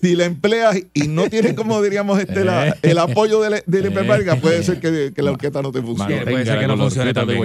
si 0.00 0.14
la 0.16 0.24
empleas 0.24 0.78
y 0.94 1.08
no 1.08 1.28
tienes, 1.28 1.54
como 1.54 1.82
diríamos, 1.82 2.18
este, 2.20 2.44
la- 2.44 2.76
el 2.82 2.98
apoyo 2.98 3.40
de 3.40 3.50
la, 3.50 3.62
de 3.66 3.90
la 3.90 4.36
puede 4.40 4.62
ser 4.62 4.78
que, 4.80 5.12
que 5.14 5.22
la 5.22 5.32
horqueta 5.32 5.62
no 5.62 5.72
te 5.72 5.82
funcione. 5.82 6.22
Puede 6.22 6.44
ser 6.44 6.60
que 6.60 6.66
no 6.66 6.76
la 6.76 6.82
funcione 6.84 7.12
también, 7.12 7.40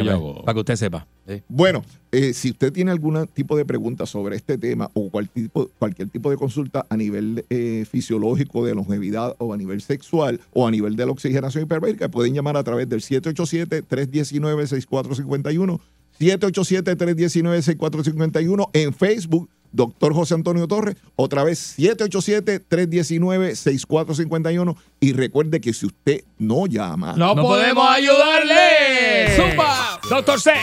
para 0.46 0.54
que 0.54 0.60
usted 0.60 0.76
sepa. 0.76 1.08
Sí. 1.28 1.42
Bueno, 1.48 1.84
eh, 2.12 2.34
si 2.34 2.52
usted 2.52 2.72
tiene 2.74 2.92
algún 2.92 3.26
tipo 3.28 3.56
de 3.58 3.66
pregunta 3.66 4.06
sobre 4.06 4.36
este 4.36 4.58
tema 4.58 4.90
o 4.94 5.10
cual 5.10 5.30
tipo- 5.30 5.70
cualquier 5.80 6.10
tipo 6.10 6.30
de 6.30 6.38
consulta 6.38 6.86
a 6.90 6.98
nivel 6.98 7.46
eh, 7.50 7.86
fisiológico 7.90 8.66
de 8.66 8.76
longevidad 8.76 9.36
o 9.40 9.54
a 9.54 9.58
nivel 9.58 9.82
sexual 9.82 10.40
o 10.54 10.68
a 10.68 10.72
nivel 10.72 10.96
de 10.96 11.06
la 11.06 11.12
oxigenación 11.14 11.64
hiperbárica, 11.64 12.10
pueden 12.10 12.34
llamar 12.34 12.58
a 12.58 12.64
través 12.64 12.90
del 12.90 13.02
787-319-6451, 13.02 15.80
787-319-6451 16.22 18.70
en 18.74 18.94
Facebook. 18.94 19.50
Doctor 19.74 20.14
José 20.14 20.34
Antonio 20.34 20.68
Torres, 20.68 20.98
otra 21.16 21.46
vez 21.46 21.76
787-319-6451 21.80 24.76
y 25.00 25.14
recuerde 25.14 25.62
que 25.62 25.72
si 25.72 25.86
usted 25.86 26.26
no 26.38 26.66
llama, 26.66 27.14
¡No, 27.16 27.34
podemos 27.38 27.90
ayudarle! 27.90 29.34
¡Zumba! 29.38 29.98
¡Doctor 30.10 30.42
Sex! 30.42 30.60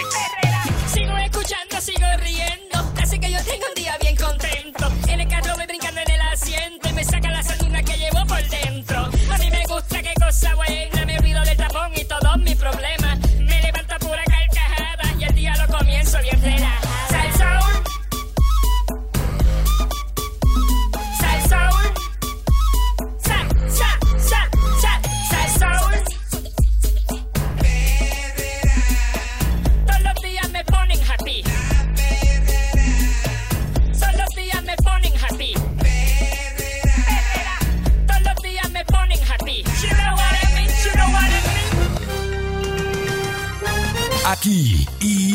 Sigo 0.93 1.17
escuchando, 1.17 1.81
sigo 1.81 2.07
riendo. 2.23 2.93
Así 3.01 3.19
que 3.19 3.33
yo 3.33 3.39
tengo 3.45 3.65
un 3.67 3.75
día 3.83 3.97
bien 3.99 4.15
contento. 4.17 4.93
En 5.09 5.21
el 5.21 5.29
carro 5.29 5.55
voy 5.57 5.65
brincando 5.67 6.03
en 6.03 6.11
el 6.11 6.21
asiento 6.21 6.91
y 6.91 6.93
me 6.93 7.03
saca 7.05 7.31
la 7.31 7.43
sardina 7.43 7.83
que 7.83 7.97
llevo 7.97 8.27
por 8.27 8.47
dentro. 8.51 9.09
A 9.31 9.39
mí 9.39 9.51
me 9.51 9.65
gusta 9.67 10.03
qué 10.03 10.13
cosa 10.23 10.55
buena. 10.55 10.98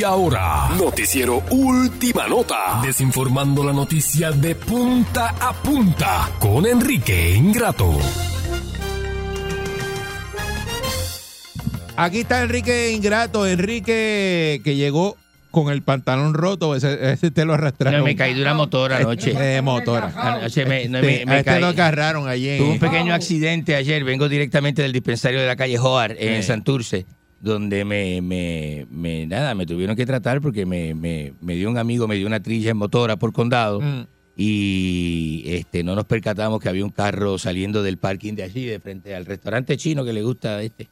Y 0.03 0.05
ahora. 0.05 0.67
Noticiero 0.77 1.41
Última 1.49 2.27
Nota. 2.27 2.81
Desinformando 2.83 3.63
la 3.63 3.71
noticia 3.71 4.31
de 4.31 4.53
punta 4.53 5.29
a 5.39 5.53
punta 5.53 6.29
con 6.39 6.65
Enrique 6.65 7.35
Ingrato. 7.35 7.97
Aquí 11.95 12.19
está 12.19 12.41
Enrique 12.43 12.91
Ingrato, 12.91 13.47
Enrique 13.47 14.59
que 14.63 14.75
llegó 14.75 15.15
con 15.51 15.71
el 15.71 15.83
pantalón 15.83 16.33
roto, 16.33 16.75
ese, 16.75 17.13
ese 17.13 17.31
te 17.31 17.45
lo 17.45 17.53
arrastraron. 17.53 17.99
No, 17.99 18.05
me 18.05 18.15
caí 18.17 18.33
de 18.33 18.41
una 18.41 18.55
motora 18.55 18.97
anoche. 18.97 19.33
De 19.33 19.61
motora. 19.61 20.11
Anoche 20.17 20.65
me, 20.65 20.89
no, 20.89 20.97
Este, 20.97 21.25
me- 21.25 21.37
este 21.37 21.45
caí. 21.45 21.61
lo 21.61 21.67
agarraron 21.67 22.27
allí. 22.27 22.57
Tuve 22.57 22.71
un 22.71 22.79
pequeño 22.79 23.13
accidente 23.13 23.75
ayer. 23.75 24.03
Vengo 24.03 24.27
directamente 24.27 24.81
del 24.81 24.91
dispensario 24.91 25.39
de 25.39 25.47
la 25.47 25.55
calle 25.55 25.77
Joar 25.77 26.15
en 26.19 26.41
Sí. 26.41 26.47
Santurce, 26.47 27.05
donde 27.43 27.83
me, 27.85 28.21
me, 28.21 28.87
me- 28.89 29.27
nada, 29.27 29.53
me 29.53 29.65
tuvieron 29.65 29.95
que 29.97 30.05
tratar 30.05 30.39
porque 30.41 30.65
me, 30.65 30.95
me, 30.95 31.33
me 31.41 31.55
dio 31.55 31.69
un 31.69 31.77
amigo, 31.77 32.07
me 32.07 32.15
dio 32.15 32.25
una 32.25 32.41
trilla 32.41 32.71
en 32.71 32.77
motora 32.77 33.17
por 33.17 33.33
condado. 33.33 33.81
Mm. 33.81 34.05
Y 34.35 35.43
este 35.45 35.83
no 35.83 35.93
nos 35.93 36.05
percatamos 36.05 36.59
que 36.59 36.69
había 36.69 36.83
un 36.85 36.89
carro 36.91 37.37
saliendo 37.37 37.83
del 37.83 37.97
parking 37.97 38.33
de 38.33 38.43
allí, 38.43 38.65
de 38.65 38.79
frente 38.79 39.13
al 39.13 39.25
restaurante 39.25 39.77
chino 39.77 40.03
que 40.05 40.13
le 40.13 40.23
gusta 40.23 40.55
a 40.57 40.63
este. 40.63 40.87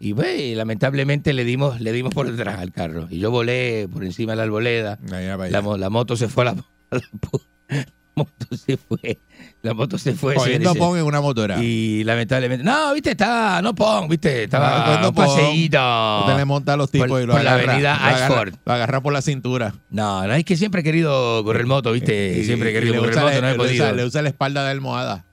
Y 0.00 0.12
pues, 0.14 0.56
lamentablemente 0.56 1.32
le 1.32 1.44
dimos, 1.44 1.80
le 1.80 1.92
dimos 1.92 2.12
por 2.12 2.28
detrás 2.30 2.58
al 2.58 2.72
carro. 2.72 3.06
Y 3.08 3.18
yo 3.20 3.30
volé 3.30 3.88
por 3.90 4.04
encima 4.04 4.32
de 4.32 4.36
la 4.38 4.42
arboleda. 4.42 4.98
Allá 5.12 5.34
allá. 5.34 5.50
La, 5.50 5.62
mo- 5.62 5.76
la 5.76 5.88
moto 5.88 6.16
se 6.16 6.26
fue 6.28 6.42
a 6.42 6.46
la, 6.46 6.50
a 6.90 6.96
la 7.70 7.86
moto 8.16 8.56
se 8.56 8.76
fue. 8.76 9.18
La 9.62 9.74
moto 9.74 9.96
se 9.96 10.14
fue. 10.14 10.34
Cogiendo 10.34 10.70
señores. 10.72 10.80
pon 10.90 10.98
en 10.98 11.04
una 11.04 11.20
motora. 11.20 11.62
Y 11.62 12.02
lamentablemente. 12.02 12.64
No, 12.64 12.92
viste, 12.94 13.12
estaba. 13.12 13.62
No 13.62 13.74
pon, 13.74 14.08
viste, 14.08 14.44
estaba 14.44 15.00
Ah, 15.00 15.08
un 15.08 15.14
paseíto. 15.14 16.20
Usted 16.22 16.36
le 16.36 16.44
monta 16.44 16.72
a 16.72 16.76
los 16.76 16.90
tipos 16.90 17.06
Por- 17.08 17.22
y 17.22 17.26
lo 17.26 17.32
por 17.34 17.44
la 17.44 17.54
avenida 17.54 17.94
lo 17.94 18.04
agarra- 18.04 18.26
Ashford. 18.26 18.54
Lo 18.64 18.72
agarra 18.72 19.00
por 19.00 19.12
la 19.12 19.22
cintura. 19.22 19.74
No, 19.90 20.26
no, 20.26 20.34
es 20.34 20.44
que 20.44 20.56
siempre 20.56 20.80
he 20.80 20.84
querido 20.84 21.44
correr 21.44 21.64
moto, 21.66 21.92
viste. 21.92 22.38
Y- 22.40 22.44
siempre 22.44 22.70
he 22.70 22.72
querido 22.72 22.96
correr 22.98 23.14
moto, 23.16 23.40
no 23.40 23.48
he 23.48 23.52
usa- 23.52 23.56
podido. 23.56 23.92
Le 23.92 24.04
usa 24.04 24.22
la 24.22 24.28
espalda 24.30 24.64
de 24.64 24.70
almohada. 24.72 25.24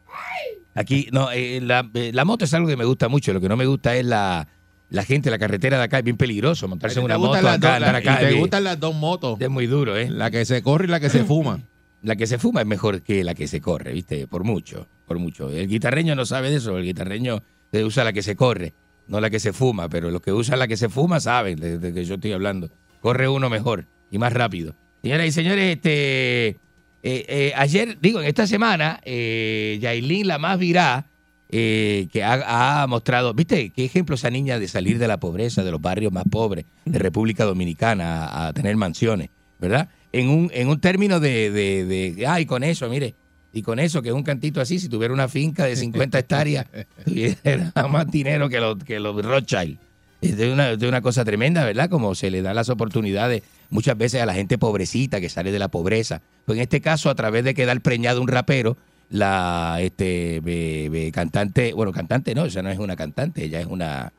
Aquí, 0.75 1.07
no, 1.11 1.31
eh, 1.31 1.59
la, 1.63 1.89
eh, 1.95 2.11
la 2.13 2.23
moto 2.23 2.45
es 2.45 2.53
algo 2.53 2.67
que 2.67 2.77
me 2.77 2.85
gusta 2.85 3.07
mucho. 3.09 3.33
Lo 3.33 3.41
que 3.41 3.49
no 3.49 3.57
me 3.57 3.65
gusta 3.65 3.95
es 3.95 4.05
la, 4.05 4.47
la 4.91 5.03
gente, 5.03 5.29
la 5.31 5.39
carretera 5.39 5.77
de 5.77 5.83
acá. 5.85 5.97
Es 5.97 6.03
bien 6.03 6.15
peligroso 6.17 6.67
montarse 6.67 6.99
en 6.99 7.07
¿Te 7.07 7.15
una 7.15 7.17
moto 7.17 7.33
acá, 7.47 7.79
la- 7.79 7.97
acá. 7.97 8.21
y 8.21 8.25
te 8.27 8.33
gustan 8.35 8.63
las 8.63 8.79
dos 8.79 8.93
motos. 8.95 9.41
Es 9.41 9.49
muy 9.49 9.65
duro, 9.67 9.97
¿eh? 9.97 10.09
La 10.09 10.29
que 10.31 10.45
se 10.45 10.61
corre 10.61 10.85
y 10.85 10.87
la 10.89 10.99
que 10.99 11.09
se 11.09 11.23
fuma. 11.23 11.59
La 12.01 12.15
que 12.15 12.27
se 12.27 12.37
fuma 12.37 12.61
es 12.61 12.67
mejor 12.67 13.01
que 13.01 13.23
la 13.23 13.35
que 13.35 13.47
se 13.47 13.61
corre, 13.61 13.93
¿viste? 13.93 14.27
Por 14.27 14.43
mucho, 14.43 14.87
por 15.05 15.19
mucho. 15.19 15.49
El 15.49 15.67
guitarreño 15.67 16.15
no 16.15 16.25
sabe 16.25 16.49
de 16.49 16.57
eso, 16.57 16.77
el 16.77 16.85
guitarreño 16.85 17.41
eh, 17.71 17.83
usa 17.83 18.03
la 18.03 18.13
que 18.13 18.21
se 18.21 18.35
corre, 18.35 18.73
no 19.07 19.19
la 19.19 19.29
que 19.29 19.39
se 19.39 19.53
fuma, 19.53 19.89
pero 19.89 20.11
los 20.11 20.21
que 20.21 20.31
usan 20.31 20.59
la 20.59 20.67
que 20.67 20.77
se 20.77 20.89
fuma 20.89 21.19
saben 21.19 21.59
de, 21.59 21.93
que 21.93 22.05
yo 22.05 22.15
estoy 22.15 22.31
hablando. 22.31 22.69
Corre 23.01 23.27
uno 23.27 23.49
mejor 23.49 23.85
y 24.11 24.17
más 24.17 24.33
rápido. 24.33 24.75
Señoras 25.01 25.27
y 25.27 25.31
señores, 25.31 25.75
este, 25.75 26.47
eh, 26.47 26.57
eh, 27.03 27.53
ayer, 27.55 27.97
digo, 28.01 28.21
en 28.21 28.27
esta 28.27 28.45
semana, 28.47 28.99
eh, 29.03 29.77
Yailin, 29.81 30.27
la 30.27 30.37
más 30.37 30.59
virá, 30.59 31.05
eh, 31.51 32.07
que 32.11 32.23
ha, 32.23 32.85
mostrado, 32.87 33.33
¿viste? 33.33 33.71
¿Qué 33.71 33.85
ejemplo 33.85 34.13
esa 34.13 34.29
niña 34.29 34.59
de 34.59 34.67
salir 34.67 34.99
de 34.99 35.07
la 35.07 35.19
pobreza, 35.19 35.63
de 35.63 35.71
los 35.71 35.81
barrios 35.81 36.11
más 36.11 36.25
pobres 36.29 36.65
de 36.85 36.99
República 36.99 37.43
Dominicana 37.43 38.47
a 38.47 38.53
tener 38.53 38.75
mansiones, 38.75 39.31
¿verdad? 39.57 39.89
En 40.11 40.29
un, 40.29 40.49
en 40.53 40.67
un 40.69 40.79
término 40.79 41.19
de, 41.19 41.51
de, 41.51 41.85
de, 41.85 42.27
ay, 42.27 42.45
con 42.45 42.63
eso, 42.63 42.89
mire, 42.89 43.13
y 43.53 43.61
con 43.61 43.79
eso, 43.79 44.01
que 44.01 44.09
es 44.09 44.15
un 44.15 44.23
cantito 44.23 44.59
así, 44.61 44.79
si 44.79 44.89
tuviera 44.89 45.13
una 45.13 45.27
finca 45.27 45.65
de 45.65 45.75
50 45.75 46.17
hectáreas, 46.19 46.65
tuviera 47.05 47.71
más 47.89 48.09
dinero 48.09 48.49
que 48.49 48.59
los, 48.59 48.83
que 48.83 48.99
los 48.99 49.23
Rothschild. 49.23 49.77
Es 50.21 50.35
de 50.35 50.51
una, 50.51 50.75
de 50.75 50.87
una 50.87 51.01
cosa 51.01 51.23
tremenda, 51.23 51.63
¿verdad? 51.63 51.89
Como 51.89 52.13
se 52.13 52.29
le 52.29 52.41
da 52.41 52.53
las 52.53 52.67
oportunidades 52.69 53.41
muchas 53.69 53.97
veces 53.97 54.21
a 54.21 54.25
la 54.25 54.33
gente 54.33 54.57
pobrecita 54.57 55.21
que 55.21 55.29
sale 55.29 55.51
de 55.51 55.59
la 55.59 55.69
pobreza. 55.69 56.21
Pues 56.45 56.57
en 56.57 56.63
este 56.63 56.81
caso, 56.81 57.09
a 57.09 57.15
través 57.15 57.43
de 57.45 57.53
quedar 57.53 57.79
preñado 57.79 58.21
un 58.21 58.27
rapero, 58.27 58.75
la 59.09 59.77
este 59.79 60.41
be- 60.41 60.89
be- 60.91 61.11
cantante, 61.11 61.71
bueno, 61.73 61.91
cantante 61.93 62.35
no, 62.35 62.45
ella 62.45 62.61
no 62.61 62.69
es 62.69 62.79
una 62.79 62.95
cantante, 62.97 63.45
ella 63.45 63.61
es 63.61 63.65
una 63.67 64.11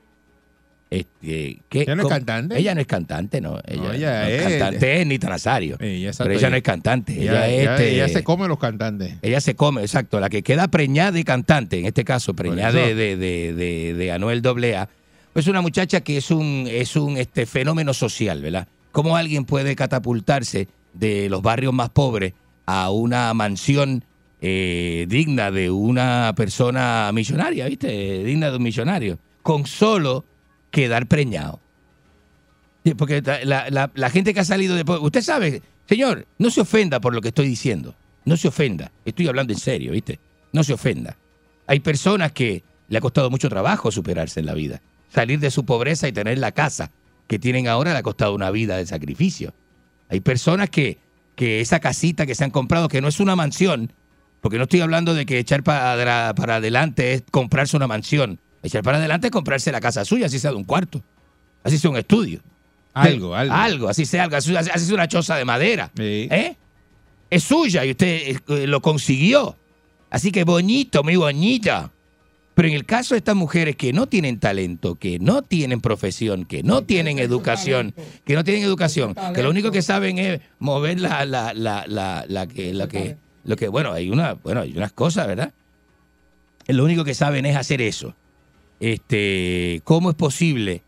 este. 0.91 1.61
¿Ella 1.71 1.95
no 1.95 2.03
es 2.03 2.09
cantante? 2.09 2.59
Ella 2.59 2.75
no 2.75 2.81
es 2.81 2.87
cantante, 2.87 3.41
no. 3.41 3.59
Ella, 3.65 3.83
No, 3.83 3.93
ella 3.93 4.23
no 4.23 4.29
es- 4.29 4.43
cantante 4.43 5.01
es 5.01 5.07
Nita 5.07 5.29
Nazario. 5.29 5.77
exacto, 5.81 6.25
pero 6.25 6.39
ella 6.39 6.51
no 6.51 6.57
es 6.57 6.63
cantante. 6.63 7.23
Ella, 7.23 7.49
este, 7.49 8.09
se 8.09 8.25
come 8.25 8.49
los 8.49 8.59
cantantes. 8.59 9.15
ella 9.23 9.41
se 9.41 9.55
come, 9.55 9.83
exacto. 9.83 10.19
La 10.19 10.29
que 10.29 10.43
queda 10.43 10.69
preñada 10.69 11.13
de 11.13 11.25
cantante, 11.25 11.79
en 11.79 11.87
este 11.87 12.05
caso, 12.05 12.35
preñada 12.35 12.71
eso. 12.81 12.89
de, 12.89 12.95
de, 12.95 13.17
de, 13.17 13.55
de, 13.55 13.95
de 13.95 14.13
Anuel 14.13 14.43
AA, 14.45 14.89
pues 15.33 15.47
una 15.47 15.61
muchacha 15.61 16.01
que 16.01 16.17
es 16.17 16.31
un, 16.33 16.67
es 16.69 16.97
un 16.97 17.17
este, 17.17 17.47
fenómeno 17.47 17.95
social, 17.95 18.43
¿verdad? 18.43 18.67
¿Cómo 18.91 19.17
alguien 19.17 19.45
puede 19.45 19.77
catapultarse 19.77 20.67
de 20.95 21.29
los 21.29 21.41
barrios 21.41 21.73
más 21.73 21.91
pobres 21.91 22.33
a 22.67 22.91
una 22.91 23.33
mansión 23.35 24.03
eh, 24.43 25.07
digna 25.09 25.53
de 25.53 25.71
una 25.71 26.33
persona 26.37 27.11
millonaria, 27.15 27.67
¿viste? 27.69 28.25
Digna 28.25 28.51
de 28.51 28.57
un 28.57 28.63
millonario, 28.65 29.19
con 29.43 29.67
solo 29.67 30.25
quedar 30.71 31.07
preñado. 31.07 31.61
Porque 32.97 33.21
la, 33.45 33.69
la- 33.71 33.91
la 33.95 34.11
gente 34.11 34.33
que 34.33 34.41
ha 34.41 34.45
salido 34.45 34.75
después, 34.75 35.01
usted 35.03 35.21
sabe, 35.23 35.63
señor, 35.89 36.27
no 36.39 36.51
se 36.51 36.63
ofenda 36.63 37.01
por 37.01 37.15
lo 37.15 37.21
que 37.21 37.29
estoy 37.29 37.47
diciendo, 37.47 37.95
no 38.25 38.37
se 38.37 38.49
ofenda, 38.49 38.91
estoy 39.05 39.29
hablando 39.29 39.53
en 39.53 39.59
serio, 39.59 39.93
¿viste? 39.93 40.19
No 40.53 40.65
se 40.65 40.73
ofenda. 40.73 41.17
Hay 41.67 41.81
personas 41.81 42.33
que 42.33 42.63
le 42.89 42.99
ha 42.99 43.01
costado 43.01 43.31
mucho 43.31 43.49
trabajo 43.49 43.91
superarse 43.93 44.41
en 44.41 44.47
la 44.47 44.55
vida, 44.55 44.81
salir 45.13 45.39
de 45.41 45.51
su 45.51 45.65
pobreza 45.65 46.09
y 46.09 46.13
tener 46.13 46.39
la 46.39 46.53
casa 46.53 46.91
que 47.29 47.39
tienen 47.39 47.69
ahora 47.69 47.93
le 47.93 47.99
ha 47.99 48.03
costado 48.03 48.35
una 48.35 48.51
vida 48.51 48.77
de 48.79 48.87
sacrificio. 48.87 49.53
Hay 50.09 50.21
personas 50.21 50.71
que, 50.71 50.99
que 51.37 51.61
esa 51.61 51.79
casita 51.81 52.27
que 52.27 52.35
se 52.35 52.45
han 52.45 52.51
comprado, 52.51 52.89
que 52.89 53.01
no 53.01 53.09
es 53.09 53.21
una 53.21 53.37
mansión, 53.37 53.93
porque 54.41 54.57
no 54.57 54.65
estoy 54.65 54.81
hablando 54.81 55.15
de 55.15 55.27
que 55.27 55.39
echar 55.39 55.63
para, 55.63 56.35
para 56.35 56.57
adelante 56.57 57.13
es 57.13 57.23
comprarse 57.31 57.77
una 57.77 57.87
mansión. 57.87 58.41
Echar 58.63 58.83
para 58.83 58.99
adelante 58.99 59.29
es 59.29 59.31
comprarse 59.31 59.73
la 59.73 59.81
casa 59.81 60.05
suya, 60.05 60.27
así 60.27 60.39
sea 60.39 60.51
de 60.51 60.57
un 60.57 60.65
cuarto, 60.65 61.03
así 61.63 61.79
sea 61.79 61.91
un 61.91 61.97
estudio. 61.97 62.41
Algo, 62.93 63.35
algo. 63.35 63.55
Algo, 63.55 63.89
así 63.89 64.05
sea 64.05 64.25
algo, 64.25 64.37
así, 64.37 64.55
así 64.57 64.85
sea 64.85 64.95
una 64.95 65.09
choza 65.09 65.37
de 65.37 65.45
madera. 65.45 65.91
¿eh? 65.99 66.57
Es 67.31 67.45
suya 67.45 67.85
y 67.85 67.93
usted 67.93 68.37
eh, 68.49 68.67
lo 68.67 68.83
consiguió. 68.83 69.57
Así 70.11 70.33
que 70.33 70.45
bonito, 70.45 71.03
muy 71.05 71.17
bonita. 71.17 71.93
Pero 72.55 72.69
en 72.69 72.75
el 72.75 72.85
caso 72.85 73.15
de 73.15 73.19
estas 73.19 73.37
mujeres 73.37 73.77
que 73.77 73.93
no 73.93 74.07
tienen 74.07 74.39
talento, 74.39 74.97
que 74.97 75.19
no 75.19 75.43
tienen 75.43 75.81
profesión, 75.81 76.45
que 76.45 76.63
no 76.63 76.83
tienen 76.83 77.19
educación, 77.19 77.95
que 78.25 78.35
no 78.35 78.45
tienen 78.45 78.65
educación, 78.65 79.15
que 79.35 79.43
lo 79.43 79.51
único 79.51 79.71
que 79.71 79.83
saben 79.83 80.19
es 80.19 80.41
mover 80.59 81.01
la, 81.01 81.25
la, 81.25 81.55
la, 81.55 81.87
la, 81.87 82.25
la 82.29 82.47
que, 82.49 82.75
la 82.75 82.89
que, 82.89 83.17
lo 83.45 83.57
que, 83.57 83.69
bueno, 83.69 83.93
hay 83.93 84.11
una, 84.11 84.35
bueno, 84.35 84.61
hay 84.63 84.77
unas 84.77 84.93
cosas, 84.93 85.27
¿verdad? 85.29 85.55
Lo 86.67 86.85
único 86.85 87.05
que 87.05 87.15
saben 87.15 87.47
es 87.47 87.57
hacer 87.57 87.81
eso. 87.81 88.15
Este, 88.81 89.83
¿cómo 89.85 90.11
es 90.11 90.17
posible 90.17 90.83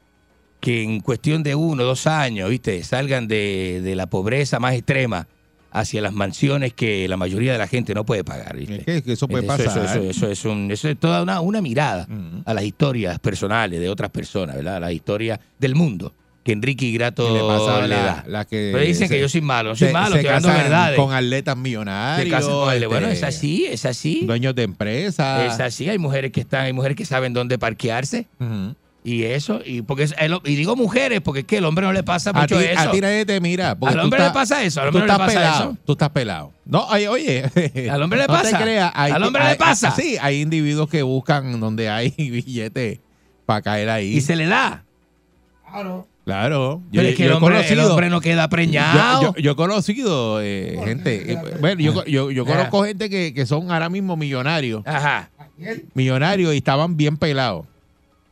que 0.61 0.83
en 0.83 1.01
cuestión 1.01 1.43
de 1.43 1.55
uno, 1.55 1.85
dos 1.85 2.07
años, 2.07 2.49
viste, 2.51 2.83
salgan 2.85 3.29
de, 3.29 3.81
de 3.83 3.95
la 3.95 4.07
pobreza 4.07 4.59
más 4.59 4.75
extrema 4.75 5.27
hacia 5.75 6.03
las 6.03 6.13
mansiones 6.13 6.75
que 6.75 7.09
la 7.09 7.17
mayoría 7.17 7.53
de 7.53 7.59
la 7.59 7.67
gente 7.67 7.95
no 7.95 8.05
puede 8.05 8.25
pagar? 8.25 8.57
¿viste? 8.57 8.77
Es 8.79 8.85
que, 8.85 9.03
que 9.03 9.13
eso 9.13 9.29
puede 9.29 9.45
Eso- 9.47 9.57
pasar. 9.57 10.03
Eso, 10.05 10.29
es, 10.29 10.45
un- 10.45 10.71
eso 10.71 10.89
es 10.89 10.99
toda 10.99 11.23
una, 11.23 11.41
una 11.41 11.61
mirada 11.61 12.07
a 12.45 12.55
las 12.55 12.65
historias 12.65 13.19
personales 13.19 13.79
de 13.81 13.89
otras 13.89 14.11
personas, 14.11 14.57
¿verdad? 14.57 14.77
A 14.77 14.81
la 14.81 14.93
historia 14.93 15.39
del 15.59 15.75
mundo 15.75 16.15
que 16.45 16.53
Enrique 16.53 16.87
Ingrato 16.87 17.27
Que 17.27 17.33
le 17.35 17.41
pasa 17.41 17.77
a 17.79 17.83
le 17.83 17.89
la- 17.89 18.03
da. 18.03 18.25
la 18.27 18.45
que 18.45 18.71
Pero 18.73 18.85
dicen 18.85 19.07
se- 19.09 19.15
que 19.15 19.21
yo 19.21 19.29
soy 19.29 19.41
malo, 19.43 19.71
no 19.71 19.77
soy 19.77 19.89
se- 19.89 19.93
malo, 19.93 20.13
se 20.15 20.21
estoy 20.21 20.29
hablando 20.29 20.49
casan 20.49 20.63
verdades. 20.65 20.97
Con 20.99 21.13
atletas 21.15 21.55
Se 21.55 21.61
millonarios. 21.61 22.31
casan 22.31 22.53
con 22.53 22.73
él. 22.75 22.89
Bueno, 22.89 23.07
este, 23.09 23.17
es 23.29 23.37
así, 23.37 23.67
es 23.67 23.87
así. 23.87 24.25
Dueños 24.27 24.55
de 24.55 24.63
empresas. 24.65 25.53
Es 25.55 25.61
así, 25.61 25.89
hay 25.89 25.99
mujeres 25.99 26.33
que 26.33 26.41
están, 26.41 26.65
hay 26.65 26.73
mujeres 26.73 26.97
que 26.97 27.05
saben 27.05 27.33
dónde 27.33 27.59
parquearse. 27.59 28.27
Y 29.05 29.25
eso, 29.25 29.61
y 29.65 29.83
porque 29.83 30.05
el- 30.17 30.39
y 30.45 30.55
digo 30.55 30.77
mujeres, 30.77 31.21
porque 31.23 31.41
es 31.41 31.47
que 31.47 31.57
el 31.59 31.65
hombre 31.65 31.85
no 31.85 31.93
le 31.93 32.05
pasa 32.05 32.31
A 32.31 32.33
mucho 32.35 32.57
ti, 32.59 32.65
eso. 32.67 32.81
a 32.89 32.91
ti 32.93 33.01
nadie 33.01 33.27
te 33.27 33.41
mira. 33.41 33.75
porque 33.77 33.95
Al 33.95 33.99
tú 34.01 34.05
hombre 34.05 34.21
le 34.23 34.31
pasa 34.31 34.63
eso, 34.63 34.81
al 34.81 34.91
tú 34.93 34.99
hombre 34.99 35.01
no 35.01 35.07
le 35.07 35.13
estás 35.13 35.27
pasa 35.27 35.39
pelado, 35.41 35.71
eso. 35.73 35.79
Tú 35.85 35.93
estás 35.93 36.09
pelado. 36.11 36.53
No, 36.65 36.87
oye, 36.87 37.09
oye. 37.09 37.43
Al 37.91 38.01
hombre 38.03 38.21
le 38.21 38.27
no 38.29 38.33
pasa. 38.33 38.57
te 38.59 38.63
creas. 38.65 38.93
hay- 38.95 39.11
Al 39.11 39.23
hombre 39.25 39.43
le 39.43 39.49
hay- 39.51 39.57
pasa. 39.59 39.91
Sí, 39.91 40.17
hay 40.21 40.41
individuos 40.41 40.89
que 40.89 41.03
buscan 41.03 41.59
donde 41.59 41.89
hay 41.91 42.11
billetes 42.17 43.01
para 43.45 43.63
caer 43.63 43.91
ahí. 43.91 44.17
Y 44.17 44.21
se 44.21 44.37
le 44.37 44.47
da. 44.47 44.85
Claro. 45.69 46.07
Pero 46.25 46.83
es 47.09 47.17
que 47.17 47.25
el 47.25 47.31
he 47.31 47.35
hombre, 47.35 47.57
el 47.59 47.65
conocido- 47.65 47.91
hombre 47.91 48.09
no 48.11 48.21
queda 48.21 48.49
preñado. 48.49 49.23
Yo, 49.23 49.35
yo- 49.35 49.41
yo 49.43 49.51
he 49.53 49.57
conocido 49.57 50.41
eh, 50.41 50.79
gente. 50.85 51.33
eh, 51.33 51.39
bueno, 51.61 51.81
yo, 51.81 52.05
yo, 52.05 52.31
yo 52.31 52.45
conozco 52.47 52.85
gente 52.85 53.11
que, 53.11 53.35
que 53.35 53.45
son 53.47 53.71
ahora 53.73 53.89
mismo 53.89 54.17
millonarios. 54.17 54.83
Ajá. 54.87 55.31
Millonarios 55.95 56.55
y 56.55 56.59
estaban 56.59 56.97
bien 56.97 57.17
pelados. 57.17 57.67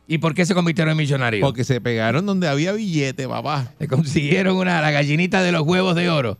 ¿Y 0.07 0.17
por 0.17 0.33
qué 0.33 0.45
se 0.45 0.53
convirtieron 0.53 0.91
en 0.91 0.97
millonarios? 0.97 1.41
Porque 1.41 1.63
se 1.63 1.79
pegaron 1.79 2.25
donde 2.25 2.47
había 2.47 2.73
billete, 2.73 3.27
papá. 3.27 3.71
Se 3.79 3.87
consiguieron 3.87 4.57
una, 4.57 4.81
la 4.81 4.91
gallinita 4.91 5.41
de 5.41 5.51
los 5.51 5.61
huevos 5.61 5.95
de 5.95 6.09
oro. 6.09 6.37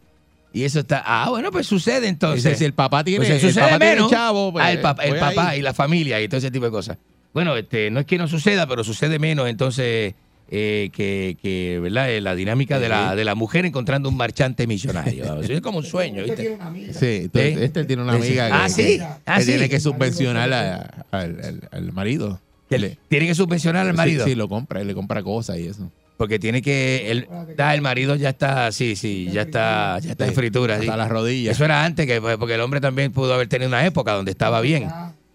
Y 0.53 0.63
eso 0.63 0.79
está. 0.81 1.01
Ah, 1.05 1.29
bueno, 1.29 1.51
pues 1.51 1.67
sucede 1.67 2.07
entonces. 2.09 2.57
Si 2.57 2.65
el 2.65 2.73
papá 2.73 3.03
tiene- 3.05 3.19
Pues 3.25 3.29
el 3.29 3.39
sucede 3.39 3.63
papá 3.63 3.77
tiene 3.79 3.95
menos. 3.95 4.11
chavo, 4.11 4.51
pues, 4.51 4.65
Ah, 4.65 4.71
el 4.73 4.79
papá, 4.79 5.03
el 5.05 5.15
papá 5.17 5.49
ahí. 5.51 5.59
y 5.59 5.61
la 5.61 5.73
familia 5.73 6.21
y 6.21 6.27
todo 6.27 6.37
ese 6.39 6.51
tipo 6.51 6.65
de 6.65 6.71
cosas. 6.71 6.97
Bueno, 7.33 7.55
este, 7.55 7.89
no 7.89 8.01
es 8.01 8.05
que 8.05 8.17
no 8.17 8.27
suceda, 8.27 8.67
pero 8.67 8.83
sucede 8.83 9.17
menos. 9.19 9.47
Entonces, 9.47 10.15
eh, 10.53 10.89
que, 10.91 11.37
que, 11.41 11.79
¿verdad? 11.81 12.11
Eh, 12.11 12.19
La 12.21 12.35
dinámica 12.35 12.77
de 12.77 12.89
la, 12.89 13.15
de 13.15 13.23
la 13.23 13.35
mujer 13.35 13.65
encontrando 13.65 14.09
un 14.09 14.17
marchante 14.17 14.67
millonario. 14.67 15.25
vamos. 15.25 15.49
Es 15.49 15.61
como 15.61 15.77
un 15.79 15.85
sueño, 15.85 16.23
¿viste? 16.23 16.57
Sí, 16.91 17.29
tú- 17.29 17.39
¿Eh? 17.39 17.57
este 17.63 17.85
tiene 17.85 18.03
una 18.03 18.17
Sí, 18.17 18.21
sí. 18.21 18.27
amiga 18.27 18.47
que, 18.47 18.53
Ah, 18.53 18.69
sí. 18.69 18.83
que- 18.83 19.01
Ah, 19.25 19.37
que 19.37 19.43
sí. 19.43 19.51
tiene 19.51 19.69
que 19.69 19.79
subvencionar 19.79 20.51
a- 20.53 21.05
al, 21.11 21.39
al- 21.43 21.69
al 21.71 21.91
marido. 21.93 22.39
Le- 22.69 22.97
tiene 23.07 23.27
que 23.27 23.35
subvencionar 23.35 23.85
al 23.87 23.93
Sí, 23.93 23.97
marido. 23.97 24.25
Sí, 24.25 24.35
lo 24.35 24.47
compra, 24.47 24.81
él 24.81 24.87
le 24.87 24.93
compra 24.93 25.23
cosas 25.23 25.57
y 25.57 25.67
eso. 25.67 25.89
Porque 26.17 26.37
tiene 26.37 26.61
que. 26.61 27.09
El, 27.11 27.27
da, 27.57 27.73
el 27.73 27.81
marido 27.81 28.15
ya 28.15 28.29
está. 28.29 28.71
Sí, 28.71 28.95
sí, 28.95 29.29
ya 29.31 29.41
está, 29.41 29.97
ya 29.99 30.11
está 30.11 30.27
en 30.27 30.33
fritura. 30.35 30.75
sí. 30.75 30.81
Hasta 30.81 30.95
las 30.95 31.09
rodillas. 31.09 31.55
Eso 31.55 31.65
era 31.65 31.83
antes, 31.83 32.05
que, 32.05 32.21
porque 32.21 32.53
el 32.55 32.61
hombre 32.61 32.79
también 32.79 33.11
pudo 33.11 33.33
haber 33.33 33.47
tenido 33.47 33.67
una 33.69 33.83
época 33.85 34.11
donde 34.13 34.31
estaba 34.31 34.61
bien. 34.61 34.87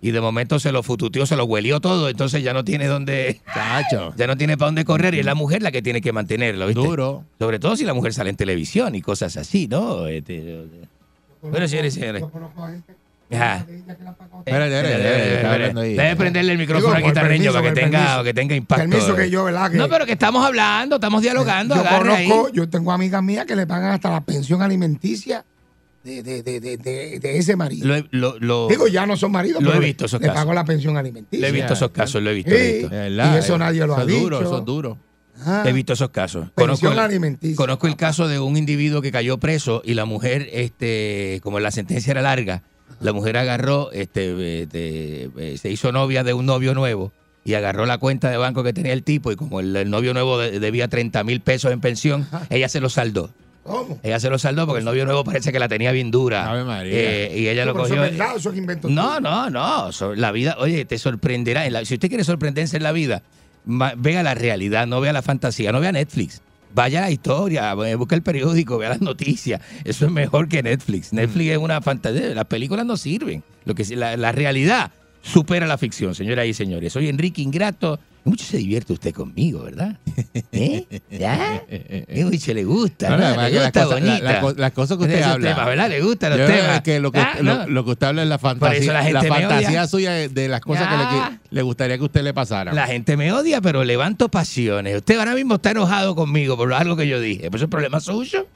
Y 0.02 0.10
de 0.10 0.20
momento 0.20 0.59
se 0.59 0.73
lo 0.73 0.82
fututeó, 0.82 1.27
se 1.27 1.36
lo 1.36 1.44
huelió 1.44 1.81
todo, 1.81 2.09
entonces 2.09 2.43
ya 2.43 2.52
no 2.52 2.64
tiene 2.64 2.86
dónde. 2.86 3.40
Ya 4.16 4.27
no 4.27 4.36
tiene 4.36 4.56
para 4.56 4.68
dónde 4.68 4.85
correr 4.85 5.14
y 5.14 5.20
es 5.20 5.27
la 5.27 5.35
mujer 5.35 5.62
la 5.62 5.70
que 5.73 5.82
tiene 5.82 6.01
que 6.01 6.12
mantenerlo, 6.12 6.66
¿viste? 6.66 6.82
Duro. 6.82 7.24
Sobre 7.39 7.59
todo 7.59 7.77
si 7.77 7.85
la 7.85 7.94
mujer 7.94 8.12
sale 8.12 8.31
en 8.31 8.36
televisión 8.36 8.94
y 8.94 9.02
cosas 9.02 9.36
así, 9.36 9.68
¿no? 9.68 10.06
Este, 10.06 10.64
bueno, 11.40 11.66
señores 11.68 11.97
y 11.97 12.01
señores. 12.01 12.24
Ahí. 13.31 13.62
Debe 15.97 16.16
prenderle 16.16 16.52
el 16.52 16.59
micrófono 16.59 16.94
Digo, 16.94 17.06
al 17.06 17.12
guitarreño 17.12 17.52
para 17.52 17.68
que 17.68 17.73
tenga, 17.73 17.98
permiso. 17.98 18.24
que 18.24 18.35
tenga 18.35 18.55
impacto. 18.55 18.89
Permiso 18.89 19.16
que 19.16 19.31
yo, 19.31 19.44
¿verdad? 19.44 19.70
Que 19.70 19.77
No, 19.78 19.89
pero 19.89 20.06
que 20.06 20.12
estamos 20.12 20.44
hablando, 20.44 20.97
estamos 20.97 21.23
dialogando. 21.23 21.74
yo 21.74 21.82
ahí. 21.85 22.28
conozco, 22.28 22.52
yo 22.52 22.68
tengo 22.68 22.93
amigas 22.93 23.23
mías 23.23 23.47
que 23.47 23.56
le 23.56 23.66
pagan 23.66 23.93
hasta 23.93 24.10
la 24.10 24.20
pensión 24.20 24.62
alimenticia 24.62 25.44
de, 26.07 26.23
de, 26.23 26.43
de, 26.43 26.61
de, 26.61 26.77
de- 26.78 27.19
de 27.20 27.39
ese 27.39 27.57
marido. 27.57 27.87
Lo, 27.89 27.97
he- 27.97 28.07
lo- 28.11 28.39
lo- 28.39 28.69
Digo, 28.69 28.87
ya 28.89 29.05
no 29.07 29.16
son 29.16 29.33
maridos, 29.33 29.62
lo 29.62 29.69
he 29.69 29.73
pero 29.73 29.81
le- 29.83 29.87
visto 29.89 30.05
esos 30.07 30.20
le 30.20 30.28
casos. 30.28 30.41
pago 30.41 30.55
la 30.55 30.65
pensión 30.65 30.97
alimenticia. 30.97 31.41
Lo 31.41 31.47
he 31.49 31.53
visto 31.53 31.74
esos 31.74 31.91
casos, 31.91 32.23
lo 32.23 32.31
he 32.31 32.35
visto. 32.35 32.51
Sí, 32.51 32.57
lo 32.57 32.62
he 32.97 33.09
visto. 33.11 33.35
y 33.35 33.39
eso 33.39 33.59
nadie 33.59 33.81
lo 33.87 33.93
eso 33.93 34.03
ha 34.03 34.07
dicho. 34.07 34.20
duro, 34.20 34.41
eso 34.41 34.59
es 34.59 34.65
duro. 34.65 34.99
Ah, 35.45 35.65
He 35.66 35.73
visto 35.74 35.93
esos 35.93 36.09
casos. 36.09 36.49
pensión 36.55 36.95
el, 36.95 36.99
alimenticia. 36.99 37.57
conozco 37.57 37.87
el 37.87 37.97
caso 37.97 38.27
de 38.27 38.39
un 38.41 38.57
individuo 38.57 39.03
que 39.03 39.12
cayó 39.12 39.37
preso 39.37 39.83
y 39.85 39.93
la 39.93 40.07
mujer, 40.07 40.49
este, 40.53 41.41
como 41.43 41.61
la 41.61 41.70
sentencia 41.70 42.12
era 42.12 42.23
larga, 42.23 42.62
la 43.01 43.12
mujer 43.12 43.37
agarró, 43.37 43.93
este, 43.93 44.62
este, 44.62 45.28
eh, 45.37 45.59
se 45.59 45.70
hizo 45.70 45.93
novia 45.93 46.24
de 46.24 46.33
un 46.33 46.47
novio 46.47 46.73
nuevo 46.74 47.12
y 47.45 47.53
agarró 47.53 47.85
la 47.85 47.99
cuenta 47.99 48.31
de 48.31 48.39
banco 48.39 48.65
que 48.65 48.73
tenía 48.73 48.95
el 48.95 49.03
tipo 49.03 49.31
y 49.31 49.37
como 49.37 49.61
el, 49.61 49.77
el 49.77 49.91
novio 49.91 50.15
nuevo 50.15 50.39
de- 50.39 50.59
debía 50.59 50.89
30 50.89 51.23
mil 51.23 51.41
pesos 51.43 51.70
en 51.70 51.81
pensión, 51.83 52.27
ella 52.49 52.70
se 52.70 52.81
lo 52.81 52.89
saldó. 52.89 53.31
Ella 54.02 54.20
se 54.20 54.30
lo 54.30 54.38
saldó 54.38 54.66
porque 54.66 54.78
el 54.80 54.84
novio 54.84 55.05
nuevo 55.05 55.24
parece 55.24 55.52
que 55.52 55.59
la 55.59 55.68
tenía 55.68 55.93
bien 55.93 56.10
dura. 56.10 56.51
Eh, 56.84 57.34
y 57.36 57.48
ella 57.48 57.64
lo 57.64 57.72
Pero 57.74 57.86
eso 57.86 57.94
cogió. 57.94 58.05
es 58.06 58.18
verdad, 58.18 58.36
eso 58.36 58.51
es 58.51 58.56
invento 58.56 58.88
No, 58.88 59.20
no, 59.20 59.51
no. 59.51 59.93
so- 59.93 60.14
La 60.14 60.32
vida, 60.32 60.56
oye, 60.59 60.84
te 60.84 60.98
sorprenderá. 60.98 61.66
En 61.66 61.72
la- 61.72 61.84
si 61.84 61.94
usted 61.94 62.09
quiere 62.09 62.24
sorprenderse 62.24 62.76
en 62.76 62.82
la 62.82 62.93
vida, 62.93 63.22
ma- 63.64 63.94
vea 63.97 64.22
la 64.22 64.34
realidad, 64.34 64.86
no 64.86 65.01
vea 65.01 65.12
la 65.12 65.22
fantasía, 65.22 65.72
no 65.72 65.80
vea 65.80 65.93
Netflix. 65.93 66.40
Vaya 66.74 66.98
a 66.98 67.02
la 67.02 67.10
historia, 67.10 67.72
eh, 67.86 67.94
busca 67.94 68.14
el 68.14 68.22
periódico, 68.22 68.76
vea 68.76 68.90
las 68.90 69.01
noticias. 69.01 69.60
Eso 69.84 70.06
es 70.06 70.12
mejor 70.12 70.48
que 70.48 70.62
Netflix. 70.62 71.12
Netflix 71.12 71.52
es 71.52 71.59
una 71.59 71.80
fantasía. 71.80 72.34
Las 72.34 72.44
películas 72.44 72.84
no 72.84 72.97
sirven. 72.98 73.43
Lo 73.64 73.74
que 73.74 73.84
la, 73.97 74.16
la 74.16 74.32
realidad 74.32 74.90
supera 75.27 75.66
la 75.66 75.78
ficción, 75.78 76.15
señoras 76.15 76.47
y 76.47 76.55
señores. 76.55 76.93
Soy 76.93 77.09
Enrique 77.09 77.43
Ingrato. 77.43 77.98
Mucho 78.24 78.44
se 78.44 78.57
divierte 78.57 78.93
usted 78.93 79.15
conmigo, 79.15 79.62
¿verdad? 79.62 79.98
¿Eh? 80.53 80.85
¿Ya? 81.12 81.62
Eh, 81.69 82.24
Mucho 82.24 82.55
le 82.55 82.65
gusta, 82.65 83.11
Le 83.11 83.16
que 83.16 83.23
las 83.36 83.53
gusta 83.65 83.85
cosas- 83.85 84.01
la- 84.03 84.11
bonita. 84.11 84.32
la 84.32 84.40
co- 84.40 84.53
las 84.57 84.73
cosas 84.73 84.98
que 84.98 85.05
usted 85.05 85.23
habla. 85.23 85.51
temas, 85.51 85.66
¿verdad? 85.66 85.89
Le 85.90 86.01
gustan 86.01 86.31
los 86.31 86.39
Yo 86.40 86.47
temas. 86.48 86.81
que 86.81 86.98
lo 86.98 87.12
que, 87.12 87.20
Ah, 87.20 87.36
lo, 87.40 87.55
no. 87.55 87.66
lo 87.69 87.85
que 87.85 87.90
usted 87.93 88.07
habla 88.09 88.23
es 88.24 88.28
la 88.28 88.39
Por 88.39 88.51
eso 88.51 88.59
fantasía, 88.61 88.93
la 89.12 89.12
la, 89.12 89.23
fantasía 89.23 89.86
suya 89.86 90.11
de- 90.28 90.48
las 90.48 90.61
cosas 90.61 90.89
que 90.89 90.97
le, 90.97 91.03
Ya. 91.05 91.39
que 91.40 91.55
le 91.55 91.62
gustaría 91.62 91.98
que 91.98 92.05
usted 92.05 92.23
le 92.24 92.35
pasara. 92.35 92.73
La 92.73 92.89
gente 92.89 93.16
me 93.16 93.32
odia, 93.32 93.61
pero 93.61 93.85
levanto 93.85 94.28
pasiones. 94.28 94.97
Usted 94.97 95.19
ahora 95.20 95.35
mismo 95.36 95.55
está 95.55 95.70
enojado 95.70 96.16
conmigo 96.16 96.57
por 96.57 96.73
algo 96.74 96.97
que 96.97 97.07
yo 97.07 97.20
dije. 97.20 97.48
¿Pues 97.48 97.62
es 97.62 97.69
problema 97.69 98.01
suyo? 98.01 98.48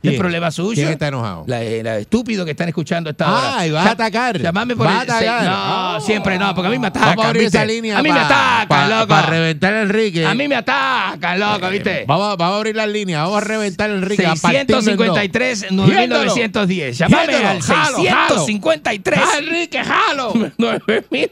¿Es 0.00 0.10
¿Quién? 0.10 0.20
problema 0.20 0.48
suyo? 0.52 0.74
¿Quién 0.76 0.90
está 0.90 1.08
enojado? 1.08 1.42
La, 1.48 1.60
eh, 1.60 1.82
la 1.82 1.98
estúpido 1.98 2.44
que 2.44 2.52
están 2.52 2.68
escuchando 2.68 3.10
esta 3.10 3.32
hora. 3.32 3.58
Ah, 3.58 3.66
y 3.66 3.72
vas 3.72 3.84
a 3.84 3.90
atacar. 3.90 4.38
Llamame 4.38 4.76
por 4.76 4.86
Va 4.86 5.00
a 5.00 5.02
el- 5.02 5.10
atacar. 5.10 5.42
No, 5.42 5.50
Ah. 5.52 5.98
siempre 6.00 6.38
no, 6.38 6.54
porque 6.54 6.68
a 6.68 6.70
mí 6.70 6.78
me 6.78 6.86
atacan. 6.86 7.08
Vamos 7.10 7.24
a 7.24 7.28
abrir 7.30 7.42
¿viste? 7.42 7.58
esa 7.58 7.66
línea 7.66 7.98
A 7.98 8.02
mí 8.02 8.08
me 8.12 8.14
pa- 8.20 8.26
atacan, 8.26 8.68
pa- 8.68 8.86
loco. 8.88 9.08
pa 9.08 9.22
reventar 9.22 9.74
a 9.74 9.82
Enrique. 9.82 10.24
A 10.24 10.34
mí 10.34 10.46
me 10.46 10.54
atacan, 10.54 11.40
loco, 11.40 11.68
¿viste? 11.70 12.04
Vamos, 12.06 12.32
a- 12.32 12.36
vamos 12.36 12.54
a 12.54 12.56
abrir 12.58 12.76
las 12.76 12.88
líneas, 12.88 13.22
vamos 13.24 13.38
a 13.42 13.44
reventar 13.44 13.90
a 13.90 13.94
Enrique. 13.94 14.24
a 14.24 14.34
partirlo 14.36 14.60
en 14.60 14.66
dos. 14.68 14.84
653 14.84 15.60
Hiéndolo. 15.62 15.86
9910. 15.88 16.98
Llámame 16.98 17.22
Hiéndolo, 17.32 17.48
al 17.48 17.60
jalo, 17.62 17.96
653 17.96 19.18
jalo. 19.18 19.38
Enrique, 19.48 19.82
jalo. 19.84 20.32
9910. 20.58 21.30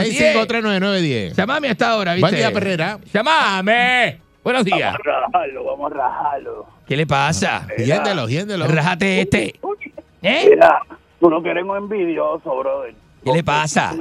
6539910. 0.00 1.34
Llámame 1.36 1.68
hasta 1.68 1.90
ahora, 1.90 2.14
¿viste? 2.14 2.22
Buen 2.30 2.34
día, 2.36 2.50
Perrera. 2.52 2.98
Llámame. 3.12 4.20
Buenos 4.42 4.64
días. 4.64 4.92
Vamos 4.94 5.00
a 5.06 5.20
rajarlo, 5.30 5.64
vamos 5.64 5.92
a 5.92 5.94
rajarlo. 5.96 6.73
¿Qué 6.86 6.96
le 6.96 7.06
pasa? 7.06 7.66
Hiéndelo, 7.78 8.28
hiéndelo. 8.28 8.66
Rájate 8.66 9.22
este. 9.22 9.54
¿Eh? 10.22 10.46
Mira, 10.50 10.80
tú 11.20 11.30
no 11.30 11.42
quieres 11.42 11.64
un 11.64 11.76
envidioso, 11.76 12.56
brother. 12.58 12.94
¿Qué 13.24 13.32
le 13.32 13.42
pasa? 13.44 13.94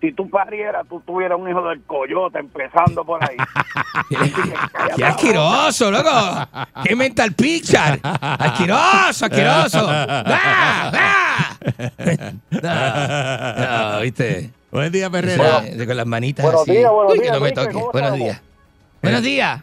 Si 0.00 0.12
tú 0.12 0.28
parieras, 0.28 0.84
tú 0.88 1.00
tuvieras 1.06 1.38
un 1.38 1.48
hijo 1.48 1.62
del 1.68 1.80
coyote 1.82 2.38
empezando 2.40 3.04
por 3.04 3.22
ahí. 3.22 3.36
¡Qué 4.96 5.04
asqueroso, 5.04 5.90
loco! 5.92 6.10
¡Qué 6.82 6.96
mental 6.96 7.32
picture! 7.34 8.00
¡Asqueroso, 8.02 9.26
asqueroso! 9.26 9.86
¡Ah! 9.88 10.90
¡Ah! 10.94 11.56
No, 13.94 14.00
¿viste? 14.00 14.50
Buen 14.72 14.90
día, 14.90 15.08
Perrera. 15.10 15.62
Con 15.86 15.96
las 15.96 16.06
manitas 16.06 16.44
Buenos 16.44 16.62
así. 16.62 16.72
días, 16.72 16.90
buenos 16.90 17.12
Uy, 17.12 17.18
que 17.18 17.22
días, 17.24 17.34
no 17.34 17.40
me 17.40 17.48
Enrique, 17.50 17.60
toque. 17.62 17.72
¿cómo 17.74 17.92
Buenos 17.92 18.08
estamos? 18.10 18.18
días. 18.26 18.42
Buenos 19.02 19.22
días. 19.22 19.62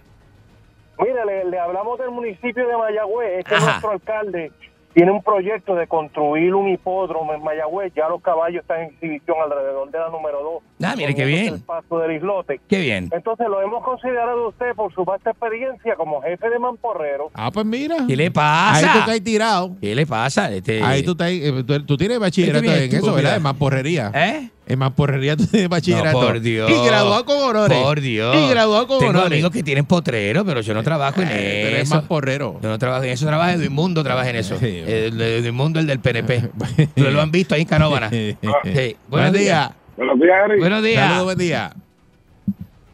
Mire, 1.00 1.26
le, 1.26 1.50
le 1.50 1.60
hablamos 1.60 1.98
del 2.00 2.12
municipio 2.12 2.68
de 2.68 2.78
Mayagüez. 2.78 3.40
Este 3.40 3.56
Ajá. 3.56 3.66
nuestro 3.66 3.92
alcalde 3.92 4.52
tiene 4.94 5.12
un 5.12 5.22
proyecto 5.22 5.76
de 5.76 5.86
construir 5.88 6.54
un 6.56 6.68
hipódromo 6.68 7.32
en 7.34 7.44
Mayagüez. 7.44 7.94
Ya 7.96 8.10
los 8.10 8.22
caballos 8.22 8.62
están 8.62 8.82
en 8.82 8.86
exhibición 8.90 9.38
alrededor 9.44 9.90
de 9.92 10.00
la 10.00 10.10
número 10.10 10.42
2. 10.44 10.64
Ah, 10.84 10.96
mire, 10.98 11.14
qué 11.16 11.26
bien. 11.26 11.54
El 11.54 11.62
paso 11.62 12.00
del 12.00 12.14
islote. 12.18 12.60
Qué 12.68 12.80
bien. 12.80 13.08
Entonces 13.14 13.48
lo 13.48 13.62
hemos 13.62 13.84
considerado 13.84 14.46
a 14.46 14.48
usted 14.50 14.74
por 14.76 14.92
su 14.94 15.06
vasta 15.06 15.30
experiencia 15.30 15.96
como 15.96 16.22
jefe 16.22 16.50
de 16.50 16.58
mamporrero. 16.60 17.30
Ah, 17.36 17.52
pues 17.54 17.66
mira. 17.66 17.98
¿Qué 18.08 18.16
le 18.16 18.32
pasa? 18.32 18.92
Ahí 18.94 19.00
tú 19.00 19.06
caes 19.06 19.24
tirado. 19.24 19.72
¿Qué 19.80 19.94
le 19.96 20.06
pasa? 20.08 20.52
Este... 20.52 20.82
Ahí 20.84 21.04
tú, 21.04 21.12
estás- 21.12 21.30
eh, 21.32 21.64
tú, 21.66 21.86
tú 21.86 21.96
tienes 21.98 22.20
bachillerato 22.20 22.66
Este 22.66 22.86
en 22.86 22.96
eso. 23.04 23.14
¿verdad? 23.14 23.36
En 23.38 23.44
mamporrería. 23.44 24.12
¿Eh? 24.16 24.50
En 24.70 24.78
mamporrería 24.80 25.36
tú 25.36 25.46
tienes 25.48 25.68
bachillerato. 25.70 26.22
No, 26.22 26.28
por 26.28 26.40
Dios. 26.40 26.70
Y 26.70 26.86
graduado 26.86 27.26
con 27.26 27.38
honores. 27.42 27.78
Por 27.78 28.00
Dios. 28.02 28.36
Y 28.38 28.50
graduado 28.50 28.88
con 28.88 29.00
Tengo 29.00 29.10
honores. 29.12 29.32
amigos 29.32 29.52
que 29.52 29.64
tienen 29.64 29.84
potrero, 29.86 30.46
pero 30.46 30.62
yo 30.62 30.74
no 30.76 30.84
trabajo 30.84 31.22
en 31.22 31.28
Eh, 31.30 31.68
eres 31.72 31.82
eso. 31.84 31.96
más 31.96 32.04
porrero. 32.06 32.60
Yo 32.62 32.70
no 32.70 32.78
trabajo 32.80 33.04
en 33.04 33.10
eso, 33.10 33.26
trabaja 33.26 33.54
Edmundo, 33.54 34.04
trabaja 34.04 34.30
en 34.30 34.36
eso. 34.38 34.56
El, 34.62 35.20
el 35.20 35.22
Edmundo, 35.46 35.80
el 35.80 35.88
del 35.88 36.00
PNP. 36.00 36.50
Ustedes 36.78 37.14
lo 37.14 37.20
han 37.20 37.32
visto 37.32 37.56
ahí 37.56 37.62
en 37.64 37.68
Canóvana. 37.68 38.10
Sí. 38.12 38.38
Buenos 38.42 38.98
Buenos 39.10 39.34
días. 39.34 39.42
días. 39.44 39.72
Buenos 39.98 40.20
días, 40.20 40.38
Eri. 40.46 40.60
Buenos 40.60 40.84
días. 40.84 41.02
Saludos, 41.08 41.24
buen 41.26 41.38
día. 41.40 41.74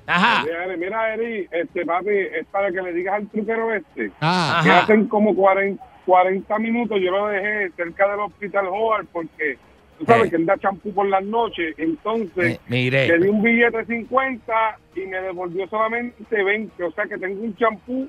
Ajá. 0.07 0.41
Buenos 0.43 0.45
días, 0.45 0.69
Eri. 0.69 0.77
Mira, 0.79 1.13
Eri, 1.13 1.47
este, 1.51 1.85
papi, 1.85 2.09
es 2.09 2.45
para 2.51 2.71
que 2.71 2.81
le 2.81 2.93
digas 2.93 3.15
al 3.15 3.27
truquero 3.27 3.73
este. 3.73 4.11
Ah, 4.21 4.61
que 4.63 4.69
Ajá. 4.69 4.79
hacen 4.83 5.07
como 5.07 5.35
40, 5.35 5.83
40 6.05 6.59
minutos 6.59 6.97
yo 7.03 7.11
lo 7.11 7.27
dejé 7.27 7.71
cerca 7.75 8.07
del 8.09 8.19
hospital 8.21 8.67
Howard 8.67 9.07
porque 9.11 9.57
tú 9.99 10.05
sabes 10.05 10.25
Eh. 10.27 10.29
que 10.31 10.35
él 10.37 10.45
da 10.45 10.57
champú 10.57 10.93
por 10.93 11.07
las 11.07 11.23
noches. 11.23 11.73
Entonces, 11.77 12.59
mire. 12.67 13.07
le 13.07 13.19
di 13.19 13.27
un 13.29 13.41
billete 13.41 13.77
de 13.77 13.85
50 13.85 14.53
y 14.95 14.99
me 15.01 15.21
devolvió 15.21 15.67
solamente 15.67 16.43
20. 16.43 16.83
O 16.83 16.91
sea 16.91 17.05
que 17.05 17.17
tengo 17.17 17.41
un 17.41 17.55
champú 17.55 18.07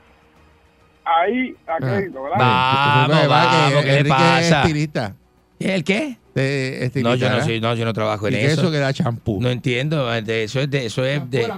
ahí 1.05 1.55
a 1.67 1.77
crédito, 1.79 2.23
¿verdad? 2.25 2.39
Vamos, 2.39 3.29
vamos, 3.29 3.85
¿qué 3.85 4.03
le 4.03 4.09
pasa? 4.09 4.63
es. 4.65 5.15
¿El 5.61 5.85
qué? 5.85 6.17
De 6.37 6.85
estilista, 6.85 7.09
No, 7.09 7.15
yo 7.17 7.31
no, 7.31 7.43
soy, 7.45 7.61
no, 7.63 7.75
yo 7.75 7.85
no 7.87 7.93
trabajo 7.95 8.29
en 8.29 8.35
¿Y 8.35 8.37
qué 8.37 8.45
eso. 8.47 8.61
eso 8.61 8.71
que 8.71 8.79
da 8.79 8.93
champú? 8.93 9.41
No 9.41 9.49
entiendo. 9.49 10.07
de- 10.11 10.45
Eso 10.45 10.61
es, 10.61 10.71
de, 10.71 10.85
eso 10.87 11.03
es 11.05 11.29
de, 11.31 11.51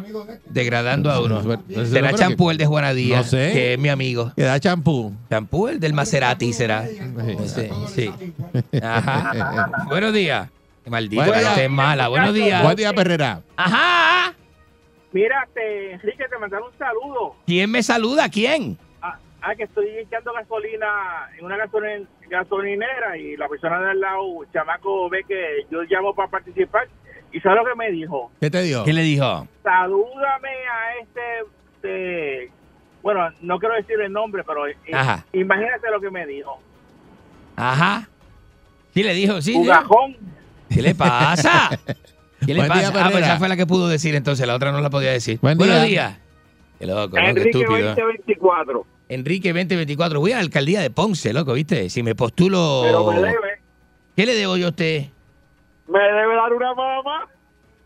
degradando 0.47 1.11
a 1.11 1.21
uno. 1.21 1.43
No, 1.43 1.63
no, 1.67 1.85
Será 1.85 2.13
champú 2.13 2.51
el 2.53 2.59
de 2.59 2.67
Juana 2.67 2.95
Díaz, 2.95 3.25
No 3.27 3.31
sé. 3.39 3.51
que 3.53 3.73
es 3.75 3.79
mi 3.79 3.89
amigo. 3.89 4.33
Que 4.37 4.43
da 4.45 4.61
champú. 4.61 5.13
Champú 5.29 5.67
el 5.69 5.81
del 5.81 5.93
Maserati 5.95 6.53
será. 6.53 6.87
Sí, 6.87 7.69
sí. 7.95 8.11
Ajá. 8.81 9.85
Buenos 9.89 10.13
días. 10.13 10.49
Maldita, 10.87 11.63
es 11.63 11.71
mala. 11.71 12.09
Buenos 12.09 12.33
días. 12.33 12.63
Buen 12.63 12.77
día, 12.77 12.93
Perrera. 12.93 13.43
Ajá. 13.57 14.33
Mira, 15.13 15.43
este, 15.49 15.93
Enrique, 15.95 16.25
te 16.31 16.39
mandaron 16.39 16.69
un 16.73 16.79
saludo. 16.79 17.35
¿Quién 17.47 17.71
me 17.71 17.83
saluda? 17.83 18.29
¿Quién? 18.29 18.79
Ah, 19.03 19.19
ah, 19.43 19.55
que 19.57 19.65
estoy 19.65 19.87
echando 19.99 20.33
gasolina 20.35 20.87
en 21.39 21.45
una 21.45 21.57
gasolin- 21.57 22.07
gasolinera 22.29 23.17
y 23.17 23.37
la 23.37 23.49
persona 23.49 23.81
de 23.81 23.91
al 23.91 24.01
lado, 24.01 24.25
chamaco, 24.53 25.09
ve 25.11 25.25
que 25.27 25.67
yo 25.71 25.83
llamo 25.83 26.15
para 26.15 26.29
participar. 26.31 26.89
¿Y 27.33 27.41
sabe 27.41 27.57
lo 27.57 27.65
que 27.65 27.75
me 27.77 27.91
dijo? 27.91 28.31
¿Qué 28.41 28.51
te 28.51 28.63
dio? 28.63 28.85
¿Qué 28.85 28.93
le 28.93 29.03
dijo? 29.03 29.47
Salúdame 29.63 30.49
a 30.49 31.03
este, 31.03 31.21
este- 31.75 32.53
bueno, 33.03 33.29
no 33.43 33.59
quiero 33.59 33.75
decir 33.75 34.01
el 34.01 34.13
nombre, 34.13 34.43
pero 34.45 34.67
eh, 34.67 34.77
imagínate 35.33 35.91
lo 35.91 36.01
que 36.01 36.11
me 36.11 36.27
dijo. 36.27 36.59
Ajá. 37.57 38.09
Sí, 38.95 39.03
le 39.03 39.15
dijo, 39.15 39.41
sí. 39.43 39.55
Ugajón. 39.57 40.17
¿Qué 40.69 40.83
le 40.83 40.95
pasa? 40.95 41.71
¿Qué 42.47 42.55
le 42.55 42.61
Buen 42.61 42.69
pasa? 42.69 42.91
día, 42.93 43.05
ah, 43.05 43.09
pues 43.11 43.25
esa 43.25 43.39
fue 43.39 43.49
la 43.49 43.57
que 43.57 43.67
pudo 43.67 43.89
decir 43.89 44.15
entonces, 44.15 44.47
la 44.47 44.55
otra 44.55 44.73
no 44.73 44.81
la 44.81 44.91
podía 44.91 45.11
decir. 45.11 45.39
Buen 45.43 45.59
Buenos 45.59 45.77
día. 45.83 45.85
días. 45.85 46.19
Qué 46.79 46.87
loco, 46.87 47.17
¿no? 47.17 47.23
Qué 47.23 47.29
Enrique 47.31 47.51
estúpido. 47.59 47.89
2024. 47.89 48.87
Enrique 49.09 49.49
2024. 49.53 50.21
Voy 50.21 50.33
a 50.33 50.37
la 50.37 50.43
alcaldía 50.43 50.81
de 50.81 50.91
Ponce, 50.91 51.33
loco, 51.33 51.55
¿viste? 51.55 51.89
Si 51.91 52.03
me 52.03 52.15
postulo. 52.15 52.83
Pero 52.85 53.11
me 53.11 53.17
debe, 53.17 53.33
¿Qué 54.17 54.27
le 54.27 54.35
debo 54.35 54.57
yo 54.57 54.67
a 54.67 54.71
usted? 54.71 55.07
me 55.89 55.99
debe 56.01 56.35
dar 56.37 56.53
una 56.53 56.75
mamá. 56.75 57.27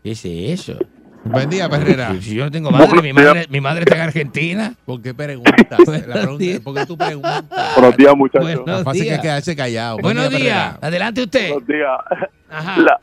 ¿Qué 0.03 0.11
es 0.11 0.25
eso? 0.25 0.77
Buen 1.23 1.49
día, 1.49 1.69
Perrera. 1.69 2.11
Si, 2.15 2.21
si 2.21 2.35
yo 2.35 2.43
no 2.43 2.51
tengo 2.51 2.69
madre, 2.69 3.01
mi 3.01 3.13
madre, 3.13 3.45
mi 3.49 3.61
madre 3.61 3.83
está 3.83 3.95
en 3.95 4.01
Argentina. 4.01 4.73
¿Por 4.85 5.01
qué 5.01 5.13
preguntas? 5.13 5.79
La 6.05 6.13
pregunta 6.21 6.45
¿por 6.61 6.75
qué 6.75 6.85
tú 6.85 6.97
preguntas? 6.97 7.45
Buenos 7.77 7.95
días, 7.95 8.13
muchachos. 8.17 8.43
Buenos 8.61 8.83
fácil 8.83 9.03
que 9.03 9.05
días. 9.05 9.17
es 9.17 9.21
quedarse 9.21 9.55
callado. 9.55 9.97
Buen 9.99 10.17
Buenos 10.17 10.29
día, 10.31 10.39
días. 10.39 10.77
Adelante 10.81 11.21
usted. 11.23 11.49
Buenos 11.51 11.67
días. 11.67 11.97
Ajá. 12.49 12.81
La, 12.81 12.99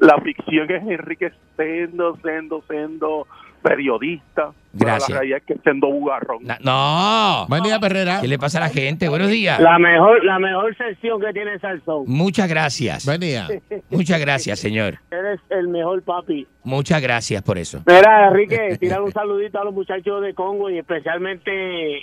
la 0.00 0.20
ficción 0.20 0.70
es 0.70 0.82
Enrique 0.82 1.32
siendo, 1.56 2.18
siendo, 2.22 2.62
siendo 2.68 3.26
periodista. 3.62 4.52
Pero 4.72 4.86
Gracias. 4.86 5.10
La 5.10 5.16
realidad 5.16 5.38
es 5.38 5.44
que 5.44 5.62
siendo 5.62 5.86
bugarrón. 5.88 6.44
Na- 6.44 6.58
no. 6.62 7.46
Buen 7.48 7.62
día, 7.62 7.78
Perrera. 7.78 8.20
¿Qué 8.22 8.28
le 8.28 8.38
pasa 8.38 8.56
a 8.56 8.62
la 8.62 8.68
gente? 8.70 9.06
Buenos 9.10 9.28
días. 9.28 9.60
La 9.60 9.78
mejor, 9.78 10.24
la 10.24 10.38
mejor 10.38 10.74
sección 10.78 11.20
que 11.20 11.30
tiene 11.34 11.58
Salsón. 11.58 12.04
Muchas 12.06 12.48
gracias. 12.48 13.04
Buen 13.04 13.20
día. 13.20 13.48
Muchas 13.90 14.18
gracias, 14.18 14.58
señor. 14.60 14.94
Eres 15.10 15.40
el 15.50 15.68
mejor 15.68 16.02
papi. 16.02 16.46
Muchas 16.64 17.02
gracias 17.02 17.42
por 17.42 17.58
eso. 17.58 17.82
Mira, 17.86 18.28
Enrique, 18.28 18.78
tirar 18.80 19.02
un 19.02 19.12
saludito 19.12 19.60
a 19.60 19.64
los 19.64 19.74
muchachos 19.74 20.22
de 20.22 20.32
Congo 20.32 20.70
y 20.70 20.78
especialmente 20.78 21.50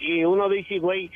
y 0.02 0.24
uno 0.26 0.48
dice, 0.48 0.78
güey, 0.78 1.10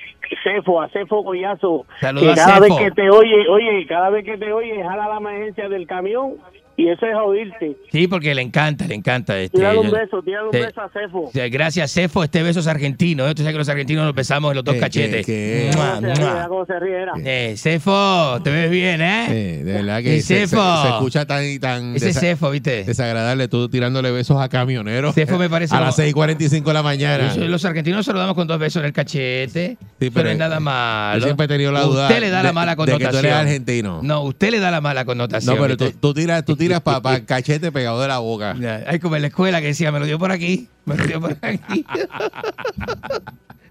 Cefo, 0.43 0.81
a 0.81 0.89
Cefo 0.89 1.21
Goyazo. 1.21 1.85
Saludos 1.99 2.33
que 2.33 2.41
a 2.41 2.45
cada 2.45 2.59
Cefo. 2.61 2.75
vez 2.77 2.85
que 2.85 2.91
te 2.95 3.09
oye, 3.11 3.47
oye, 3.47 3.85
cada 3.87 4.09
vez 4.09 4.25
que 4.25 4.37
te 4.37 4.51
oye, 4.51 4.81
jala 4.83 5.07
la 5.07 5.17
emergencia 5.17 5.69
del 5.69 5.85
camión 5.85 6.33
Y 6.75 6.87
eso 6.87 7.05
es 7.05 7.15
oírte. 7.15 7.77
Sí, 7.91 8.07
porque 8.07 8.33
le 8.33 8.41
encanta, 8.41 8.87
le 8.87 8.95
encanta. 8.95 9.39
Este, 9.39 9.57
Tírale 9.57 9.77
un 9.77 9.87
yo- 9.87 9.91
beso, 9.93 10.23
tírale 10.23 10.45
un 10.45 10.51
beso 10.51 10.81
a 10.81 10.89
Cefo. 10.89 11.29
Gracias, 11.51 11.93
Cefo. 11.93 12.23
Este 12.23 12.41
beso 12.41 12.61
es 12.61 12.67
argentino. 12.67 13.27
¿eh? 13.27 13.35
Tú 13.35 13.43
sabes 13.43 13.53
que 13.53 13.59
los 13.59 13.69
argentinos 13.69 14.05
nos 14.05 14.15
besamos 14.15 14.51
en 14.51 14.55
los 14.55 14.63
dos 14.65 14.73
¿Qué, 14.73 14.79
cachetes. 14.79 15.23
qué, 15.25 15.69
qué? 15.71 15.77
Mua, 15.77 15.99
Se 15.99 16.01
ríe, 16.15 16.25
mua. 16.49 16.65
se 16.65 16.79
ríe, 16.79 16.95
era. 17.03 17.11
Eh, 17.23 17.53
Cefo, 17.57 18.41
te 18.43 18.49
ves 18.49 18.71
bien, 18.71 19.01
¿eh? 19.01 19.25
Eh, 19.29 19.63
de 19.63 19.71
verdad 19.73 20.01
que 20.01 20.21
se, 20.21 20.47
se- 20.47 20.47
Cefo. 20.47 20.81
se 20.81 20.87
escucha 20.89 21.25
tan 21.25 21.45
y 21.45 21.59
tan 21.59 21.95
Ese 21.95 22.07
desa- 22.09 22.19
Cefo, 22.21 22.49
¿viste? 22.49 22.83
desagradable 22.85 23.47
tú 23.47 23.69
tirándole 23.69 24.09
besos 24.11 24.41
a 24.41 24.49
camioneros. 24.49 25.13
Cefo 25.13 25.37
me 25.37 25.49
parece 25.51 25.75
a 25.75 25.77
como- 25.77 25.85
las 25.87 25.95
6:45 25.95 26.63
de 26.71 26.73
la 26.73 26.81
mañana. 26.83 27.35
Los 27.35 27.63
argentinos 27.65 28.03
saludamos 28.05 28.33
con 28.35 28.47
dos 28.47 28.57
besos 28.57 28.79
en 28.81 28.87
el 28.87 28.93
cachete. 28.93 29.77
Sí, 29.79 29.85
pero, 29.99 30.11
pero 30.13 30.29
es 30.31 30.37
nada 30.39 30.59
malo. 30.59 31.19
Yo 31.19 31.25
siempre 31.25 31.45
he 31.45 31.49
tenido 31.49 31.71
la 31.71 31.81
duda 31.81 32.07
Usted 32.07 32.19
le 32.19 32.29
da 32.31 32.41
la 32.41 32.49
de- 32.49 32.53
mala 32.53 32.71
de 32.71 32.77
connotación. 32.77 33.11
que 33.11 33.17
tú 33.17 33.17
eres 33.19 33.33
argentino. 33.33 33.99
No, 34.01 34.21
usted 34.23 34.49
le 34.49 34.59
da 34.59 34.71
la 34.71 34.81
mala 34.81 35.05
connotación. 35.05 35.55
No, 35.55 35.61
pero 35.61 35.77
tú, 35.77 35.91
tú 35.99 36.13
tiras, 36.13 36.43
tú 36.43 36.55
tiras 36.63 36.81
para 36.81 37.15
el 37.15 37.25
cachete 37.25 37.71
pegado 37.71 38.01
de 38.01 38.07
la 38.07 38.19
boca. 38.19 38.55
Hay 38.87 38.99
como 38.99 39.15
en 39.15 39.23
la 39.23 39.27
escuela 39.29 39.61
que 39.61 39.67
decía, 39.67 39.91
me 39.91 39.99
lo 39.99 40.05
dio 40.05 40.19
por 40.19 40.31
aquí, 40.31 40.69
me 40.85 40.95
lo 40.95 41.05
dio 41.05 41.21
por 41.21 41.37
aquí. 41.41 41.85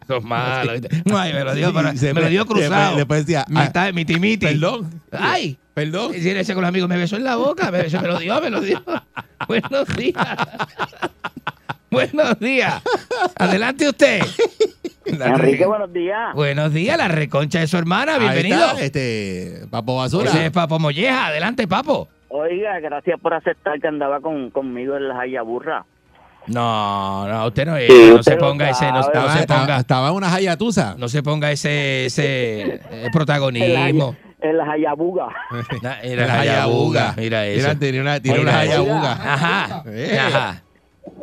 Sos 0.06 0.24
malo. 0.24 0.72
¿viste? 0.72 1.02
Ay, 1.14 1.32
me 1.32 1.44
lo 1.44 1.54
dio, 1.54 1.72
Y 1.92 1.96
se 1.96 2.12
me 2.12 2.20
lo 2.20 2.28
dio 2.28 2.46
cruzado. 2.46 2.96
después 2.96 3.24
decía, 3.24 3.44
Mi 3.48 3.60
ah, 3.60 3.90
miti 3.92 4.18
miti. 4.18 4.46
perdón. 4.46 5.02
Ay. 5.12 5.58
Perdón. 5.74 6.12
Y 6.14 6.20
si 6.20 6.30
ese 6.30 6.54
con 6.54 6.62
los 6.62 6.68
amigos 6.68 6.88
me 6.88 6.96
besó 6.96 7.16
en 7.16 7.24
la 7.24 7.36
boca, 7.36 7.70
me, 7.70 7.82
besó, 7.82 8.00
me 8.00 8.08
lo 8.08 8.18
dio, 8.18 8.40
me 8.40 8.50
lo 8.50 8.60
dio. 8.60 8.82
Buenos 9.48 9.88
días. 9.96 10.36
Buenos 11.90 12.38
días. 12.40 12.82
Adelante 13.36 13.88
usted. 13.88 14.22
La 15.04 15.26
Enrique, 15.28 15.66
buenos 15.66 15.92
días. 15.92 16.34
Buenos 16.34 16.72
días, 16.72 16.96
la 16.96 17.08
reconcha 17.08 17.60
de 17.60 17.66
su 17.66 17.76
hermana, 17.76 18.14
Ahí 18.14 18.20
bienvenido. 18.20 18.64
está, 18.70 18.82
este, 18.82 19.66
Papo 19.68 19.96
Basura. 19.96 20.30
Ese 20.30 20.46
es 20.46 20.50
Papo 20.52 20.78
Molleja, 20.78 21.26
adelante, 21.26 21.66
Papo. 21.68 22.08
Oiga, 22.34 22.80
gracias 22.80 23.20
por 23.20 23.34
aceptar 23.34 23.78
que 23.78 23.88
andaba 23.88 24.20
con, 24.20 24.50
conmigo 24.50 24.96
en 24.96 25.08
la 25.08 25.20
Hayaburra. 25.20 25.84
No, 26.46 27.28
no, 27.28 27.46
usted 27.46 27.66
no, 27.66 27.76
es, 27.76 27.86
Sí, 27.92 28.06
no 28.08 28.14
usted 28.16 28.32
se 28.32 28.38
ponga 28.38 28.70
ese, 28.70 28.86
no, 28.86 28.94
no 28.94 29.00
Estaba, 29.00 29.32
se 29.34 29.40
estaba- 29.40 29.60
ponga, 29.60 29.76
estaba 29.78 30.08
en 30.08 30.14
una 30.14 30.34
hayatusa. 30.34 30.96
no 30.98 31.08
se 31.08 31.22
ponga 31.22 31.52
ese, 31.52 32.06
ese 32.06 32.62
eh, 32.62 32.80
En 32.90 33.02
la, 33.04 33.10
protagonismo. 33.10 34.16
en 34.40 34.56
la 34.56 34.72
Hayabuga. 34.72 35.28
Na- 35.82 35.98
Mira 36.02 36.26
la 36.26 36.40
hayabuga, 36.40 37.14
mira 37.16 37.46
eso. 37.46 37.68
Mira, 37.68 37.78
tiene 37.78 38.00
una, 38.00 38.20
tiene 38.20 38.40
una 38.40 38.58
hayabuga. 38.60 39.12
Ajá, 39.12 39.82
Eh. 39.86 40.18
ajá. 40.18 40.62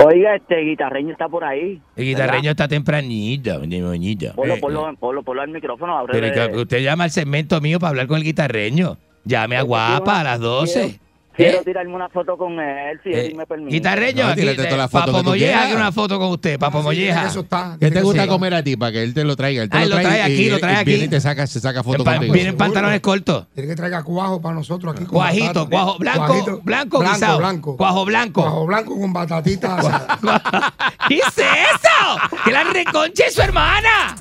Oiga, 0.05 0.35
este 0.35 0.57
guitarreño 0.61 1.11
está 1.11 1.27
por 1.27 1.43
ahí. 1.43 1.81
El 1.95 2.05
guitarreño 2.05 2.51
está 2.51 2.67
tempranito, 2.67 3.59
mi 3.61 3.81
moñito. 3.81 4.33
Ponlo, 4.35 4.53
Eh, 4.55 4.59
ponlo, 4.61 4.95
ponlo, 4.97 5.23
ponlo 5.23 5.41
al 5.41 5.49
micrófono. 5.49 6.05
Pero 6.11 6.61
usted 6.61 6.79
llama 6.81 7.05
al 7.05 7.11
segmento 7.11 7.59
mío 7.61 7.79
para 7.79 7.89
hablar 7.89 8.07
con 8.07 8.17
el 8.17 8.23
guitarreño. 8.23 8.97
Llame 9.25 9.57
a 9.57 9.61
guapa 9.63 10.19
a 10.21 10.23
las 10.23 10.39
12. 10.39 10.99
Quiero 11.35 11.59
¿Eh? 11.59 11.61
tirarme 11.63 11.95
una 11.95 12.09
foto 12.09 12.35
con 12.37 12.59
él, 12.59 12.99
si 13.01 13.11
Eh, 13.11 13.27
él 13.27 13.35
me 13.35 13.45
permite. 13.45 13.71
Guitarreño, 13.71 14.25
No, 14.25 14.31
aquí, 14.33 14.41
toda 14.41 14.75
la 14.75 14.83
eh, 14.83 14.87
foto 14.89 15.05
Papo 15.13 15.23
Molleja, 15.23 15.59
quiere 15.61 15.75
una 15.77 15.91
foto 15.93 16.19
con 16.19 16.31
usted, 16.31 16.59
Papo 16.59 16.81
Molleja. 16.81 17.27
Eso 17.27 17.39
está. 17.41 17.77
¿Qué 17.79 17.89
te 17.91 18.01
gusta 18.01 18.23
Sí. 18.23 18.27
comer 18.27 18.53
a 18.55 18.61
ti 18.63 18.75
para 18.75 18.91
que 18.91 19.03
él 19.03 19.13
te 19.13 19.23
lo 19.23 19.37
traiga? 19.37 19.63
Él 19.63 19.69
te 19.69 19.77
Ah, 19.77 19.81
lo 19.85 19.87
lo 19.95 19.95
trae, 20.01 20.05
trae 20.05 20.21
aquí, 20.23 20.33
y, 20.33 20.49
lo 20.49 20.59
trae 20.59 20.81
y 20.81 20.83
viene 20.83 21.03
aquí. 21.03 21.05
y 21.05 21.07
te 21.07 21.21
saca, 21.21 21.47
se 21.47 21.61
saca 21.61 21.81
foto 21.81 22.03
Pa- 22.03 22.13
contigo. 22.15 22.33
vienen 22.33 22.57
pantalones 22.57 22.99
cortos. 22.99 23.45
Tiene 23.55 23.69
que 23.69 23.75
traiga 23.77 24.03
cuajo 24.03 24.41
para 24.41 24.55
nosotros 24.55 24.93
aquí. 24.93 25.05
con 25.05 25.13
Cuajito, 25.15 25.69
cuajo 25.69 25.97
blanco, 25.97 26.25
Cuajito, 26.27 26.61
blanco, 26.61 26.99
guisado. 26.99 27.37
blanco. 27.37 27.77
Cuajo 27.77 28.03
blanco. 28.05 28.41
Cuajo 28.41 28.65
blanco 28.65 28.99
con 28.99 29.13
batatitas. 29.13 29.85
¿Qué 31.07 31.15
es 31.19 31.37
eso? 31.37 32.37
¡Que 32.43 32.51
la 32.51 32.65
reconche 32.65 33.31
su 33.31 33.41
hermana! 33.41 34.17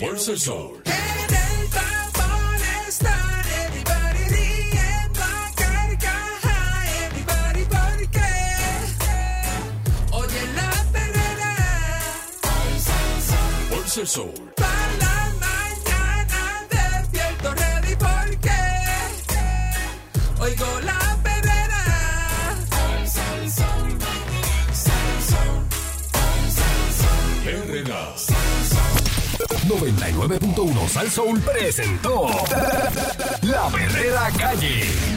Fuerza 0.00 0.32
el 0.32 0.38
sol. 0.40 0.82
El 13.98 14.06
sol. 14.06 14.30
para 14.56 14.68
la 14.98 15.32
mañana 15.40 16.66
despierto 16.70 17.54
ready 17.54 17.96
porque 17.96 18.50
oigo 20.38 20.80
la 20.82 21.18
perrera. 21.22 21.84
99.1 29.66 30.88
Sal 30.88 31.10
Soul 31.10 31.40
presentó 31.40 32.28
La 33.42 33.68
Verdadera 33.70 34.30
Calle. 34.38 35.15